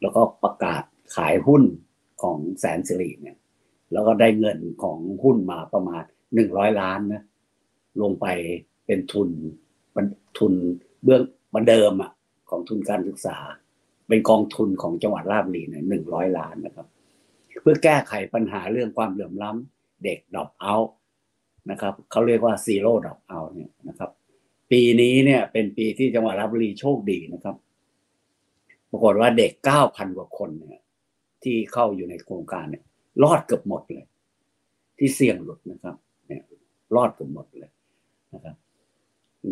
[0.00, 0.82] แล้วก็ประกาศ
[1.16, 1.62] ขายหุ้น
[2.22, 3.36] ของแสนสิริเนี่ย
[3.92, 6.02] แล้วก็ได้เงินของหุ้นมาประมาณ
[6.34, 7.22] หนึ่งร้อยล้านนะ
[8.02, 8.26] ลงไป
[8.86, 9.28] เป็นทุน
[10.38, 10.52] ทุน
[11.04, 11.22] เบื้อง
[11.54, 12.10] มาเดิมอะ
[12.50, 13.36] ของทุนการศึกษา
[14.08, 16.86] เป็นกองทุนของจังหวัดราชบุรีเนี่ยหนึ่งร้อยล้านนะครับ
[17.60, 20.76] เพื่อแก้ไขปัญหาเรื่องความเหลื่อมล้ำเด็ก dropout
[21.70, 24.10] นะครับเขาเรียกว่า zero dropout เนี่ยนะครับ
[24.70, 27.56] ปีนี้เนี่ยเป็นปีที่จังหวัดราชบุรีโชคดีนะครับ
[28.90, 30.82] ปรากฏว่าเด็กเก้าพันกว่าคนเนี่ย
[31.42, 32.84] ที่เข้าอยู่ในโครงการเนี่ย
[33.22, 34.06] รอดเกือบหมดเลย
[34.98, 35.96] ที่เสี่ยงหลุดนะครับ
[36.26, 36.42] เนี่ย
[36.94, 37.70] รอดเกือบหมดเลย
[38.34, 38.56] นะครับ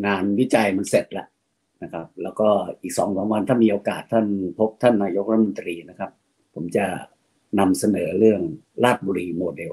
[0.05, 1.29] งานวิจัยมันเสร็จแล้ว
[1.83, 2.49] นะครับ แล้วก็
[2.83, 4.27] อีกสองสามวันถ้ามีโอกาสท่าน
[4.59, 6.11] พบท่านนายกรัฐมนตรีนะครับ
[6.55, 6.87] ผมจะ
[7.59, 8.41] นำเสนอเรื่อง
[8.85, 9.73] ลาดบุรีโมเดล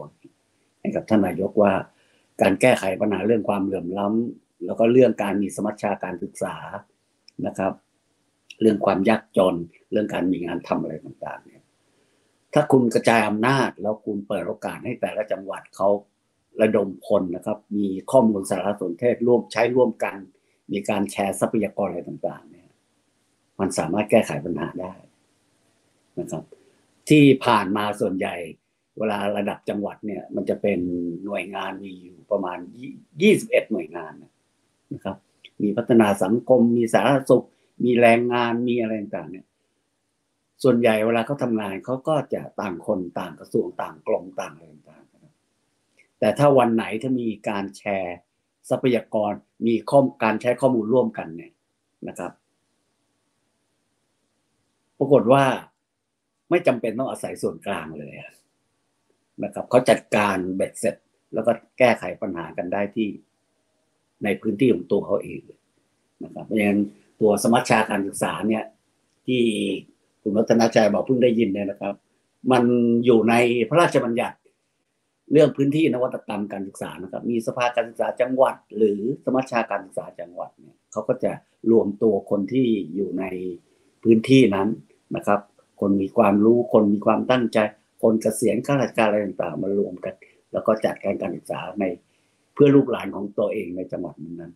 [0.81, 1.73] ให้กับท่านนายกว่า
[2.41, 6.55] การแก้ไขปัญหาเรื่องความเหลื่อมล้ำแล้วก็เรื่องการมีสมัชชาการศึกษา
[7.45, 7.73] นะครับ
[8.61, 9.55] เรื่องความยากจน
[9.91, 11.63] เรื่องการมีงานทำอะไรต่างๆเนี่ย
[12.53, 15.89] ถ้าคุณกระจายอำนาจ แล้วคุณเปิดโอกาสให้แต่ละจังหวัดเขา
[16.61, 20.17] ระดมพลนะครับ มีข้อมูลสารสนเทศร่วมใช้ร่วมกัน
[20.71, 22.69] มีการแชร์ทรัพยากรอะไรต่าง ๆ เนี่ย
[23.59, 24.93] มันสามารถแก้ไขปัญหาได้
[26.19, 26.43] นะครับ
[27.09, 28.35] ที่ผ่านมาส่วนใหญ่
[28.97, 30.79] เวลาระดับจังหวัดเนี่ย มันจะเป็น
[31.25, 32.57] หน่วยงานมีอยู่ประมาณ
[33.21, 34.13] ยี่สิบเอ็ดหน่วยงาน
[34.93, 35.17] นะครับ
[35.61, 37.45] มีพัฒนาสังคม มีสาธารณสุข
[37.83, 39.45] มีแรงงานมีอะไรต่างๆเนี่ย
[40.63, 48.17] ส่วนใหญ่เวลาเขาทำงานเขาก็จะต่างคนต่างกระทรวงต่างกรมต่างอะไรต่างๆแต่ถ้าวันไหนถ้ามีการแชร์
[48.69, 49.33] ทรัพยากร
[49.65, 51.51] มีข้อการใช้ข้อมูลร่วมกันเนี่ย
[52.07, 52.31] นะครับ
[54.97, 55.43] ปรากฏว่า
[56.49, 58.15] ไม่จำเป็นต้องอาศัยส่วนกลางเลย
[59.43, 60.95] นะครับเขาจัดการเบ็ดเสร็จ
[61.33, 63.07] แล้วก็แก้ไขปัญหากันได้ที่
[64.23, 65.41] ในพื้นที่ของตัวเขาเอง
[66.23, 66.81] นะครับเพราะฉะนั้น
[67.19, 68.63] ตัวสมัชชาการศึกษาเนี่ย
[69.27, 69.41] ที่
[70.21, 71.95] คุณรัตนาชัยบอกเพิ่งได้ยินเนี่ยนะครับ
[72.51, 72.63] มัน
[73.05, 73.33] อยู่ใน
[73.69, 74.37] พระราชบัญญัติ
[75.31, 81.31] เรื่องพื้นที่นวัตกรรมการศึกษานะครับ มีสภาการศึกษาจังหวัด หรือสมัชชาการศึกษาจังหวัดเนี่ยเขาก็จะ
[81.71, 83.23] รวมตัวคนที่อยู่ใน
[84.03, 84.69] พื้นที่นั้น
[85.15, 85.39] นะครับ
[85.81, 87.57] คนมีความรู้คนมีความตั้งใจ
[88.03, 90.13] คนเกษียณข้าราชการอะไรต่างๆมารวมกัน
[90.51, 91.85] แล้วก็จัดการการศึกษาใน
[92.53, 94.53] เพื่อลูกหลานของตัวเองในจังหวัดนั้น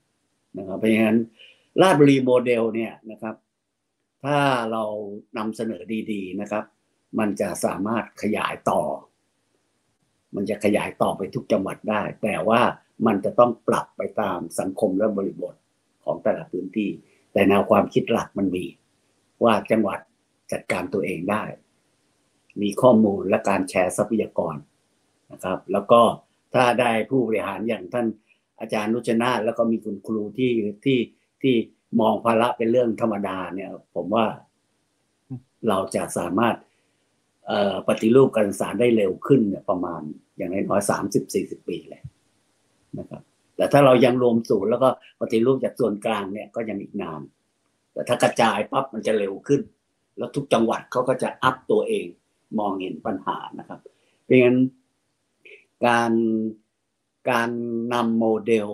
[0.57, 1.19] นะครับ เพราะฉะนั้น
[1.81, 3.35] ราชบุรีโมเดลเนี่ยนะครับ
[4.23, 4.37] ถ้า
[4.71, 4.83] เรา
[5.37, 6.63] นำเสนอดีๆนะครับ
[7.19, 8.81] มันจะสามารถขยายต่อ
[10.35, 12.61] มันจะขยายต่อไปทุกจังหวัดได้ แต่ว่า
[13.05, 15.55] มันจะต้องปรับไปตามสังคมและบริบท
[16.05, 16.89] ของแต่ละพื้นที่
[17.33, 18.65] แต่แนวความคิดหลักมันมี
[19.43, 19.99] ว่าจังหวัด
[20.51, 21.43] จัดการตัวเองได้
[22.61, 24.55] มีข้อมูลและการแชร์ทรัพยากร
[25.31, 26.01] นะครับ แล้วก็
[26.53, 28.07] ถ้าได้ผู้บริหารอย่างท่าน
[28.59, 30.53] อาจารย์นุชนาแล้วก็มีคุณครูที่
[30.85, 30.99] ที่
[31.41, 31.55] ที่
[31.99, 34.25] มองภาระเป็นเรื่องธรรมดาเนี่ย ผมว่า
[35.67, 36.55] เราจะสามารถ
[37.87, 40.01] ปฏิรูปการศึกษาได้เร็วขึ้นเนี่ยประมาณ
[40.37, 42.01] อย่างน้อยสามสิบสี่สิบปีเลย
[42.99, 43.21] นะครับ
[43.55, 44.89] แต่ถ้าเรายังรวมศูนย์แล้วก็
[45.21, 47.21] ปฏิรูปจากส่วนกลางเนี่ยก็ยังอีกนาน
[47.93, 49.61] แต่ถ้ากระจายปั๊บมันจะเร็วขึ้น
[50.17, 52.05] แล้วทุกจังหวัดเขาก็จะอัพตัวเอง
[52.59, 53.79] มองเห็นปัญหานะครับ
[54.23, 54.57] เพราะงั้น
[55.85, 56.11] การ
[57.31, 57.49] การ
[57.93, 58.69] นำโมเดล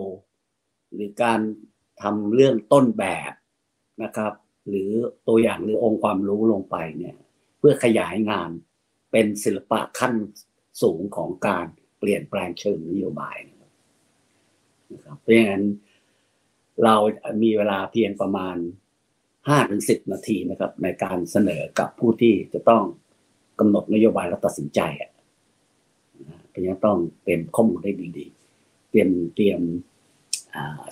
[0.92, 1.40] หรือการ
[2.02, 3.32] ทำเรื่องต้นแบบ
[4.02, 4.32] นะครับ
[4.68, 4.90] หรือ
[5.28, 7.16] ตัวอย่างหรือองค์ความรู้ลงไปเนี่ย
[7.58, 8.50] เพื่อขยายงาน
[9.10, 10.14] เป็นศิลปะขั้น
[10.82, 11.66] สูงของการ
[11.98, 15.64] เปลี่ยนแปลงเชิงนโยบายนะครับเพราะฉะนั้น
[16.84, 16.96] เรา
[17.42, 18.56] มีเวลาเพียงประมาณ
[19.48, 22.84] ห้าถึงสิบนาทีนะครับ ในการเสนอกับผู้ที่จะต้อง
[23.60, 25.10] กำหนดนโยบายและตัดสินใจอะ
[26.48, 29.60] เพราะฉะนั้นต้องเตรียมข้อมูลได้ดีๆเตรียมเตรียม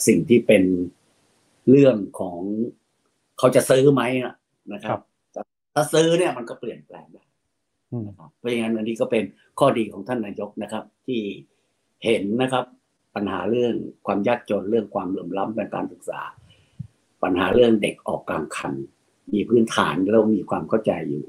[0.07, 0.65] สิ่งที่เป็น
[1.71, 2.41] เรื่องของ
[3.39, 4.03] เขาจะซื้อไหม
[4.73, 4.99] นะครับ
[5.75, 7.23] ถ้าซื้อเนี่ยมันก็เปลี่ยนแปลงได้
[8.07, 9.25] นะครับเพราะงั้นอันนี้ก็เป็น
[9.59, 11.21] ข้อดีของท่านนายกนะครับ ที่
[12.05, 12.65] เห็นนะครับ
[13.15, 13.75] ปัญหาเรื่อง
[14.07, 16.21] ความยากจนเรื่องความเหลื่อมล้ำในการศึกษา
[17.23, 18.75] ปัญหาเรื่องเด็กออกกลางคัน
[19.33, 21.25] มีพื้นฐานเรามีความเข้าใจอยู่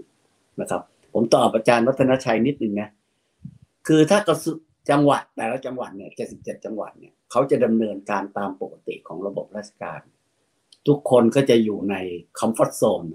[0.62, 0.82] นะครับ
[1.14, 2.90] ผมตอบอาจารย์วัฒนชัยนิดนึงนะ
[3.88, 4.58] คือถ้ากระทรวง
[4.90, 10.02] จังหวัดแต่ละจังหวัดเนี่ย 77 จังหวัดเนี่ยเขาจะดำเนินการตามปกติของระบบราชการ
[10.88, 11.96] ทุกคนก็จะอยู่ใน
[12.40, 13.06] comfort zone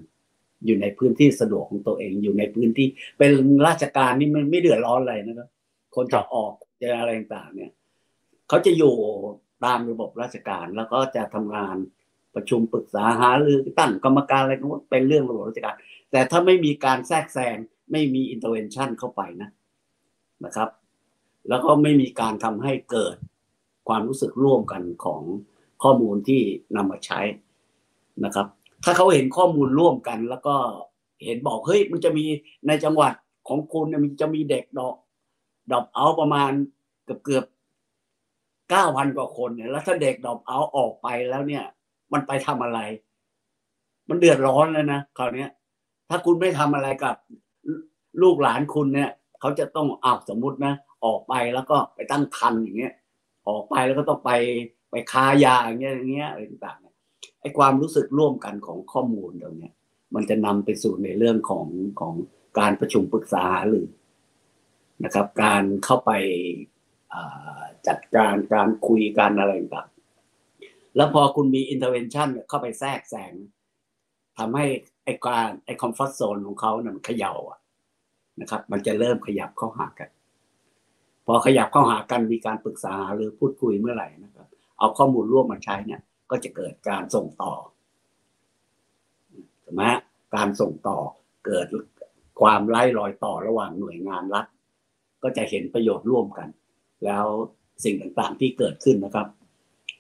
[0.66, 2.86] อยู่ในพื้นที่สะดวกของตัวเองอยู่ในพื้นที่
[3.18, 3.32] เป็น
[3.66, 5.48] ราชการนี่มันไม่เดือดร้อนอะไรนะครับ
[5.94, 7.72] คนจะออกจะอะไรต่างเนี่ย
[8.48, 8.94] เขาจะอยู่
[9.64, 11.76] ตามระบบราชการแล้วก็จะทำงาน
[12.34, 15.74] ประชุมปรึกษาหารือตั้งกรรมการอะไรก็เป็นเรื่องระบบราชการ
[16.10, 17.56] แต่ถ้าไม่มีการแทรกแซง
[17.93, 19.51] ไม่มี intervention เข้าไปนะ
[20.44, 20.68] นะครับ
[21.48, 23.16] แล้วก็ไม่มีการทำให้เกิด
[23.89, 25.22] ความรู้สึกร่วมกันของ
[25.82, 26.40] ข้อมูลที่
[26.76, 27.20] นำมาใช้
[28.24, 28.47] นะครับ
[28.84, 30.54] ถ้าเขาเห็นข้อมูลร่วมกัน แล้วก็
[31.24, 32.24] เห็นบอกเฮ้ยมันจะมี
[32.66, 33.12] ในจังหวัด
[33.48, 34.96] ของคุณเนี่ยมันจะมีเด็กดอก
[35.72, 36.50] ดอกเอาประมาณ
[37.04, 37.44] เกือบเกือบ
[38.70, 41.64] เก้าพันกว่าคนเนี่ยแล้วถ้าเด็กดอกเอาออกไปแล้วเนี่ย
[42.12, 42.80] มันไปทำอะไร
[44.09, 45.46] มันเดือดร้อนแล้วนะคราวนี้
[46.09, 47.16] ถ้าคุณไม่ทำอะไรกับ
[48.22, 49.10] ลูกหลานคุณเนี่ย
[49.40, 52.94] เขาจะต้องอาสมมตินะออกไปแล้วก็ไปตั้งคันอย่างเงี้ย
[53.48, 54.30] ออกไปแล้วก็ต้องไป
[54.90, 56.91] ไปค้ายาอย่างเงี้ยอย่างเงี้ยอะไรต่างๆ
[57.40, 59.74] ไอ้ความรู้สึกร่วมกันของข้อมูลตรงเนี้ย
[60.14, 61.66] มันจะนำไปสู่ในเรื่องของ
[62.00, 62.14] ของ
[62.58, 63.86] การประชุมปรึกษาหรือ
[65.04, 66.10] นะครับ การเข้าไป
[67.88, 69.88] จัดการการคุยกันอะไรต่าง
[70.96, 73.32] แล้วพอคุณมีอินเทอร์เวนชั่นเข้าไปแทรกแซง
[74.38, 74.66] ทำให้
[75.04, 77.60] ไอ้การไอ้คอมฟอร์ทโซนของเขาเนี่ยมันเขย่าอะ
[78.40, 80.10] นะครับ มันจะเริ่มขยับเข้าหากัน
[81.26, 84.46] พอขยับเข้าหากันมีการปรึกษาหรือพูดคุยเมื่อไหร่นะครับ
[84.78, 86.00] เอาข้อมูลร่วมมาใช้เนี่ย
[86.32, 87.54] ก็จะเกิดการส่งต่อ
[89.62, 89.82] ใช่ไหม
[90.34, 90.98] การส่งต่อ
[91.46, 91.66] เกิด
[92.40, 94.46] ความไล่รอยต่อระหว่างหน่วยงานรัฐ
[95.22, 96.48] ก็จะเห็นประโยชน์ร่วมกัน
[97.04, 97.24] แล้ว
[97.84, 99.26] สิ่งต่างๆที่เกิดขึ้นนะครับ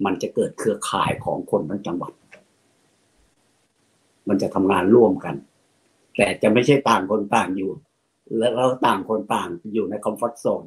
[0.04, 2.12] มันจะเกิดเครือข่ายของคนทั้งจังหวัด
[4.28, 5.34] มันจะทำงานร่วมกัน
[6.16, 7.72] แต่จะไม่ใช่ต่างคนต่างอยู่
[8.38, 10.64] แล้วต่างคนต่างอยู่ใน comfort zone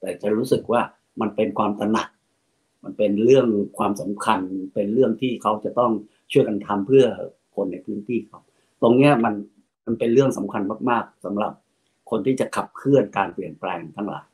[0.00, 0.80] แต่จะรู้สึกว่า
[1.20, 2.08] มันเป็นความตระหนัก
[2.84, 3.46] มันเป็นเรื่อง
[3.78, 4.40] ความสำคัญ
[4.74, 5.92] เป็นเรื่องที่เขาจะต้อง
[6.32, 7.06] ช่วยกันทำเพื่อ
[7.54, 8.40] คนในพื้นที่เขา
[8.82, 9.34] ตรงนี้มัน
[9.86, 11.52] มันเป็นเรื่องสำคัญมาก ๆสำหรับ
[12.10, 14.24] คนที่จะขับเคลื่อนการเปลี่ยนแปลงทั้งหลาย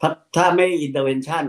[0.00, 1.44] ถ้าถ้าไม่ intervention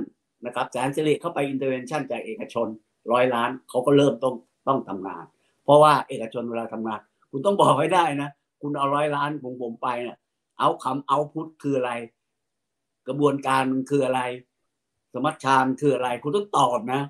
[0.45, 2.67] นะครับแสนสิริเข้าไป intervention จากเอกชน
[3.11, 4.35] ร้อยล้านเขาก็เริ่มต้อง
[4.67, 5.23] ต้องทำงาน
[5.63, 6.99] เพราะว่าเอกชนเวลาทำงาน
[7.31, 8.29] คุณต้องบอกให้ได้นะ
[8.61, 10.17] คุณเอาร้อยล้านผมผมไปเนะี่ย
[10.59, 11.91] เอาคำเอาพุทคืออะไร
[13.07, 14.21] กระบวนการมันคืออะไร
[15.13, 17.01] สมัชชานคืออะไรคุณต้องตอบนะ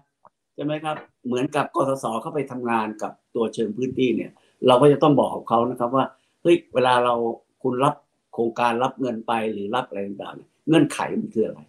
[0.55, 4.31] ใช่ไหมครับ เหมือนกับกสศเข้าไปทำงานกับตัวเชิงพื้นที่เนี่ย
[4.67, 6.05] เราก็จะต้องบอกเขานะครับว่า
[6.41, 7.15] เฮ้ยเวลาเรา
[7.63, 7.95] คุณรับ
[8.34, 11.59] โครงการรับเงินไปหรือรับอะไรต่างๆเงื่อนไขมันคืออะไร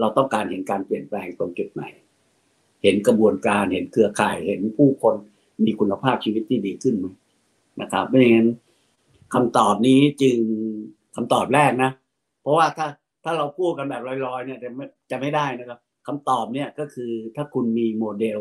[0.00, 1.84] เราต้องการเห็นการเปลี่ยนแปลงตรงจุดไหน
[2.82, 5.14] เห็นกระบวนการเห็นเครือข่ายเห็นผู้คน
[5.64, 7.06] มีคุณภาพชีวิตที่ดีขึ้นไหม
[7.80, 8.48] นะครับไม่อย่างนั้น
[9.34, 10.38] คำตอบนี้จึง
[11.16, 11.90] คำตอบแรกนะ
[12.42, 12.86] เพราะว่าถ้า
[13.24, 18.40] ถ้าเราพูดกันแบบลอยๆเนี่ยจะไม่จะไม่ได้นะครับคำตอบเนี่ยก็คือถ้าคุณมีโมเดล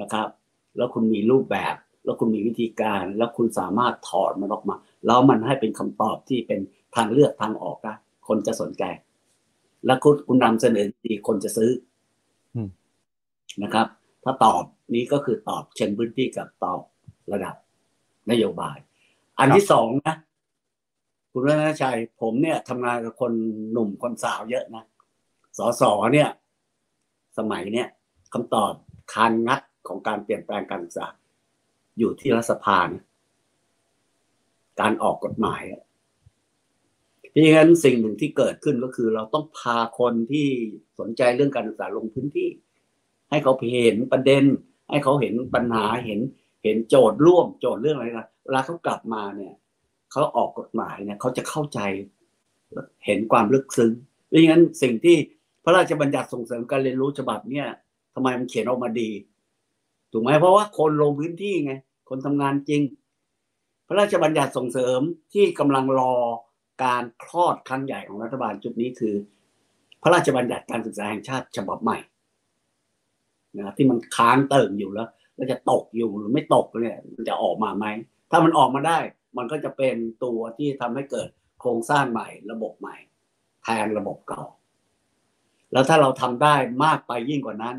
[0.00, 0.28] นะครับ
[0.76, 1.74] แล้วคุณมีรูปแบบ
[2.04, 6.60] แล้วคุณมีวิธีการ แล้วคุณสามารถถอดมันออกมา แล้วมันให้เป็นคำตอบที่เป็น
[6.96, 7.94] ทางเลือกทางออกได้
[8.28, 8.84] คนจะสนใจ
[9.86, 11.70] แล้วคุณคุณนำเสนอดีคนจะซื้อ
[13.62, 13.86] นะครับ
[14.24, 14.62] ถ้าตอบ
[14.94, 16.80] นี้ก็คือตอบเชิงพื้นที่กับตอบ
[17.32, 17.54] ระดับ
[18.30, 18.76] นโยบาย
[19.38, 20.16] อันที่สองนะ
[21.32, 23.32] คุณรัตนชัย ผมเนี่ยทำงานกับคน
[23.72, 24.84] หนุ่มคนสาวเยอะนะ
[25.58, 26.28] สอสอเนี่ย
[27.38, 27.88] สมัยเนี่ย
[28.32, 28.72] คำตอบ
[29.12, 31.06] คานงัดของการเปลี่ยนแปลงการศึกษา
[31.98, 33.04] อยู่ที่รัฐสภานะ
[34.80, 35.62] การออกกฎหมาย
[37.30, 40.46] เพราะงั้นสิ่งหนึ่งที่เกิดขึ้นก็คือ เราต้องพาคนที่
[40.98, 42.48] สนใจเรื่องการศึกษาลงพื้นที่
[43.30, 44.44] ให้เขาเห็นประเด็น
[44.90, 46.20] ให้เขาเห็นปัญหาเห็น
[46.64, 49.54] เห็นโจทย์ร่วมโจทย์เรื่องอะไรนะเวลาเขากลับมาเนี่ย
[50.10, 51.80] เขาออกกฎหมายเนี่ยเขาจะเข้าใจ
[53.04, 53.92] เห็นความลึกซึ้ง
[54.26, 55.16] เพราะงั้นสิ่งที่
[55.64, 57.66] พระราชบัญญัติส่งเสริมการเรียนรู้ฉบับเนี่ย
[58.14, 59.10] ทำไมมันเขียนออกมาดี
[60.12, 61.72] ถูกไหมเพราะว่าคนลงพื้นที่ไง
[62.08, 62.82] คนทำงานจริง
[63.88, 65.00] พระราชบัญญัติส่งเสริม
[65.32, 66.14] ที่กำลังรอ
[66.84, 69.14] การคลอดครั้งใหญ่ของรัฐบาลชุดนี้คือ
[70.02, 71.98] พระราชบัญญัติการศึกษาแห่งชาติฉบับใหม่
[73.58, 77.86] นะที่มันค้างเติ่งอยู่แล้วแล้วจะตกอยู่หรือไม่ตกเนี่ยมันจะออกมาไหม
[78.30, 78.98] ถ้ามันออกมาได้
[79.36, 81.28] มันก็จะเป็นตัวที่ทำให้เกิด
[81.60, 82.96] โครงสร้างใหม่ ระบบใหม่
[83.62, 84.42] แทนระบบเก่า
[85.72, 86.54] แล้วถ้าเราทำได้
[86.84, 87.76] มากไปยิ่งกว่านั้น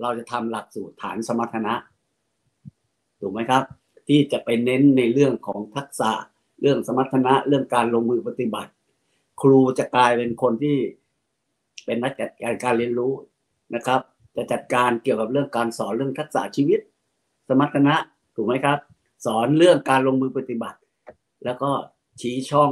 [0.00, 1.74] เราจะทำหลักสูตรฐานสมรรถนะ
[3.20, 3.62] ถูกไหมครับ
[4.08, 6.10] ที่จะไปเน้นในเรื่องของทักษะ
[6.60, 8.70] เรื่องสมรรถนะเรื่องการลงมือปฏิบัติ
[9.42, 10.78] ครูจะกลายเป็นคนที่
[11.84, 13.12] เป็นนักจัดการการเรียนรู้
[13.74, 14.00] นะครับ
[14.36, 16.80] จะจัดการเกี่ยวกับเรื่องการสอนเรื่องทักษะชีวิต
[17.48, 17.94] สมรรถนะ
[18.36, 18.78] ถูกไหมครับ
[19.26, 20.78] สอนเรื่องการลงมือปฏิบัติ
[21.44, 21.70] แล้วก็
[22.20, 22.70] ชี้ช่อง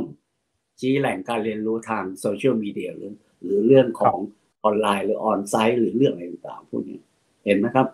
[0.81, 3.13] ชี้แหล่งการเรียนรู้ทางโซเชียลมีเดียหรือ
[3.43, 4.19] หรือเรื่องของ
[4.65, 6.99] ออนไลน์หรือ on-site หรือเรื่องอะไรต่างๆพวกนี้
[7.45, 7.87] เห็นไหมครับ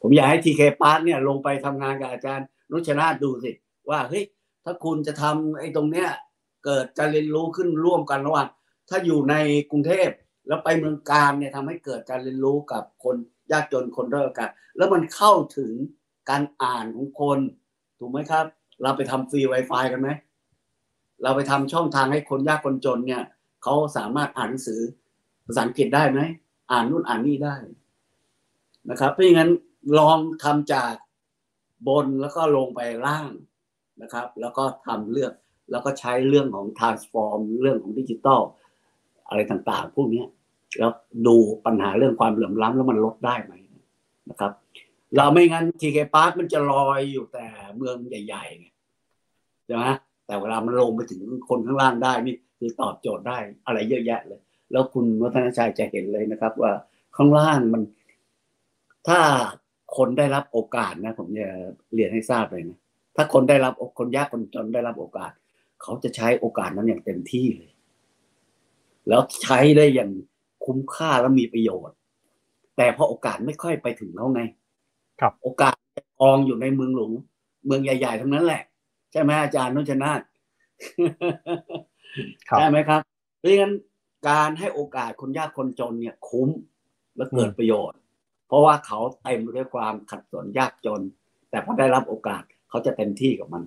[0.00, 3.52] ผมอยากให้ TK Park เนี่ยลงไปทำงานกับอาจารย์นุชนาดูสิ
[3.90, 4.24] ว่าเฮ้ย
[4.64, 6.08] ถ้าคุณจะทำไอ้ตรงเนี้ย
[6.64, 8.48] เกิดจะเรียนรู้ขึ้นร่วมกันระหว่าง
[8.88, 9.34] ถ้าอยู่ใน
[9.70, 10.08] กรุงเทพ
[10.48, 13.16] แล้วไปเมืองกาญจน์เนี่ยทำให้เกิดการเรียนรู้กับคน
[13.52, 15.72] ยากจนคนด้อยโอกาสแล้วมันเข้าถึง
[16.30, 17.38] การอ่านของคน
[17.98, 18.46] ถูกไหมครับ
[18.82, 20.08] เราไปทำฟรี Wi-Fi กันไหม
[21.22, 23.22] เราไปทำช่องทางให้คนยากคนจนเนี่ย
[23.62, 24.80] เขาสามารถอ่านหนังสือ
[25.46, 26.20] ภาษาอังกฤษได้ไหม
[26.70, 27.54] อ่านนู่นอ่านนี่ได้
[28.90, 29.50] นะครับเพราะงั้น
[29.98, 30.92] ลองทำจาก
[31.88, 33.26] บนแล้วก็ลงไปล่าง
[34.02, 35.32] นะครับ แล้วก็ทำเรื่อง
[35.70, 38.40] แล้วก็ใช้เรื่องของ transform เรื่องของดิจิตอล
[39.28, 40.24] อะไรต่างๆ พวกนี้
[40.78, 40.90] แล้ว
[41.26, 41.36] ดู
[41.66, 43.52] ปัญหาเรื่องความเหลื่อมล้ำแล้วมันลดได้ไหม
[44.30, 44.52] นะครับ
[45.16, 47.46] เราไม่งั้น TK Park มันจะลอยอยู่แต่
[47.76, 48.66] เมืองใหญ่ๆไง
[49.66, 49.84] ใช่ไหม
[50.26, 54.40] แต่เวลามันลงไปถึงคนข้างล่างได้นี่คือตอบโจทย์ได้อะไรเยอะแยะเลย
[54.72, 56.72] แล้วคุณวัฒนชัยจะเห็นเลยนะครับ ว่า
[57.16, 57.82] ข้างล่างมัน
[59.08, 59.20] ถ้า
[59.96, 61.48] คนได้รับโอกาสนะ ผมจะ
[61.94, 62.78] เรียนให้ทราบเลยนะ
[63.16, 65.32] ถ้าคนได้รับคนยากคนจนได้รับโอกาส
[65.82, 67.72] เขาจะใช้โอกาสนั้นอย่างเต็มที่เลย
[69.08, 70.10] แล้วใช้ได้อย่าง
[70.64, 71.96] คุ้มค่าและมีประโยชน์
[72.76, 74.42] แต่พอโอกาสไม่ค่อยไปถึงเขาไง
[75.20, 75.76] ครับโอกาส
[76.20, 77.12] กองอยู่ในเมืองหลวง
[77.66, 78.62] เมืองใหญ่ ๆ ทั้งนั้นแหละ
[79.12, 80.20] ใช่ไหมอาจารย์นุชนาธ
[82.58, 83.00] ใช่ไหมครับ
[83.38, 83.74] เพราะฉะนั้น
[84.28, 86.48] การให้โอกาสคนยากคนจนเนี่ยคุ้ม
[87.16, 87.98] และเกิดประโยชน์
[88.48, 91.00] เพราะว่าเขาเต็มด้วยความขัดสนยากจน
[91.50, 93.62] แต่พอได้รับโอกาสเขาจะเต็มที่กับมัน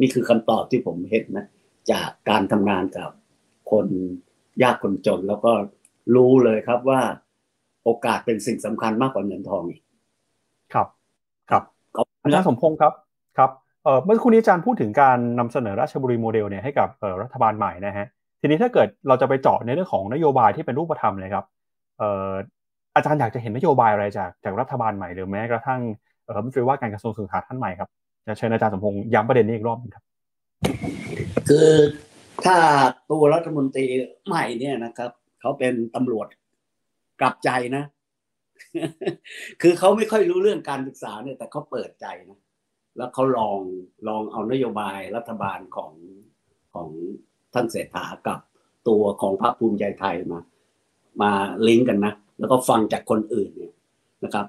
[0.00, 1.46] นี่คือคำตอบที่ผมเห็นนะ
[1.92, 3.10] จากการทำงานกับ
[3.70, 3.86] คน
[4.62, 5.52] ยากคนจนแล้วก็
[6.14, 7.00] รู้เลยครับว่า
[7.84, 9.85] โอกาสเป็นสิ่งสำคัญมากกว่าเงินทองอีกครับครับ
[12.26, 12.92] อาจารย์สมพงศ์ครับ
[13.38, 13.50] ครับ
[14.04, 16.88] เมื่อคุณนี้อาจารย์พูดถึงการนำเสนอราชบุรีโมเดลเนี่ยให้กับ
[17.22, 18.06] รัฐบาลใหม่นะฮะ
[18.40, 21.44] ทีนี้ถ้าเกิดเราจะไปเจาะในเรื่องของนโยบายที่เป็นรูปธรรมเลยครับ
[22.94, 25.80] อาจารย์อยากจะเห็นนโยบายอะไรจากจากรัฐบาลใหม่หรือแม้กระทั่ง
[26.34, 27.88] รัฐมนตรีว่าการกระทรวงศึกษาท่านใหม่ครับ
[28.26, 30.04] จะเชิญอาจารย์สมพงศ์ย้ำประเด็นนี้อีกรอบนึงครับ
[31.48, 31.68] คือ
[32.44, 32.56] ถ้า
[33.10, 33.86] ตัวรัฐมนตรี
[34.26, 36.26] ใหม่เนี่ยนะครับ เขาเป็นตำรวจ
[37.20, 37.84] กลับใจนะ
[39.62, 42.38] คือเขาไม่ค่อยรู้เรื่องการศึกษาเนี่ยแต่เขาเปิดใจนะ
[42.96, 43.58] แล้วเขาลอง
[44.08, 45.92] ลองเอานโยบายรัฐบาลของ
[46.74, 46.88] ของ
[47.54, 48.38] ท่านเศรษฐากับ
[48.88, 50.40] ตัวของพรรคภูมิใจไทยมา
[51.22, 51.32] มา
[51.66, 53.72] ลิงก์กันนะ แล้วก็ฟังจากคนอื่นเนี่ย
[54.24, 54.46] นะครับ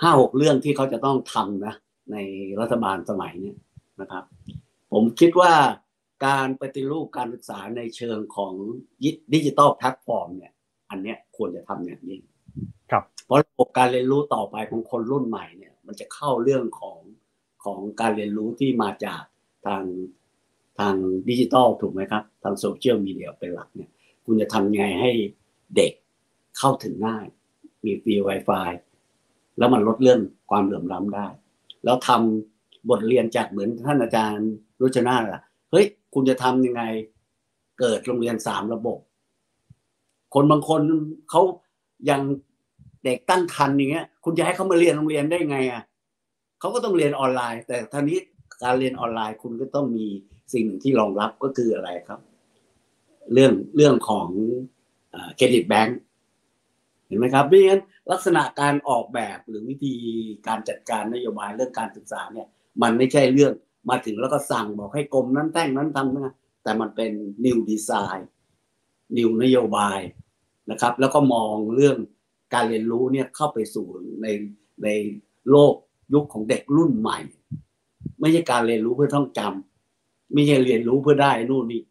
[0.00, 1.74] ห้าหกเรื่องที่เขาจะต้องทำนะ
[2.12, 2.16] ใน
[2.60, 3.52] รัฐบาลสมัยนี้
[4.00, 4.24] นะครับ
[4.92, 5.52] ผมคิดว่า
[6.26, 8.54] การปฏิรูปการศึกษาในเชิงของ
[9.32, 10.52] digital platform เนี่ย
[10.90, 12.20] อันเนี้ยควรจะทำอย่างยิ่ง
[13.26, 16.98] เพราะระบบการเรียนรู้ต่อไปของคนรุ่นใหม่เนี่ย มันจะเข้าเรื่องของ
[17.64, 19.22] ของการเรียนรู้ที่มาจาก
[19.66, 19.84] ทาง
[20.78, 20.94] ทาง
[21.28, 23.90] ดิจิตอลถูกไหมครับ ทางโซเชียลมีเดียเป็นหลักเนี่ย
[24.24, 25.10] คุณจะทำไงให้
[25.76, 25.92] เด็ก
[26.58, 27.26] เข้าถึงง่าย
[27.84, 28.70] มีฟรี Wi-Fi
[29.58, 30.20] แล้วมันลดเรื่อง
[30.50, 31.26] ความเหลื่อมล้ำได้
[31.84, 34.48] แล้วทำบทเรียนจากเหมือนท่านอาจารย์
[34.80, 36.82] รุชนาล่ะเฮ้ย คุณจะทำยังไง
[37.80, 38.98] เกิดโรงเรียนสามระบบ
[40.34, 40.82] คนบางคน
[41.30, 41.42] เขา
[42.10, 42.20] ยัง
[43.06, 45.82] เด็กตั้งคันอย่างเงี้ย คุณจะให้เขามาเรียนโรงเรียนได้ไงอะ
[46.60, 48.18] เขาก็ต้องเรียนออนไลน์ แต่ท่านี้
[48.62, 50.06] การเรียนออนไลน์คุณก็ต้องมี
[50.54, 52.20] สิ่งที่รองรับก็คืออะไรครับ
[53.32, 54.28] เรื่องเรื่องของ
[55.36, 55.98] เครดิตแบงก์
[57.06, 59.94] เห็นไหมครับเพราะงั้นลักษณะการออกแบบหรือวิธี
[60.46, 62.46] การจัดการนโยบายเรื่องการศึกษาเนี่ย
[62.82, 63.52] มันไม่ใช่เรื่อง
[63.90, 67.12] มาถึงแล้วก็สั่งบอกให้กรมนั้นแต่งนั้นทำนะแต่มันเป็น
[67.44, 68.20] new design
[69.16, 69.98] new นโยบาย
[70.70, 71.96] นะครับ แล้วก็มองเรื่อง
[72.54, 73.86] การเรียนรู้เนี่ยเข้าไปสู่
[74.22, 74.26] ใน
[74.84, 74.88] ใน
[75.50, 75.74] โลก
[76.14, 77.18] ยุคของเด็กรุ่นใหม่
[78.20, 81.82] ไม่ใช่การเรียนรู้เพื่อท่องจำไม่ใช่เรียนรู้เพื่อได้นู่นนี่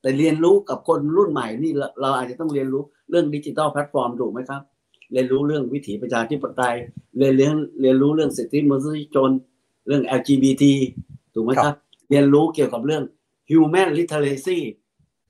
[0.00, 4.62] แต่เรียนรู้กับคนรุ่นใหม่นี่เราอาจจะต้องเรียนรู้เรื่องดิจิทัลแพลตฟอร์มถูกไหมครับ
[5.12, 6.76] เรียนรู้เรื่องวิถีประชาธิปไตย
[7.18, 9.30] เรียนเรียนเรียนรู้เรื่องสิทธิมนุษยชน
[9.86, 10.64] เรื่อง LGBT
[11.34, 11.74] ถูกไหมครับ
[12.10, 13.02] เรียนรู้เกี่ยวกับเรื่อง
[13.50, 14.58] human literacy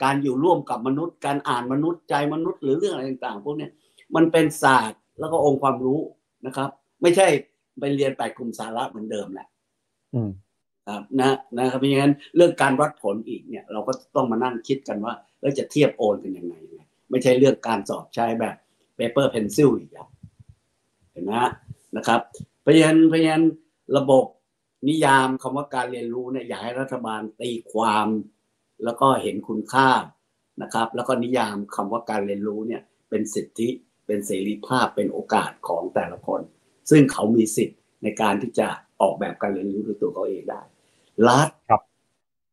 [0.02, 3.68] การอยู่ร่วมกับมนุษย์ การอ่านมนุษย์ใจมนุษย์หรือเรื่องอะไรต่างๆพวกนี้
[4.16, 6.00] มันเป็นศาสตร์แล้วก็องค์ความรู้
[6.46, 6.68] นะครับ
[7.02, 7.26] ไม่ใช่
[7.80, 9.48] ไปเรียนแปดกลุ่มสาระเหมือนเดิมแหละ
[10.88, 16.54] ครับนะนะครับเพราะงั้นเรื่องการวัดผลอีกเนี่ย เราก็ต้องมานั่งคิดกันว่าเราจะเทียบโอนกันยังไง
[17.10, 18.56] ไม่ใช่เรื่องการสอบใช้แบบ
[18.98, 19.90] paper pencil อีก
[21.12, 21.32] เห็นไหม
[21.96, 22.20] นะครับ
[22.60, 23.44] เพราะฉะนั้นเพราะฉะนั้น
[23.96, 24.24] ระบบ
[24.88, 28.08] นิยามคำว่าการเรียนรู้เนี่ยอยากให้รัฐบาลตีความ
[28.84, 29.88] แล้วก็เห็นคุณค่า
[30.62, 33.68] นะครับ แล้วก็นิยามคำว่าการเรียนรู้เนี่ย เป็นสิทธิ
[34.12, 36.40] เป็นเสรีภาพเป็นโอกาสของแต่ละคน
[36.90, 38.68] ซึ่งเขามีสิทธิ์ในการที่จะ
[39.00, 40.60] ออกแบบการเรียนรู้ด้วยตัวเขาเองได้
[41.28, 41.82] รัฐครับ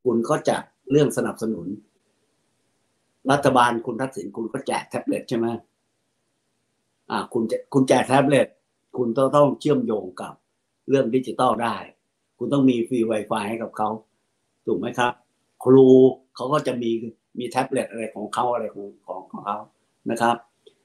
[0.04, 0.58] คุณก็จะ
[0.92, 1.68] เรื่องสนับสนุน
[3.32, 5.48] รัฐบาลคุณทักษิณคุณก็แจกแท็บเล็ตใช่ไหม
[7.12, 8.48] อ่า คุณจะคุณแจกแท็บเล็ต
[8.98, 10.34] คุณต้องต้องเชื่อมโยงกับ
[10.90, 11.76] เรื่องดิจิตอลได้
[12.38, 13.90] คุณต้องมีฟรี Wi-Fi ให้กับเขา
[14.66, 15.12] ถูกไหมครับ
[15.64, 15.88] ครู
[16.36, 16.92] เขาก็จะมี
[17.40, 19.58] มีแท็บเล็ตอะไรของเขาอะไรของของของเขา
[20.12, 20.36] นะครับ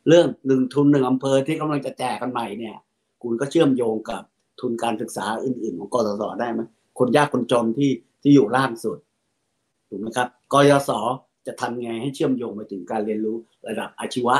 [0.09, 2.77] เรื่องหนึ่งทุนหนึ่งอำเภอที่กำลังจะแจกกันใหม่เนี่ย
[3.23, 4.23] คุณก็เชื่อมโยงกับ
[4.61, 6.61] ทุนการศึกษาอื่น ๆ ของกสศได้ไหม
[6.99, 7.91] คนยากคนจนที่
[8.23, 8.99] ที่อยู่ล่างสุด
[9.89, 10.91] ถูกไหมครับกยศ
[11.47, 13.37] จะทำไงให้เชื่อมโยงไปถึงการเรียนรู้
[13.69, 14.37] ระดับอาชีวะ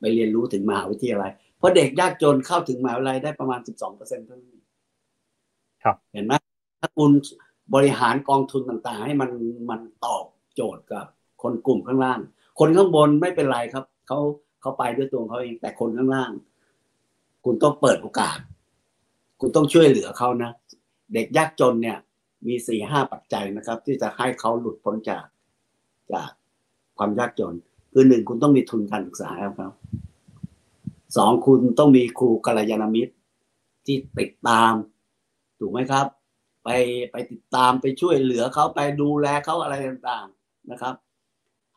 [0.00, 4.58] ไปเรียนรู้ถึงมหาวิทยาลัยเพราะเด็กยากจนเข้าถึงมหาวิทยาลัยได้ประมาณ12%เท่านั้น
[5.82, 6.32] ครับ เห็นไหม
[6.80, 7.10] ถ้าคุณ
[7.74, 9.30] บริหารกองทุนต่างๆ ให้มัน
[9.70, 10.24] มันตอบ
[10.54, 11.04] โจทย์กับ
[11.42, 12.20] คนกลุ่มข้างล่าง
[12.58, 14.20] คนข้างบนไม่เป็นไรครับเขา
[14.68, 16.32] เขาไปด้วยตัวเขาเอง แต่คนข้างล่าง
[17.44, 18.38] คุณต้องเปิดโอกาส
[19.40, 20.50] คุณต้องช่วยเหลือเขานะ
[21.14, 21.98] เด็กยากจนเนี่ย
[22.46, 25.24] มีสี่ห้าปัจจัยนะครับ ที่จะให้เขาหลุดพ้นจาก
[26.12, 26.30] จาก
[26.98, 27.54] ความยากจน
[27.92, 29.72] คือหนึ่งคุณต้องมีทุนการศึกษาครับ
[31.16, 33.14] สองคุณต้องมีครูกัลยาณมิตร
[33.86, 34.72] ที่ติดตาม
[35.58, 36.06] ถูกไหมครับ
[36.64, 36.68] ไป
[37.12, 40.94] ไปติดตามไปช่วยเหลือเขาไปดูแลเขาอะไรต่างๆนะครับ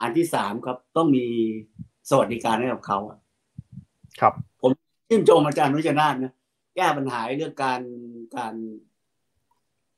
[0.02, 1.28] อันที่สามครับต้องมี
[2.10, 3.00] สวัสดิการให้กับเขา
[4.20, 4.72] ครับ ผม
[5.10, 6.34] ชื่นชมอาจารย์นุชนาธนะ
[6.76, 7.82] แก้ปัญหาเรื่องการ
[8.38, 8.54] การ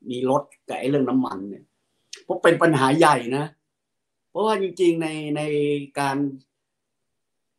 [0.09, 1.63] มีรถกับไอ้เรื่องน้ำมันเนี่ย
[2.23, 3.45] เพราะเป็นปัญหาใหญ่นะ
[4.29, 5.07] เพราะว่าจริง ๆใน
[5.37, 5.41] ใน
[5.99, 6.17] การ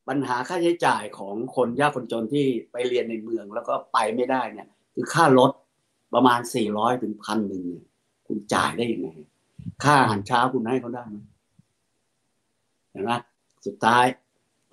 [0.09, 5.51] ปัญหาค่าใช้จ่ายของคนยากคนจนที่ไปเรียนในเมืองแล้วก็ไปไม่ได้เนี่ย คือค่ารถ
[6.15, 7.85] ประมาณสี่ร้อยถึงพันหนึ่งเนี่ย
[8.27, 9.09] คุณจ่ายได้ยังไง
[9.85, 11.17] ค่าอาหารเช้าคุณให้เขาได้ไหม
[12.91, 13.13] เห็นไหม
[13.67, 14.05] สุดท้าย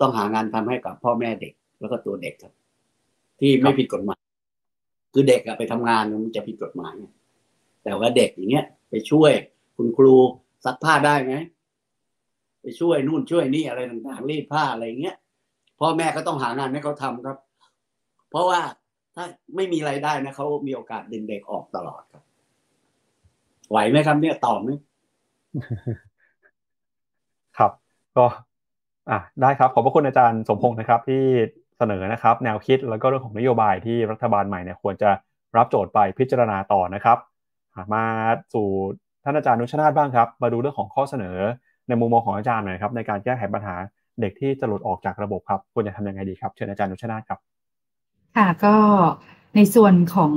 [0.02, 2.52] ต้องหางานทำให้กับพ่อแม่เด็ก แล้วก็ตัวเด็กครับ
[3.40, 4.20] ที่ไม่ผิดกฎหมาย
[5.12, 6.94] คือเด็กอะไปทำงานมันจะผิดกฎหมาย
[7.84, 9.32] แต่ว่าเด็กอย่างเงี้ย ไปช่วย
[9.76, 10.14] คุณครู
[10.64, 11.34] ซักผ้าได้ไหม
[12.62, 15.16] ไปช่วยนู่นช่วยนี่อะไรต่างๆรีดผ้าอะไรเงี้ย
[15.80, 17.36] พ่อแม่ก็ต้องหางานให้เขาทำครับ
[18.30, 18.60] เพราะว่า
[19.14, 19.24] ถ้า
[19.56, 22.22] ไม่มีไรายได้นะเขามีโอกาสดึงเด็กออกตลอดครับ
[23.70, 24.70] ไหวไหมครับเนี่ยตอบไหม
[27.58, 27.72] ครับ
[28.16, 28.24] ก็
[29.10, 31.22] อะได้ครับ ขอบพระคุณอาจารย์สมพงศ์นะครับที่
[31.78, 35.10] เสนอนะครับ แนวคิดแล้วก็เรื่องของนโยบายที่รัฐบาลใหม่เนี่ยควรจะ
[35.56, 37.18] รับโจทย์ไปพิจารณาต่อนะครับ
[37.94, 38.04] มา
[38.54, 38.66] สู่
[39.24, 41.36] ท่านอาจารย์นุชนาธบ้างครับ มาดูเรื่องของข้อเสนอ
[41.88, 43.74] ในมุมมองของอาจารย์หน่อยครับในการแก้ไขปัญหา
[44.20, 47.38] เด็กที่จะหลุดออกจากระบบครับควรจะทำยังไงดีครับเชิญอาจารย์นุชนาธครับ
[48.36, 48.74] ค่ะก็
[49.56, 50.34] ในส่วนของ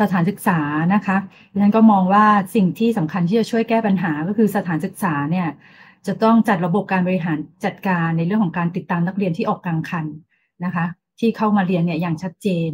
[0.00, 0.58] สถานศึกษา
[0.94, 1.16] นะคะ
[1.52, 2.24] ดิฉันก็มองว่า
[2.54, 5.48] สิ่งที่สำคัญที่จะช่วยแก้ปัญหาก็คือสถานศึกษาเนี่ย
[6.06, 10.06] จะต้องจัดระบบการบริหารจัดการในเรื่องของการติดตามนักเรียนที่ออกกลางคัน
[10.64, 10.84] นะคะ
[11.20, 12.72] ที่เข้ามาเรียนเนี่ยอย่างชัดเจน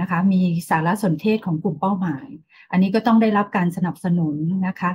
[0.00, 2.26] นะคะ มีสารสนเทศของกลุ่มเป้าหมาย
[2.70, 4.36] อันนี้ก็ต้องได้รับการสนับสนุน
[4.66, 4.90] นะคะ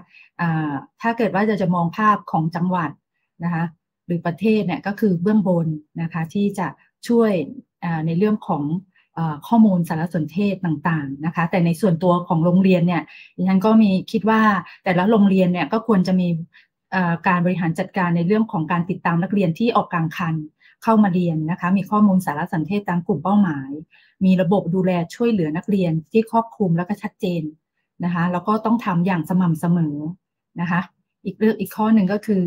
[0.71, 2.91] ะถ้าเกิดว่าจะจะมองภาพของจังหวัด
[3.43, 3.63] นะคะ
[4.05, 5.67] หรือประเทศเนี่ยก็คือเบื้องบน
[6.01, 6.67] นะคะที่จะ
[7.07, 7.31] ช่วย
[8.05, 8.63] ในเรื่องของ
[9.47, 13.03] ข้อมูลสารสนเทศต่างๆนะคะแต่ในส่วนตัวของโรงเรียนเนี่ย
[13.37, 14.41] ดิฉันก็มีคิดว่า
[14.83, 16.27] แต่ละโรงเรียนเนี่ยก็ควรจะมี
[17.27, 20.35] การบริหารจัดการในเรื่องของการติดตามนักเรียนที่ออกกลางคัน
[20.83, 23.69] เข้ามาเรียนนะคะ มีข้อมูลสารสนเทศตามกลุ่มเป้าหมาย
[24.25, 27.43] มีระบบดูแลช่วยเหลือนักเรียนที่ครอบคลุมแล้วก็ชัดเจน
[28.03, 29.95] นะคะแล้วก็ต้องทำอย่างสม่ำเสมอ
[30.61, 30.81] นะคะ
[31.25, 32.45] อีกเรื่องอีกข้อหนึ่งก็คือ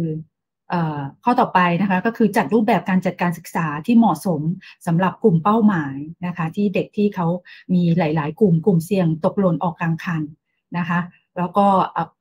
[1.24, 4.40] ข้อต่อไปนะคะก็คือจัดรูปแบบการจัดการศึกษาที่เหมาะสม
[4.86, 5.96] สำหรับกลุ่มเป้าหมาย
[6.26, 7.26] นะคะ ที่เด็กที่เขา
[7.74, 10.22] มีหลาย ๆ กลุ่มกลุ่มเสี่ยงตกหล่นออกกลางคัน
[10.78, 10.98] นะคะ
[11.36, 11.66] แล้วก็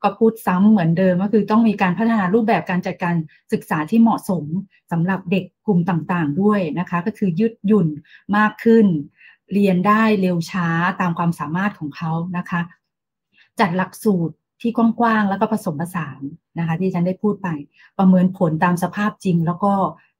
[0.02, 3.16] ก็พูดซ้ำเหมือนเดิมก็คือต้องมีการพัฒนารูปแบบการจัดการ
[3.52, 4.44] ศึกษาที่เหมาะสม
[4.92, 7.88] สำหรับเด็กกลุ่มต่างๆ ด้วยนะคะ ก็คือยืดหยุ่น
[8.36, 8.86] มากขึ้น
[9.52, 10.68] เรียนได้เร็วช้า
[11.00, 12.60] ตามความสามารถของเขานะคะ
[13.60, 16.20] จัดหลักสูตรที่กว้างๆแล้วก็ผสมผสาน
[16.58, 17.48] นะคะ ที่ฉันได้พูดไป
[17.98, 19.72] ประเมินผลตามสภาพจริง แล้วก็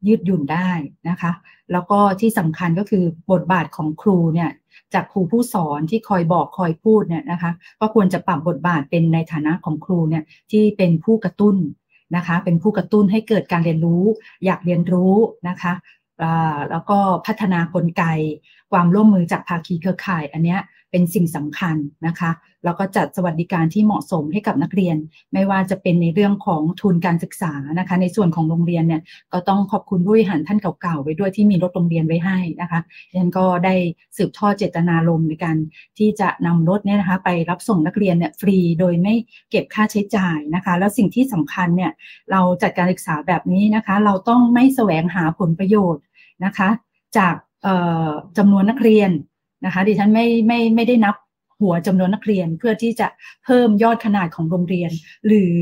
[0.07, 0.71] ยืดหยุ่นได้
[1.09, 1.33] นะคะ
[1.73, 4.51] แล้วก็ที่สำคัญก็คือบทบาทของครูเนี่ย
[4.95, 11.57] จากครูผู้สอนที่คอยบอกคอยพูดเนี่ยนะคะ ก็ควรจะปรับบทบาทเป็นในฐานะของครูเนี่ยที่เป็นผู้กระตุ้น
[12.17, 14.05] นะคะ เป็นผู้กระตุ้นให้เกิดการเรียนรู้
[14.45, 15.15] อยากเรียนรู้
[15.49, 15.73] นะคะ
[16.71, 18.05] แล้วก็พัฒนากลไก
[18.73, 20.61] ความร่วมมือจากภาคีเครือข่าย อันเนี้ย
[20.93, 22.31] เป็นสิ่งสำคัญนะคะ
[22.65, 24.97] แล้วก็จัดสวัสดิการที่เหมาะสมให้กับนักเรียน
[25.33, 32.81] ไม่ว่าจะเป็นในเรื่องของทุนการศึกษานะคะ ในส่วนของโรงเรียนเนี่ยก็ต้องขอบคุณผู้บริหารท่านเก่าๆไว้ด้วยที่มีรถโรงเรียนไว้ให้นะคะ
[33.11, 33.75] ดังนั้นก็ได้
[34.17, 35.57] สืบทอดเจตนารมณ์ในการ
[35.99, 39.15] ที่จะนำรถเนี่ยนะคะไปรับส่งนักเรียนเนี่ยฟรีโดยไม่
[39.51, 41.93] เก็บค่าใช้จ่ายนะคะ แล้วสิ่งที่สำคัญเนี่ย
[42.31, 46.03] เราจัดการศึกษาแบบนี้นะคะ เราต้องไม่แสวงหาผลประโยชน์
[46.45, 46.69] นะคะ
[47.17, 47.35] จาก
[48.39, 49.11] จำนวนนักเรียน
[49.65, 51.17] นะคะ ดิฉันไม่ไม่ไม่ได้นับ
[51.61, 53.07] หัวจำนวนนักเรียนเพื่อที่จะ
[53.45, 54.91] เพิ่มยอดขนาดของโรงเรียน
[55.27, 55.57] หรือ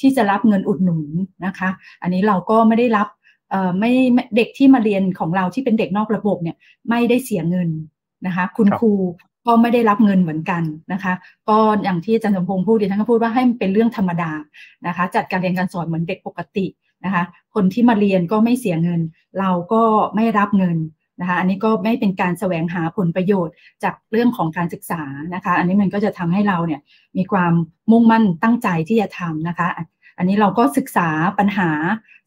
[0.00, 1.04] ที่จะรับเงินอุดหนุน
[1.46, 1.68] นะคะ
[2.02, 3.08] อันนี้เราก็ไม่ได้รับ
[3.78, 3.90] ไม่
[4.36, 6.56] เด็กที่มาเรียนของเราที่เป็นเด็กนอกระบบเนี่ย
[6.88, 7.68] ไม่ได้เสียเงิน
[8.26, 8.92] นะคะ คุณครู
[9.46, 11.12] ก็ไม่ได้รับเงินเหมือนกันนะคะ
[11.48, 14.30] ก็อย่างที่อาจารย์สมพงศ์พูดดิฉันก็พูดว่าให้มันเป็นเรื่องธรรมดา
[14.86, 16.66] นะคะ จัดการเรียนการสอนเหมือนเด็กปกติ
[17.04, 17.22] นะคะ
[17.54, 19.00] คนที่มาเรียนก็ไม่เสียเงิน
[19.40, 19.82] เราก็
[20.14, 20.76] ไม่รับเงิน
[21.20, 25.02] นะคะอันนี้ก็ไม่เป็นการแสวงหาผลประโยชน์จากเรื่องของการศึกษา
[25.34, 26.80] นะคะ อันนี้มันก็จะทำให้เราเนี่ย
[27.16, 27.52] มีความ
[27.90, 29.68] มุ่งมั่นตั้งใจที่จะทำนะคะ
[30.18, 31.70] อันนี้เราก็ศึกษาปัญหา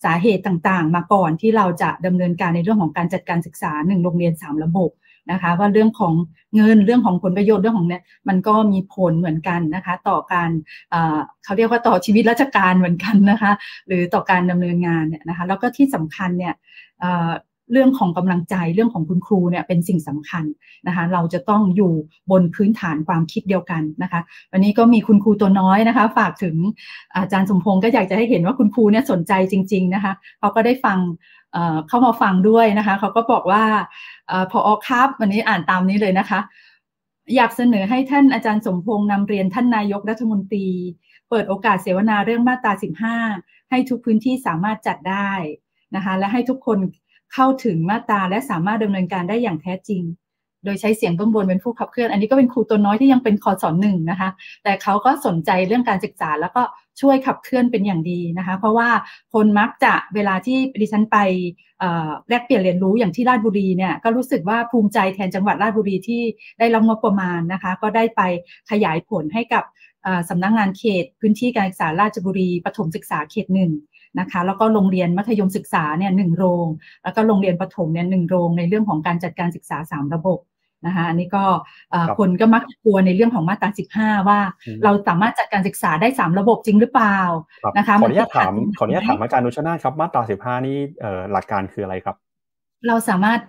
[0.03, 4.91] สาเหตุต่างๆ มาก่อนที่เราจะดำเนินการในเรื่องของการจัดการศึกษาหนึ่งโรงเรียนสามระบบ
[5.31, 6.13] นะคะว่าเรื่องของ
[6.55, 10.49] เงินเรื่องของผลประโยชน์เรื่องของเนี่ยมันก็มีผลเหมือนกันนะคะ ต่อการ
[11.43, 13.51] เขาเรียกว่าต่อชีวิตราชการเหมือนกันนะคะ
[13.87, 16.53] หรือต่อการดำเนินงานเนี่ยนะคะแล้วก็ที่สำคัญเนี่ย
[17.71, 20.45] เรื่องของกำลังใจเรื่องของคุณครูเนี่ยเป็นสิ่งสำคัญ
[20.87, 21.93] นะคะ เราจะต้องอยู่
[22.31, 24.21] บนพื้นฐานความคิดเดียวกันนะคะ
[24.51, 26.55] วันนี้ก็มีคุณครูตัวน้อยนะคะ ฝากถึง
[27.15, 30.99] อาจารย์สมพงศ์ก็อยากจะให้เห็นว่าคุณครูเนี่ยสนใจจริง ๆนะคะเขาก็ได้ฟัง
[31.87, 33.63] เข้ามาฟังด้วยนะคะเขาก็บอกว่า
[34.51, 36.39] พออครับ วันนี้อ่านตามนี้เลยนะคะ
[37.35, 40.67] อยากเสนอให้ท่านอาจารย์สมพงษ์นำเรียนท่านนายกรัฐมนตรี
[41.29, 42.73] เปิดโอกาสเสวนาเรื่องมาตรา
[43.21, 45.31] 15 ให้ทุกพื้นที่สามารถจัดได้
[45.95, 46.79] นะคะ และให้ทุกคน
[47.33, 50.03] เข้าถึงมาตราและสามารถดำเนินการได้อย่างแท้จริง
[50.65, 54.29] โดยใช้เสียงเบื้องบนเป็นผู้ขับเคลื่อน อันนี้ก็เป็นครูตัวน้อยที่ยังเป็นคอสอนหนึ่งนะคะ
[54.63, 56.63] แต่เขาก็สนใจเรื่องการศึกษาแล้วก็
[57.01, 58.89] ช่วยขับเคลื่อนเป็นอย่างดีนะคะ เพราะว่า
[59.33, 61.17] คนมักจะเวลาที่ดิฉันไป
[62.29, 66.21] แลกเปลี่ยนเรียนรู้อย่างที่ราชบุรีเนี่ยก็รู้สึกว่าภูมิใจแทนจังหวัดราชบุรีที่
[66.59, 68.21] ได้รับงบประมาณนะคะ ก็ได้ไป
[68.71, 69.63] ขยายผลให้กับ
[70.29, 73.71] สำนักงงานเขต พื้นที่การศึกษาราชบุรีปฐมศึกษาเขตหนึ่ง
[74.19, 76.67] นะคะแล้วก็โรงเรียนมัธยมศึกษาเนี่ยหนึ่งโรง
[77.03, 80.39] แล้วก็โรงเรียนประถมเนี่ยหนึ่งโรงในเรื่องของการจัดการศึกษาสามระบบ
[80.85, 81.43] นะคะอันนี้ก็
[82.17, 84.39] คนก็มักกลัวในเรื่องของมาตราสิบห้าว่า
[84.83, 87.19] เราสามารถจัดการศึกษาได้สามระบบจริงหรือเปล่า
[87.77, 90.77] นะคะขออนุญาตถามขออนุญาตถามอาจารย์นุชนาครับมาตราสิบห้านี่
[91.31, 92.15] หลักการคืออะไรครับ
[92.87, 93.39] เราสามารถ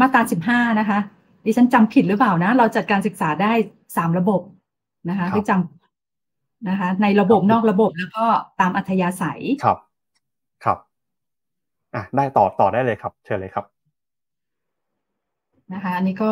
[0.00, 0.98] มาตราสิบห้านะคะ
[1.44, 3.52] ดิฉันจำผิดหรือเปล่านะ เราจัดการศึกษาได้
[3.96, 4.40] สามระบบ
[5.08, 5.83] นะคะที่จำ
[6.68, 8.24] นะคะ ในระบบนอกระบบแล้วก็
[8.60, 9.78] ตามอัธยาศัยครับ
[10.64, 10.78] ครับ
[11.94, 13.64] อะได้ต่อต่อได้เลยครับ เชิญเลยครับ
[15.72, 16.30] นะคะอันนี้ก็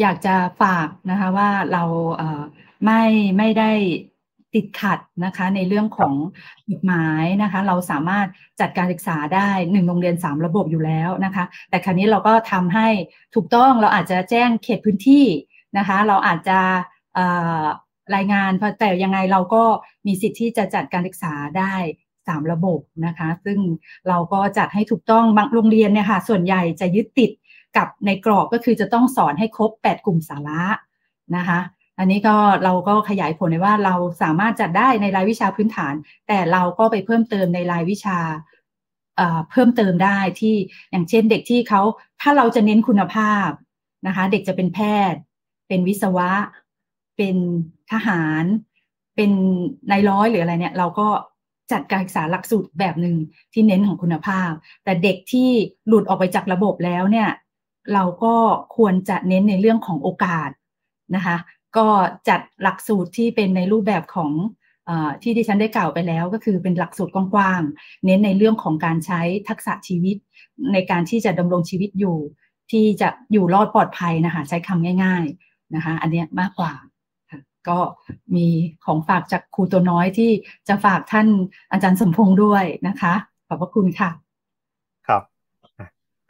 [0.00, 1.82] อยากจะฝากนะคะว่าเรา
[2.16, 2.42] เอ่อ
[2.84, 3.02] ไม่
[3.38, 3.70] ไม่ได้
[4.54, 6.14] ติดขัดนะคะ ในเรื่องของ
[6.68, 8.26] กฎหมายนะคะ เราสามารถ
[8.60, 12.88] จัดการศึกษาได้หนึ่งโรงเรียนสามระบบอยู่แล้วนะคะ แต่ครั้นี้เราก็ทำให้
[13.34, 15.26] ถูกต้องเราอาจจะแจ้งเขตพื้นที่
[15.78, 16.58] นะคะ เราอาจจะ
[18.14, 18.50] รายงาน
[18.80, 19.62] แต่ยังไงเราก็
[20.06, 21.74] มีสิทธิ์ที่จะจัดการศึกษาได้
[22.26, 23.58] สามระบบนะคะ ซึ่ง
[24.08, 27.30] เราก็จัดให้ถูกต้องบางโรงเรียนเนี่ยค่ะส่วนใหญ่จะยึดติด
[27.76, 30.62] กับในกรอบก็คือจะต้องสอนให้ครบ 8 กลุ่มสาระ
[31.36, 31.60] นะคะ
[31.98, 35.94] อันนี้ก็เราก็ขยายผลในว่าเราสามารถจัดได้ในรายวิชาพื้นฐาน
[36.28, 38.18] แต่เราก็ไปเพิ่มเติมในรายวิชา
[39.50, 40.54] เพิ่มเติมได้ที่
[40.90, 41.82] อย่างเช่นเด็กที่เขา
[42.20, 43.48] ถ้าเราจะเน้นคุณภาพ
[44.06, 44.80] นะคะ เด็กจะเป็นแพ
[45.12, 45.20] ทย์
[45.68, 46.30] เป็นวิศวะ
[47.16, 47.36] เป็น
[47.92, 48.44] ทหาร
[49.16, 49.30] เป็น
[49.90, 51.08] นายร้อยหรืออะไรเนี่ยเราก็
[51.72, 53.16] จัดการศึกษาหลักสูตรแบบหนึ่ง
[53.52, 54.50] ที่เน้นของคุณภาพ
[54.84, 55.48] แต่เด็กที่
[55.88, 57.28] หลุดออกไปจากระบบแล้วเนี่ย
[57.92, 58.34] เราก็
[58.76, 60.50] ควรจะเน้นในเรื่องของโอกาส
[61.14, 61.36] นะคะ
[61.76, 61.86] ก็
[62.28, 64.32] จัดหลักสูตรที่เป็นในรูปแบบของ
[64.88, 64.90] อ
[65.22, 70.16] ที่ที่ฉันได้กล่าวไปแล้ว ก็คือเป็นหลักสูตรกว้างๆเน้นในเรื่องของการใช้ทักษะชีวิต
[70.72, 72.16] ในการที่จะดำรงชีวิตอยู่
[72.70, 76.72] ที่จะอยู่รอดปลอดภัยนะคะใช้คำง่าย ๆนะคะ อันนี้มากกว่า
[77.68, 77.78] ก็
[78.36, 78.46] มี
[78.84, 80.30] ของฝากจากครูตัวน้อยที่
[80.68, 81.26] จะฝากท่าน
[81.72, 83.14] อาจารย์สมพงษ์ด้วยนะคะ
[83.48, 84.10] ขอบพระคุณค่ะ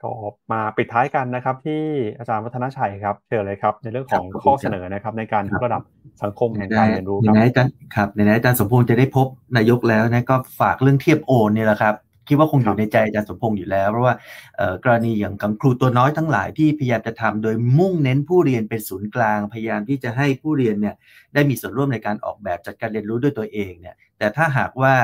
[0.04, 0.12] ก็
[0.52, 1.82] มาปิดท้ายกันนะครับ ที่
[2.18, 5.82] อาจารย์วัฒนชัยครับเชิญเลยครับ ในเรื่องของข้อเสนอนะครับ ในการระดับ
[6.22, 11.94] สังคมแห่งการเรียนรู้ครับในอาจารย์ครับในอาจารย์สมพงษ์จะได้พบนายกแล้วนะก็ฝากเรื่องเทียบโอนนี่แหละครับ
[12.28, 14.14] คิดว่าคงอยู่ในใจอาจารย์สมพงษ์อยู่แล้ว เพราะว่า
[14.84, 20.94] กรณีอย่างกับครูตัวน้อยทั้งหลายที่พยายามจะทำโดยมุ่งเน้นผู้เรียนเป็นศูนย์กลาง พยายามที่จะให้ผู้เรียนเนี่ย
[21.34, 24.94] ได้มีส่วนร่วมในการออกแบบจัดการเรียนรู้ด้วยตัวเองเนี่ยแต่ถ้าหากว่า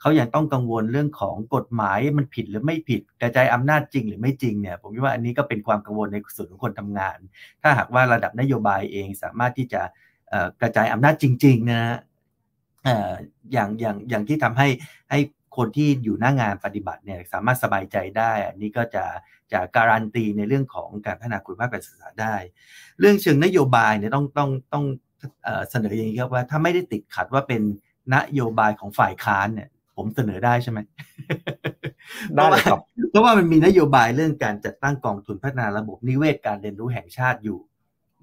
[0.00, 7.18] เขายังต้องกังวลเรื่องของกฎหมายมันผิดหรือไม่ผิดกระจายอำนาจจริงหรือไม่จริงเนี่ยผมคิดว่าอันนี้ก็เป็นความกังวลในส่วนของคนทำงาน
[7.62, 9.82] ถ้าหากว่าระดับนโยบายเองสามารถที่จะ
[10.60, 11.82] กระจายอำนาจจริงๆนะ
[13.52, 14.68] อย่างอย่างอย่างที่ทำให้
[15.10, 15.18] ให้
[15.56, 19.04] คนที่อยู่หน้างานปฏิบัติเนี่ยสามารถสบายใจได้ อันนี้ก็จะ
[19.52, 22.36] จะการันตีในเรื่องของการพัฒนาคุณภาพการศึกษาได้
[23.00, 24.84] เรื่องเชิงนโยบายเนี่ยต้องต้องต้อง
[25.70, 27.62] เสนออย่างนี้ครับว่าถ้าไม่ได้ติดขัดว่าเป็น
[28.14, 30.78] นโยบายของฝ่ายค้านเนี่ยผมเสนอได้ใช่ไหม
[32.36, 32.80] ได้ครับ
[33.10, 37.58] เพราะว่ามันมีนโยบายเรื่องการจัดตั้งกองทุนพัฒนาระบบนิเวศการเรียนรู้แห่งชาติอยู่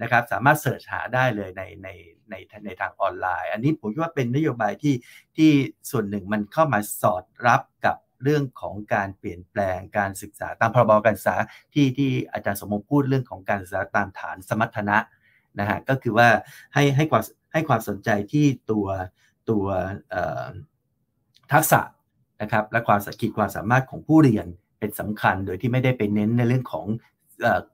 [0.01, 1.89] นะครับสามารถเสิร์ชหาได้เลยในใน
[2.29, 2.35] ใน
[2.65, 4.95] ในทางออนไลน์ อันนี้ผมว่าเป็นนโยบายที่
[5.37, 5.51] ที่
[5.91, 11.35] ส่วนหนึ่งมันเข้ามาสอดรับกับเรื่องของการเปลี่ยนแปลงการศึกษาตามพรบการศึกษา
[11.73, 14.97] ที่ที่อาจารย์สมมติพูดเรื่องของการศึกษาตามฐานสมรรถนะ
[15.59, 16.27] นะฮะก็คือว่า
[16.73, 18.87] ให้ให้ความให้ความสนใจที่ตัว
[19.49, 19.65] ตัว
[21.53, 21.81] ทักษะ
[22.41, 24.47] นะครับและความสกิลความสามารถของผู้เรียน
[24.79, 26.85] เป็นสำคัญโดยที่ไม่ได้ไปเน้นในเรื่องของ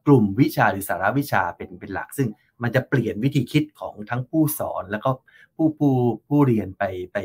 [0.06, 2.28] กลุ่มวิชาหรือสาระวิชาเป็นเป็นหลัก ซึ่ง
[2.64, 5.10] มันจะเปลี่ยนวิธีคิดของทั้งผู้สอนแล้วก็
[5.56, 5.94] ผู้ผู้
[6.28, 6.84] ผู้เรียนไป
[7.14, 7.18] ไป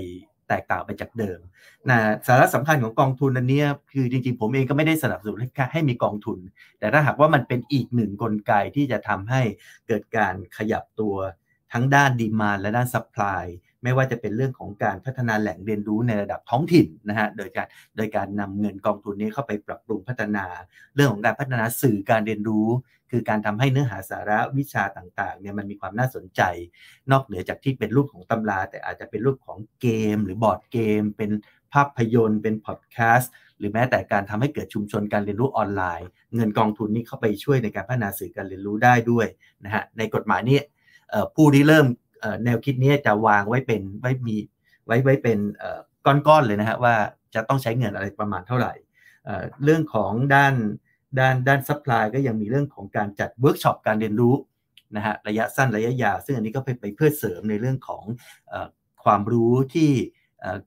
[0.49, 1.41] แตกต่างไปจากเดิม
[1.91, 5.39] นะสาระสำคัญของกองทุนอันนี้คือจริงๆ ผมเองก็ไม่ได้สนับสนุน
[5.73, 6.39] ให้มีกองทุน
[6.79, 9.43] แต่ถ้าหากว่ามันเป็นอีกหนึ่งกลไกที่จะทำให้
[9.87, 11.17] เกิดการขยับตัว
[11.73, 13.45] ทั้งด้าน demand และด้าน supply
[13.83, 17.67] ไม่ว่าจะเป็นเรื่องของการพัฒนาแหล่งเรียนรู้ในระดับท้องถิ่นนะฮะโดยการ
[17.97, 20.47] โดยการนำเงินกองทุนนี้เข้าไปปรับปรุงพัฒนา
[20.95, 22.69] เรื่องของการพัฒนาสื่อการเรียนรู้
[23.11, 26.43] คือการทำให้เนื้อหาสาระวิชาต่างๆเนี่ยมันมีความน่าสนใจ
[27.11, 31.31] นอกเหนือจากที่เป็นรูปของตำรา แต่อาจจะเป็นรูปของเกม หรือบอร์ดเกม เป็น
[31.73, 39.27] ภาพยนตร์เป็นพอดแคสต์หรือแม้แต่การทำให้เกิดชุมชนการเรียนรู้ออนไลน์ เงินกองทุนนี้เข้าไปช่วยในการพัฒนาสื่อการเรียนรู้ได้ด้วย
[39.65, 40.59] นะฮะในกฎหมายนี้
[41.35, 41.87] ผู้ที่เริ่ม
[42.45, 44.37] แนวคิดนี้จะวางไว้เป็นไว้มี
[44.87, 45.39] ไว้ไว้เป็น
[46.07, 46.95] ก้อนๆเลยนะฮะว่า
[47.35, 48.73] จะต้องใช้เงินอะไรประมาณเท่าไหร่
[49.65, 50.55] เรื่องของด้าน
[51.19, 54.35] ด้านด้าน supply ก็ยังมีเรื่องของการจัดเวิร์กช็อปการเรียนรู้
[54.97, 58.05] นะฮะระยะสั้นระยะยาวซึ่งอันนี้ก็ไปไปเพื่อเสริมในเรื่องของ
[58.53, 58.55] อ
[59.05, 59.91] ความรู้ที่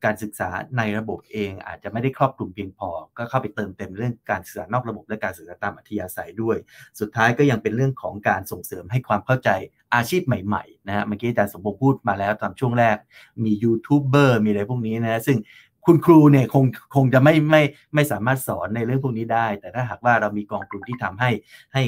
[0.03, 6.57] การศึกษาในระบบเองอาจจะไม่ได้ครอบคลุมเพียงพอ ก็เข้าไปเติมเต็มเรื่องการศึกษานอกระบบและการศึกษาตามอัธยาศัยด้วย
[6.99, 9.49] สุดท้ายก็ยังเป็นเรื่องของการส่งเสริมให้ความเข้าใจ
[9.95, 12.97] อาชีพใหม่ๆนะฮะเมื่อกี้อาจารย์สมบูรณ์พูดมาแล้วตอนช่วงแรก
[13.43, 15.37] มียูทูบเบอร์มีอะไรพวกนี้นะซึ่ง
[15.85, 17.63] คุณครูเนี่ยคงคงจะไม่ไม่
[17.95, 21.31] ไม่สามารถสอนในเรื่องพวกนี้ได้ แต่ถ้าหากว่าเรามีกองทุนที่ทำให้
[21.73, 21.83] ให้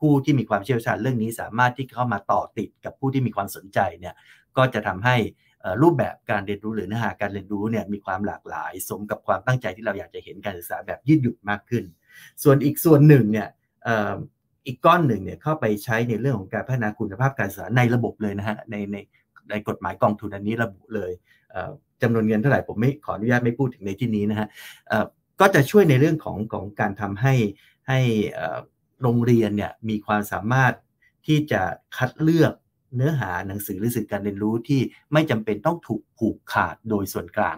[0.00, 4.14] ผู้ที่มีความเชี่ยวชาญเรื่องนี้สามารถที่เข้ามาต่อติดกับผู้ที่มีความสนใจเนี่ย
[4.56, 5.16] ก็จะทำให้
[5.82, 11.84] รูปแบบการเรียนรู้หรือเนื้อหาการเรียนรู้เนี่ยมีความหลากหลาย สมกับความตั้งใจที่เราอยากจะเห็นการศึกษาแบบยืดหยุ่นมากขึ้น
[12.42, 13.48] ส่วนอีกส่วนหนึ่งเนี่ย
[14.66, 18.96] อีกก้อนหนึ่งเนี่ยเข้าไปใช้ในเรื่องของการพัฒนาคุณภาพการศึกษาในระบบเลยนะฮะในใน
[19.50, 21.10] ในกฎหมายกองทุนอันนี้ระบุเลย
[22.02, 24.48] จำนวนเงินเท่าไหร่ผมไม่ขออนุญาตไม่พูดถึงในที่นี้นะฮะ
[25.40, 27.34] ก็จะช่วยในเรื่องของของการทำให้
[27.88, 28.00] ให้
[29.02, 30.74] โรงเรียนเนี่ยมีความสามารถ
[31.26, 31.62] ที่จะ
[31.96, 32.52] คัดเลือก
[32.96, 34.80] เนื้อหาหนังสือหรือสื่อการเรียนรู้ที่
[35.12, 37.56] ไม่จำเป็นต้องถูกผูกขาดโดยส่วนกลาง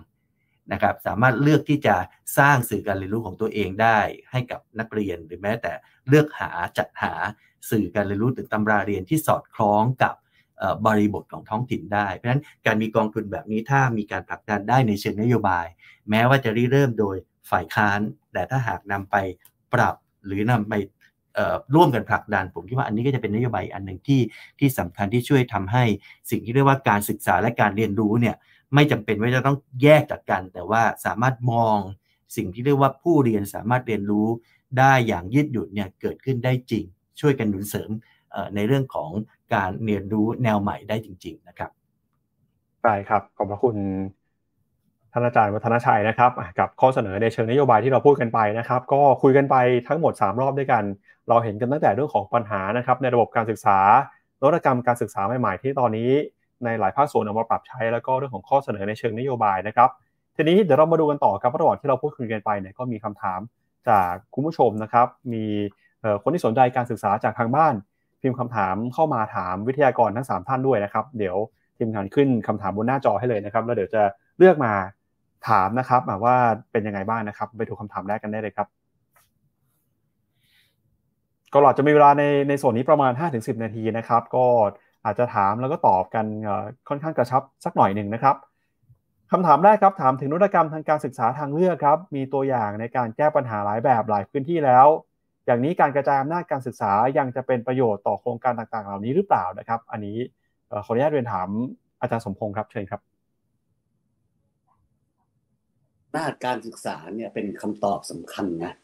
[0.72, 1.96] นะครับสามารถเลือกที่จะ
[2.38, 3.98] สร้างสื่อการเรียนรู้ของตัวเองได้
[4.30, 5.72] ให้กับนักเรียนหรือแม้แต่
[6.08, 7.14] เลือกหาจัดหา
[7.70, 10.14] สื่อการเรียนรู้หรือตำราเรียนที่สอดคล้องกับ
[10.86, 15.66] บริบทของท้องถิ่นได้ เพราะฉะนั้นการมีกองทุนแบบนี้ถ้ามีการผลักดันได้ในเชิงนโยบาย
[16.10, 17.16] แม้ว่าจะริเริ่มโดย
[17.50, 18.00] ฝ่ายค้าน
[18.32, 19.16] แต่ถ้าหากนำไป
[19.74, 19.94] ปรับ
[20.26, 20.74] หรือนำไป
[21.74, 24.20] ร่วมกันผลักดัน ผมคิดว่าอันนี้ก็จะเป็นนโยบายอันหนึ่งที่
[24.58, 25.84] ที่สำคัญที่ช่วยทำให้
[26.30, 28.36] สิ่งที่เรียกว่าการศึกษาและการเรียนรู้เนี่ย
[28.74, 31.76] ไม่จำเป็นว่าจะต้องแยกจากกัน แต่ว่าสามารถมอง
[32.36, 34.26] สิ่งที่เรียกว่าผู้เรียนสามารถเรียนรู้
[34.78, 36.84] ได้อย่างยืดหยุ่นเนี่ยเกิดขึ้นได้จริง
[37.20, 37.90] ช่วยกันหนุนเสริม
[38.54, 39.10] ในเรื่องของ
[39.54, 41.70] การเรียนรู้แนวใหม่ได้จริง ๆ นะครับ
[42.82, 43.76] ใช่ครับขอบพระคุณ
[45.12, 49.56] ท่านอาจารย์วัฒนชัยนะครับกับข้อเสนอในเชิงนโยบายที่เราพูดกันไปนะครับ ก็คุยกันไป
[49.88, 50.82] ทั้งหมด 3 รอบด้วยกัน
[51.28, 53.78] เราเห็นกันตั้งแต่เรื่องของปัญหานะครับในระบบการศึกษา
[54.40, 56.10] นวัตกรรมการศึกษาใหม่ๆ ที่ตอนนี้
[56.64, 59.88] ในหลายภาคส่วนเอามาปรับใช้แล้วก็เรื่องของข้อเสนอในเชิงนโยบายนะครับ
[60.36, 63.40] ทีนี้เดี๋ยวเรามาดูกันต่อครับระหว่างที่เราพูดคุยกันไปเนี่ยก็มีคำถาม
[63.88, 65.44] จากคุณผู้ชมนะครับ มี
[66.22, 67.74] คนที่สนใจการศึกษาจากทางบ้าน
[68.20, 71.36] พิมพ์คำถามเข้ามาถามวิทยากรทั้ง 3 ท่านด้วยนะครับ เดี๋ยว
[71.76, 74.02] ทีมงานขึ้นคำถามบนหน้าจอให้เลยนะครับ แล้วเดี๋ยวจะ
[74.38, 74.72] เลือกมา
[75.48, 76.36] ถามนะครับว่า
[76.72, 78.68] เป็นยังไงบ้างนะครับ ไปดูคำถามแรกกันได้เลยครับ
[81.52, 84.46] ก็หลอดจะมีเวลาในในส่วนนี้ประมาณ 5-10 นาทีนะครับ ก็
[85.04, 86.26] อาจจะถามแล้วก็ตอบกัน
[86.88, 88.36] ค่อนข้างกระชับสักหน่อยหนึ่งนะครับ
[89.32, 94.86] คำถามแรกครับถามถึงนวัตกรรมทางการศึกษาทางเลือกครับ มีตัวอย่างในการแก้ปัญหาหลายแบบหลายพื้นที่แล้ว
[95.46, 100.18] อย่างนี้การกระจายอำนาจการศึกษายังจะเป็นประโยชน์ต่อโครงการต่างๆ เหล่านี้หรือเปล่านะครับ อันนี้
[100.84, 101.48] ขออนุญาตเรียนถาม
[102.00, 103.00] อาจารย์สมพงศ์ครับเชิญครับ
[106.16, 108.74] ด้านการศึกษาเนี่ยเป็นคำตอบสำคัญนะ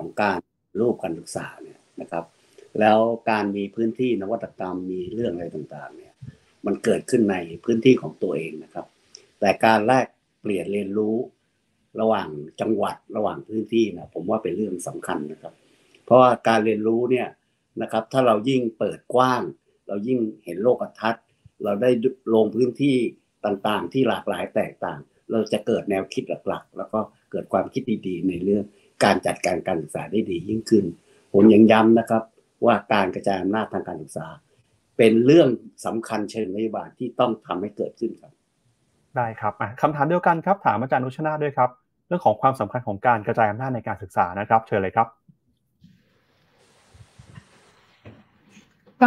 [0.00, 0.38] ของการ
[0.80, 2.24] รูปการศึกษาเนี่ยนะครับ
[2.80, 2.98] แล้ว
[3.30, 6.12] การมีพื้นที่นวัตกรรมมีเรื่องอะไรต่างๆ เนี่ย
[6.66, 8.86] มันเกิดขึ้นในพื้นที่ของตัวเองนะครับ
[9.40, 10.06] แต่การแลก
[10.40, 11.16] เปลี่ยนเรียนรู้
[12.00, 12.28] ระหว่าง
[12.60, 15.54] จังหวัดระหว่างพื้นที่นะผมว่าเป็นเรื่องสำคัญนะครับ
[16.04, 17.28] เพราะว่าการเรียนรู้เนี่ย
[17.82, 19.42] นะครับ ถ้าเรายิ่งเปิดกว้าง
[19.88, 21.24] เรายิ่งเห็นโลกทัศน์
[21.64, 21.90] เราได้
[22.34, 22.96] ลงพื้นที่
[23.44, 28.64] ต่างๆ ที่หลากหลายแตกต่าง เราจะเกิดแนวคิดหลักๆ แล้วก็เกิดความคิดดีๆ ในเรื่อง
[29.04, 30.84] การจัดการการศึกษาได้ดียิ่งขึ้น
[31.32, 32.22] ผมยังย้ำนะครับ
[32.66, 34.26] ว่าการกระจายอำนาจทางการศึกษา
[34.96, 35.48] เป็นเรื่อง
[35.86, 38.32] สำคัญเชิงนโยบายที่ต้องทำให้เกิดขึ้นครับ
[39.16, 41.70] ได้ครับคำถามเดียวกันครับ ถามอาจารย์นุชนาด้วยครับ
[42.06, 45.08] เรื่องของความสำคัญของการกระจายอำนาจในการศึกษานะครับ เชิญเลยครับ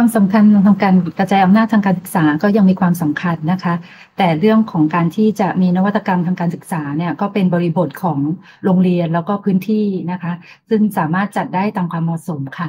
[0.00, 3.74] ความสำคัญทางการกระจายอำนาจทางการศึกษาก็ยังมีความสำคัญนะคะ
[4.18, 8.18] แต่เรื่องของการที่จะมีนวัตกรรมทางการศึกษาเนี่ยก็เป็นบริบทของ
[8.64, 10.32] โรงเรียนแล้วก็พื้นที่นะคะ
[10.68, 12.68] ซึ่งสามารถจัดได้ตามความเหมาะสมค่ะ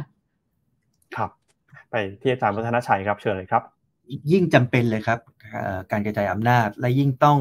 [1.15, 1.31] ครับ
[1.91, 3.63] ไปที่อาจารย์วัฒนชัยครับเชิญเลยครับ
[4.31, 5.19] ยิ่งจำเป็นเลยครับ
[5.91, 7.37] การกระจายอำนาจและยิ่งต้อง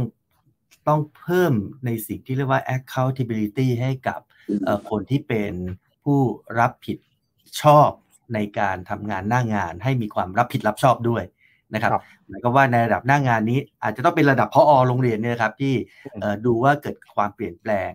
[0.89, 1.53] ต้องเพิ่ม
[1.87, 4.21] ในสิ่งที่เรียกว่า accountability ให้กับ
[4.91, 5.53] คนที่เป็น
[6.05, 6.21] ผู้
[6.59, 6.99] รับผิด
[7.63, 7.91] ชอบ
[8.35, 11.25] ในการทำงานหน้างานให้มีความรับผิดรับชอบด้วย
[11.75, 11.93] นะครับ
[12.29, 15.75] หมายก็ว่าในระดับหน้างานนี้อาจจะต้องเป็นระดับพอโรงเรียนเนี่ยครับที่
[16.47, 17.91] ดูว่าเกิดความเปลี่ยนแปลง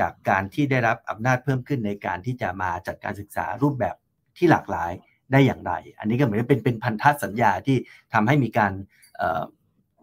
[0.00, 3.94] จากการที่ได้รับอำนาจเพิ่มขึ้นในการที่จะมาจัดการศึกษารูปแบบ
[4.36, 4.90] ที่หลากหลาย
[5.32, 7.76] ได้อย่างไร อันนี้ก็เหมือนเป็นเป็นพันธสัญญาที่
[8.12, 8.72] ทำให้มีการ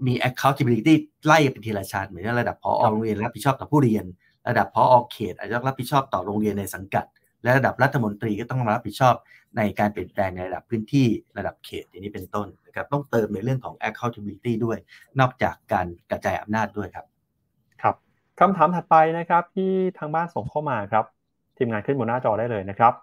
[0.07, 0.93] มี accountability
[1.25, 4.05] ไล่เป็นทีละชั้นเหมือนระดับพอโรงเรียนรับผิดชอบต่อผู้เรียน
[4.49, 7.05] ระดับพอเขตอาจจะรับผิดชอบต่อโรงเรียนในสังกัด
[7.43, 9.15] และระดับรัฐมนตรีก็ต้องรับผิดชอบ
[9.57, 11.07] ในการเปลี่ยนแปลงในระดับพื้นที่
[11.37, 14.77] ระดับเขตอย่างนี้เป็นต้นนะครับต้องเติมในเรื่องของ accountability ด้วย
[15.19, 17.05] นอกจากการกระจายอำนาจด้วยครับ
[17.81, 17.95] ครับ
[18.39, 21.05] คำถามถัดไปนะครับที่ทางบ้านส่งเข้ามาครับ
[21.57, 22.93] ทีมงานขึ้นบนหน้าจอได้เลยนะครับ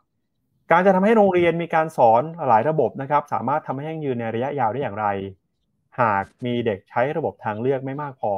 [0.71, 5.07] การจะทำให้โรงเรียนมีการสอนหลายระบบนะครับ สามารถทำให้ยั่งยืนในระยะยาวได้อย่างไร
[6.01, 8.33] หากมีเด็กใช้ระบบทางเลือกไม่มากพอ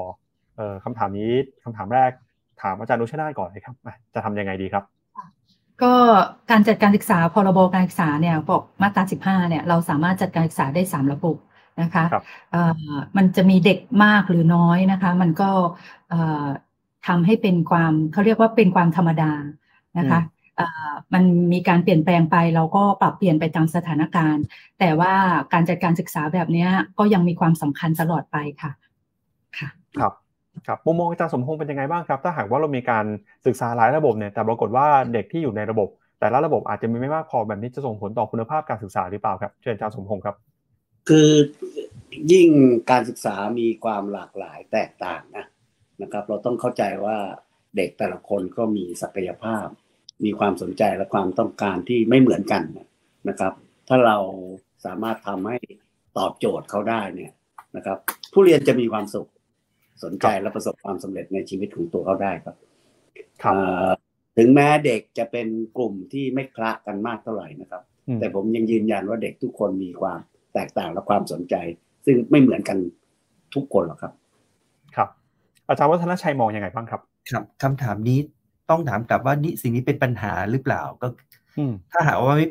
[0.57, 1.33] เออคำถามนี้
[1.65, 2.11] คำถามแรก
[2.63, 3.75] ถามอาจารย์นุชนาก่อนเลยครับ
[4.15, 4.96] จะทำยังไงดีครับ
[5.83, 5.93] ก็
[6.51, 11.37] การจัดการศึกษาพรบการศึกษาเนี่ยบอกมาตรา15เนี่ยเราสามารถจัดการศึกษาได้3ระบบ
[11.83, 12.05] นะคะ
[13.17, 15.51] มันจะมีเด็กมากหรือน้อยนะคะ มันก็
[17.07, 19.33] ทำให้เป็นความเขาเรียกว่าเป็นความธรรมดา
[19.99, 20.21] นะคะ
[21.15, 24.45] มันมีการเปลี่ยนแปลงไปเราก็ปรับเปลี่ยนไปตามสถานการณ์
[24.79, 25.15] แต่ว่า
[25.53, 26.67] การจัดการศึกษาแบบนี้
[26.99, 28.73] ก็ยังมีความสำคัญตลอดไปค่ะ
[29.59, 30.13] ค่ะ ครับ
[30.67, 33.05] ครับมุมมองอาจารย์สมพงษ์เป็นยังไงบ้างครับ ถ้าหากว่าเรามีการ
[33.47, 35.89] ศึกษาหลายระบบเนี่ยแต่ปรากฏว่าเด็กที่อยู่ในระบบ
[36.21, 40.37] แต่ละระบบอาจจะมีไม่มากพอแบบนี้จะส่งผลต่อคุณภาพการศึกษาหรือเปล่าครับเชิญอาจารย์สมพงษ์ครับ
[41.09, 41.31] คือ
[42.33, 42.49] ยิ่ง
[42.91, 45.47] การศึกษามีความหลากหลายแตกต่างนะ
[46.03, 47.17] นะครับ เราต้องเข้าใจว่า
[47.77, 49.67] เด็กแต่ละคนก็มีศักยภาพ
[50.25, 52.63] มีความสนใจและความต้องการที่ไม่เหมือนกัน
[53.29, 53.53] นะครับ
[53.89, 54.17] ถ้าเรา
[54.85, 55.59] สามารถทำให้
[56.19, 57.33] ตอบโจทย์เขาได้เนี่ย
[57.77, 57.99] นะครับ
[58.33, 59.29] ผู้เรียนจะมีความสุข
[60.05, 62.57] สนใจและประสบความสำเร็จในชีวิตของตัวเขาได้ครับ
[64.39, 67.83] ถึงแม้เด็กจะเป็นกลุ่มที่ไม่คละกันมากเท่าไหร่นะครับ
[68.21, 70.19] แต่ผมยังยืนยันว่าเด็กทุกคนมีความ
[70.55, 71.55] แตกต่างและความสนใจ
[72.07, 72.79] ซึ่งไม่เหมือนกัน
[73.55, 74.13] ทุกคนหรอกครับ
[74.97, 75.09] ครับ
[75.67, 77.01] อาจารย์วัฒนชัยมองยังไงบ้างครับ
[77.31, 78.19] ครับคำถามนี้
[78.71, 81.07] ต้องถามกลับว่านี่สิ่งนี้เป็นปัญหาหรือเปล่าก็
[81.93, 82.47] ถ้าหากว่าไม่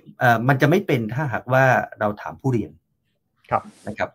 [0.50, 1.64] มันจะไม่เป็นถ้าหากว่า
[2.00, 2.72] เราถามผู้เรียน
[3.50, 4.10] ครับนะครับ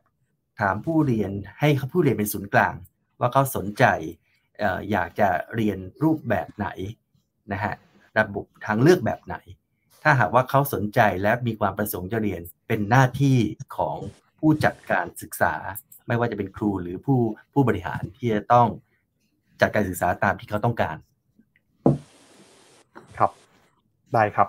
[0.60, 2.74] ถามผู้เรียนให้ผู้เรียนเป็นศูนย์กลาง
[3.20, 3.84] ว่าเขาสนใจ
[4.90, 6.68] อยากจะเรียนรูปแบบไหน
[7.52, 7.74] นะฮะ
[8.18, 9.36] ระบบทางเลือกแบบไหน
[10.02, 13.38] ถ้าหากว่าเขาสนใจและมีความประสงค์จะเรียนเป็นหน้าที่
[13.76, 13.96] ของ
[14.38, 15.54] ผู้จัดการศึกษา
[16.06, 17.20] ไม่ว่าจะเป็นครูหรือผู้
[17.52, 18.68] ผู้บริหารที่จะต้อง
[19.60, 20.96] จัดการศึกษาตามที่เขาต้องการ
[23.18, 23.30] ครับ
[24.14, 24.48] ได้ครับ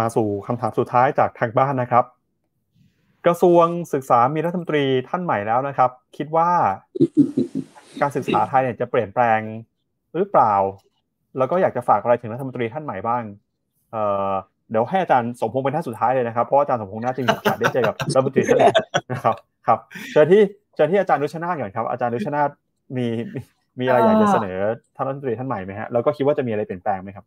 [0.00, 2.04] มาสู่คำถามสุดท้ายจากทางบ้านนะครับ
[3.26, 6.48] กระทรวงศึกษามีรัฐมนตรีท่านใหม่แล้วนะครับ คิดว่า
[8.00, 9.40] การศึกษาไทยเนี่ยจะเปลี่ยนแปลง
[10.14, 10.54] หรือเปล่า
[11.38, 13.22] แล้วก็อยากจะฝากอะไรถึงรัฐมนตรีท่านใหม่บ้าง
[13.92, 18.60] เเดี๋ยวให้อาจารย์สมพงษ์เป็นท่านสุดท้ายเลยนะครับเพราะอาจารย์สมพงษ์น่าจะมีโอกาสได้เจอกับรัฐมนตรีท่าน
[19.12, 19.78] นะครับ ครับ
[20.12, 20.42] เชิญที่
[20.74, 22.42] เชิญที่อาจารย์นุชนาก่อนครับ อาจารย์นุชนา
[22.96, 23.06] มี
[23.80, 24.58] มีอะไรอยากจะเสนอ
[24.96, 27.24] ท่านรัฐมนตรีท่านใหม่ไหมฮะแล้วก็คิดว่าจะมีอะไรเปลี่ยนแปลงไหมครับ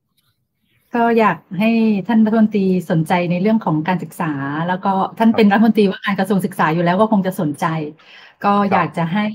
[0.95, 1.69] ก็อยากให้
[2.07, 4.31] ท่านรัฐมนตรีสนใจในเรื่องของการศึกษา
[4.67, 7.65] แล้วก็ท่านเป็นรัฐมนตรีว่าการกระทรวงศึกษาอยู่แล้วก็คงจะสนใจ
[8.45, 9.25] ก็อยากจะให้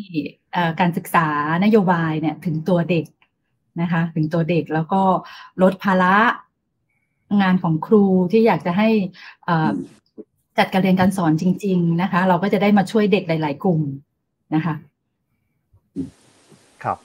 [0.81, 1.28] การศึกษา
[1.65, 3.05] นโยบายเนี่ยถึงตัวเด็ก
[3.81, 5.02] นะคะ ถึงตัวเด็กแล้วก็
[5.62, 6.17] ลดภาระ
[7.43, 8.89] งานของครูที่อยากจะให้
[10.59, 13.81] จัดการเรียนการสอนจริง ๆนะคะ เราก็จะได้มาช่วยเด็กหลาย ๆ กลุ่ม
[14.55, 14.75] นะคะ
[16.85, 16.99] ครับ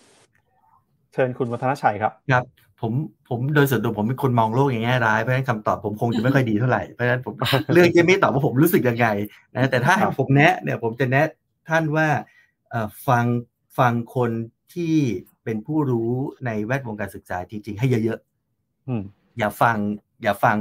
[1.14, 2.46] เชิญคุณวัฒนชัยครับครับ
[2.82, 2.94] ผม
[3.30, 7.34] ผมโดยส่วนตัวผมเป็นคนมองโลกอย่างแง่ร้ายเพราะฉะนั้นคำตอบผมคงจะไม่ค่อยดีเท่าไหร่เพราะฉะนั้นผม
[7.74, 9.08] เรื่องจะไม่ตอบว่าผมรู้สึกยังไง
[9.54, 11.28] นะแต่ถ้าผมแนะเนี่ยผมจะแนะ
[11.70, 12.08] ท่านว่า
[13.08, 13.26] ฟัง
[13.78, 14.32] ฟังคน
[14.74, 14.96] ที่
[15.44, 16.12] เป็นผู้รู้
[16.46, 19.78] ในแวดวงการศึกษาจริง ๆ ให้เยอะๆอย่าฟัง
[20.24, 20.58] อย่าฟัง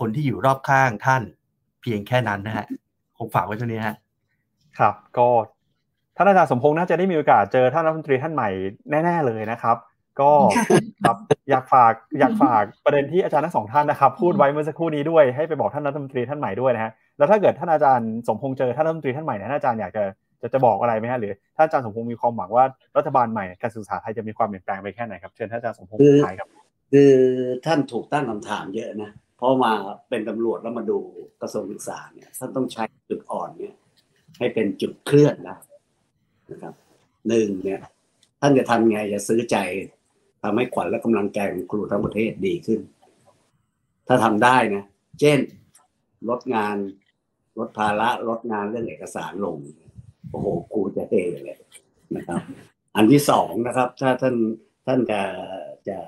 [0.00, 1.22] คนที่อยู่รอบข้างท่าน
[1.80, 2.66] เพียงแค่นั้นนะฮะ
[3.18, 3.96] คงฝากไว้เท่านี้ฮะ
[4.78, 5.28] ครับก็
[6.16, 8.50] ท่านอาจารย์สมพงษ์น่าจะได้มีโอกาสเจอท่านรัฐมนตรีท่านใหม่
[8.90, 9.76] แน่ ๆ เลยนะครับ
[10.20, 10.30] ก็
[11.04, 11.16] ครับ
[11.50, 20.04] อยากฝากอยากฝากประเด็นที่อาจารย์ทั้งสองท่านนะครับ พูดไว้เมื่อสักครู่นี้ด้วยให้ไปบอกท่านรัฐมนตรีท่านใหม่ด้วยนะฮะแล้วถ้าเกิดท่านอาจารย์สมพงษ์เจอท่านรัฐมนตรีท่านใหม่เนี่ยอาจารย์อยากจะ
[20.40, 22.64] จะจะบอกอะไรไหมฮะหรือท่านอาจารย์สมพงษ์มีความหวังว่า
[22.96, 26.48] รัฐบาลใหม่การศึกษาไทยจะมีความเปลี่ยนแปลงไปแค่ไหนครับเชิญท่านอาจารย์สมพงษ์ท้ายครับ
[26.92, 27.12] คือ
[27.66, 29.72] ท่านถูกตั้งคำถามเยอะนะเพราะมา
[30.08, 30.98] เป็นตำรวจแล้วมาดู
[31.40, 33.74] กระทรวงศึกษาเนี่ยท่านต้องใช้จุดอ่อนเนี่ย
[34.38, 35.58] ให้เป็นจุดเคลื่อนนะ
[36.50, 36.74] นะครับ
[37.28, 37.80] หนึ่งเนี่ย
[38.40, 39.56] ท่านจะทำไงจะซื้อใจ
[40.46, 42.80] ทำให้ขวัญและกำลังใจของครูทั้งประเทศดีขึ้น
[44.08, 44.84] ถ้าทำได้นะ
[45.20, 45.38] เช่น
[46.28, 46.76] ลดงาน
[47.58, 49.56] ลดภาระลดงานเรื่องเอกสารลง
[50.30, 51.58] โอ้โหครูจะเท่เลย
[52.16, 52.40] นะครับ
[52.96, 54.36] อันที่สองนะครับ ถ้าท่าน
[54.86, 55.22] ท่านจะ
[55.88, 55.98] จะ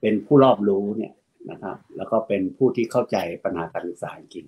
[0.00, 1.14] เป็นผู้รอบรู้เนี่ย
[1.50, 4.46] นะครับ แล้วก็เป็นผู้ที่เข้าใจปัญหาการศึกษาจริง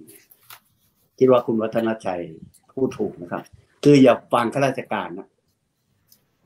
[1.19, 2.23] คิดว่าคุณวัฒนชัย
[2.73, 3.43] พูดถูกนะครับ
[3.85, 5.29] คืออย่าฟังข้าราชการนะ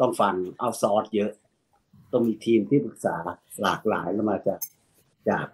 [0.00, 1.32] ต้องฟังเอาซอสเยอะ
[2.12, 3.16] ต้องมีทีมที่ปรึกษา
[3.62, 4.60] หลากหลายแล้วมาจาก
[5.30, 5.46] จาก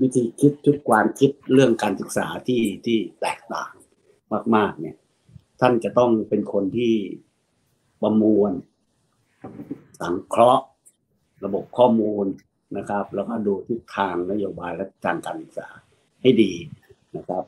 [0.00, 3.72] วิธีคิดชุดความคิดเรื่องการศึกษาที่ที่แตกต่าง
[4.56, 4.96] มาก ๆ เนี่ย
[5.60, 6.94] ท่านจะต้องเป็นคนที่
[8.02, 8.52] ประมวล
[10.00, 10.64] สังเคราะห์
[11.44, 12.26] ระบบข้อมูล
[12.76, 15.68] นะครับ แล้วก็ดูทิศทางนโยบายและการการศึกษา
[16.22, 16.52] ให้ดี
[17.16, 17.44] นะครับ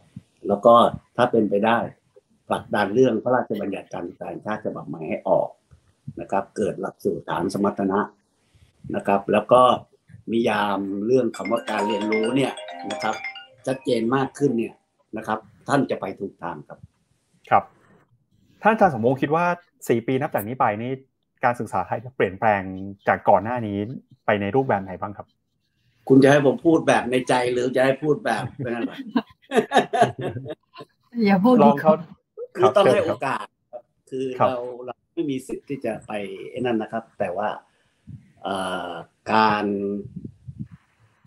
[0.48, 0.74] แล้วก็
[1.16, 1.78] ถ้าเป็นไปได้
[2.48, 5.48] ผลักดันเรื่องพระราชบัญญัติการศึกษาชาติฉบับใหม่ให้ออก
[6.20, 8.00] นะครับ เกิดหลักสูตรฐานสมรรถนะ
[8.94, 9.62] นะครับ แล้วก็
[10.30, 12.52] มียามเรื่องคำว่าการเรียนรู้เนี่ย
[12.90, 13.14] นะครับ
[13.66, 14.74] ชัดเจนมากขึ้นเนี่ย
[15.16, 16.78] นะครับ ท่านจะไปถูกทางครับ
[17.50, 17.64] ครับ
[18.62, 19.46] ท่านอาจารย์สมมติคิดว่า
[19.88, 20.92] สี่ปีนับจากนี้ไปนี่
[21.44, 22.62] การศึกษาไทยจะเปลี่ยนแปลง
[23.08, 23.78] จากก่อนหน้านี้
[24.26, 25.26] ไปในรูปแบบไหนบ้างครับ
[26.08, 28.92] คุณจะให้ผมพูดแบบในใจหรือจะให้พูดแบบเป็นอะไร
[31.24, 31.92] อย่าพูดลองเขา
[32.56, 36.12] คือต้องให้คโอรับกาสครับคือครับเราเรา ไม่มีสิทธิ์ที่จะไป
[36.60, 37.48] นั่นนะครับ แต่ว่า
[39.32, 39.64] การ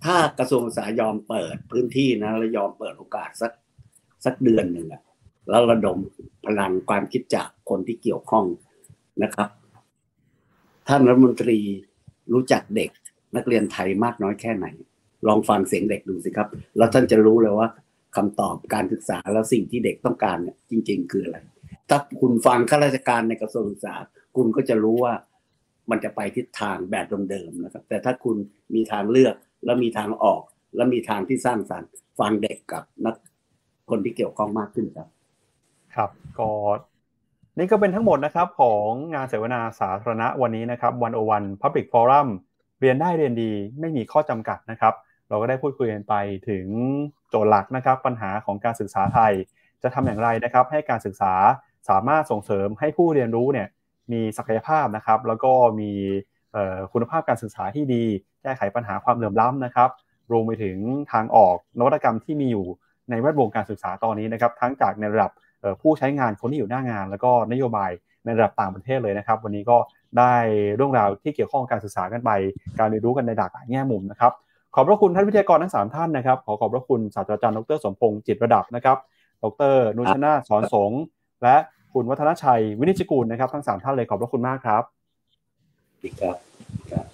[0.05, 3.51] ถ้ากระทรวงศึกษายอมเปิดพื้นที่นะแล้วยอมเปิดโอกาสสัก
[4.25, 5.01] สักเดือนหนึ่งอะ
[5.49, 5.97] แล้วระดม
[6.45, 8.45] พลังความคิดจากคนที่เกี่ยวข้อง
[9.23, 9.49] นะครับ
[10.87, 11.59] ท่านรัฐมนตรี
[12.33, 12.89] รู้จักเด็ก
[13.35, 14.67] นักเรียนไทยมากน้อยแค่ไหน
[15.27, 17.67] ลองฟังเสียงเด็กดูสิครับ แล้วท่านจะรู้เลยว่า
[18.15, 21.37] คำตอบการศึกษาแล้วสิ่งที่เด็กต้องการเนี่ยจริง ๆ คืออะไร
[21.89, 23.95] ถ้าคุณฟังข้าราชการในกระทรวงศึกษา
[24.35, 25.13] คุณก็จะรู้ว่า
[25.89, 28.35] มันจะไปทิศทางแบบเดิมๆนะครับ แต่ถ้าคุณ
[28.75, 29.35] มีทางเลือก
[29.65, 30.41] แล้วมีทางออก
[30.75, 33.15] แล้วมีทางที่สร้างสรรค์ฟังเด็กกับนัก
[33.89, 35.07] คนที่เกี่ยวข้องมากขึ้นครับ
[35.95, 36.09] ครับ
[36.39, 36.49] ก็
[37.57, 42.27] นี่ก็เป็นทั้งหมดนะครับของงานเสวนาสาธารณะวันนี้นะครับวันโอวัน Public Forum
[42.79, 44.93] เรียนได้เรียนดีไม่มีข้อจำกัดนะครับ
[45.29, 46.13] เราก็ได้พูดคุยกันไป
[46.49, 46.65] ถึง
[47.29, 49.33] โจทย์หลักนะครับ ปัญหาของการศึกษาไทย
[49.83, 51.33] จะทำอย่างไรนะครับ ให้การศึกษา
[51.89, 53.67] สามารถส่งเสริมให้ผู้เรียนรู้เนี่ย
[54.11, 55.91] มีศักยภาพนะครับ แล้วก็มี
[56.93, 58.03] คุณภาพการศึกษาที่ดี
[58.41, 59.89] แก้ไขปัญหาความเหลื่อมล้ำนะครับ
[60.31, 60.77] รวมไปถึง
[61.11, 62.65] ทางออกนวัตกรรมที่มีอยู่
[63.09, 65.31] ในแวดวงการศึกษาตอนนี้นะครับ ทั้งจากในระดับ
[65.81, 67.91] ผู้ใช้งานคนที่อยู่หน้างาน แล้วก็นโยบาย
[68.25, 69.77] ในระดับต่างประเทศเลยนะครับ วันนี้ก็
[70.17, 70.33] ได้
[70.75, 72.31] เรื่องราวที่เกี่ยวข้องการศึกษากันไป
[72.79, 74.31] การเรียนรู้กันในหลากหลายแง่มุมนะครับ
[74.75, 78.97] ขอบพระคุณท่านวิทยากรทั้ง3ท่านนะครับขอขอบพระคุณศาสตราจารย์ดรสมพงษ์จิตระดับนะครับ
[79.43, 80.91] ดรนุชนาสอนสง
[81.43, 81.55] และ
[81.93, 84.83] คุณวัฒนชัยวินิจกูลนะครับทั้ง 3 ท่านเลยขอบพระคุณมากครับ
[86.21, 86.37] ครับ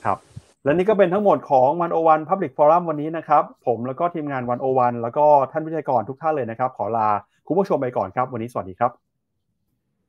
[0.05, 0.17] ครับ
[0.63, 7.07] และนี่ก็เป็นทั้งหมดของวันโอวันพับลิกฟอรัมวันนี้นะครับ ผมแล้วก็ทีมงานวันโอวันแล้วก็ท่านวิทยากรทุกท่านเลยนะครับ ขอลา
[7.47, 8.91] คุณผู้ชมไปก่อนครับ วันนี้สวัสดีครับ